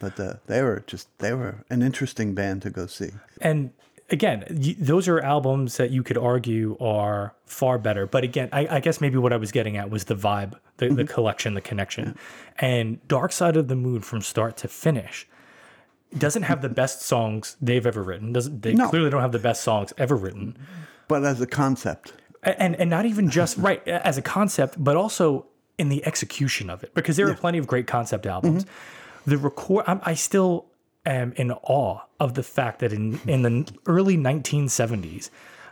But 0.00 0.18
uh, 0.18 0.34
they 0.46 0.62
were 0.62 0.82
just 0.88 1.06
they 1.18 1.32
were 1.32 1.64
an 1.70 1.82
interesting 1.82 2.34
band 2.34 2.62
to 2.62 2.70
go 2.70 2.86
see. 2.86 3.10
and 3.40 3.70
again, 4.12 4.44
y- 4.50 4.76
those 4.78 5.08
are 5.08 5.18
albums 5.20 5.78
that 5.78 5.90
you 5.90 6.02
could 6.02 6.18
argue 6.18 6.76
are 6.78 7.34
far 7.46 7.78
better. 7.78 8.06
But 8.06 8.22
again, 8.22 8.48
I, 8.52 8.76
I 8.76 8.80
guess 8.80 9.00
maybe 9.00 9.16
what 9.18 9.32
I 9.32 9.36
was 9.36 9.50
getting 9.50 9.76
at 9.76 9.90
was 9.90 10.04
the 10.04 10.14
vibe, 10.14 10.52
the, 10.76 10.88
the 10.88 11.02
mm-hmm. 11.02 11.12
collection, 11.12 11.54
the 11.54 11.60
connection. 11.60 12.16
And 12.58 13.06
Dark 13.08 13.32
Side 13.32 13.56
of 13.56 13.68
the 13.68 13.74
Moon 13.74 14.02
from 14.02 14.20
start 14.20 14.56
to 14.58 14.68
finish 14.68 15.26
doesn't 16.16 16.42
have 16.42 16.60
the 16.60 16.68
mm-hmm. 16.68 16.74
best 16.74 17.02
songs 17.02 17.56
they've 17.60 17.86
ever 17.86 18.02
written. 18.02 18.32
Doesn't 18.32 18.62
they 18.62 18.74
No. 18.74 18.88
clearly 18.88 19.10
don't 19.10 19.22
have 19.22 19.32
the 19.32 19.38
best 19.38 19.62
songs 19.62 19.92
ever 19.96 20.14
written. 20.14 20.56
But 21.08 21.24
as 21.24 21.40
a 21.40 21.46
concept, 21.46 22.12
And 22.42 22.76
and 22.76 22.90
not 22.90 23.06
even 23.06 23.30
just 23.30 23.56
right 23.68 23.86
as 23.88 24.18
a 24.18 24.22
concept, 24.22 24.82
but 24.82 24.96
also 24.96 25.46
in 25.78 25.88
the 25.88 26.04
execution 26.06 26.68
of 26.68 26.84
it, 26.84 26.94
because 26.94 27.16
there 27.16 27.28
are 27.28 27.34
plenty 27.34 27.58
of 27.58 27.66
great 27.66 27.86
concept 27.86 28.26
albums. 28.26 28.64
Mm-hmm. 28.64 29.30
The 29.30 29.38
record, 29.38 29.84
I'm, 29.86 30.00
I 30.04 30.14
still 30.14 30.66
am 31.04 31.32
in 31.36 31.50
awe 31.50 32.00
of 32.20 32.34
the 32.34 32.42
fact 32.42 32.80
that 32.80 32.92
in 32.92 33.20
in 33.26 33.42
the 33.42 33.72
early 33.86 34.16
1970s, 34.16 35.30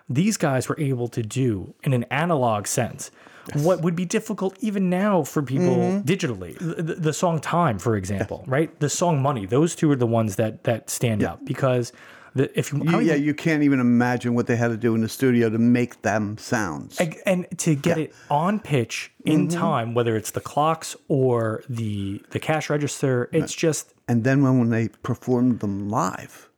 these 0.08 0.36
guys 0.36 0.68
were 0.68 0.78
able 0.78 1.08
to 1.08 1.22
do 1.22 1.74
in 1.82 1.92
an 1.92 2.04
analog 2.04 2.66
sense. 2.66 3.10
What 3.54 3.80
would 3.82 3.96
be 3.96 4.04
difficult 4.04 4.56
even 4.60 4.90
now 4.90 5.22
for 5.24 5.42
people 5.42 5.76
mm-hmm. 5.76 6.06
digitally? 6.06 6.58
The, 6.58 6.82
the, 6.82 6.94
the 6.94 7.12
song 7.12 7.40
"Time," 7.40 7.78
for 7.78 7.96
example, 7.96 8.44
right? 8.46 8.78
The 8.80 8.90
song 8.90 9.22
"Money." 9.22 9.46
Those 9.46 9.74
two 9.74 9.90
are 9.90 9.96
the 9.96 10.06
ones 10.06 10.36
that 10.36 10.64
that 10.64 10.90
stand 10.90 11.22
out 11.22 11.44
because 11.44 11.92
the, 12.34 12.58
if 12.58 12.72
you, 12.72 12.82
you, 12.84 13.00
yeah, 13.00 13.14
you 13.14 13.34
can't 13.34 13.62
even 13.62 13.80
imagine 13.80 14.34
what 14.34 14.46
they 14.46 14.56
had 14.56 14.68
to 14.68 14.76
do 14.76 14.94
in 14.94 15.00
the 15.00 15.08
studio 15.08 15.50
to 15.50 15.58
make 15.58 16.02
them 16.02 16.38
sounds. 16.38 17.00
and, 17.00 17.16
and 17.26 17.58
to 17.58 17.74
get 17.74 17.98
it 17.98 18.14
on 18.30 18.60
pitch 18.60 19.12
in 19.24 19.48
mm-hmm. 19.48 19.58
time, 19.58 19.94
whether 19.94 20.16
it's 20.16 20.30
the 20.30 20.40
clocks 20.40 20.96
or 21.08 21.64
the 21.68 22.22
the 22.30 22.38
cash 22.38 22.70
register, 22.70 23.28
it's 23.32 23.54
just 23.54 23.94
And 24.06 24.24
then 24.24 24.42
when, 24.42 24.58
when 24.58 24.70
they 24.70 24.88
performed 24.88 25.60
them 25.60 25.88
live, 25.88 26.48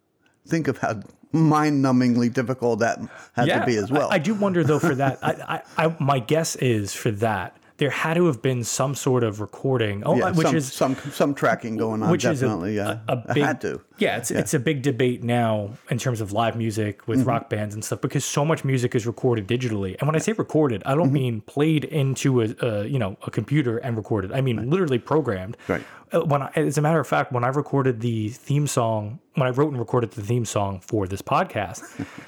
think 0.46 0.68
of 0.68 0.78
how 0.78 1.00
mind-numbingly 1.32 2.32
difficult 2.32 2.80
that 2.80 2.98
had 3.32 3.46
to 3.46 3.64
be 3.64 3.76
as 3.76 3.90
well. 3.90 4.10
I, 4.10 4.16
I 4.16 4.18
do 4.18 4.34
wonder 4.34 4.62
though 4.62 4.78
for 4.78 4.94
that. 4.94 5.18
I, 5.22 5.62
I, 5.76 5.86
I 5.86 5.96
my 5.98 6.18
guess 6.18 6.56
is 6.56 6.92
for 6.92 7.10
that 7.12 7.56
there 7.78 7.90
had 7.90 8.14
to 8.14 8.26
have 8.26 8.42
been 8.42 8.62
some 8.64 8.94
sort 8.94 9.24
of 9.24 9.40
recording. 9.40 10.02
Oh, 10.04 10.16
Yeah, 10.16 10.30
which 10.32 10.46
some, 10.46 10.56
is 10.56 10.72
some 10.72 10.94
some 11.10 11.34
tracking 11.34 11.76
going 11.76 12.02
on. 12.02 12.10
which 12.10 12.22
definitely, 12.22 12.76
is 12.76 12.86
a, 12.86 13.02
yeah. 13.08 13.14
a, 13.14 13.30
a 13.30 13.34
big 13.34 13.42
had 13.44 13.60
to. 13.62 13.80
yeah 13.98 14.16
it's 14.18 14.30
it's 14.30 14.54
a 14.54 14.58
big 14.60 14.82
debate 14.82 15.22
now 15.24 15.70
in 15.90 15.98
terms 15.98 16.20
of 16.20 16.32
live 16.32 16.56
music 16.56 16.98
Mm-hmm. 17.02 17.10
with 17.10 17.22
rock 17.24 17.48
bands 17.50 17.74
and 17.74 17.84
stuff 17.84 18.00
because 18.00 18.24
so 18.24 18.44
much 18.44 18.64
music 18.64 18.94
is 18.94 19.06
recorded 19.06 19.46
digitally 19.48 19.96
and 19.98 20.06
when 20.08 20.14
i 20.14 20.18
say 20.18 20.32
recorded 20.32 20.82
i 20.86 20.94
don't 20.94 21.06
Mm-hmm. 21.06 21.12
mean 21.14 21.40
played 21.42 21.84
into 21.84 22.42
a, 22.42 22.54
a 22.60 22.86
you 22.86 22.98
know 22.98 23.16
a 23.26 23.30
computer 23.30 23.78
and 23.78 23.96
recorded 23.96 24.32
i 24.32 24.40
mean 24.40 24.68
literally 24.70 24.98
programmed 24.98 25.56
Right. 25.68 25.82
Uh, 26.12 26.20
when 26.20 26.42
I, 26.42 26.50
as 26.56 26.76
a 26.78 26.82
matter 26.82 27.00
of 27.00 27.06
fact 27.06 27.32
when 27.32 27.44
i 27.44 27.48
recorded 27.48 28.00
the 28.00 28.28
theme 28.28 28.66
song 28.66 29.18
when 29.34 29.46
i 29.48 29.50
wrote 29.50 29.70
and 29.70 29.78
recorded 29.78 30.10
the 30.12 30.22
theme 30.22 30.44
song 30.44 30.80
for 30.80 31.06
this 31.06 31.22
podcast 31.22 31.80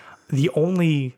the 0.29 0.49
only 0.55 1.17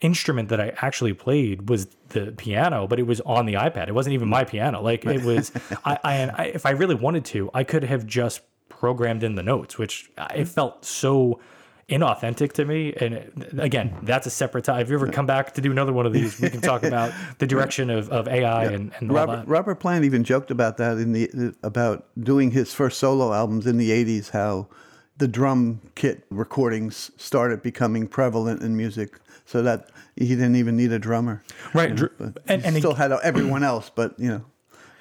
instrument 0.00 0.48
that 0.50 0.60
I 0.60 0.72
actually 0.76 1.14
played 1.14 1.68
was 1.68 1.86
the 2.10 2.32
piano, 2.32 2.86
but 2.86 2.98
it 2.98 3.06
was 3.06 3.20
on 3.22 3.46
the 3.46 3.54
iPad. 3.54 3.88
It 3.88 3.94
wasn't 3.94 4.14
even 4.14 4.28
my 4.28 4.44
piano. 4.44 4.82
Like 4.82 5.04
it 5.06 5.22
was, 5.22 5.52
I, 5.84 5.98
I, 6.04 6.22
I, 6.24 6.44
if 6.54 6.66
I 6.66 6.70
really 6.70 6.94
wanted 6.94 7.24
to, 7.26 7.50
I 7.54 7.64
could 7.64 7.84
have 7.84 8.06
just 8.06 8.40
programmed 8.68 9.22
in 9.22 9.34
the 9.34 9.42
notes, 9.42 9.78
which 9.78 10.10
it 10.34 10.46
felt 10.46 10.84
so 10.84 11.40
inauthentic 11.88 12.52
to 12.52 12.64
me. 12.64 12.92
And 12.94 13.58
again, 13.58 13.96
that's 14.02 14.26
a 14.26 14.30
separate 14.30 14.64
time. 14.64 14.80
If 14.80 14.88
you 14.90 14.96
ever 14.96 15.08
come 15.08 15.26
back 15.26 15.54
to 15.54 15.60
do 15.60 15.70
another 15.70 15.92
one 15.92 16.04
of 16.04 16.12
these, 16.12 16.40
we 16.40 16.50
can 16.50 16.60
talk 16.60 16.82
about 16.82 17.12
the 17.38 17.46
direction 17.46 17.90
of, 17.90 18.08
of 18.10 18.28
AI 18.28 18.64
and, 18.64 18.92
and 18.98 19.10
all 19.10 19.16
Robert, 19.16 19.36
that. 19.36 19.48
Robert 19.48 19.76
Plant 19.76 20.04
even 20.04 20.24
joked 20.24 20.50
about 20.50 20.76
that 20.78 20.98
in 20.98 21.12
the 21.12 21.54
about 21.62 22.06
doing 22.22 22.50
his 22.50 22.74
first 22.74 22.98
solo 22.98 23.32
albums 23.32 23.66
in 23.66 23.78
the 23.78 23.90
'80s. 23.90 24.30
How 24.30 24.68
the 25.16 25.28
drum 25.28 25.80
kit 25.94 26.24
recordings 26.30 27.10
started 27.16 27.62
becoming 27.62 28.08
prevalent 28.08 28.62
in 28.62 28.76
music, 28.76 29.20
so 29.46 29.62
that 29.62 29.88
he 30.16 30.28
didn't 30.28 30.56
even 30.56 30.76
need 30.76 30.92
a 30.92 30.98
drummer. 30.98 31.42
Right. 31.72 31.90
you 31.98 32.10
know, 32.18 32.32
and- 32.46 32.62
he 32.62 32.68
and 32.68 32.76
still 32.76 32.94
had 32.94 33.12
everyone 33.12 33.62
else, 33.64 33.90
but 33.94 34.18
you 34.18 34.28
know, 34.28 34.44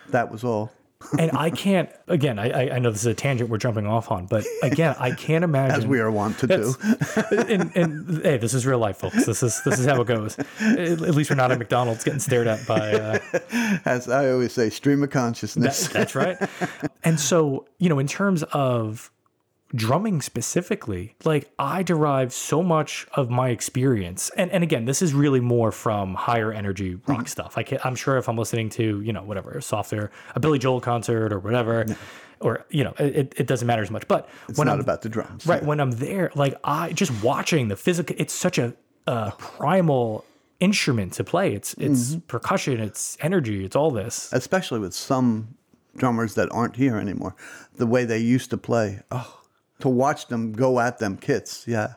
that 0.09 0.31
was 0.31 0.43
all. 0.43 0.71
and 1.19 1.31
I 1.37 1.49
can't, 1.51 1.89
again, 2.07 2.39
I, 2.39 2.49
I- 2.69 2.75
I 2.75 2.79
know 2.79 2.89
this 2.89 3.01
is 3.01 3.05
a 3.05 3.13
tangent 3.13 3.49
we're 3.49 3.57
jumping 3.57 3.85
off 3.85 4.09
on, 4.11 4.25
but 4.27 4.43
again, 4.63 4.95
I 4.97 5.11
can't 5.11 5.43
imagine. 5.51 5.75
As 5.75 5.85
we 5.85 5.99
are 5.99 6.09
wont 6.09 6.39
to 6.39 6.47
do. 6.47 6.73
and, 7.47 7.75
and 7.75 8.23
hey, 8.23 8.37
this 8.37 8.53
is 8.53 8.65
real 8.65 8.79
life, 8.79 8.97
folks. 8.97 9.25
This 9.25 9.43
is 9.43 9.61
this 9.65 9.77
is 9.79 9.85
how 9.85 10.01
it 10.01 10.07
goes. 10.07 10.37
At, 10.61 10.79
at 10.79 11.13
least 11.15 11.29
we're 11.29 11.35
not 11.35 11.51
at 11.51 11.59
McDonald's 11.59 12.03
getting 12.03 12.19
stared 12.21 12.47
at 12.47 12.65
by. 12.65 12.93
Uh, 12.93 13.19
As 13.85 14.07
I 14.09 14.29
always 14.31 14.53
say, 14.53 14.69
stream 14.69 15.03
of 15.03 15.09
consciousness. 15.11 15.87
that, 15.87 15.93
that's 15.93 16.15
right. 16.15 16.37
And 17.03 17.19
so, 17.19 17.67
you 17.77 17.89
know, 17.89 17.99
in 17.99 18.07
terms 18.07 18.43
of 18.53 19.11
drumming 19.75 20.21
specifically, 20.21 21.15
like 21.23 21.51
I 21.59 21.83
derive 21.83 22.33
so 22.33 22.63
much 22.63 23.07
of 23.13 23.29
my 23.29 23.49
experience, 23.49 24.31
and 24.37 24.51
and 24.51 24.63
again, 24.63 24.85
this 24.85 25.01
is 25.01 25.13
really 25.13 25.39
more 25.39 25.71
from 25.71 26.15
higher 26.15 26.51
energy 26.51 26.95
rock 27.07 27.19
mm-hmm. 27.19 27.25
stuff. 27.25 27.57
I 27.57 27.63
can, 27.63 27.79
I'm 27.83 27.95
sure 27.95 28.17
if 28.17 28.29
I'm 28.29 28.37
listening 28.37 28.69
to 28.71 29.01
you 29.01 29.13
know 29.13 29.23
whatever 29.23 29.59
softer 29.61 30.11
a 30.35 30.39
Billy 30.39 30.59
Joel 30.59 30.81
concert 30.81 31.31
or 31.31 31.39
whatever. 31.39 31.85
Or 32.41 32.65
you 32.69 32.83
know, 32.83 32.93
it, 32.99 33.33
it 33.37 33.47
doesn't 33.47 33.65
matter 33.65 33.81
as 33.81 33.89
much. 33.89 34.07
But 34.07 34.27
it's 34.49 34.57
when 34.57 34.67
not 34.67 34.73
I'm 34.73 34.81
about 34.81 35.01
the 35.01 35.09
drums. 35.09 35.47
right 35.47 35.63
when 35.63 35.79
i'm 35.79 35.91
there 35.91 36.31
like 36.35 36.53
i 36.65 36.91
just 36.91 37.11
watching 37.23 37.69
the 37.69 37.77
physical 37.77 38.15
it's 38.19 38.33
such 38.33 38.57
a, 38.57 38.75
a 39.07 39.31
oh. 39.31 39.33
primal 39.37 40.25
instrument 40.59 41.13
to 41.13 41.23
play 41.23 41.53
it's 41.53 41.73
it's 41.75 42.11
mm-hmm. 42.11 42.19
percussion 42.27 42.79
it's 42.79 43.17
energy 43.21 43.63
it's 43.63 43.75
all 43.75 43.89
this 43.89 44.29
especially 44.33 44.79
with 44.79 44.93
some 44.93 45.55
drummers 45.95 46.35
that 46.35 46.51
aren't 46.51 46.75
here 46.75 46.97
anymore. 46.97 47.35
The 47.75 47.87
way 47.87 48.05
they 48.05 48.19
used 48.19 48.49
to 48.51 48.57
play. 48.57 49.01
Oh, 49.11 49.41
to 49.79 49.89
watch 49.89 50.27
them 50.27 50.51
go 50.53 50.79
at 50.79 50.99
them 50.99 51.17
kits. 51.17 51.65
Yeah. 51.67 51.93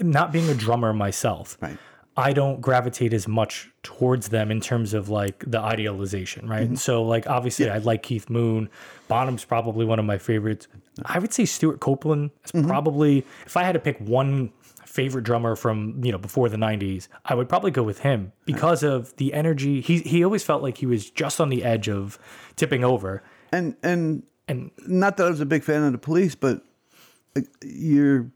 not 0.00 0.32
being 0.32 0.48
a 0.50 0.54
drummer 0.54 0.92
myself 0.92 1.56
Right. 1.62 1.78
i 2.16 2.32
don't 2.32 2.60
gravitate 2.60 3.12
as 3.14 3.26
much 3.26 3.70
towards 3.82 4.28
them 4.28 4.50
in 4.50 4.60
terms 4.60 4.92
of 4.94 5.08
like 5.08 5.42
the 5.46 5.58
idealization 5.58 6.46
right? 6.48 6.62
And 6.62 6.78
so 6.78 7.02
like 7.02 7.26
obviously 7.26 7.70
i 7.70 7.78
like 7.78 8.02
keith 8.02 8.28
moon. 8.28 8.68
Bonham's 9.08 9.44
probably 9.44 9.84
one 9.86 9.98
of 9.98 10.04
my 10.04 10.18
favorites. 10.18 10.66
I 11.04 11.18
would 11.18 11.32
say 11.32 11.44
stewart 11.46 11.80
copeland 11.80 12.30
is 12.44 12.52
mm-hmm. 12.52 12.66
probably 12.68 13.24
if 13.46 13.56
i 13.56 13.62
had 13.62 13.72
to 13.72 13.78
pick 13.80 13.98
one 14.00 14.52
favorite 14.84 15.24
drummer 15.24 15.54
from 15.56 16.00
you 16.04 16.10
know 16.10 16.18
before 16.18 16.48
the 16.48 16.56
90s 16.56 17.08
i 17.26 17.34
would 17.34 17.48
probably 17.50 17.70
go 17.70 17.82
with 17.82 17.98
him 18.00 18.32
because 18.46 18.82
of 18.82 19.14
the 19.16 19.32
energy. 19.34 19.80
He 19.80 19.98
he 20.00 20.24
always 20.24 20.42
felt 20.42 20.62
like 20.62 20.78
he 20.78 20.86
was 20.86 21.10
just 21.10 21.40
on 21.40 21.48
the 21.50 21.64
edge 21.64 21.88
of 21.88 22.18
tipping 22.56 22.82
over. 22.84 23.22
And 23.52 23.76
and 23.82 24.22
and 24.48 24.70
not 24.86 25.16
that 25.16 25.26
I 25.26 25.30
was 25.30 25.40
a 25.40 25.46
big 25.46 25.62
fan 25.64 25.82
of 25.82 25.92
the 25.92 25.98
police, 25.98 26.34
but 26.34 26.62
you're 27.64 28.30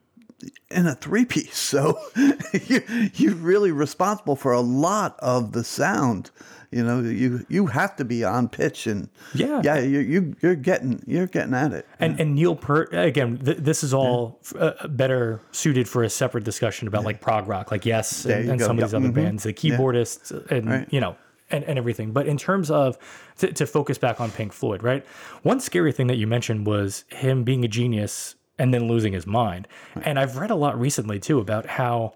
in 0.70 0.86
a 0.86 0.94
three 0.94 1.24
piece, 1.24 1.58
so 1.58 1.98
you 2.66 2.82
you're 3.14 3.34
really 3.34 3.72
responsible 3.72 4.36
for 4.36 4.52
a 4.52 4.60
lot 4.60 5.16
of 5.20 5.52
the 5.52 5.62
sound. 5.64 6.30
You 6.72 6.84
know, 6.84 7.00
you 7.00 7.44
you 7.48 7.66
have 7.66 7.96
to 7.96 8.04
be 8.04 8.22
on 8.24 8.48
pitch 8.48 8.86
and 8.86 9.08
Yeah. 9.34 9.60
yeah, 9.64 9.80
you 9.80 9.98
you 9.98 10.36
you're 10.40 10.54
getting 10.54 11.02
you're 11.06 11.26
getting 11.26 11.52
at 11.52 11.72
it. 11.72 11.86
And 11.98 12.18
and 12.20 12.34
Neil 12.36 12.54
Peart 12.54 12.90
again. 12.92 13.38
Th- 13.44 13.56
this 13.58 13.82
is 13.82 13.92
all 13.92 14.40
uh, 14.58 14.86
better 14.88 15.40
suited 15.50 15.88
for 15.88 16.04
a 16.04 16.08
separate 16.10 16.44
discussion 16.44 16.86
about 16.86 17.04
like 17.04 17.20
prog 17.20 17.48
rock, 17.48 17.70
like 17.72 17.84
Yes, 17.84 18.24
and, 18.24 18.50
and 18.50 18.60
some 18.60 18.78
of 18.78 18.84
these 18.84 18.94
other 18.94 19.08
Mhm. 19.08 19.14
bands, 19.14 19.42
the 19.42 19.52
keyboardists, 19.52 20.30
and 20.50 20.68
Right. 20.70 20.88
you 20.92 21.00
know, 21.00 21.16
and, 21.50 21.64
and 21.64 21.76
everything. 21.76 22.12
But 22.12 22.28
in 22.28 22.38
terms 22.38 22.70
of 22.70 22.96
to, 23.38 23.52
to 23.52 23.66
focus 23.66 23.98
back 23.98 24.20
on 24.20 24.30
Pink 24.30 24.52
Floyd, 24.52 24.84
right? 24.84 25.04
One 25.42 25.58
scary 25.58 25.90
thing 25.90 26.06
that 26.06 26.18
you 26.18 26.28
mentioned 26.28 26.66
was 26.68 27.04
him 27.08 27.42
being 27.42 27.64
a 27.64 27.68
genius 27.68 28.36
and 28.60 28.72
then 28.74 28.86
losing 28.86 29.12
his 29.12 29.26
mind. 29.26 29.66
And 30.04 30.18
I've 30.18 30.36
read 30.36 30.50
a 30.50 30.54
lot 30.54 30.78
recently 30.78 31.18
too 31.18 31.38
about 31.40 31.66
how. 31.66 32.14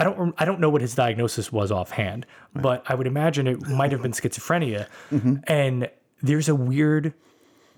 I 0.00 0.04
don't. 0.04 0.32
I 0.38 0.44
don't 0.44 0.60
know 0.60 0.70
what 0.70 0.80
his 0.80 0.94
diagnosis 0.94 1.50
was 1.50 1.72
offhand, 1.72 2.24
but 2.54 2.84
I 2.86 2.94
would 2.94 3.08
imagine 3.08 3.48
it 3.48 3.66
might 3.66 3.90
have 3.90 4.00
been 4.00 4.12
schizophrenia. 4.20 4.86
Mm-hmm. 5.10 5.36
And 5.48 5.90
there's 6.22 6.48
a 6.48 6.54
weird 6.54 7.14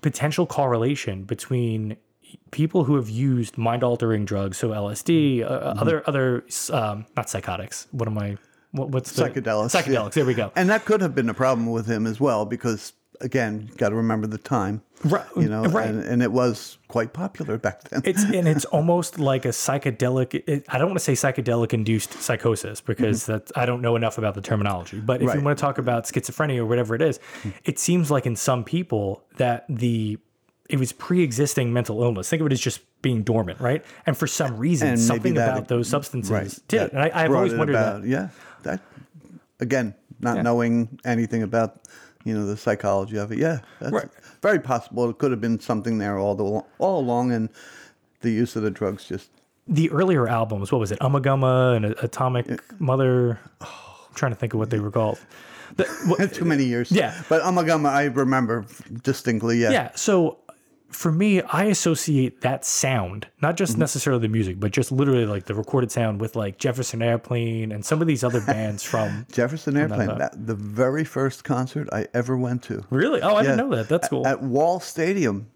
potential 0.01 0.45
correlation 0.45 1.23
between 1.23 1.97
people 2.51 2.83
who 2.83 2.95
have 2.95 3.09
used 3.09 3.57
mind 3.57 3.83
altering 3.83 4.23
drugs, 4.25 4.57
so 4.57 4.69
LSD, 4.69 5.43
uh, 5.43 5.49
Mm-hmm. 5.49 5.79
other 5.79 6.03
other 6.07 6.45
um, 6.71 7.05
not 7.17 7.27
psychotics. 7.29 7.87
What 7.91 8.07
am 8.07 8.17
I? 8.19 8.37
What, 8.71 8.89
what's 8.89 9.11
the 9.13 9.23
Psychedelics, 9.23 9.73
yeah. 9.73 9.81
Psychedelics. 9.81 10.13
There 10.13 10.25
we 10.25 10.33
go. 10.35 10.51
And 10.55 10.69
that 10.69 10.85
could 10.85 11.01
have 11.01 11.15
been 11.15 11.27
a 11.29 11.33
problem 11.33 11.71
with 11.71 11.87
him 11.87 12.05
as 12.05 12.19
well, 12.19 12.45
because 12.45 12.93
again, 13.21 13.69
got 13.77 13.89
to 13.89 13.95
remember 13.95 14.27
the 14.27 14.37
time, 14.37 14.81
Right, 15.03 15.25
You 15.35 15.49
know, 15.49 15.63
right. 15.63 15.87
and, 15.87 16.03
and 16.03 16.21
it 16.21 16.31
was 16.31 16.77
quite 16.87 17.11
popular 17.13 17.57
back 17.57 17.83
then. 17.89 18.01
It's 18.05 18.23
and 18.23 18.47
it's 18.47 18.65
almost 18.77 19.17
like 19.17 19.45
a 19.45 19.49
psychedelic. 19.49 20.43
It, 20.45 20.65
I 20.69 20.77
don't 20.77 20.87
want 20.89 20.99
to 20.99 21.03
say 21.03 21.13
psychedelic 21.13 21.73
induced 21.73 22.13
psychosis 22.21 22.81
because 22.81 23.25
that 23.25 23.51
I 23.55 23.65
don't 23.65 23.81
know 23.81 23.95
enough 23.95 24.17
about 24.19 24.35
the 24.35 24.41
terminology. 24.41 24.99
But 24.99 25.17
if 25.21 25.23
you 25.23 25.29
Mm-hmm. 25.29 25.43
Want 25.45 25.57
to 25.57 25.61
talk 25.61 25.77
about 25.79 26.03
schizophrenia 26.05 26.57
or 26.59 26.65
whatever 26.67 26.93
it 26.93 27.01
is, 27.01 27.19
it 27.65 27.79
seems 27.79 28.11
like 28.11 28.27
in 28.27 28.35
some 28.35 28.63
people 28.63 29.23
that 29.37 29.65
the 29.69 30.19
it 30.69 30.77
was 30.79 30.91
pre-existing 30.93 31.73
mental 31.73 32.01
illness. 32.03 32.29
Think 32.29 32.41
of 32.41 32.45
it 32.47 32.53
as 32.53 32.61
just 32.61 32.81
being 33.01 33.23
dormant, 33.23 33.59
right? 33.59 33.83
And 34.05 34.15
for 34.15 34.27
some 34.27 34.55
reason, 34.57 34.89
And 34.89 34.99
something 34.99 35.33
that- 35.33 35.49
about 35.49 35.67
those 35.67 35.89
substances 35.89 36.31
right, 36.31 36.59
did. 36.67 36.91
And 36.93 37.01
I, 37.01 37.11
I've 37.13 37.31
always 37.33 37.53
wondered 37.55 37.75
about, 37.75 38.03
that. 38.03 38.07
Yeah, 38.07 38.29
that 38.63 38.79
again, 39.59 39.95
not 40.19 40.35
Yeah. 40.37 40.41
knowing 40.43 40.99
anything 41.03 41.41
about 41.43 41.79
you 42.23 42.33
know 42.37 42.45
the 42.45 42.57
psychology 42.57 43.17
of 43.17 43.31
it. 43.31 43.39
Yeah, 43.39 43.59
that's 43.79 43.91
Right. 43.93 44.09
very 44.41 44.59
possible. 44.59 45.09
It 45.09 45.17
could 45.17 45.31
have 45.31 45.41
been 45.41 45.59
something 45.59 45.97
there 45.97 46.17
all 46.17 46.35
the 46.35 46.43
all 46.79 46.99
along, 46.99 47.31
and 47.31 47.49
the 48.21 48.31
use 48.31 48.55
of 48.55 48.63
the 48.63 48.71
drugs 48.71 49.05
just 49.05 49.29
the 49.67 49.89
earlier 49.91 50.27
albums, 50.27 50.71
what 50.71 50.79
was 50.79 50.91
it? 50.91 50.99
Ummagumma 50.99 51.75
and 51.77 51.85
Atomic 52.03 52.59
Mother. 52.81 53.39
I'm 53.61 53.67
trying 54.15 54.31
to 54.31 54.35
think 54.35 54.53
of 54.53 54.59
what 54.59 54.69
they 54.69 54.79
were 54.79 54.91
called. 54.91 55.19
The, 55.77 55.85
what, 56.07 56.33
too 56.33 56.43
many 56.45 56.65
years. 56.65 56.91
Yeah. 56.91 57.21
but 57.29 57.41
Ummagumma, 57.43 57.87
I 57.87 58.05
remember 58.05 58.65
distinctly. 59.03 59.59
Yeah, 59.59 59.71
yeah. 59.71 59.91
So 59.95 60.39
for 60.91 61.11
me, 61.11 61.41
I 61.41 61.65
associate 61.65 62.41
that 62.41 62.65
sound, 62.65 63.27
not 63.41 63.57
just 63.57 63.77
necessarily 63.77 64.21
the 64.21 64.27
music, 64.29 64.59
but 64.59 64.71
just 64.71 64.91
literally 64.91 65.25
like 65.25 65.45
the 65.45 65.55
recorded 65.55 65.91
sound 65.91 66.21
with 66.21 66.35
like 66.35 66.57
Jefferson 66.57 67.01
Airplane 67.01 67.71
and 67.71 67.83
some 67.85 68.01
of 68.01 68.07
these 68.07 68.23
other 68.23 68.41
bands 68.41 68.83
from. 68.83 69.25
Jefferson 69.31 69.77
Airplane. 69.77 70.07
that. 70.07 70.17
That, 70.17 70.47
the 70.47 70.55
very 70.55 71.03
first 71.03 71.43
concert 71.43 71.87
I 71.91 72.07
ever 72.13 72.37
went 72.37 72.63
to. 72.63 72.83
Really? 72.89 73.21
Oh, 73.21 73.35
I 73.35 73.41
didn't 73.43 73.57
know 73.57 73.75
that. 73.75 73.89
That's 73.89 74.07
cool. 74.07 74.25
At 74.27 74.41
Wall 74.43 74.79
Stadium. 74.79 75.47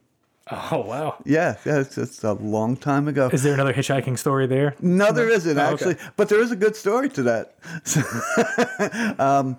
oh, 0.52 0.82
wow. 0.82 1.16
Yeah, 1.26 1.56
yeah, 1.66 1.80
it's, 1.80 1.98
it's 1.98 2.24
a 2.24 2.34
long 2.34 2.78
time 2.78 3.08
ago. 3.08 3.30
Is 3.34 3.42
there 3.42 3.56
another 3.56 3.74
hitchhiking 3.74 4.18
story 4.20 4.46
there? 4.46 4.76
No, 4.80 5.12
there 5.12 5.28
isn't 5.30 5.58
Oh, 5.58 5.72
okay. 5.72 5.74
actually, 5.74 5.96
but 6.18 6.30
there 6.30 6.40
is 6.40 6.52
a 6.52 6.56
good 6.56 6.76
story 6.76 7.10
to 7.10 7.24
that. 7.24 7.56
Um, 9.20 9.58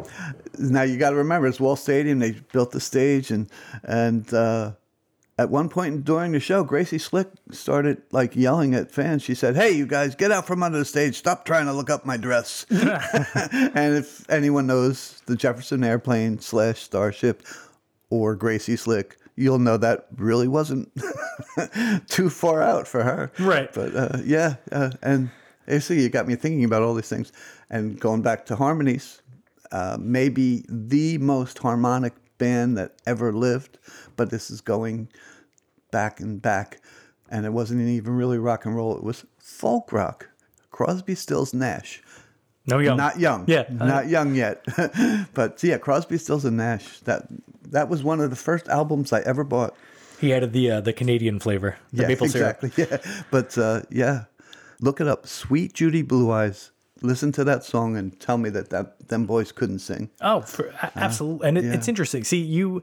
now 0.59 0.82
you 0.82 0.97
got 0.98 1.11
to 1.11 1.16
remember, 1.16 1.47
it's 1.48 1.59
Wall 1.61 1.77
Stadium. 1.77 2.19
They 2.19 2.32
built 2.53 2.70
the 2.70 2.81
stage, 2.81 3.31
and 3.31 3.48
and 3.82 4.32
uh, 4.32 4.73
at 5.38 5.50
one 5.50 5.68
point 5.68 6.04
during 6.04 6.32
the 6.32 6.40
show, 6.40 6.64
Gracie 6.64 6.98
Slick 6.98 7.28
started 7.50 8.02
like 8.10 8.34
yelling 8.34 8.74
at 8.74 8.90
fans. 8.90 9.22
She 9.22 9.34
said, 9.34 9.54
"Hey, 9.56 9.72
you 9.72 9.86
guys, 9.86 10.14
get 10.14 10.32
out 10.32 10.46
from 10.46 10.62
under 10.62 10.78
the 10.78 10.84
stage! 10.84 11.16
Stop 11.16 11.44
trying 11.44 11.66
to 11.66 11.72
look 11.72 11.90
up 11.90 12.06
my 12.06 12.16
dress." 12.16 12.64
and 12.70 13.96
if 13.96 14.28
anyone 14.30 14.66
knows 14.66 15.20
the 15.26 15.36
Jefferson 15.36 15.84
Airplane 15.84 16.38
slash 16.40 16.80
Starship 16.80 17.42
or 18.08 18.34
Gracie 18.34 18.76
Slick, 18.76 19.18
you'll 19.36 19.58
know 19.58 19.76
that 19.76 20.06
really 20.16 20.48
wasn't 20.48 20.90
too 22.08 22.30
far 22.30 22.62
out 22.62 22.88
for 22.88 23.02
her. 23.02 23.30
Right. 23.38 23.70
But 23.72 23.94
uh, 23.94 24.18
yeah, 24.24 24.56
uh, 24.72 24.90
and 25.02 25.30
basically, 25.66 26.02
you 26.02 26.08
got 26.08 26.26
me 26.26 26.36
thinking 26.36 26.64
about 26.64 26.82
all 26.82 26.94
these 26.94 27.08
things, 27.10 27.30
and 27.68 28.00
going 28.00 28.22
back 28.22 28.46
to 28.46 28.56
harmonies. 28.56 29.20
uh, 29.72 29.96
maybe 30.00 30.64
the 30.68 31.18
most 31.18 31.58
harmonic 31.58 32.14
band 32.38 32.76
that 32.78 32.92
ever 33.06 33.32
lived, 33.32 33.78
but 34.16 34.30
this 34.30 34.50
is 34.50 34.60
going 34.60 35.08
back 35.90 36.20
and 36.20 36.40
back. 36.40 36.80
And 37.28 37.44
it 37.44 37.52
wasn't 37.52 37.80
even 37.82 38.14
really 38.14 38.38
rock 38.38 38.66
and 38.66 38.76
roll, 38.76 38.96
it 38.96 39.02
was 39.02 39.24
folk 39.38 39.92
rock. 39.92 40.28
Crosby, 40.70 41.14
Stills, 41.14 41.54
Nash. 41.54 42.02
No 42.66 42.78
young. 42.78 42.96
Not 42.96 43.18
young. 43.18 43.44
Yeah. 43.46 43.64
Not 43.70 44.08
young 44.08 44.34
yet. 44.34 44.64
but 45.34 45.62
yeah, 45.62 45.78
Crosby, 45.78 46.18
Stills, 46.18 46.44
and 46.44 46.56
Nash. 46.56 47.00
That 47.00 47.26
that 47.70 47.88
was 47.88 48.02
one 48.02 48.20
of 48.20 48.30
the 48.30 48.36
first 48.36 48.68
albums 48.68 49.12
I 49.12 49.20
ever 49.20 49.44
bought. 49.44 49.76
He 50.20 50.32
added 50.32 50.52
the 50.52 50.70
uh, 50.72 50.80
the 50.80 50.92
Canadian 50.92 51.38
flavor, 51.38 51.76
the 51.92 52.02
yeah, 52.02 52.08
maple 52.08 52.28
syrup. 52.28 52.62
exactly. 52.62 52.86
Yeah. 53.06 53.22
But 53.30 53.56
uh, 53.56 53.82
yeah, 53.90 54.24
look 54.80 55.00
it 55.00 55.06
up. 55.06 55.26
Suite 55.26 55.74
Judy 55.74 56.02
Blue 56.02 56.30
Eyes. 56.30 56.72
Listen 57.02 57.30
to 57.32 57.44
that 57.44 57.62
song 57.62 57.96
and 57.96 58.18
tell 58.18 58.38
me 58.38 58.48
that, 58.50 58.70
that 58.70 59.08
them 59.08 59.26
boys 59.26 59.52
couldn't 59.52 59.80
sing. 59.80 60.10
Oh, 60.22 60.40
for, 60.40 60.68
a- 60.68 60.92
absolutely. 60.96 61.46
And 61.46 61.58
it, 61.58 61.66
it's 61.66 61.88
interesting. 61.88 62.24
See, 62.24 62.40
you, 62.40 62.82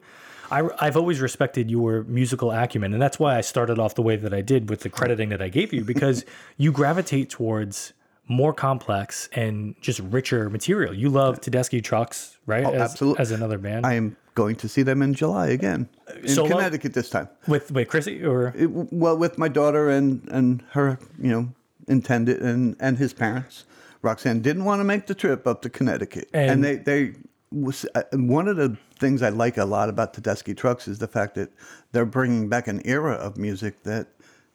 I, 0.51 0.67
I've 0.79 0.97
always 0.97 1.21
respected 1.21 1.71
your 1.71 2.03
musical 2.03 2.51
acumen, 2.51 2.93
and 2.93 3.01
that's 3.01 3.19
why 3.19 3.37
I 3.37 3.41
started 3.41 3.79
off 3.79 3.95
the 3.95 4.01
way 4.01 4.15
that 4.15 4.33
I 4.33 4.41
did 4.41 4.69
with 4.69 4.81
the 4.81 4.89
crediting 4.89 5.29
that 5.29 5.41
I 5.41 5.49
gave 5.49 5.73
you, 5.73 5.83
because 5.83 6.25
you 6.57 6.71
gravitate 6.71 7.29
towards 7.29 7.93
more 8.27 8.53
complex 8.53 9.29
and 9.33 9.75
just 9.81 9.99
richer 9.99 10.49
material. 10.49 10.93
You 10.93 11.09
love 11.09 11.41
Tedeschi 11.41 11.83
Trucks, 11.83 12.37
right? 12.45 12.65
as, 12.65 12.81
absolutely. 12.91 13.21
As 13.21 13.31
another 13.31 13.57
band 13.57 13.85
I 13.85 13.93
am 13.95 14.15
going 14.35 14.55
to 14.55 14.69
see 14.69 14.81
them 14.81 15.01
in 15.01 15.13
July 15.13 15.47
again 15.49 15.89
in 16.21 16.29
Solo? 16.29 16.49
Connecticut 16.49 16.93
this 16.93 17.09
time. 17.09 17.29
with 17.47 17.71
with 17.71 17.87
Chrissy, 17.87 18.23
or 18.23 18.53
It, 18.55 18.67
well, 18.69 19.17
with 19.17 19.37
my 19.37 19.47
daughter 19.47 19.89
and 19.89 20.27
and 20.31 20.63
her, 20.71 20.99
you 21.19 21.31
know, 21.31 21.49
intended 21.87 22.41
and 22.41 22.75
and 22.79 22.97
his 22.97 23.13
parents. 23.13 23.65
Roxanne 24.01 24.41
didn't 24.41 24.65
want 24.65 24.81
to 24.81 24.83
make 24.83 25.07
the 25.07 25.15
trip 25.15 25.47
up 25.47 25.61
to 25.61 25.69
Connecticut, 25.69 26.29
and, 26.33 26.51
And- 26.51 26.63
they 26.63 26.75
they 26.75 27.13
was 27.51 27.85
uh, 27.93 28.01
one 28.13 28.47
of 28.47 28.57
the 28.57 28.75
things 29.03 29.21
I 29.21 29.29
like 29.29 29.57
a 29.57 29.65
lot 29.65 29.89
about 29.89 30.13
Tedeschi 30.13 30.55
Trucks 30.55 30.87
is 30.87 30.99
the 30.99 31.09
fact 31.09 31.35
that 31.35 31.51
they're 31.91 32.05
bringing 32.05 32.47
back 32.47 32.69
an 32.69 32.81
era 32.85 33.15
of 33.15 33.35
music 33.35 33.83
that 33.83 34.07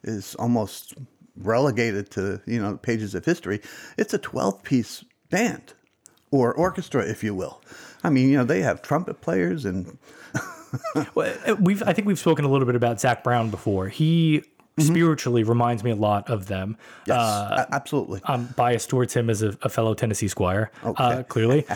is 0.03 0.33
almost 0.35 0.95
relegated 1.37 2.09
to 2.09 2.41
you 2.47 2.59
know 2.59 2.75
pages 2.77 3.13
of 3.13 3.25
history. 3.25 3.61
It's 3.95 4.11
a 4.15 4.17
twelve 4.17 4.63
piece 4.63 5.05
band 5.29 5.73
or 6.31 6.51
orchestra, 6.51 7.03
if 7.03 7.23
you 7.23 7.35
will. 7.35 7.61
I 8.03 8.09
mean, 8.09 8.29
you 8.29 8.37
know, 8.37 8.43
they 8.43 8.61
have 8.61 8.81
trumpet 8.81 9.21
players 9.21 9.65
and 9.65 9.99
Well, 11.13 11.35
we've 11.59 11.83
I 11.83 11.93
think 11.93 12.07
we've 12.07 12.19
spoken 12.19 12.43
a 12.43 12.49
little 12.49 12.65
bit 12.65 12.75
about 12.75 12.99
Zac 12.99 13.23
Brown 13.23 13.51
before. 13.51 13.87
He 13.87 14.43
spiritually 14.79 15.43
reminds 15.43 15.83
me 15.83 15.91
a 15.91 15.95
lot 15.95 16.29
of 16.29 16.47
them. 16.47 16.77
yes, 17.05 17.17
Uh, 17.17 17.65
absolutely. 17.71 18.21
I'm 18.25 18.45
biased 18.55 18.89
towards 18.89 19.13
him 19.13 19.29
as 19.29 19.41
a, 19.41 19.57
a 19.61 19.69
fellow 19.69 19.93
Tennessee 19.93 20.27
Squire, 20.27 20.71
uh, 20.83 21.23
clearly. 21.23 21.65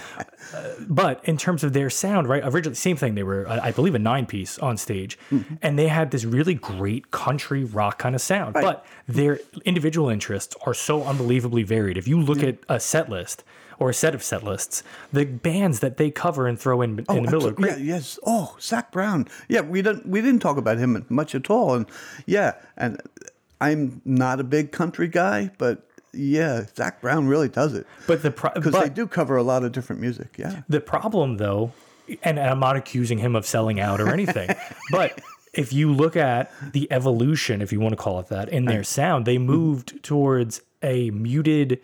Uh, 0.54 0.72
but 0.90 1.24
in 1.24 1.38
terms 1.38 1.64
of 1.64 1.72
their 1.72 1.90
sound, 1.90 2.28
right? 2.28 2.44
Originally, 2.46 2.76
same 2.76 2.98
thing. 2.98 3.16
They 3.16 3.24
were, 3.24 3.48
I 3.48 3.70
I 3.70 3.72
believe, 3.72 3.96
a 3.96 4.00
nine 4.00 4.26
piece 4.26 4.60
on 4.60 4.76
stage, 4.78 5.18
and 5.62 5.80
they 5.80 5.88
had 5.88 6.12
this 6.12 6.26
really 6.26 6.54
great 6.54 7.12
country 7.12 7.64
rock 7.64 7.98
kind 7.98 8.14
of 8.14 8.22
sound. 8.22 8.54
But 8.54 8.86
their 9.08 9.40
individual 9.64 10.10
interests 10.10 10.56
are 10.66 10.74
so 10.74 11.04
unbelievably 11.04 11.64
varied. 11.64 11.98
If 11.98 12.10
you 12.10 12.20
look 12.22 12.44
at 12.44 12.58
a 12.68 12.78
set 12.80 13.10
list 13.10 13.44
or 13.80 13.90
a 13.90 13.94
set 13.94 14.16
of 14.16 14.24
set 14.24 14.44
lists, 14.44 14.84
the 15.12 15.26
bands 15.26 15.80
that 15.80 15.98
they 15.98 16.12
cover 16.12 16.48
and 16.48 16.60
throw 16.60 16.82
in, 16.82 17.00
in 17.00 17.06
oh, 17.10 17.16
the 17.16 17.22
middle 17.22 17.52
great. 17.52 17.78
Yeah, 17.78 17.96
yes. 17.96 18.20
Oh, 18.26 18.56
Zac 18.60 18.92
Brown. 18.92 19.28
Yeah, 19.48 19.62
we 19.62 19.82
didn't 19.82 20.06
we 20.06 20.22
didn't 20.22 20.42
talk 20.42 20.58
about 20.58 20.78
him 20.78 21.06
much 21.10 21.36
at 21.36 21.50
all. 21.50 21.76
And 21.76 21.86
yeah, 22.26 22.54
and 22.78 23.02
I'm 23.62 24.02
not 24.06 24.40
a 24.40 24.44
big 24.44 24.72
country 24.72 25.08
guy, 25.08 25.52
but 25.58 25.88
yeah, 26.14 26.66
Zac 26.76 27.02
Brown 27.02 27.28
really 27.28 27.50
does 27.50 27.74
it 27.74 27.88
But 28.08 28.22
the 28.22 28.30
because 28.30 28.72
but- 28.72 28.84
they 28.84 28.90
do 28.90 29.08
cover 29.08 29.38
a 29.38 29.44
lot 29.44 29.64
of 29.64 29.72
different 29.72 30.02
music. 30.02 30.36
Yeah. 30.38 30.62
The 30.70 30.80
problem, 30.80 31.38
though, 31.38 31.72
and 32.22 32.40
I'm 32.40 32.60
not 32.60 32.76
accusing 32.76 33.18
him 33.18 33.36
of 33.36 33.46
selling 33.46 33.80
out 33.80 34.00
or 34.00 34.10
anything, 34.10 34.50
but 34.92 35.20
if 35.54 35.72
you 35.72 35.92
look 35.92 36.16
at 36.16 36.52
the 36.74 36.92
evolution, 36.92 37.62
if 37.62 37.72
you 37.72 37.80
want 37.80 37.94
to 37.94 37.98
call 37.98 38.20
it 38.20 38.28
that, 38.28 38.50
in 38.50 38.66
their 38.66 38.84
sound, 38.84 39.26
they 39.26 39.38
moved 39.38 40.04
towards 40.04 40.62
a 40.82 41.12
muted, 41.12 41.80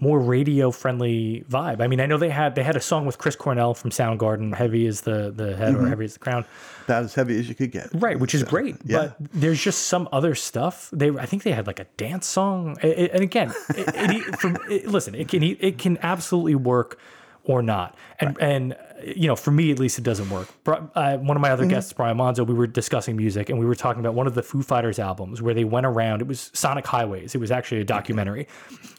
more 0.00 0.18
radio 0.18 0.70
friendly 0.70 1.44
vibe. 1.48 1.80
I 1.80 1.86
mean, 1.86 2.00
I 2.00 2.06
know 2.06 2.16
they 2.16 2.30
had 2.30 2.54
they 2.54 2.62
had 2.62 2.74
a 2.74 2.80
song 2.80 3.06
with 3.06 3.18
Chris 3.18 3.36
Cornell 3.36 3.74
from 3.74 3.90
Soundgarden, 3.90 4.54
"Heavy 4.54 4.86
is 4.86 5.02
the 5.02 5.30
the 5.30 5.56
head" 5.56 5.74
or 5.74 5.78
mm-hmm. 5.78 5.88
"Heavy 5.88 6.04
is 6.06 6.14
the 6.14 6.18
crown," 6.18 6.44
About 6.84 7.04
as 7.04 7.14
heavy 7.14 7.38
as 7.38 7.48
you 7.48 7.54
could 7.54 7.70
get. 7.70 7.90
right? 7.94 8.18
Which 8.18 8.34
is 8.34 8.42
great. 8.42 8.76
yeah. 8.84 8.98
But 8.98 9.16
there's 9.32 9.62
just 9.62 9.86
some 9.86 10.08
other 10.10 10.34
stuff. 10.34 10.88
They 10.92 11.10
I 11.10 11.26
think 11.26 11.42
they 11.42 11.52
had 11.52 11.66
like 11.66 11.78
a 11.78 11.86
dance 11.96 12.26
song, 12.26 12.78
and 12.82 13.22
again, 13.22 13.52
it, 13.70 13.94
it, 13.94 14.40
from, 14.40 14.56
it, 14.70 14.86
listen, 14.88 15.14
it 15.14 15.28
can 15.28 15.42
it 15.42 15.78
can 15.78 15.98
absolutely 16.02 16.54
work 16.54 16.98
or 17.50 17.62
not, 17.62 17.96
and 18.20 18.36
and 18.40 18.76
you 19.02 19.26
know, 19.26 19.36
for 19.36 19.50
me 19.50 19.70
at 19.70 19.78
least, 19.78 19.98
it 19.98 20.02
doesn't 20.02 20.30
work. 20.30 20.48
Uh, 20.66 21.16
one 21.18 21.36
of 21.36 21.40
my 21.40 21.50
other 21.50 21.66
guests, 21.66 21.92
Brian 21.92 22.16
Monzo, 22.16 22.46
we 22.46 22.54
were 22.54 22.66
discussing 22.66 23.16
music, 23.16 23.48
and 23.48 23.58
we 23.58 23.66
were 23.66 23.74
talking 23.74 24.00
about 24.00 24.14
one 24.14 24.26
of 24.26 24.34
the 24.34 24.42
Foo 24.42 24.62
Fighters 24.62 24.98
albums 24.98 25.42
where 25.42 25.54
they 25.54 25.64
went 25.64 25.86
around. 25.86 26.20
It 26.20 26.28
was 26.28 26.50
Sonic 26.54 26.86
Highways. 26.86 27.34
It 27.34 27.38
was 27.38 27.50
actually 27.50 27.80
a 27.80 27.84
documentary, 27.84 28.46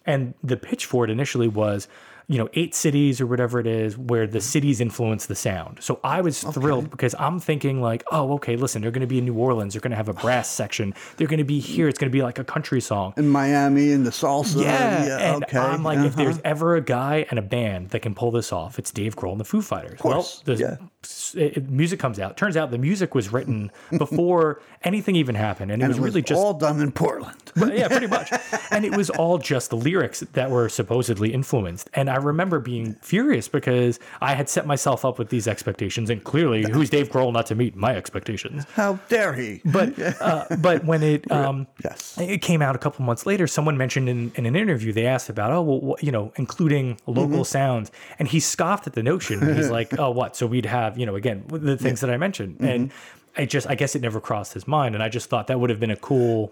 and 0.05 0.33
the 0.43 0.57
pitch 0.57 0.85
for 0.85 1.05
it 1.05 1.09
initially 1.09 1.47
was. 1.47 1.87
You 2.31 2.37
know, 2.37 2.49
eight 2.53 2.73
cities 2.73 3.19
or 3.19 3.27
whatever 3.27 3.59
it 3.59 3.67
is, 3.67 3.97
where 3.97 4.25
the 4.25 4.41
cities 4.41 4.79
influence 4.79 5.25
the 5.25 5.35
sound. 5.35 5.79
So 5.81 5.99
I 6.03 6.21
was 6.21 6.41
thrilled 6.41 6.89
because 6.89 7.13
I'm 7.19 7.39
thinking 7.39 7.81
like, 7.81 8.03
oh, 8.11 8.33
okay, 8.35 8.55
listen, 8.55 8.81
they're 8.81 8.91
going 8.91 9.01
to 9.01 9.07
be 9.07 9.17
in 9.17 9.25
New 9.25 9.35
Orleans. 9.35 9.73
They're 9.73 9.81
going 9.81 9.91
to 9.91 9.97
have 9.97 10.09
a 10.09 10.13
brass 10.25 10.49
section. 10.49 10.93
They're 11.17 11.27
going 11.27 11.39
to 11.39 11.43
be 11.43 11.59
here. 11.59 11.87
It's 11.87 11.99
going 11.99 12.09
to 12.09 12.15
be 12.15 12.23
like 12.23 12.39
a 12.39 12.43
country 12.43 12.81
song. 12.81 13.13
In 13.17 13.27
Miami 13.27 13.91
and 13.91 14.05
the 14.05 14.11
salsa. 14.11 14.63
Yeah, 14.63 15.33
and 15.33 15.43
okay. 15.43 15.57
I'm 15.57 15.83
like, 15.83 15.99
if 15.99 16.13
uh-huh. 16.13 16.23
there's 16.23 16.39
ever 16.43 16.75
a 16.75 16.81
guy 16.81 17.25
and 17.29 17.37
a 17.37 17.41
band 17.41 17.89
that 17.89 18.01
can 18.01 18.15
pull 18.15 18.31
this 18.31 18.53
off, 18.53 18.79
it's 18.79 18.91
Dave 18.91 19.15
Grohl 19.15 19.31
and 19.31 19.39
the 19.39 19.45
Foo 19.45 19.61
Fighters. 19.61 19.99
well, 20.03 20.27
the 20.45 20.55
yeah. 20.55 21.41
it- 21.41 21.69
music 21.69 21.99
comes 21.99 22.19
out. 22.19 22.37
Turns 22.37 22.55
out 22.57 22.71
the 22.71 22.77
music 22.77 23.13
was 23.13 23.31
written 23.31 23.71
before 23.97 24.61
anything 24.83 25.15
even 25.15 25.35
happened, 25.35 25.71
and 25.71 25.81
it 25.81 25.87
was 25.87 25.97
it 25.97 26.01
was 26.01 26.09
really 26.09 26.21
just 26.21 26.39
all 26.39 26.53
done 26.53 26.79
in 26.81 26.91
Portland. 26.91 27.51
yeah, 27.55 27.87
pretty 27.87 28.07
much. 28.07 28.31
And 28.71 28.85
it 28.85 28.95
was 28.95 29.09
all 29.09 29.37
just 29.37 29.69
the 29.69 29.75
lyrics 29.75 30.21
that 30.31 30.49
were 30.49 30.69
supposedly 30.69 31.33
influenced. 31.33 31.89
And 31.93 32.09
I 32.09 32.15
remember 32.23 32.59
being 32.59 32.93
furious 33.01 33.47
because 33.47 33.99
I 34.21 34.33
had 34.33 34.49
set 34.49 34.65
myself 34.65 35.03
up 35.05 35.19
with 35.19 35.29
these 35.29 35.47
expectations, 35.47 36.09
and 36.09 36.23
clearly, 36.23 36.63
who's 36.71 36.89
Dave 36.89 37.09
Grohl 37.09 37.31
not 37.33 37.45
to 37.47 37.55
meet 37.55 37.75
my 37.75 37.95
expectations? 37.95 38.65
How 38.73 38.99
dare 39.09 39.33
he? 39.33 39.61
But 39.65 39.97
uh, 40.21 40.45
but 40.59 40.85
when 40.85 41.03
it 41.03 41.29
um, 41.31 41.67
Yes. 41.83 42.17
it 42.19 42.41
came 42.41 42.61
out 42.61 42.75
a 42.75 42.79
couple 42.79 43.03
months 43.05 43.25
later, 43.25 43.47
someone 43.47 43.77
mentioned 43.77 44.09
in, 44.09 44.31
in 44.35 44.45
an 44.45 44.55
interview 44.55 44.91
they 44.93 45.05
asked 45.05 45.29
about 45.29 45.51
oh 45.51 45.61
well 45.61 45.79
what, 45.81 46.03
you 46.03 46.11
know 46.11 46.31
including 46.35 46.97
local 47.07 47.31
Mm-hmm. 47.31 47.43
sounds, 47.43 47.91
and 48.19 48.27
he 48.27 48.39
scoffed 48.39 48.87
at 48.87 48.93
the 48.93 49.03
notion. 49.03 49.55
He's 49.55 49.69
like 49.79 49.97
oh 49.99 50.11
what 50.11 50.35
so 50.35 50.45
we'd 50.47 50.65
have 50.65 50.97
you 50.97 51.05
know 51.05 51.15
again 51.15 51.43
the 51.47 51.77
things 51.77 52.01
that 52.01 52.09
I 52.09 52.17
mentioned 52.17 52.55
Mm-hmm. 52.55 52.65
and. 52.65 52.91
I 53.37 53.45
just, 53.45 53.65
I 53.69 53.75
guess 53.75 53.95
it 53.95 54.01
never 54.01 54.19
crossed 54.19 54.51
his 54.53 54.67
mind, 54.67 54.93
and 54.93 55.01
I 55.01 55.07
just 55.07 55.29
thought 55.29 55.47
that 55.47 55.57
would 55.57 55.69
have 55.69 55.79
been 55.79 55.89
a 55.89 55.95
cool. 55.95 56.51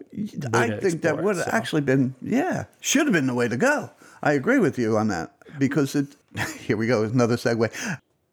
I 0.54 0.78
think 0.80 1.02
that 1.02 1.22
would 1.22 1.36
have 1.36 1.44
so. 1.44 1.52
actually 1.52 1.82
been, 1.82 2.16
yeah, 2.22 2.68
should 2.80 3.06
have 3.06 3.12
been 3.12 3.28
the 3.28 3.34
way 3.34 3.50
to 3.50 3.58
go. 3.58 3.90
I 4.22 4.34
agree 4.34 4.60
with 4.60 4.78
you 4.78 4.98
on 4.98 5.08
that 5.10 5.34
because 5.58 5.96
it, 5.96 6.16
here 6.60 6.78
we 6.78 6.88
go, 6.88 7.04
another 7.04 7.38
segue. 7.38 7.72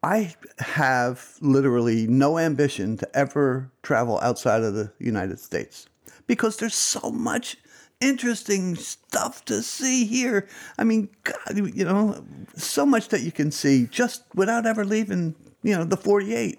I 0.03 0.35
have 0.59 1.37
literally 1.41 2.07
no 2.07 2.39
ambition 2.39 2.97
to 2.99 3.17
ever 3.17 3.71
travel 3.83 4.21
outside 4.21 4.63
of 4.63 4.75
the 4.75 4.93
United 4.99 5.41
States 5.41 5.89
because 6.27 6.59
there's 6.59 6.75
so 6.75 7.11
much 7.11 7.57
interesting 8.01 8.77
stuff 8.77 9.45
to 9.47 9.63
see 9.63 10.05
here. 10.05 10.47
I 10.79 10.85
mean, 10.85 11.09
God, 11.25 11.57
you 11.75 11.85
know, 11.85 12.25
so 12.55 12.85
much 12.85 13.09
that 13.09 13.23
you 13.23 13.33
can 13.33 13.51
see 13.51 13.87
just 13.87 14.23
without 14.35 14.67
ever 14.67 14.85
leaving, 14.85 15.35
you 15.63 15.75
know, 15.75 15.85
the 15.85 15.97
48 15.97 16.59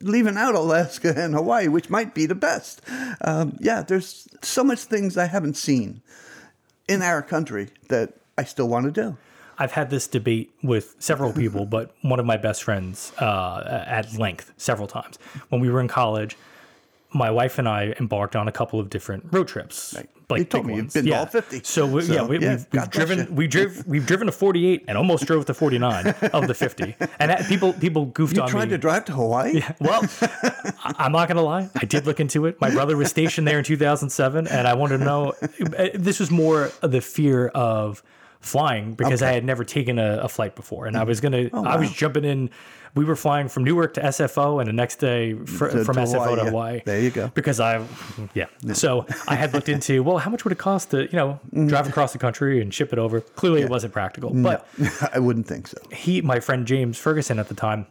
leaving 0.00 0.36
out 0.36 0.54
Alaska 0.54 1.14
and 1.16 1.34
Hawaii, 1.34 1.68
which 1.68 1.90
might 1.90 2.14
be 2.14 2.26
the 2.26 2.34
best. 2.34 2.82
Um, 3.20 3.56
yeah, 3.60 3.82
there's 3.82 4.28
so 4.42 4.62
much 4.62 4.80
things 4.80 5.16
I 5.16 5.26
haven't 5.26 5.56
seen 5.56 6.02
in 6.88 7.02
our 7.02 7.22
country 7.22 7.68
that 7.88 8.14
I 8.38 8.44
still 8.44 8.68
want 8.68 8.86
to 8.86 8.92
do. 9.02 9.16
I've 9.58 9.72
had 9.72 9.90
this 9.90 10.06
debate 10.06 10.52
with 10.62 10.94
several 11.00 11.32
people, 11.32 11.66
but 11.66 11.92
one 12.02 12.20
of 12.20 12.26
my 12.26 12.36
best 12.36 12.62
friends 12.62 13.12
uh, 13.18 13.84
at 13.86 14.14
length 14.16 14.52
several 14.56 14.86
times. 14.86 15.18
When 15.48 15.60
we 15.60 15.68
were 15.68 15.80
in 15.80 15.88
college, 15.88 16.36
my 17.12 17.30
wife 17.30 17.58
and 17.58 17.68
I 17.68 17.94
embarked 17.98 18.36
on 18.36 18.46
a 18.46 18.52
couple 18.52 18.78
of 18.78 18.88
different 18.88 19.24
road 19.32 19.48
trips. 19.48 19.96
Like 20.30 20.40
You 20.40 20.44
told 20.44 20.66
me 20.66 20.74
you've 20.74 20.82
ones. 20.84 20.94
been 20.94 21.04
to 21.06 21.10
yeah. 21.10 21.18
all 21.20 21.26
50. 21.26 21.62
So, 21.64 21.86
we, 21.86 22.02
So, 22.02 22.12
yeah, 22.12 22.22
we, 22.22 22.38
yeah, 22.38 22.56
we've, 22.56 22.66
we've 22.70 22.90
driven 22.90 23.34
we 23.34 23.46
drive 23.48 23.82
we've 23.86 24.06
driven 24.06 24.28
a 24.28 24.32
48 24.32 24.84
and 24.86 24.98
almost 24.98 25.24
drove 25.26 25.46
the 25.46 25.54
49 25.54 26.06
of 26.34 26.46
the 26.46 26.54
50. 26.54 26.94
And 27.18 27.30
that, 27.30 27.46
people 27.46 27.72
people 27.72 28.04
goofed 28.06 28.36
You 28.36 28.42
on 28.42 28.48
tried 28.50 28.66
me. 28.66 28.70
to 28.72 28.78
drive 28.78 29.06
to 29.06 29.12
Hawaii? 29.14 29.54
Yeah, 29.60 29.72
Well, 29.80 30.02
I- 30.22 30.94
I'm 30.98 31.12
not 31.12 31.26
gonna 31.28 31.42
lie. 31.42 31.70
I 31.74 31.84
did 31.86 32.06
look 32.06 32.20
into 32.20 32.44
it. 32.46 32.60
My 32.60 32.70
brother 32.70 32.96
was 32.96 33.08
stationed 33.10 33.48
there 33.48 33.58
in 33.58 33.64
2007, 33.64 34.46
and 34.46 34.68
I 34.68 34.74
wanted 34.74 34.98
to 34.98 35.04
know. 35.04 35.32
uh, 35.78 35.88
This 35.94 36.20
was 36.20 36.30
more 36.30 36.70
the 36.82 37.00
fear 37.00 37.48
of 37.48 38.02
flying 38.40 38.94
because 38.94 39.22
I 39.22 39.32
had 39.32 39.44
never 39.44 39.64
taken 39.64 39.98
a, 39.98 40.18
a 40.22 40.28
flight 40.28 40.54
before, 40.54 40.86
and 40.86 40.96
I 40.96 41.04
was 41.04 41.20
gonna, 41.20 41.50
Oh, 41.52 41.64
I 41.64 41.76
was 41.76 41.90
jumping 41.92 42.24
in. 42.24 42.50
We 42.94 43.04
were 43.04 43.16
flying 43.16 43.48
from 43.48 43.64
Newark 43.64 43.94
to 43.94 44.00
SFO, 44.00 44.60
and 44.60 44.66
the 44.68 44.72
next 44.72 44.96
day 44.96 45.34
fr- 45.34 45.66
To- 45.68 45.84
from 45.84 45.96
to 45.96 46.00
SFO 46.02 46.12
Hawaii, 46.24 46.36
to 46.36 46.42
yeah. 46.44 46.50
Hawaii. 46.50 46.82
There 46.86 47.00
you 47.00 47.10
go. 47.10 47.28
Because 47.34 47.60
I, 47.60 47.84
yeah. 48.34 48.46
So 48.72 49.06
I 49.28 49.34
had 49.34 49.52
looked 49.52 49.68
into 49.68 50.02
well, 50.02 50.16
how 50.18 50.30
much 50.30 50.44
would 50.44 50.52
it 50.52 50.58
cost 50.58 50.90
to 50.92 51.02
you 51.02 51.12
know 51.12 51.38
Mm. 51.54 51.68
drive 51.68 51.86
across 51.88 52.12
the 52.12 52.18
country 52.18 52.60
and 52.62 52.72
ship 52.72 52.92
it 52.92 52.98
over? 52.98 53.20
Clearly, 53.20 53.60
it 53.62 53.68
wasn't 53.68 53.92
practical, 53.92 54.30
but 54.32 54.66
I 55.12 55.18
wouldn't 55.18 55.46
think 55.46 55.66
so. 55.68 55.78
he, 55.92 56.22
my 56.22 56.40
friend 56.40 56.66
James 56.66 56.96
Ferguson 56.98 57.38
at 57.38 57.48
the 57.48 57.54
time, 57.54 57.86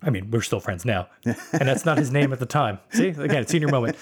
I 0.00 0.10
mean, 0.10 0.30
we're 0.30 0.42
still 0.42 0.60
friends 0.60 0.84
now, 0.84 1.08
and 1.24 1.36
that's 1.52 1.84
not 1.84 1.98
his 1.98 2.12
name 2.12 2.32
at 2.32 2.38
the 2.38 2.46
time. 2.46 2.78
See, 2.90 3.08
again, 3.08 3.46
senior 3.46 3.68
moment. 3.68 3.96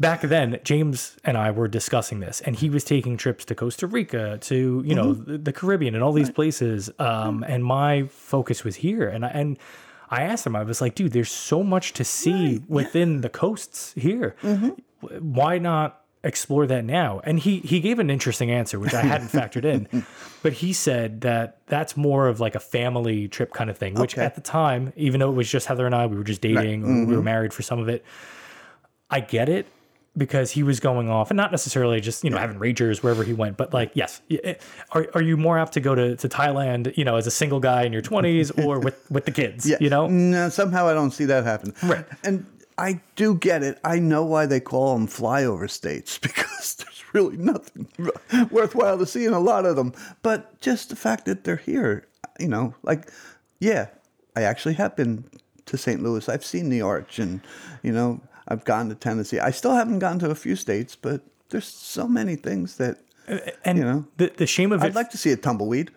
Back 0.00 0.22
then, 0.22 0.58
James 0.64 1.16
and 1.24 1.36
I 1.36 1.50
were 1.50 1.68
discussing 1.68 2.20
this, 2.20 2.40
and 2.40 2.56
he 2.56 2.70
was 2.70 2.84
taking 2.84 3.18
trips 3.18 3.44
to 3.46 3.54
Costa 3.54 3.86
Rica, 3.86 4.38
to 4.38 4.82
you 4.84 4.94
know 4.94 5.12
the, 5.12 5.36
the 5.36 5.52
Caribbean, 5.52 5.94
and 5.94 6.02
all 6.02 6.12
these 6.12 6.30
places. 6.30 6.88
Um, 6.98 7.42
mm-hmm. 7.42 7.52
and 7.52 7.64
my 7.64 8.04
focus 8.04 8.64
was 8.64 8.76
here, 8.76 9.08
and 9.08 9.26
I, 9.26 9.28
and 9.28 9.58
I 10.12 10.22
asked 10.22 10.46
him, 10.46 10.56
I 10.56 10.62
was 10.62 10.80
like, 10.80 10.94
dude, 10.94 11.12
there's 11.12 11.30
so 11.30 11.62
much 11.62 11.94
to 11.94 12.04
see 12.04 12.62
within 12.68 13.22
the 13.22 13.30
coasts 13.30 13.94
here. 13.94 14.36
Mm-hmm. 14.42 14.68
Why 15.32 15.58
not? 15.58 16.01
Explore 16.24 16.66
that 16.66 16.84
now 16.84 17.20
and 17.24 17.40
he 17.40 17.58
he 17.58 17.80
gave 17.80 17.98
an 17.98 18.08
interesting 18.08 18.50
answer 18.50 18.78
which 18.78 18.94
i 18.94 19.00
hadn't 19.02 19.28
factored 19.32 19.64
in 19.64 20.04
but 20.42 20.52
he 20.52 20.72
said 20.72 21.22
that 21.22 21.58
that's 21.66 21.96
more 21.96 22.28
of 22.28 22.38
like 22.38 22.54
a 22.54 22.60
family 22.60 23.26
trip 23.26 23.52
kind 23.52 23.68
of 23.68 23.76
thing 23.76 23.94
which 23.94 24.14
Okay. 24.14 24.24
at 24.24 24.36
the 24.36 24.40
time 24.40 24.92
even 24.94 25.18
though 25.18 25.30
it 25.30 25.34
was 25.34 25.50
just 25.50 25.66
heather 25.66 25.84
and 25.84 25.94
i 25.94 26.06
we 26.06 26.16
were 26.16 26.22
just 26.24 26.40
dating 26.40 26.82
we 26.82 27.06
were 27.06 27.14
mm-hmm. 27.14 27.24
married 27.24 27.52
for 27.52 27.62
some 27.62 27.78
of 27.80 27.88
it 27.88 28.04
i 29.10 29.18
get 29.18 29.48
it 29.48 29.66
because 30.14 30.50
he 30.50 30.62
was 30.62 30.78
going 30.78 31.08
off 31.08 31.30
and 31.30 31.38
not 31.38 31.50
necessarily 31.50 31.98
just 31.98 32.22
you 32.22 32.28
know 32.28 32.36
having 32.36 32.58
ragers 32.58 33.02
wherever 33.02 33.24
he 33.24 33.32
went 33.32 33.56
but 33.56 33.72
like 33.72 33.90
yes 33.94 34.20
are, 34.92 35.06
are 35.14 35.22
you 35.22 35.38
more 35.38 35.58
apt 35.58 35.72
to 35.72 35.80
go 35.80 35.94
to, 35.94 36.14
to 36.16 36.28
thailand 36.28 36.94
you 36.98 37.04
know 37.04 37.16
as 37.16 37.26
a 37.26 37.30
single 37.30 37.60
guy 37.60 37.82
in 37.84 37.94
your 37.94 38.02
20s 38.02 38.62
or 38.62 38.78
with 38.78 39.10
with 39.10 39.24
the 39.24 39.30
kids 39.30 39.66
Yeah. 39.68 39.78
you 39.80 39.88
know 39.88 40.06
No, 40.08 40.50
somehow 40.50 40.86
I 40.86 40.92
don't 40.92 41.12
see 41.12 41.24
that 41.24 41.44
happen. 41.44 41.72
Right. 41.82 42.04
And 42.24 42.44
I 42.78 43.00
do 43.16 43.34
get 43.34 43.62
it. 43.62 43.78
I 43.84 43.98
know 43.98 44.24
why 44.24 44.46
they 44.46 44.60
call 44.60 44.94
them 44.94 45.06
flyover 45.06 45.68
states 45.70 46.18
because 46.22 46.74
there's 46.76 47.04
really 47.12 47.36
nothing 47.36 47.88
worthwhile 48.50 48.98
to 48.98 49.06
see 49.06 49.24
in 49.24 49.32
a 49.32 49.40
lot 49.40 49.66
of 49.66 49.76
them. 49.76 49.92
But 50.22 50.60
just 50.60 50.90
the 50.90 50.96
fact 50.96 51.26
that 51.26 51.44
they're 51.44 51.56
here, 51.56 52.06
you 52.38 52.48
know, 52.48 52.74
like, 52.82 53.10
yeah, 53.60 53.88
I 54.34 54.42
actually 54.42 54.74
have 54.74 54.96
been 54.96 55.24
to 55.66 55.78
St. 55.78 56.02
Louis. 56.02 56.28
I've 56.28 56.44
seen 56.44 56.68
the 56.68 56.82
Arch, 56.82 57.18
and 57.18 57.40
you 57.82 57.92
know, 57.92 58.20
I've 58.48 58.64
gone 58.64 58.88
to 58.88 58.94
Tennessee. 58.94 59.38
I 59.38 59.50
still 59.50 59.74
haven't 59.74 60.00
gone 60.00 60.18
to 60.20 60.30
a 60.30 60.34
few 60.34 60.56
states, 60.56 60.96
but 60.96 61.22
there's 61.50 61.66
so 61.66 62.08
many 62.08 62.36
things 62.36 62.76
that 62.78 62.98
Uh, 63.28 63.38
and 63.64 63.78
you 63.78 63.84
know. 63.84 64.04
the, 64.16 64.32
the 64.36 64.46
shame 64.46 64.72
of 64.72 64.82
it 64.82 64.86
I'd 64.86 64.94
like 64.94 65.10
to 65.10 65.18
see 65.18 65.30
a 65.30 65.36
tumbleweed. 65.36 65.90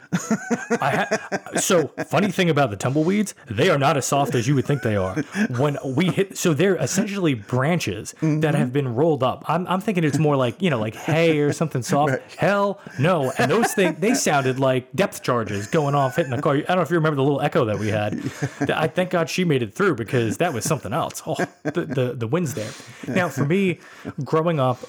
I 0.81 1.07
ha- 1.10 1.60
so 1.60 1.88
funny 2.07 2.31
thing 2.31 2.49
about 2.49 2.69
the 2.69 2.77
tumbleweeds, 2.77 3.34
they 3.47 3.69
are 3.69 3.77
not 3.77 3.97
as 3.97 4.06
soft 4.06 4.35
as 4.35 4.47
you 4.47 4.56
would 4.56 4.65
think 4.65 4.81
they 4.84 4.95
are. 4.95 5.15
When 5.57 5.77
we 5.84 6.07
hit, 6.07 6.38
so 6.38 6.53
they're 6.53 6.76
essentially 6.76 7.34
branches 7.34 8.11
that 8.11 8.19
mm-hmm. 8.27 8.56
have 8.56 8.73
been 8.73 8.93
rolled 8.93 9.23
up. 9.23 9.43
I'm, 9.47 9.68
I'm 9.68 9.81
thinking 9.81 10.03
it's 10.03 10.19
more 10.19 10.35
like 10.35 10.61
you 10.61 10.69
know, 10.69 10.80
like 10.80 10.95
hay 10.95 11.39
or 11.39 11.52
something 11.53 11.81
soft. 11.84 12.11
Right. 12.11 12.22
Hell 12.38 12.80
no! 12.99 13.31
And 13.38 13.49
those 13.49 13.73
things 13.73 13.99
they 13.99 14.14
sounded 14.14 14.60
like 14.60 14.91
depth 14.93 15.23
charges 15.23 15.68
going 15.68 15.95
off 15.95 16.15
hitting 16.15 16.31
the 16.31 16.41
car. 16.41 16.56
I 16.56 16.61
don't 16.61 16.77
know 16.77 16.81
if 16.81 16.89
you 16.89 16.95
remember 16.95 17.18
the 17.18 17.23
little 17.23 17.41
echo 17.41 17.65
that 17.65 17.80
we 17.80 17.89
had. 17.89 18.14
I 18.69 18.88
thank 18.88 19.10
God 19.10 19.30
she 19.30 19.45
made 19.45 19.64
it 19.64 19.73
through 19.73 19.95
because 19.95 20.38
that 20.38 20.53
was 20.53 20.64
something 20.64 20.93
else. 20.93 21.22
Oh, 21.26 21.35
the 21.64 21.85
the, 21.85 22.14
the 22.15 22.27
winds 22.27 22.53
there. 22.53 22.72
Now 23.07 23.30
for 23.30 23.45
me, 23.45 23.80
growing 24.23 24.60
up, 24.60 24.80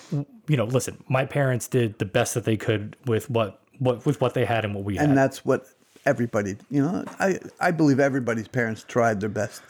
you 0.49 0.57
know, 0.57 0.65
listen, 0.65 1.03
my 1.09 1.25
parents 1.25 1.69
did 1.69 1.99
the 1.99 2.05
best 2.05 2.35
that 2.35 2.45
they 2.45 2.57
could 2.57 2.97
with 3.07 3.29
what. 3.31 3.61
What, 3.79 4.07
with 4.07 4.23
what 4.23 4.33
they 4.33 4.47
had 4.47 4.65
and 4.65 4.75
what 4.75 4.85
we 4.85 4.97
had. 4.97 5.07
and 5.11 5.19
that's 5.19 5.45
what 5.45 5.67
everybody 6.07 6.57
you 6.71 6.81
know 6.83 7.05
i 7.21 7.39
i 7.61 7.71
believe 7.71 8.01
everybody's 8.01 8.49
parents 8.49 8.83
tried 8.89 9.21
their 9.21 9.29
best 9.29 9.61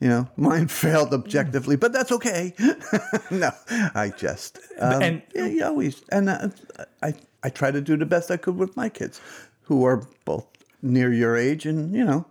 you 0.00 0.08
know 0.08 0.26
mine 0.36 0.66
failed 0.66 1.14
objectively 1.14 1.76
but 1.76 1.92
that's 1.92 2.10
okay 2.10 2.52
no 3.30 3.50
i 3.94 4.12
just 4.16 4.58
um, 4.80 5.02
And- 5.02 5.22
yeah, 5.36 5.46
you 5.46 5.64
always 5.64 6.02
and 6.10 6.28
uh, 6.28 6.48
i 7.00 7.14
i 7.44 7.48
try 7.48 7.70
to 7.70 7.80
do 7.80 7.96
the 7.96 8.06
best 8.06 8.32
i 8.32 8.36
could 8.36 8.56
with 8.56 8.76
my 8.76 8.88
kids 8.88 9.20
who 9.62 9.84
are 9.84 10.02
both 10.24 10.46
near 10.82 11.12
your 11.12 11.36
age 11.36 11.64
and 11.64 11.94
you 11.94 12.04
know 12.04 12.26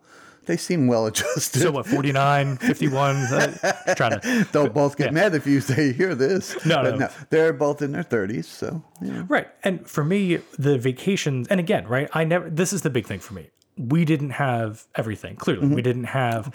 they 0.45 0.57
seem 0.57 0.87
well 0.87 1.05
adjusted 1.05 1.59
So 1.61 1.71
what, 1.71 1.85
49, 1.85 2.57
51? 2.57 3.15
Uh, 3.15 3.93
trying 3.95 4.19
to. 4.19 4.47
they'll 4.51 4.69
both 4.69 4.97
get 4.97 5.05
Yeah. 5.07 5.11
mad 5.11 5.35
if 5.35 5.45
you 5.47 5.61
say 5.61 5.93
hear 5.93 6.15
this 6.15 6.55
No, 6.65 6.83
But 6.83 6.99
no. 6.99 7.09
they're 7.29 7.53
both 7.53 7.81
in 7.81 7.91
their 7.91 8.03
30s 8.03 8.45
so 8.45 8.83
yeah. 9.01 9.23
Right. 9.27 9.47
And 9.63 9.87
for 9.87 10.03
me, 10.03 10.37
the 10.57 10.77
vacations, 10.77 11.47
and 11.49 11.59
again, 11.59 11.87
right, 11.87 12.09
I 12.13 12.23
never, 12.23 12.49
this 12.49 12.73
is 12.73 12.81
the 12.83 12.89
big 12.89 13.05
thing 13.07 13.19
for 13.19 13.33
me. 13.33 13.49
We 13.77 14.05
didn't 14.05 14.31
have 14.31 14.85
everything, 14.95 15.35
clearly. 15.35 15.67
We 15.67 15.81
didn't 15.81 16.03
have 16.05 16.53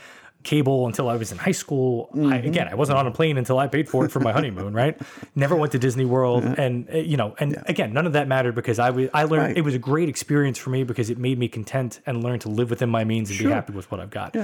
cable 0.48 0.86
until 0.86 1.08
I 1.08 1.16
was 1.16 1.30
in 1.30 1.38
high 1.38 1.52
school. 1.62 2.08
I, 2.32 2.36
again, 2.36 2.68
I 2.68 2.74
wasn't 2.74 2.98
on 2.98 3.06
a 3.06 3.10
plane 3.10 3.36
until 3.38 3.58
I 3.58 3.66
paid 3.66 3.88
for 3.88 4.04
it 4.06 4.10
for 4.10 4.20
my 4.20 4.32
honeymoon, 4.32 4.72
right? 4.72 4.98
Never 5.34 5.54
went 5.54 5.72
to 5.72 5.78
Disney 5.78 6.04
World. 6.06 6.42
And, 6.44 6.88
uh, 6.88 6.96
you 6.96 7.16
know, 7.16 7.34
and 7.38 7.62
again, 7.66 7.92
none 7.92 8.06
of 8.06 8.14
that 8.14 8.26
mattered 8.28 8.54
because 8.54 8.78
I, 8.78 8.90
was, 8.90 9.08
I 9.12 9.24
learned 9.24 9.42
Right. 9.48 9.56
it 9.58 9.60
was 9.62 9.74
a 9.74 9.78
great 9.78 10.08
experience 10.08 10.56
for 10.58 10.70
me 10.70 10.84
because 10.84 11.10
it 11.10 11.18
made 11.18 11.38
me 11.38 11.48
content 11.48 12.00
and 12.06 12.24
learn 12.24 12.38
to 12.40 12.48
live 12.48 12.70
within 12.70 12.88
my 12.88 13.04
means 13.04 13.28
and 13.30 13.38
be 13.38 13.44
happy 13.46 13.72
with 13.74 13.90
what 13.90 14.00
I've 14.00 14.10
got. 14.10 14.34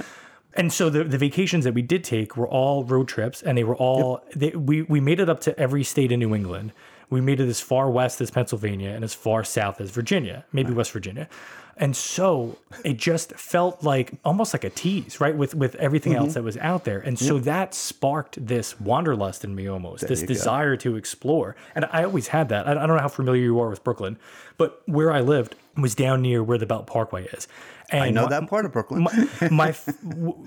And 0.57 0.73
so 0.73 0.89
the, 0.91 1.03
the 1.05 1.19
vacations 1.19 1.65
that 1.65 1.75
we 1.75 1.83
did 1.83 2.05
take 2.05 2.37
were 2.37 2.47
all 2.47 2.85
road 2.85 3.09
trips, 3.09 3.43
and 3.43 3.59
they 3.59 3.65
were 3.65 3.75
all 3.75 4.23
they, 4.37 4.51
we 4.51 4.83
we 4.83 5.01
made 5.01 5.19
it 5.19 5.29
up 5.29 5.41
to 5.41 5.59
every 5.59 5.83
state 5.83 6.13
in 6.13 6.21
New 6.21 6.33
England. 6.35 6.73
We 7.11 7.21
made 7.21 7.41
it 7.41 7.49
as 7.49 7.61
far 7.61 7.91
west 7.91 8.21
as 8.21 8.31
Pennsylvania 8.31 8.91
and 8.91 9.03
as 9.03 9.15
far 9.15 9.43
south 9.43 9.81
as 9.81 9.91
Virginia, 9.91 10.45
maybe 10.53 10.73
West 10.73 10.93
Virginia. 10.93 11.29
And 11.77 11.97
so 11.97 12.57
it 12.85 12.97
just 12.99 13.33
felt 13.33 13.83
like 13.83 14.13
almost 14.25 14.55
like 14.55 14.65
a 14.65 14.71
tease, 14.71 15.21
right? 15.21 15.35
With 15.37 15.55
with 15.55 15.75
everything 15.77 16.13
Mm-hmm. 16.13 16.23
else 16.25 16.35
that 16.35 16.45
was 16.45 16.57
out 16.59 16.85
there. 16.85 17.01
And 17.01 17.19
so 17.19 17.39
that 17.41 17.75
sparked 17.75 18.47
this 18.47 18.79
wanderlust 18.81 19.45
in 19.45 19.55
me 19.55 19.67
almost, 19.67 20.07
this 20.07 20.21
you 20.21 20.27
go. 20.29 20.35
desire 20.35 20.77
to 20.77 20.97
explore. 20.97 21.57
And 21.75 21.87
I 21.93 22.05
always 22.05 22.29
had 22.29 22.49
that. 22.51 22.69
I, 22.69 22.75
don't 22.75 22.89
know 22.89 22.99
how 22.99 23.09
familiar 23.09 23.43
you 23.43 23.59
are 23.61 23.69
with 23.69 23.83
Brooklyn, 23.83 24.19
but 24.57 24.83
where 24.87 25.13
I 25.13 25.21
lived 25.21 25.57
was 25.77 25.95
down 25.97 26.23
near 26.23 26.43
where 26.45 26.59
the 26.59 26.67
Belt 26.67 26.87
Parkway 26.87 27.27
is. 27.27 27.49
And 27.91 28.03
i 28.03 28.11
know 28.11 28.23
my- 28.23 28.29
that 28.31 28.49
part 28.49 28.65
of 28.65 28.73
brooklyn 28.73 29.03
my 29.03 29.29
my, 29.51 29.75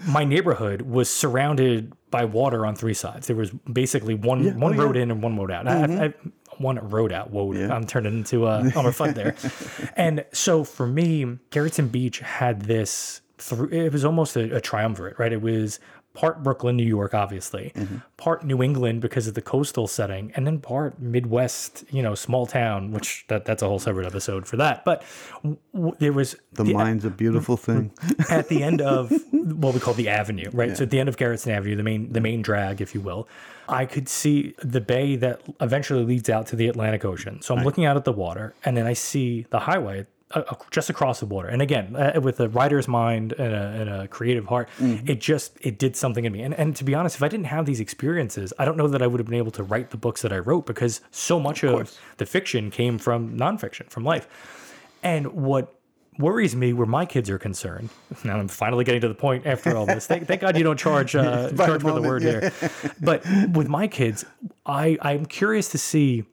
my 0.08 0.24
neighborhood 0.24 0.82
was 0.82 1.08
surrounded 1.08 1.94
by 2.10 2.26
water 2.26 2.66
on 2.66 2.76
three 2.76 2.94
sides. 2.96 3.28
There 3.28 3.36
was 3.36 3.52
basically 3.72 4.16
one 4.16 4.60
one 4.60 4.74
Oh, 4.80 4.84
road 4.86 4.96
yeah. 4.96 5.04
in 5.04 5.12
and 5.12 5.22
one 5.22 5.38
road 5.38 5.52
out. 5.52 5.68
I, 5.68 5.74
I, 5.84 6.06
I, 6.06 6.14
one 6.60 6.78
road 6.90 7.12
out. 7.12 7.32
Whoa, 7.32 7.54
I'm 7.54 7.86
turning 7.86 8.18
into 8.18 8.48
a 8.48 8.60
I'm 8.76 8.86
a 8.86 8.92
fuck 8.92 9.16
there. 9.16 9.36
and 9.96 10.26
so 10.32 10.64
for 10.64 10.88
me, 10.88 11.26
Gerritsen 11.52 11.92
Beach 11.92 12.20
had 12.20 12.64
this. 12.64 13.22
Through, 13.40 13.70
it 13.70 13.94
was 13.94 14.04
almost 14.04 14.36
a, 14.36 14.56
a 14.56 14.60
triumvirate, 14.60 15.20
right? 15.20 15.32
It 15.32 15.44
was 15.44 15.80
part 16.18 16.42
Brooklyn, 16.44 16.76
New 16.76 16.84
York, 16.98 17.14
obviously, 17.14 17.72
Mm-hmm. 17.76 17.98
part 18.18 18.44
New 18.44 18.64
England 18.64 19.02
because 19.02 19.28
of 19.28 19.36
the 19.36 19.42
coastal 19.42 19.88
setting, 19.88 20.32
and 20.36 20.46
then 20.48 20.60
part 20.60 21.00
Midwest, 21.00 21.84
you 21.92 22.02
know, 22.02 22.16
small 22.16 22.46
town. 22.48 22.92
Which 22.92 23.26
that 23.28 23.46
that's 23.46 23.62
a 23.62 23.68
whole 23.68 23.80
separate 23.80 24.06
episode 24.08 24.48
for 24.48 24.58
that. 24.58 24.84
But 24.84 25.04
w- 25.44 25.96
there 26.00 26.14
was 26.14 26.36
the 26.54 26.64
mind's 26.66 27.06
a 27.06 27.10
beautiful 27.12 27.56
thing 27.68 27.92
at 28.30 28.48
the 28.50 28.64
end 28.64 28.82
of 28.82 29.12
what 29.32 29.74
we 29.76 29.80
call 29.80 29.94
the 29.94 30.10
avenue, 30.10 30.50
right? 30.54 30.76
So 30.76 30.84
at 30.84 30.90
the 30.90 31.00
end 31.00 31.10
of 31.10 31.18
Gerritsen 31.18 31.52
Avenue, 31.52 31.76
the 31.76 31.84
main 31.84 32.12
the 32.12 32.22
main 32.22 32.42
drag, 32.42 32.82
if 32.82 32.96
you 32.96 33.02
will, 33.02 33.28
I 33.70 33.86
could 33.86 34.10
see 34.10 34.56
the 34.64 34.82
bay 34.82 35.16
that 35.18 35.42
eventually 35.62 36.04
leads 36.04 36.30
out 36.30 36.48
to 36.48 36.56
the 36.56 36.68
Atlantic 36.68 37.06
Ocean. 37.06 37.42
So 37.42 37.56
I'm 37.56 37.64
looking 37.64 37.86
out 37.86 37.96
at 37.98 38.06
the 38.06 38.14
water, 38.14 38.54
and 38.66 38.76
then 38.76 38.88
I 38.88 38.94
see 38.94 39.46
the 39.52 39.60
highway 39.60 40.08
uh, 40.32 40.44
just 40.72 40.90
across 40.90 41.20
the 41.20 41.26
border. 41.26 41.48
And 41.48 41.62
again, 41.62 41.96
uh, 41.96 42.20
with 42.22 42.40
a 42.40 42.50
writer's 42.50 42.88
mind 42.88 43.34
and 43.34 43.54
a, 43.54 43.82
and 43.82 43.90
a 43.90 44.08
creative 44.08 44.46
heart, 44.46 44.70
it 44.80 45.22
just 45.22 45.58
it 45.62 45.78
did 45.80 45.96
something 45.96 46.26
in 46.26 46.34
me. 46.34 46.42
And 46.42 46.54
and 46.54 46.76
to 46.76 46.84
be 46.84 46.94
honest, 46.94 47.16
if 47.16 47.24
I 47.24 47.28
didn't 47.28 47.46
have 47.48 47.66
these 47.66 47.80
experiences, 47.80 48.54
I 48.60 48.66
don't 48.66 48.78
know 48.78 48.88
that 48.88 49.02
I 49.02 49.08
would 49.08 49.20
have 49.20 49.28
been 49.28 49.38
able 49.38 49.52
to 49.52 49.64
write 49.64 49.92
the 49.92 49.98
books 49.98 50.22
that 50.22 50.34
I 50.34 50.40
wrote 50.40 50.66
because 50.66 51.02
so 51.12 51.40
much 51.40 51.64
of, 51.64 51.98
the 52.18 52.26
fiction 52.26 52.72
came 52.72 52.98
from 52.98 53.38
nonfiction, 53.38 53.90
from 53.90 54.04
life. 54.04 54.28
And 55.04 55.28
what 55.34 55.74
worries 56.18 56.56
me 56.56 56.74
where 56.74 56.88
my 56.88 57.06
kids 57.06 57.30
are 57.30 57.38
concerned. 57.38 57.90
Now 58.24 58.38
I'm 58.38 58.48
finally 58.48 58.84
getting 58.84 59.02
to 59.02 59.08
the 59.08 59.16
point 59.16 59.46
after 59.46 59.78
all 59.78 59.86
this. 59.86 60.08
Thank, 60.08 60.28
thank 60.28 60.42
God 60.42 60.58
you 60.58 60.64
don't 60.64 60.80
charge 60.80 61.16
uh, 61.16 61.52
charge 61.56 61.74
the 61.74 61.80
for 61.80 61.92
the 61.94 62.02
word 62.02 62.24
yeah. 62.24 62.50
here. 62.50 62.72
But 63.00 63.24
with 63.54 63.68
my 63.68 63.88
kids, 63.88 64.26
I 64.66 64.98
I'm 65.02 65.26
curious 65.26 65.70
to 65.70 65.78
see 65.78 66.26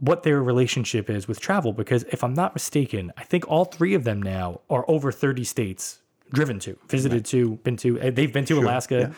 what 0.00 0.22
their 0.22 0.42
relationship 0.42 1.10
is 1.10 1.26
with 1.26 1.40
travel 1.40 1.72
because 1.72 2.04
if 2.04 2.22
I'm 2.22 2.34
not 2.34 2.54
mistaken, 2.54 3.12
I 3.16 3.24
think 3.24 3.48
all 3.48 3.64
three 3.64 3.94
of 3.94 4.04
them 4.04 4.22
now 4.22 4.60
are 4.70 4.84
over 4.88 5.10
30 5.10 5.42
states 5.44 6.00
driven 6.32 6.58
to, 6.60 6.78
visited 6.88 7.24
to, 7.26 7.56
been 7.64 7.76
to. 7.78 8.00
uh, 8.00 8.10
They've 8.10 8.32
been 8.32 8.44
to 8.46 8.58
Alaska, 8.60 9.12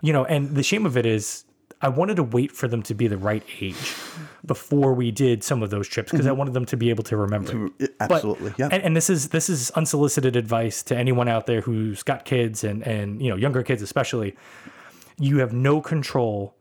you 0.00 0.12
know. 0.12 0.24
And 0.24 0.54
the 0.54 0.62
shame 0.62 0.86
of 0.86 0.96
it 0.96 1.06
is. 1.06 1.44
I 1.84 1.88
wanted 1.88 2.14
to 2.14 2.22
wait 2.22 2.52
for 2.52 2.68
them 2.68 2.80
to 2.84 2.94
be 2.94 3.08
the 3.08 3.16
right 3.16 3.42
age 3.60 3.74
before 4.46 4.94
we 4.94 5.10
did 5.10 5.42
some 5.42 5.64
of 5.64 5.70
those 5.70 5.88
trips 5.88 6.12
because 6.12 6.28
I 6.28 6.32
wanted 6.32 6.54
them 6.54 6.64
to 6.66 6.76
be 6.76 6.90
able 6.90 7.02
to 7.02 7.16
remember. 7.16 7.66
it. 7.80 7.98
But- 7.98 8.12
absolutely, 8.12 8.54
yeah. 8.56 8.68
And, 8.70 8.84
and 8.84 8.96
this 8.96 9.10
is 9.10 9.30
this 9.30 9.50
is 9.50 9.72
unsolicited 9.72 10.36
advice 10.36 10.84
to 10.84 10.96
anyone 10.96 11.26
out 11.26 11.46
there 11.46 11.60
who's 11.60 12.04
got 12.04 12.24
kids 12.24 12.62
and 12.62 12.86
and 12.86 13.20
you 13.20 13.28
know 13.30 13.36
younger 13.36 13.64
kids 13.64 13.82
especially. 13.82 14.36
You 15.18 15.38
have 15.38 15.52
no 15.52 15.80
control 15.80 16.54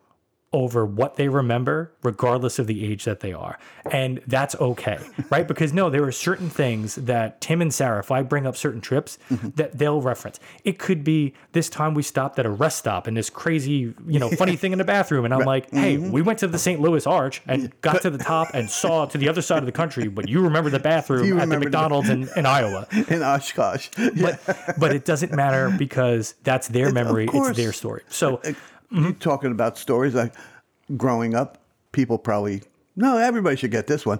over 0.53 0.85
what 0.85 1.15
they 1.15 1.29
remember, 1.29 1.93
regardless 2.03 2.59
of 2.59 2.67
the 2.67 2.85
age 2.85 3.05
that 3.05 3.21
they 3.21 3.31
are. 3.31 3.57
And 3.89 4.21
that's 4.27 4.53
okay, 4.55 4.99
right? 5.29 5.47
Because 5.47 5.71
no, 5.71 5.89
there 5.89 6.03
are 6.03 6.11
certain 6.11 6.49
things 6.49 6.95
that 6.95 7.39
Tim 7.39 7.61
and 7.61 7.73
Sarah, 7.73 7.99
if 7.99 8.11
I 8.11 8.21
bring 8.21 8.45
up 8.45 8.57
certain 8.57 8.81
trips, 8.81 9.17
mm-hmm. 9.29 9.49
that 9.51 9.77
they'll 9.77 10.01
reference. 10.01 10.39
It 10.65 10.77
could 10.77 11.05
be 11.05 11.33
this 11.53 11.69
time 11.69 11.93
we 11.93 12.03
stopped 12.03 12.37
at 12.37 12.45
a 12.45 12.49
rest 12.49 12.79
stop 12.79 13.07
and 13.07 13.15
this 13.15 13.29
crazy, 13.29 13.93
you 14.05 14.19
know, 14.19 14.29
funny 14.29 14.55
thing 14.57 14.73
in 14.73 14.77
the 14.77 14.83
bathroom. 14.83 15.23
And 15.23 15.33
I'm 15.33 15.45
like, 15.45 15.69
hey, 15.71 15.95
mm-hmm. 15.95 16.11
we 16.11 16.21
went 16.21 16.39
to 16.39 16.47
the 16.47 16.59
St. 16.59 16.81
Louis 16.81 17.07
Arch 17.07 17.41
and 17.47 17.71
got 17.79 18.01
to 18.01 18.09
the 18.09 18.17
top 18.23 18.49
and 18.53 18.69
saw 18.69 19.05
to 19.05 19.17
the 19.17 19.29
other 19.29 19.41
side 19.41 19.59
of 19.59 19.65
the 19.65 19.71
country, 19.71 20.09
but 20.09 20.27
you 20.27 20.41
remember 20.41 20.69
the 20.69 20.79
bathroom 20.79 21.25
You 21.25 21.35
at 21.35 21.35
the 21.35 21.41
remember 21.41 21.65
the- 21.65 21.69
McDonald's 21.69 22.09
in, 22.09 22.29
in 22.35 22.45
Iowa. 22.45 22.87
in 22.91 23.23
Oshkosh. 23.23 23.89
Yeah. 23.97 24.37
But 24.45 24.75
but 24.77 24.93
it 24.93 25.05
doesn't 25.05 25.31
matter 25.31 25.73
because 25.77 26.35
that's 26.43 26.67
their 26.67 26.91
memory, 26.91 27.29
it's 27.31 27.55
their 27.55 27.71
story. 27.71 28.03
So 28.09 28.41
Mm-hmm. 28.91 29.05
You 29.05 29.13
talking 29.13 29.51
about 29.51 29.77
stories 29.77 30.13
like 30.13 30.33
growing 30.97 31.33
up, 31.33 31.57
people 31.91 32.17
probably 32.17 32.63
no, 32.95 33.17
everybody 33.17 33.55
should 33.55 33.71
get 33.71 33.87
this 33.87 34.05
one. 34.05 34.19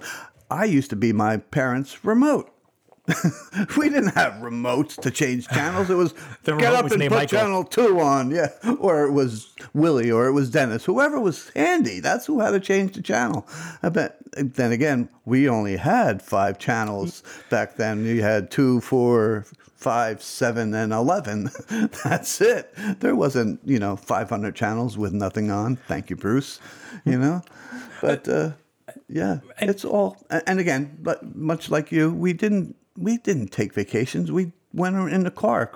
I 0.49 0.65
used 0.65 0.89
to 0.89 0.95
be 0.95 1.13
my 1.13 1.37
parents' 1.37 2.03
remote. 2.03 2.51
we 3.77 3.89
didn't 3.89 4.13
have 4.13 4.33
remotes 4.35 4.95
to 5.01 5.11
change 5.11 5.47
channels. 5.47 5.89
It 5.89 5.95
was 5.95 6.13
The 6.43 6.55
get 6.55 6.73
up 6.73 6.83
was 6.83 6.93
and 6.93 7.01
put 7.01 7.11
Michael. 7.11 7.39
channel 7.39 7.63
two 7.63 7.99
on, 7.99 8.31
yeah, 8.31 8.49
or 8.79 9.05
it 9.05 9.11
was 9.11 9.53
Willie, 9.73 10.11
or 10.11 10.27
it 10.27 10.33
was 10.33 10.49
Dennis. 10.49 10.85
Whoever 10.85 11.19
was 11.19 11.49
handy, 11.55 11.99
that's 11.99 12.25
who 12.25 12.39
had 12.39 12.51
to 12.51 12.59
change 12.59 12.93
the 12.93 13.01
channel. 13.01 13.47
I 13.81 13.89
bet. 13.89 14.17
Then 14.33 14.71
again, 14.71 15.09
we 15.25 15.49
only 15.49 15.77
had 15.77 16.21
five 16.21 16.57
channels 16.57 17.21
mm. 17.21 17.49
back 17.49 17.75
then. 17.75 18.05
You 18.05 18.21
had 18.21 18.49
two, 18.49 18.79
four, 18.81 19.45
five, 19.81 20.21
seven, 20.21 20.73
and 20.73 20.93
eleven. 20.93 21.49
That's 22.03 22.39
it. 22.41 22.73
There 22.99 23.15
wasn't, 23.15 23.59
you 23.65 23.79
know, 23.79 23.95
five 23.95 24.29
hundred 24.29 24.55
channels 24.55 24.97
with 24.97 25.11
nothing 25.13 25.51
on. 25.51 25.75
Thank 25.87 26.09
you, 26.09 26.15
Bruce. 26.15 26.59
You 27.05 27.17
know, 27.17 27.41
but 28.01 28.27
uh, 28.29 28.51
yeah, 29.09 29.39
it's 29.59 29.83
all. 29.83 30.17
And 30.29 30.59
again, 30.59 30.97
but 31.01 31.35
much 31.35 31.69
like 31.69 31.91
you, 31.91 32.11
we 32.13 32.33
didn't 32.33 32.75
we 32.97 33.17
didn't 33.17 33.49
take 33.51 33.73
vacations. 33.73 34.31
We 34.31 34.51
went 34.73 34.95
in 35.11 35.23
the 35.23 35.31
car. 35.31 35.71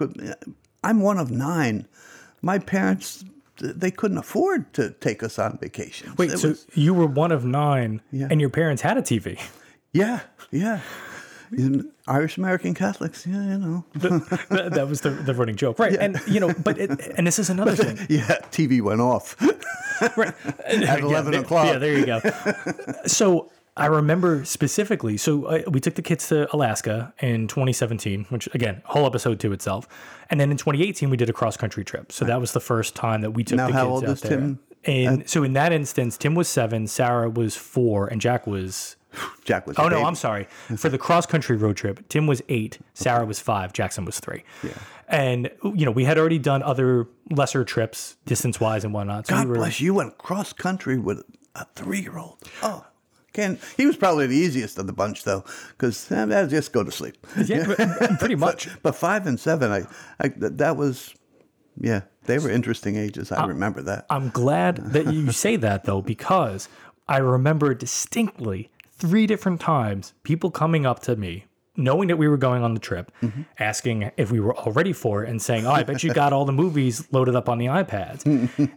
I'm 0.84 1.02
one 1.02 1.18
of 1.18 1.32
nine. 1.32 1.88
My 2.42 2.60
parents. 2.60 3.26
They 3.58 3.90
couldn't 3.90 4.18
afford 4.18 4.74
to 4.74 4.90
take 5.00 5.24
us 5.24 5.40
on 5.40 5.58
vacation. 5.60 6.14
wait, 6.18 6.30
It 6.32 6.40
so 6.40 6.50
was- 6.50 6.68
you 6.74 6.94
were 6.94 7.08
one 7.08 7.32
of 7.32 7.46
nine 7.46 8.02
Yeah. 8.12 8.28
and 8.30 8.42
your 8.42 8.50
parents 8.50 8.82
had 8.82 8.98
a 8.98 9.02
TV. 9.02 9.40
yeah, 9.94 10.20
yeah. 10.52 10.82
Irish 12.08 12.38
American 12.38 12.74
Catholics, 12.74 13.26
yeah, 13.26 13.44
you 13.44 13.58
know. 13.58 13.86
that, 13.96 14.72
that 14.74 14.88
was 14.88 15.02
the, 15.02 15.10
the 15.10 15.34
running 15.34 15.56
joke. 15.56 15.80
Right. 15.80 15.96
And 15.96 16.20
you 16.28 16.40
know, 16.40 16.54
but 16.64 16.78
it, 16.78 16.90
and 17.18 17.26
this 17.26 17.40
is 17.40 17.50
another 17.50 17.76
thing. 17.76 17.98
Yeah, 18.10 18.38
TV 18.52 18.82
went 18.82 19.02
off. 19.02 19.36
Right. 20.18 20.34
At 20.66 21.00
11 21.00 21.32
yeah, 21.32 21.40
o'clock. 21.40 21.68
Yeah, 21.68 21.78
there 21.78 21.98
you 21.98 22.06
go. 22.06 22.20
so 23.06 23.50
I 23.78 23.88
remember 23.88 24.46
specifically. 24.46 25.18
So 25.18 25.46
uh, 25.46 25.62
we 25.68 25.80
took 25.80 25.96
the 25.96 26.02
kids 26.02 26.28
to 26.30 26.54
Alaska 26.54 27.14
in 27.20 27.48
2017, 27.48 28.26
which 28.30 28.54
again, 28.54 28.82
whole 28.86 29.06
episode 29.06 29.40
to 29.42 29.52
itself. 29.52 29.88
And 30.30 30.40
then 30.40 30.52
in 30.52 30.58
2018, 30.58 31.10
we 31.10 31.18
did 31.18 31.30
a 31.30 31.34
cross 31.34 31.58
country 31.58 31.84
trip. 31.84 32.12
So 32.12 32.26
that 32.26 32.40
was 32.40 32.54
the 32.54 32.60
first 32.60 32.96
time 32.96 33.22
that 33.22 33.32
we 33.32 33.44
took 33.44 33.58
Now, 33.58 33.68
the 33.68 33.74
how 33.74 33.84
kids 33.84 33.92
old 33.92 34.04
out 34.04 34.10
is 34.10 34.22
there. 34.22 34.38
Tim? 34.38 34.60
And 34.86 35.30
so 35.30 35.44
in 35.44 35.54
that 35.54 35.74
instance, 35.74 36.18
Tim 36.18 36.36
was 36.36 36.48
seven, 36.48 36.88
Sarah 36.88 37.30
was 37.30 37.56
four, 37.56 38.08
and 38.08 38.22
Jack 38.22 38.46
was. 38.48 38.96
Jack 39.46 39.68
was. 39.68 39.78
Oh 39.78 39.84
no, 39.84 39.98
baby. 39.98 40.04
I'm 40.04 40.16
sorry. 40.16 40.48
For 40.78 40.90
the 40.90 40.98
cross 40.98 41.26
country 41.26 41.56
road 41.56 41.78
trip, 41.78 42.08
Tim 42.10 42.28
was 42.28 42.42
eight, 42.50 42.80
Sarah 42.94 43.26
was 43.26 43.40
five, 43.40 43.74
Jackson 43.74 44.06
was 44.06 44.20
three. 44.20 44.44
Yeah. 44.64 44.72
And 45.08 45.52
you 45.64 45.86
know, 45.86 45.92
we 45.92 46.06
had 46.06 46.18
already 46.18 46.40
done 46.40 46.64
other 46.64 47.08
lesser 47.30 47.64
trips, 47.64 48.18
distance 48.26 48.60
wise 48.60 48.84
and 48.84 48.94
whatnot. 48.94 49.28
So 49.28 49.36
God 49.36 49.46
we 49.46 49.52
were, 49.52 49.56
bless 49.58 49.80
you. 49.80 49.94
Went 49.94 50.18
cross 50.18 50.54
country 50.54 50.98
with 50.98 51.24
a 51.56 51.66
three 51.76 52.02
year 52.02 52.18
old. 52.18 52.40
Oh, 52.64 52.86
can 53.36 53.60
he 53.76 53.86
was 53.86 53.98
probably 53.98 54.28
the 54.28 54.36
easiest 54.36 54.80
of 54.80 54.88
the 54.88 54.94
bunch 54.94 55.24
though, 55.24 55.44
because 55.70 56.12
eh, 56.12 56.48
just 56.48 56.72
go 56.72 56.84
to 56.84 56.92
sleep. 56.92 57.18
Yeah, 57.46 58.16
pretty 58.20 58.36
much. 58.36 58.70
But 58.82 58.96
five 58.96 59.28
and 59.28 59.40
seven, 59.40 59.72
I, 59.72 59.84
I 60.20 60.30
that 60.38 60.78
was, 60.78 61.14
yeah, 61.78 62.02
they 62.24 62.40
were 62.40 62.50
interesting 62.50 62.96
ages. 62.96 63.32
I 63.32 63.46
remember 63.46 63.82
that. 63.84 64.06
I'm 64.10 64.30
glad 64.30 64.78
that 64.94 65.12
you 65.14 65.32
say 65.32 65.58
that 65.58 65.84
though, 65.84 66.02
because 66.02 66.70
I 67.08 67.18
remember 67.18 67.74
distinctly 67.74 68.70
three 68.98 69.28
different 69.28 69.62
times 69.62 70.14
people 70.24 70.52
coming 70.52 70.86
up 70.86 71.00
to 71.02 71.16
me, 71.16 71.46
knowing 71.76 72.08
that 72.08 72.18
we 72.18 72.28
were 72.28 72.38
going 72.38 72.64
on 72.64 72.74
the 72.74 72.80
trip, 72.80 73.12
Mm-hmm. 73.22 73.42
asking 73.60 74.12
if 74.18 74.32
we 74.32 74.40
were 74.40 74.56
all 74.56 74.72
ready 74.72 74.94
for 74.94 75.24
it, 75.24 75.30
and 75.30 75.42
saying, 75.42 75.66
"Oh, 75.66 75.72
I 75.72 75.84
bet 75.84 76.04
you 76.04 76.14
got 76.14 76.32
all 76.34 76.46
the 76.46 76.54
movies 76.54 77.08
loaded 77.12 77.36
up 77.36 77.50
on 77.50 77.58
the 77.58 77.66
iPads." 77.68 78.24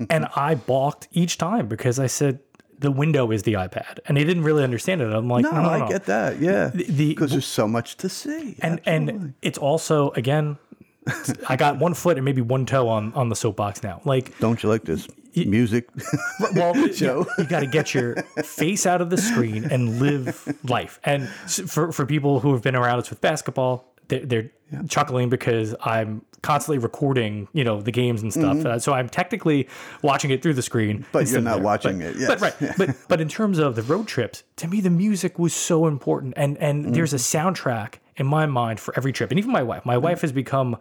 and 0.10 0.26
I 0.36 0.54
balked 0.54 1.08
each 1.12 1.38
time 1.38 1.68
because 1.68 1.98
I 1.98 2.06
said. 2.06 2.40
The 2.80 2.92
window 2.92 3.32
is 3.32 3.42
the 3.42 3.54
iPad, 3.54 3.98
and 4.06 4.16
they 4.16 4.22
didn't 4.22 4.44
really 4.44 4.62
understand 4.62 5.00
it. 5.00 5.12
I'm 5.12 5.26
like, 5.28 5.42
no, 5.42 5.50
no, 5.50 5.62
no, 5.62 5.68
I 5.68 5.78
no. 5.80 5.88
get 5.88 6.04
that. 6.04 6.38
Yeah, 6.38 6.68
the- 6.72 7.08
because 7.08 7.32
there's 7.32 7.44
so 7.44 7.66
much 7.66 7.96
to 7.96 8.08
see. 8.08 8.54
and 8.62 8.78
Absolutely. 8.86 9.14
and 9.24 9.34
it's 9.42 9.58
also 9.58 10.10
again, 10.12 10.58
I 11.48 11.56
got 11.56 11.80
one 11.80 11.92
foot 11.94 12.18
and 12.18 12.24
maybe 12.24 12.40
one 12.40 12.66
toe 12.66 12.86
on 12.88 13.12
on 13.14 13.30
the 13.30 13.34
soapbox 13.34 13.82
now. 13.82 14.00
Like 14.04 14.38
don't 14.38 14.62
you 14.62 14.68
like 14.68 14.84
this 14.84 15.08
music? 15.46 15.88
well, 16.54 16.74
Joe. 16.88 17.26
you, 17.38 17.44
got 17.44 17.60
to 17.60 17.66
get 17.66 17.94
your 17.94 18.16
face 18.44 18.86
out 18.86 19.00
of 19.00 19.10
the 19.10 19.16
screen 19.18 19.64
and 19.64 20.00
live 20.00 20.58
life. 20.64 20.98
And 21.04 21.28
for 21.28 21.92
for 21.92 22.06
people 22.06 22.40
who 22.40 22.52
have 22.52 22.62
been 22.62 22.76
around 22.76 22.98
us 23.00 23.10
with 23.10 23.20
basketball, 23.20 23.92
they're, 24.08 24.24
they're 24.24 24.50
chuckling 24.88 25.28
because 25.28 25.74
I'm 25.82 26.22
constantly 26.42 26.78
recording, 26.78 27.48
you 27.52 27.64
know, 27.64 27.80
the 27.80 27.90
games 27.90 28.22
and 28.22 28.32
stuff. 28.32 28.64
Uh, 28.64 28.78
so 28.78 28.92
I'm 28.92 29.08
technically 29.08 29.68
watching 30.02 30.30
it 30.30 30.40
through 30.42 30.54
the 30.54 30.62
screen, 30.62 30.98
Mm-hmm. 31.00 31.08
But 31.12 31.28
you're 31.28 31.40
not 31.40 31.54
there. 31.56 31.62
watching 31.64 31.98
But- 31.98 32.06
it, 32.08 32.16
yes. 32.16 32.28
But 32.28 32.40
right, 32.40 32.72
but 32.78 32.96
but 33.08 33.20
in 33.20 33.28
terms 33.28 33.58
of 33.58 33.74
the 33.74 33.82
road 33.82 34.06
trips, 34.06 34.44
to 34.56 34.68
me 34.68 34.80
the 34.80 34.90
music 34.90 35.38
was 35.38 35.52
so 35.54 35.86
important, 35.86 36.34
and 36.36 36.56
and 36.58 36.94
there's 36.94 37.12
a 37.12 37.16
Mm-hmm. 37.16 37.48
soundtrack 37.48 37.94
in 38.16 38.26
my 38.26 38.46
mind 38.46 38.80
for 38.80 38.94
every 38.96 39.12
trip, 39.12 39.30
and 39.30 39.38
even 39.38 39.50
my 39.52 39.62
wife. 39.62 39.84
My 39.86 39.96
wife 39.98 40.20
has 40.22 40.32
become 40.32 40.76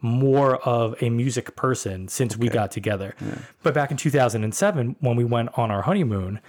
more 0.00 0.56
of 0.56 1.00
a 1.02 1.10
music 1.10 1.56
person 1.56 2.08
since 2.08 2.36
we 2.36 2.48
got 2.48 2.70
together. 2.70 3.14
But 3.62 3.74
back 3.74 3.90
in 3.90 3.96
2007, 3.96 4.96
when 5.00 5.16
we 5.16 5.24
went 5.24 5.50
on 5.58 5.70
our 5.70 5.82
honeymoon, 5.82 6.40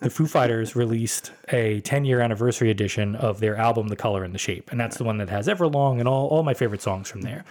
the 0.00 0.10
Foo 0.10 0.26
Fighters 0.26 0.76
released 0.76 1.32
a 1.48 1.80
10 1.80 2.04
year 2.04 2.20
anniversary 2.20 2.70
edition 2.70 3.16
of 3.16 3.40
their 3.40 3.56
album, 3.56 3.88
The 3.88 3.96
Color 3.96 4.24
and 4.24 4.34
the 4.34 4.38
Shape. 4.38 4.70
And 4.70 4.78
that's 4.78 4.96
the 4.96 5.04
one 5.04 5.18
that 5.18 5.30
has 5.30 5.48
Everlong 5.48 5.98
and 5.98 6.08
all, 6.08 6.28
all 6.28 6.42
my 6.42 6.54
favorite 6.54 6.82
songs 6.82 7.10
from 7.10 7.22
there. 7.22 7.44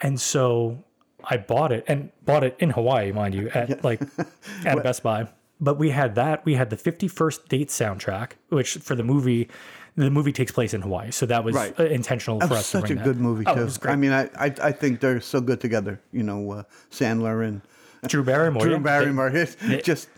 And 0.00 0.20
so 0.20 0.84
I 1.24 1.36
bought 1.36 1.72
it 1.72 1.84
and 1.88 2.10
bought 2.24 2.44
it 2.44 2.56
in 2.58 2.70
Hawaii, 2.70 3.12
mind 3.12 3.34
you, 3.34 3.48
at 3.50 3.82
like 3.82 4.00
at 4.64 4.82
Best 4.82 5.02
Buy. 5.02 5.28
But 5.60 5.78
we 5.78 5.90
had 5.90 6.14
that. 6.16 6.44
We 6.44 6.54
had 6.54 6.70
the 6.70 6.76
51st 6.76 7.48
Date 7.48 7.68
soundtrack, 7.68 8.32
which 8.50 8.74
for 8.74 8.94
the 8.94 9.02
movie, 9.02 9.48
the 9.96 10.10
movie 10.10 10.32
takes 10.32 10.52
place 10.52 10.74
in 10.74 10.82
Hawaii. 10.82 11.10
So 11.10 11.26
that 11.26 11.42
was 11.44 11.54
Right. 11.54 11.78
uh, 11.80 11.84
intentional 11.84 12.38
for 12.40 12.46
That 12.46 12.50
was 12.50 12.60
us 12.60 12.70
to 12.72 12.80
such 12.80 12.90
a 12.90 12.94
that. 12.96 13.04
good 13.04 13.20
movie 13.20 13.44
Oh, 13.46 13.54
too. 13.54 13.60
it 13.62 13.64
was 13.64 13.78
great. 13.78 13.92
I 13.92 13.96
mean, 13.96 14.12
I, 14.12 14.24
I 14.38 14.52
I 14.62 14.72
think 14.72 15.00
they're 15.00 15.20
so 15.20 15.40
good 15.40 15.60
together. 15.60 16.00
You 16.12 16.22
know, 16.22 16.50
uh, 16.52 16.62
Sandler 16.90 17.46
and 17.46 17.62
Drew 18.06 18.22
Barrymore. 18.22 18.62
Drew. 18.62 18.78
Barrymore. 18.78 19.28
It's 19.34 19.56
just 19.86 20.08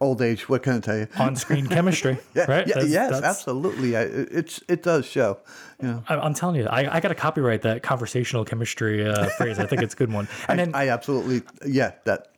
old 0.00 0.20
age. 0.20 0.48
What 0.48 0.62
can 0.62 0.74
I 0.74 0.80
tell 0.80 0.96
you? 0.98 1.08
on 1.18 1.36
screen 1.36 1.66
chemistry, 1.76 2.18
Yeah, 2.34 2.50
right? 2.50 2.66
yeah, 2.66 2.74
That's- 2.74 2.90
yes, 2.90 3.10
that's- 3.12 3.24
absolutely. 3.36 3.96
I, 3.96 4.02
it- 4.02 4.28
it's 4.32 4.60
it 4.68 4.82
does 4.82 5.06
show. 5.06 5.38
You 5.82 5.88
know, 5.88 6.02
I- 6.08 6.16
I'm 6.18 6.34
telling 6.34 6.56
you, 6.56 6.66
I, 6.66 6.96
I 6.96 7.00
got 7.00 7.08
to 7.08 7.14
copyright 7.14 7.62
that 7.62 7.82
conversational 7.82 8.44
chemistry 8.44 9.06
uh, 9.06 9.26
phrase. 9.38 9.58
I 9.58 9.66
think 9.66 9.82
it's 9.82 9.94
a 9.94 9.96
good 9.96 10.12
one. 10.12 10.28
And 10.48 10.58
then, 10.58 10.74
I 10.74 10.88
absolutely 10.88 11.42
yeah. 11.66 11.92
That 12.04 12.28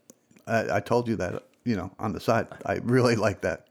I, 0.46 0.76
I 0.76 0.80
told 0.80 1.08
you 1.08 1.16
that. 1.16 1.42
You 1.68 1.76
know, 1.76 1.90
on 1.98 2.12
the 2.12 2.20
side, 2.20 2.48
I 2.64 2.74
really 2.82 3.16
like 3.26 3.42
that. 3.42 3.66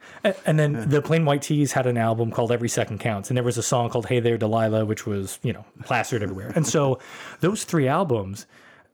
and, 0.46 0.60
then 0.60 0.90
the 0.90 1.02
Plain 1.02 1.26
White 1.26 1.42
T's 1.42 1.72
had 1.72 1.88
an 1.88 1.98
album 1.98 2.32
called 2.32 2.52
Every 2.52 2.70
Second 2.70 3.00
Counts, 3.00 3.30
and 3.30 3.38
there 3.38 3.44
was 3.44 3.58
a 3.58 3.64
song 3.64 3.90
called 3.90 4.06
Hey 4.06 4.20
There 4.20 4.38
Delilah, 4.38 4.86
which 4.86 5.06
was 5.06 5.40
you 5.42 5.54
know 5.54 5.66
plastered 5.84 6.22
everywhere. 6.22 6.52
And 6.56 6.68
so 6.68 7.00
those 7.40 7.64
three 7.64 7.88
albums, 7.88 8.46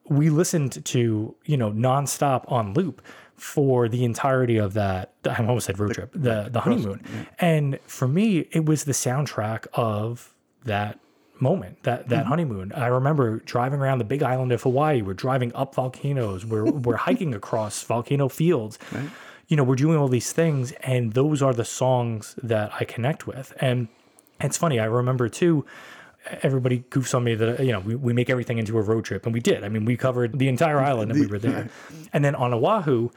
we 0.06 0.30
listened 0.30 0.84
to 0.86 1.36
you 1.46 1.58
know 1.58 1.72
nonstop 1.72 2.50
on 2.52 2.74
loop 2.74 3.02
for 3.36 3.90
the 3.90 4.06
entirety 4.06 4.58
of 4.58 4.74
that. 4.74 5.14
I 5.26 5.36
almost 5.40 5.66
said 5.66 5.80
road 5.80 5.96
trip, 5.96 6.12
the 6.14 6.50
the 6.50 6.62
honeymoon. 6.62 7.04
And 7.40 7.80
for 7.86 8.08
me, 8.08 8.48
it 8.52 8.66
was 8.66 8.86
the 8.86 8.94
soundtrack 8.94 9.68
of 9.74 10.34
that 10.64 11.00
moment 11.44 11.84
that 11.84 12.10
that 12.10 12.22
mm-hmm. 12.22 12.30
honeymoon. 12.30 12.72
I 12.74 12.88
remember 12.88 13.40
driving 13.40 13.80
around 13.80 14.00
the 14.00 14.06
big 14.06 14.24
island 14.24 14.52
of 14.52 14.64
hawaii. 14.64 15.02
We're 15.02 15.14
driving 15.14 15.54
up 15.54 15.76
volcanoes. 15.76 16.46
We're 16.46 16.66
we're 16.66 16.96
hiking 17.08 17.36
across 17.36 17.84
volcano 17.84 18.30
fields. 18.30 18.80
You 19.48 19.58
know 19.58 19.64
we're 19.64 19.76
doing 19.76 19.98
all 19.98 20.08
these 20.08 20.32
things 20.32 20.72
and 20.82 21.14
those 21.14 21.44
are 21.44 21.54
the 21.54 21.66
songs 21.66 22.34
that 22.42 22.72
i 22.80 22.86
connect 22.86 23.28
with. 23.28 23.54
And 23.60 23.90
it's 24.40 24.58
funny 24.58 24.80
i 24.80 24.86
remember 24.86 25.30
too 25.30 25.64
everybody 26.42 26.80
goofs 26.90 27.14
on 27.14 27.24
me 27.24 27.36
that 27.36 27.60
you 27.60 27.72
know 27.72 27.82
we, 27.82 27.96
we 27.96 28.14
make 28.14 28.30
everything 28.30 28.58
into 28.58 28.78
a 28.78 28.82
road 28.82 29.06
trip 29.06 29.26
and 29.26 29.34
we 29.34 29.42
did. 29.42 29.64
I 29.64 29.70
mean 29.70 29.86
we 29.86 29.96
covered 29.98 30.40
the 30.40 30.48
entire 30.48 30.80
island 30.80 31.12
and 31.12 31.20
we 31.20 31.28
were 31.28 31.40
there. 31.40 31.70
And 32.14 32.24
then 32.24 32.36
on 32.36 32.54
oahu 32.54 33.10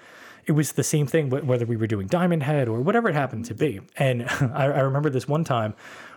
it 0.47 0.53
was 0.53 0.73
the 0.73 0.85
same 0.85 1.07
thing 1.07 1.29
whether 1.31 1.67
we 1.67 1.77
were 1.77 1.89
doing 1.89 2.07
Diamond 2.07 2.43
Head 2.45 2.69
or 2.69 2.81
whatever 2.81 3.09
it 3.09 3.15
happened 3.15 3.45
to 3.47 3.55
be. 3.55 3.81
And 3.97 4.23
I, 4.55 4.67
I 4.67 4.81
remember 4.81 5.11
this 5.11 5.27
one 5.29 5.45
time 5.45 5.75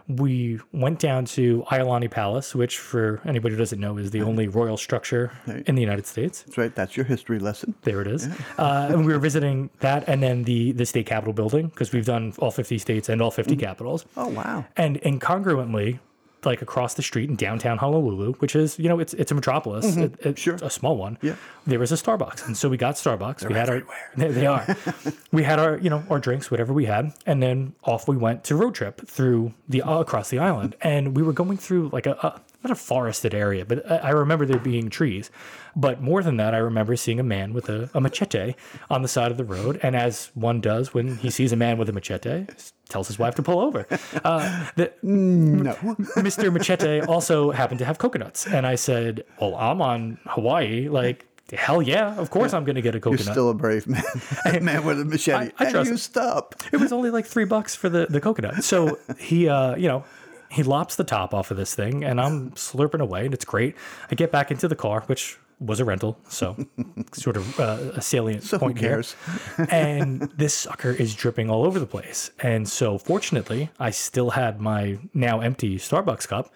we 0.10 0.60
went 0.74 1.00
down 1.00 1.26
to 1.26 1.64
Iolani 1.70 2.10
Palace, 2.10 2.56
which 2.56 2.80
for 2.80 3.22
anybody 3.26 3.54
who 3.54 3.60
doesn't 3.60 3.80
know 3.80 3.98
is 3.98 4.10
the 4.10 4.24
only 4.24 4.48
royal 4.48 4.76
structure 4.76 5.32
in 5.68 5.76
the 5.76 5.82
United 5.82 6.08
States. 6.08 6.42
That's 6.42 6.58
right. 6.58 6.74
That's 6.74 6.98
your 6.98 7.06
history 7.06 7.38
lesson. 7.38 7.76
There 7.84 8.02
it 8.02 8.08
is. 8.08 8.28
Uh, 8.58 8.90
and 8.92 9.06
we 9.06 9.14
were 9.14 9.20
visiting 9.20 9.70
that 9.80 10.04
and 10.10 10.22
then 10.24 10.44
the 10.44 10.72
the 10.72 10.86
state 10.86 11.06
capitol 11.06 11.34
building 11.34 11.68
because 11.68 11.94
we've 11.94 12.06
done 12.06 12.34
all 12.40 12.52
50 12.52 12.78
states 12.80 13.08
and 13.08 13.22
all 13.22 13.32
50 13.32 13.56
capitals. 13.56 14.06
Oh 14.18 14.28
wow. 14.28 14.66
And 14.76 15.00
incongruently, 15.02 16.00
like 16.46 16.62
across 16.62 16.94
the 16.94 17.02
street 17.02 17.30
in 17.30 17.36
downtown 17.36 17.78
Honolulu, 17.78 18.34
which 18.34 18.56
is, 18.56 18.80
you 18.80 18.88
know, 18.90 19.00
it's 19.00 19.14
it's 19.16 19.32
a 19.32 19.36
metropolis, 19.36 19.98
it, 19.98 20.16
it's 20.22 20.42
Sure. 20.42 20.56
a 20.62 20.70
small 20.70 20.98
one. 20.98 21.18
Yeah. 21.22 21.36
There 21.68 21.80
was 21.80 21.92
a 21.92 21.96
Starbucks. 21.96 22.46
And 22.48 22.58
so 22.58 22.70
we 22.70 22.78
got 22.78 22.96
Starbucks. 22.96 23.48
we 23.48 23.54
had 23.56 23.70
our 23.70 23.84
they, 24.18 24.30
they 24.30 24.46
are. 24.48 24.66
we 25.32 25.44
had 25.44 25.60
our, 25.60 25.78
you 25.78 25.90
know, 25.90 26.04
our 26.10 26.20
drinks, 26.20 26.50
whatever 26.50 26.74
we 26.74 26.86
had, 26.86 27.14
and 27.26 27.42
then 27.44 27.74
off 27.84 28.08
we 28.08 28.18
went 28.18 28.44
to 28.46 28.56
road 28.56 28.76
trip 28.76 29.06
through 29.08 29.54
the 29.68 29.82
uh, 29.82 30.00
across 30.00 30.30
the 30.30 30.40
island. 30.40 30.76
And 30.82 31.16
we 31.16 31.24
were 31.24 31.34
going 31.34 31.58
through 31.58 31.90
like 31.92 32.06
a, 32.06 32.14
a 32.14 32.42
not 32.64 32.72
a 32.72 32.76
forested 32.76 33.34
area, 33.34 33.66
but 33.66 33.90
I, 33.90 33.98
I 33.98 34.10
remember 34.10 34.46
there 34.46 34.60
being 34.60 34.90
trees. 34.90 35.30
But 35.76 36.02
more 36.02 36.24
than 36.24 36.38
that, 36.38 36.54
I 36.54 36.58
remember 36.58 36.96
seeing 36.96 37.20
a 37.20 37.24
man 37.24 37.54
with 37.54 37.70
a, 37.70 37.90
a 37.94 38.02
machete 38.02 38.56
on 38.90 39.02
the 39.02 39.08
side 39.08 39.32
of 39.32 39.38
the 39.38 39.44
road. 39.44 39.80
And 39.84 39.96
as 39.96 40.32
one 40.34 40.62
does 40.62 40.94
when 40.94 41.18
he 41.18 41.30
sees 41.30 41.52
a 41.52 41.56
man 41.56 41.78
with 41.78 41.90
a 41.90 41.94
machete, 41.94 42.48
tells 42.90 43.08
his 43.08 43.20
wife 43.20 43.36
to 43.36 43.44
pull 43.44 43.60
over. 43.60 43.86
Uh, 44.24 44.70
the, 44.76 44.92
No. 45.04 45.74
Mr. 46.18 46.52
Machete 46.52 47.02
also 47.02 47.52
happened 47.52 47.80
to 47.80 47.86
have 47.86 47.98
coconuts. 47.98 48.48
And 48.48 48.66
I 48.66 48.76
said, 48.76 49.24
Well, 49.40 49.56
I'm 49.56 49.82
on 49.82 50.18
Hawaii. 50.26 50.90
Like, 50.90 51.26
hell 51.54 51.82
yeah, 51.82 52.16
of 52.18 52.30
course 52.30 52.54
I'm 52.54 52.64
going 52.64 52.76
to 52.76 52.82
get 52.82 52.96
a 52.96 53.00
coconut. 53.00 53.26
You're 53.26 53.34
still 53.34 53.50
a 53.50 53.54
brave 53.54 53.88
man. 53.88 54.04
A 54.46 54.60
man 54.60 54.84
with 54.84 55.00
a 55.00 55.06
machete. 55.06 55.52
I 55.58 55.64
and 55.64 55.72
trust 55.72 55.90
you 55.90 55.98
stop. 55.98 56.56
it 56.72 56.78
was 56.78 56.92
only 56.92 57.10
like 57.10 57.26
three 57.26 57.46
bucks 57.46 57.76
for 57.76 57.90
the, 57.90 58.08
the 58.08 58.22
coconut. 58.22 58.64
So 58.64 58.98
he, 59.18 59.48
uh, 59.50 59.76
you 59.76 59.88
know, 59.88 60.04
he 60.52 60.64
lops 60.64 60.96
the 60.96 61.04
top 61.04 61.34
off 61.34 61.52
of 61.52 61.58
this 61.58 61.76
thing 61.76 62.04
and 62.04 62.20
I'm 62.20 62.52
slurping 62.52 63.02
away 63.02 63.26
and 63.26 63.34
it's 63.34 63.46
great. 63.46 63.76
I 64.12 64.16
get 64.16 64.32
back 64.32 64.52
into 64.52 64.68
the 64.68 64.76
car, 64.76 65.02
which 65.08 65.38
was 65.60 65.80
a 65.80 65.86
rental. 65.86 66.18
So 66.30 66.56
sort 67.14 67.38
of 67.38 67.60
uh, 67.60 67.92
a 67.96 68.02
salient 68.02 68.44
So 68.44 68.58
who 68.58 68.66
point 68.66 68.80
here. 68.80 68.90
cares? 68.90 69.16
and 69.70 70.22
this 70.38 70.54
sucker 70.54 70.92
is 70.92 71.14
dripping 71.16 71.50
all 71.50 71.66
over 71.66 71.80
the 71.80 71.86
place. 71.86 72.32
And 72.40 72.68
so, 72.68 72.98
fortunately, 72.98 73.70
I 73.80 73.92
still 73.92 74.32
had 74.32 74.60
my 74.62 75.00
now 75.14 75.42
empty 75.42 75.78
Starbucks 75.78 76.28
cup, 76.28 76.52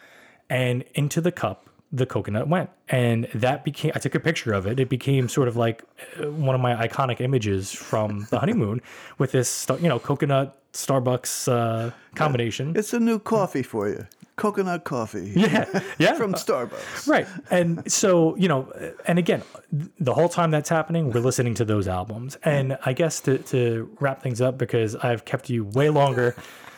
and 0.50 0.84
into 0.94 1.22
the 1.22 1.32
cup 1.32 1.70
the 1.94 2.08
coconut 2.08 2.48
went, 2.48 2.72
and 2.90 3.26
that 3.36 3.64
became. 3.64 3.92
I 3.94 4.00
took 4.00 4.16
a 4.16 4.20
picture 4.20 4.52
of 4.52 4.66
it. 4.66 4.80
It 4.80 4.90
became 4.90 5.30
sort 5.30 5.48
of 5.48 5.56
like 5.56 5.84
uh, 6.20 6.32
one 6.32 6.56
of 6.56 6.62
my 6.62 6.76
iconic 6.88 7.22
images 7.22 7.72
from 7.72 8.26
the 8.32 8.40
honeymoon 8.40 8.82
with 9.20 9.32
this, 9.32 9.68
you 9.80 9.90
know, 9.90 10.00
coconut 10.00 10.58
Starbucks 10.74 11.48
uh, 11.52 11.92
combination. 12.16 12.74
It's 12.76 12.94
a 12.94 13.00
new 13.00 13.20
coffee 13.20 13.62
for 13.62 13.88
you. 13.90 14.08
Coconut 14.36 14.84
coffee. 14.84 15.32
Yeah, 15.36 15.82
yeah. 16.00 16.14
From 16.16 16.34
Starbucks. 16.34 17.08
Right. 17.08 17.28
And 17.52 17.92
so, 17.92 18.36
you 18.38 18.48
know, 18.48 18.72
and 19.06 19.20
again, 19.20 19.44
the 20.00 20.14
whole 20.14 20.30
time 20.30 20.52
that's 20.52 20.70
happening, 20.70 21.12
we're 21.12 21.20
listening 21.20 21.54
to 21.56 21.66
those 21.66 21.88
albums. 21.88 22.38
And 22.44 22.78
I 22.86 22.94
guess 22.94 23.20
to, 23.22 23.38
to 23.40 23.96
wrap 24.00 24.24
things 24.24 24.42
up, 24.42 24.58
because 24.58 24.96
I've 24.96 25.26
kept 25.26 25.50
you 25.50 25.66
way 25.66 25.90
longer, 25.90 26.36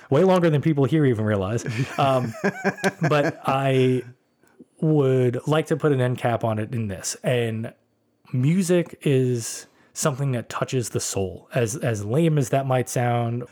way 0.09 0.23
longer 0.23 0.49
than 0.49 0.61
people 0.61 0.85
here 0.85 1.05
even 1.05 1.23
realize. 1.25 1.65
Um, 1.97 2.33
but 3.09 3.39
I 3.45 4.03
would 4.81 5.39
like 5.47 5.67
to 5.67 5.77
put 5.77 5.91
an 5.91 6.01
end 6.01 6.17
cap 6.17 6.43
on 6.43 6.59
it 6.59 6.73
in 6.73 6.87
this. 6.87 7.15
And 7.23 7.73
music 8.33 8.97
is 9.03 9.67
something 9.93 10.33
that 10.33 10.49
touches 10.49 10.89
the 10.89 10.99
soul. 10.99 11.47
As 11.53 11.77
as 11.77 12.03
lame 12.03 12.37
as 12.37 12.49
that 12.49 12.65
might 12.65 12.89
sound, 12.89 13.43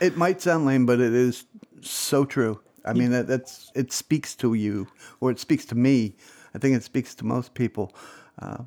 It 0.00 0.16
might 0.16 0.40
sound 0.40 0.64
lame, 0.64 0.86
but 0.86 1.00
it 1.00 1.12
is 1.12 1.44
so 1.82 2.24
true. 2.24 2.60
I 2.84 2.92
mean, 2.92 3.10
that, 3.10 3.26
that's 3.26 3.70
it 3.74 3.92
speaks 3.92 4.34
to 4.36 4.54
you, 4.54 4.88
or 5.20 5.30
it 5.30 5.38
speaks 5.38 5.64
to 5.66 5.74
me. 5.74 6.14
I 6.54 6.58
think 6.58 6.76
it 6.76 6.82
speaks 6.82 7.14
to 7.16 7.26
most 7.26 7.54
people. 7.54 7.92
Uh, 8.38 8.64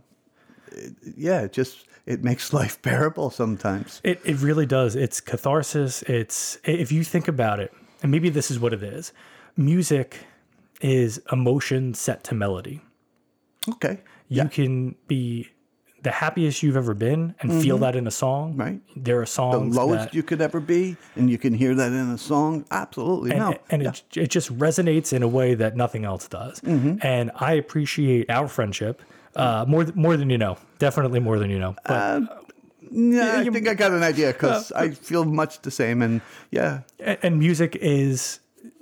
it- 0.71 0.93
yeah, 1.17 1.41
it 1.41 1.53
just 1.53 1.85
it 2.05 2.23
makes 2.23 2.53
life 2.59 2.81
bearable 2.81 3.29
sometimes. 3.29 4.01
It, 4.03 4.19
it 4.23 4.39
really 4.41 4.65
does. 4.65 4.95
It's 4.95 5.21
catharsis. 5.21 6.01
It's 6.03 6.57
if 6.63 6.91
you 6.91 7.03
think 7.03 7.27
about 7.27 7.59
it, 7.59 7.73
and 8.01 8.11
maybe 8.11 8.29
this 8.29 8.51
is 8.51 8.59
what 8.59 8.73
it 8.73 8.83
is. 8.83 9.11
Music 9.57 10.17
is 10.81 11.21
emotion 11.31 11.93
set 11.93 12.23
to 12.25 12.35
melody. 12.35 12.81
Okay, 13.69 14.01
You 14.27 14.49
can 14.49 14.95
be 15.07 15.49
the 16.03 16.11
happiest 16.11 16.61
you've 16.61 16.77
ever 16.77 16.93
been 16.93 17.33
and 17.39 17.61
feel 17.61 17.77
that 17.79 17.95
in 17.95 18.05
a 18.05 18.11
song. 18.11 18.51
Mm-hmm. 18.51 18.61
Right. 18.61 18.81
There 18.95 19.21
are 19.21 19.25
songs. 19.25 19.73
the 19.73 19.81
lowest 19.81 20.05
that, 20.05 20.13
you 20.13 20.21
could 20.21 20.41
ever 20.41 20.59
be, 20.59 20.97
and 21.15 21.29
you 21.29 21.37
can 21.37 21.53
hear 21.53 21.73
that 21.73 21.91
in 21.91 22.09
a 22.11 22.17
song. 22.17 22.65
Absolutely, 22.69 23.31
and, 23.31 23.39
no. 23.39 23.57
and 23.69 23.83
it, 23.83 24.03
it 24.15 24.27
just 24.27 24.55
resonates 24.57 25.13
in 25.13 25.23
a 25.23 25.27
way 25.27 25.55
that 25.55 25.75
nothing 25.75 26.05
else 26.05 26.27
does. 26.27 26.59
Mm-hmm. 26.61 26.97
And 27.01 27.31
I 27.35 27.53
appreciate 27.53 28.29
our 28.29 28.47
friendship 28.47 29.01
uh, 29.35 29.65
more 29.67 29.83
th- 29.83 29.95
more 29.95 30.17
than 30.17 30.29
you 30.29 30.37
know. 30.37 30.57
Definitely 30.79 31.19
more 31.19 31.39
than 31.39 31.49
you 31.49 31.59
know. 31.59 31.75
But 31.85 32.23
yeah, 32.91 33.39
I 33.39 33.49
think 33.49 33.67
I 33.67 33.73
got 33.73 33.91
an 33.91 34.03
idea 34.03 34.33
because 34.33 34.71
I 34.75 34.91
feel 34.91 35.25
much 35.25 35.61
the 35.61 35.71
same, 35.71 36.01
and 36.01 36.21
yeah, 36.51 36.81
and 36.99 37.39
music 37.39 37.75
is 37.77 38.39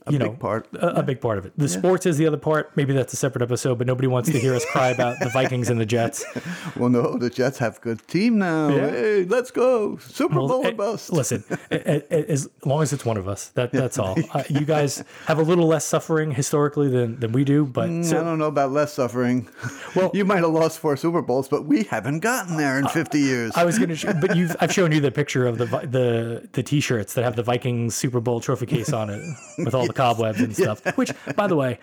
you 0.09 0.17
big 0.17 0.27
know 0.27 0.33
part. 0.33 0.67
a, 0.73 0.99
a 0.99 1.03
big 1.03 1.21
part 1.21 1.37
of 1.37 1.45
it. 1.45 1.53
The 1.57 1.67
sports 1.69 2.05
is 2.05 2.17
the 2.17 2.25
other 2.25 2.37
part. 2.37 2.75
Maybe 2.75 2.93
that's 2.93 3.13
a 3.13 3.15
separate 3.15 3.43
episode, 3.43 3.77
but 3.77 3.85
nobody 3.87 4.07
wants 4.07 4.31
to 4.31 4.39
hear 4.39 4.55
us 4.55 4.65
cry 4.65 4.89
about 4.89 5.19
the 5.19 5.29
Vikings 5.29 5.69
and 5.69 5.79
the 5.79 5.85
Jets. 5.85 6.25
well, 6.75 6.89
no, 6.89 7.17
the 7.17 7.29
Jets 7.29 7.59
have 7.59 7.77
a 7.77 7.81
good 7.81 8.07
team 8.07 8.39
now. 8.39 8.69
Yeah. 8.69 8.89
Hey, 8.89 9.25
let's 9.25 9.51
go 9.51 9.97
Super 9.97 10.35
Bowl 10.35 10.65
eh, 10.65 10.69
or 10.69 10.71
bust. 10.73 11.11
Listen, 11.11 11.43
eh, 11.71 12.01
eh, 12.09 12.23
as 12.27 12.49
long 12.65 12.81
as 12.81 12.93
it's 12.93 13.05
one 13.05 13.17
of 13.17 13.27
us, 13.27 13.49
that 13.49 13.71
that's 13.71 13.97
all. 13.97 14.17
Uh, 14.33 14.43
you 14.49 14.61
guys 14.61 15.03
have 15.25 15.39
a 15.39 15.41
little 15.41 15.67
less 15.67 15.83
suffering 15.83 16.31
historically 16.31 16.87
than 16.87 17.19
than 17.19 17.33
we 17.33 17.43
do, 17.43 17.65
but 17.65 17.89
I 17.89 18.01
so, 18.01 18.23
don't 18.23 18.39
know 18.39 18.45
about 18.45 18.71
less 18.71 18.93
suffering. 18.93 19.49
Well- 19.93 20.11
you 20.13 20.23
might 20.23 20.37
have 20.37 20.51
lost 20.51 20.79
four 20.79 20.95
Super 20.95 21.21
Bowls, 21.21 21.49
but 21.49 21.65
we 21.65 21.83
haven't 21.83 22.19
gotten 22.19 22.55
there 22.55 22.79
in 22.79 22.87
50 22.87 23.19
years. 23.19 23.51
I 23.55 23.65
was 23.65 23.77
going 23.77 23.89
to, 23.89 23.95
sh- 23.95 24.05
but 24.21 24.37
you've 24.37 24.55
I've 24.61 24.71
shown 24.71 24.91
you 24.93 25.01
the 25.01 25.11
picture 25.11 25.47
of 25.47 25.57
the 25.57 25.65
the 25.65 26.47
the 26.53 26.63
t-shirts 26.63 27.13
that 27.15 27.23
have 27.23 27.35
the 27.35 27.43
Vikings 27.43 27.95
Super 27.95 28.21
Bowl 28.21 28.39
trophy 28.39 28.67
case 28.67 28.93
on 28.93 29.09
it 29.09 29.21
with 29.57 29.73
all 29.73 29.87
the 29.91 29.97
cobwebs 29.97 30.39
and 30.39 30.55
stuff. 30.55 30.85
Which, 30.97 31.11
by 31.35 31.47
the 31.47 31.55
way, 31.55 31.79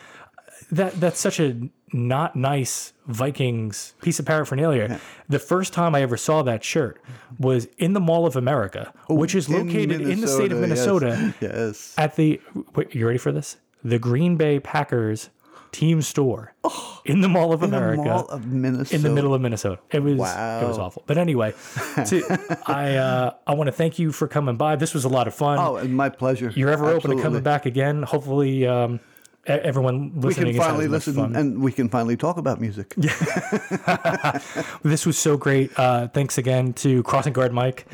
that 0.70 0.98
that's 1.00 1.20
such 1.20 1.40
a 1.40 1.68
not 1.92 2.36
nice 2.36 2.92
Vikings 3.06 3.94
piece 4.02 4.18
of 4.18 4.26
paraphernalia. 4.26 5.00
The 5.28 5.38
first 5.38 5.72
time 5.72 5.94
I 5.94 6.02
ever 6.02 6.16
saw 6.16 6.42
that 6.42 6.62
shirt 6.62 7.00
was 7.38 7.66
in 7.78 7.94
the 7.94 8.00
Mall 8.00 8.26
of 8.26 8.36
America, 8.36 8.92
which 9.08 9.34
is 9.34 9.48
located 9.48 10.02
in 10.02 10.20
the 10.20 10.28
state 10.28 10.52
of 10.52 10.58
Minnesota, 10.58 11.06
Minnesota. 11.06 11.34
Yes. 11.40 11.52
yes. 11.54 11.94
At 11.96 12.16
the 12.16 12.40
wait, 12.74 12.94
you 12.94 13.06
ready 13.06 13.18
for 13.18 13.32
this? 13.32 13.56
The 13.82 13.98
Green 13.98 14.36
Bay 14.36 14.60
Packers 14.60 15.30
team 15.72 16.02
store 16.02 16.54
in 17.04 17.20
the 17.20 17.28
Mall 17.28 17.52
of 17.52 17.62
In 17.62 17.70
the 17.70 17.76
America 17.76 18.02
Mall 18.04 18.26
of 18.26 18.46
Minnesota. 18.46 18.96
in 18.96 19.02
the 19.02 19.10
middle 19.10 19.34
of 19.34 19.40
Minnesota. 19.40 19.80
It 19.90 20.00
was 20.00 20.14
it 20.18 20.66
was 20.68 20.78
awful. 20.78 21.02
But 21.06 21.18
anyway, 21.18 21.54
to, 22.06 22.58
I 22.66 22.96
uh, 22.96 23.34
I 23.46 23.54
want 23.54 23.68
to 23.68 23.72
thank 23.72 23.98
you 23.98 24.12
for 24.12 24.28
coming 24.28 24.56
by. 24.56 24.76
This 24.76 24.94
was 24.94 25.04
a 25.04 25.08
lot 25.08 25.26
of 25.28 25.34
fun. 25.34 25.58
Oh, 25.58 25.82
my 25.88 26.08
pleasure. 26.08 26.50
You're 26.54 26.70
ever 26.70 26.84
open 26.86 26.92
to 26.92 26.96
Absolutely. 26.98 27.22
coming 27.22 27.42
back 27.42 27.66
again? 27.66 28.02
Hopefully, 28.02 28.66
um, 28.66 29.00
everyone 29.46 30.12
We 30.14 30.28
listening 30.28 30.52
can 30.52 30.56
has 30.62 30.66
finally 30.66 30.88
listen 30.88 31.14
fun. 31.14 31.36
and 31.36 31.62
we 31.62 31.72
can 31.72 31.88
finally 31.88 32.16
talk 32.16 32.36
about 32.36 32.60
music. 32.60 32.94
Yeah. 32.96 34.40
this 34.82 35.06
was 35.06 35.16
so 35.18 35.36
great. 35.36 35.70
Uh, 35.78 36.08
thanks 36.08 36.38
again 36.38 36.72
to 36.74 37.02
Crossing 37.04 37.32
Guard 37.32 37.52
Mike, 37.52 37.86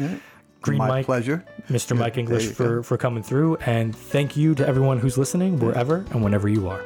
Green 0.62 0.78
my 0.78 0.88
Mike, 0.88 1.06
pleasure. 1.06 1.44
Mr. 1.68 1.96
Mike 1.96 2.16
English 2.18 2.48
for 2.52 2.82
for 2.82 2.96
coming 2.96 3.22
through, 3.22 3.56
and 3.66 3.94
thank 3.94 4.36
you 4.36 4.54
to 4.54 4.66
everyone 4.66 4.98
who's 4.98 5.16
listening 5.16 5.58
wherever 5.60 6.04
and 6.10 6.22
whenever 6.24 6.48
you 6.48 6.68
are. 6.68 6.82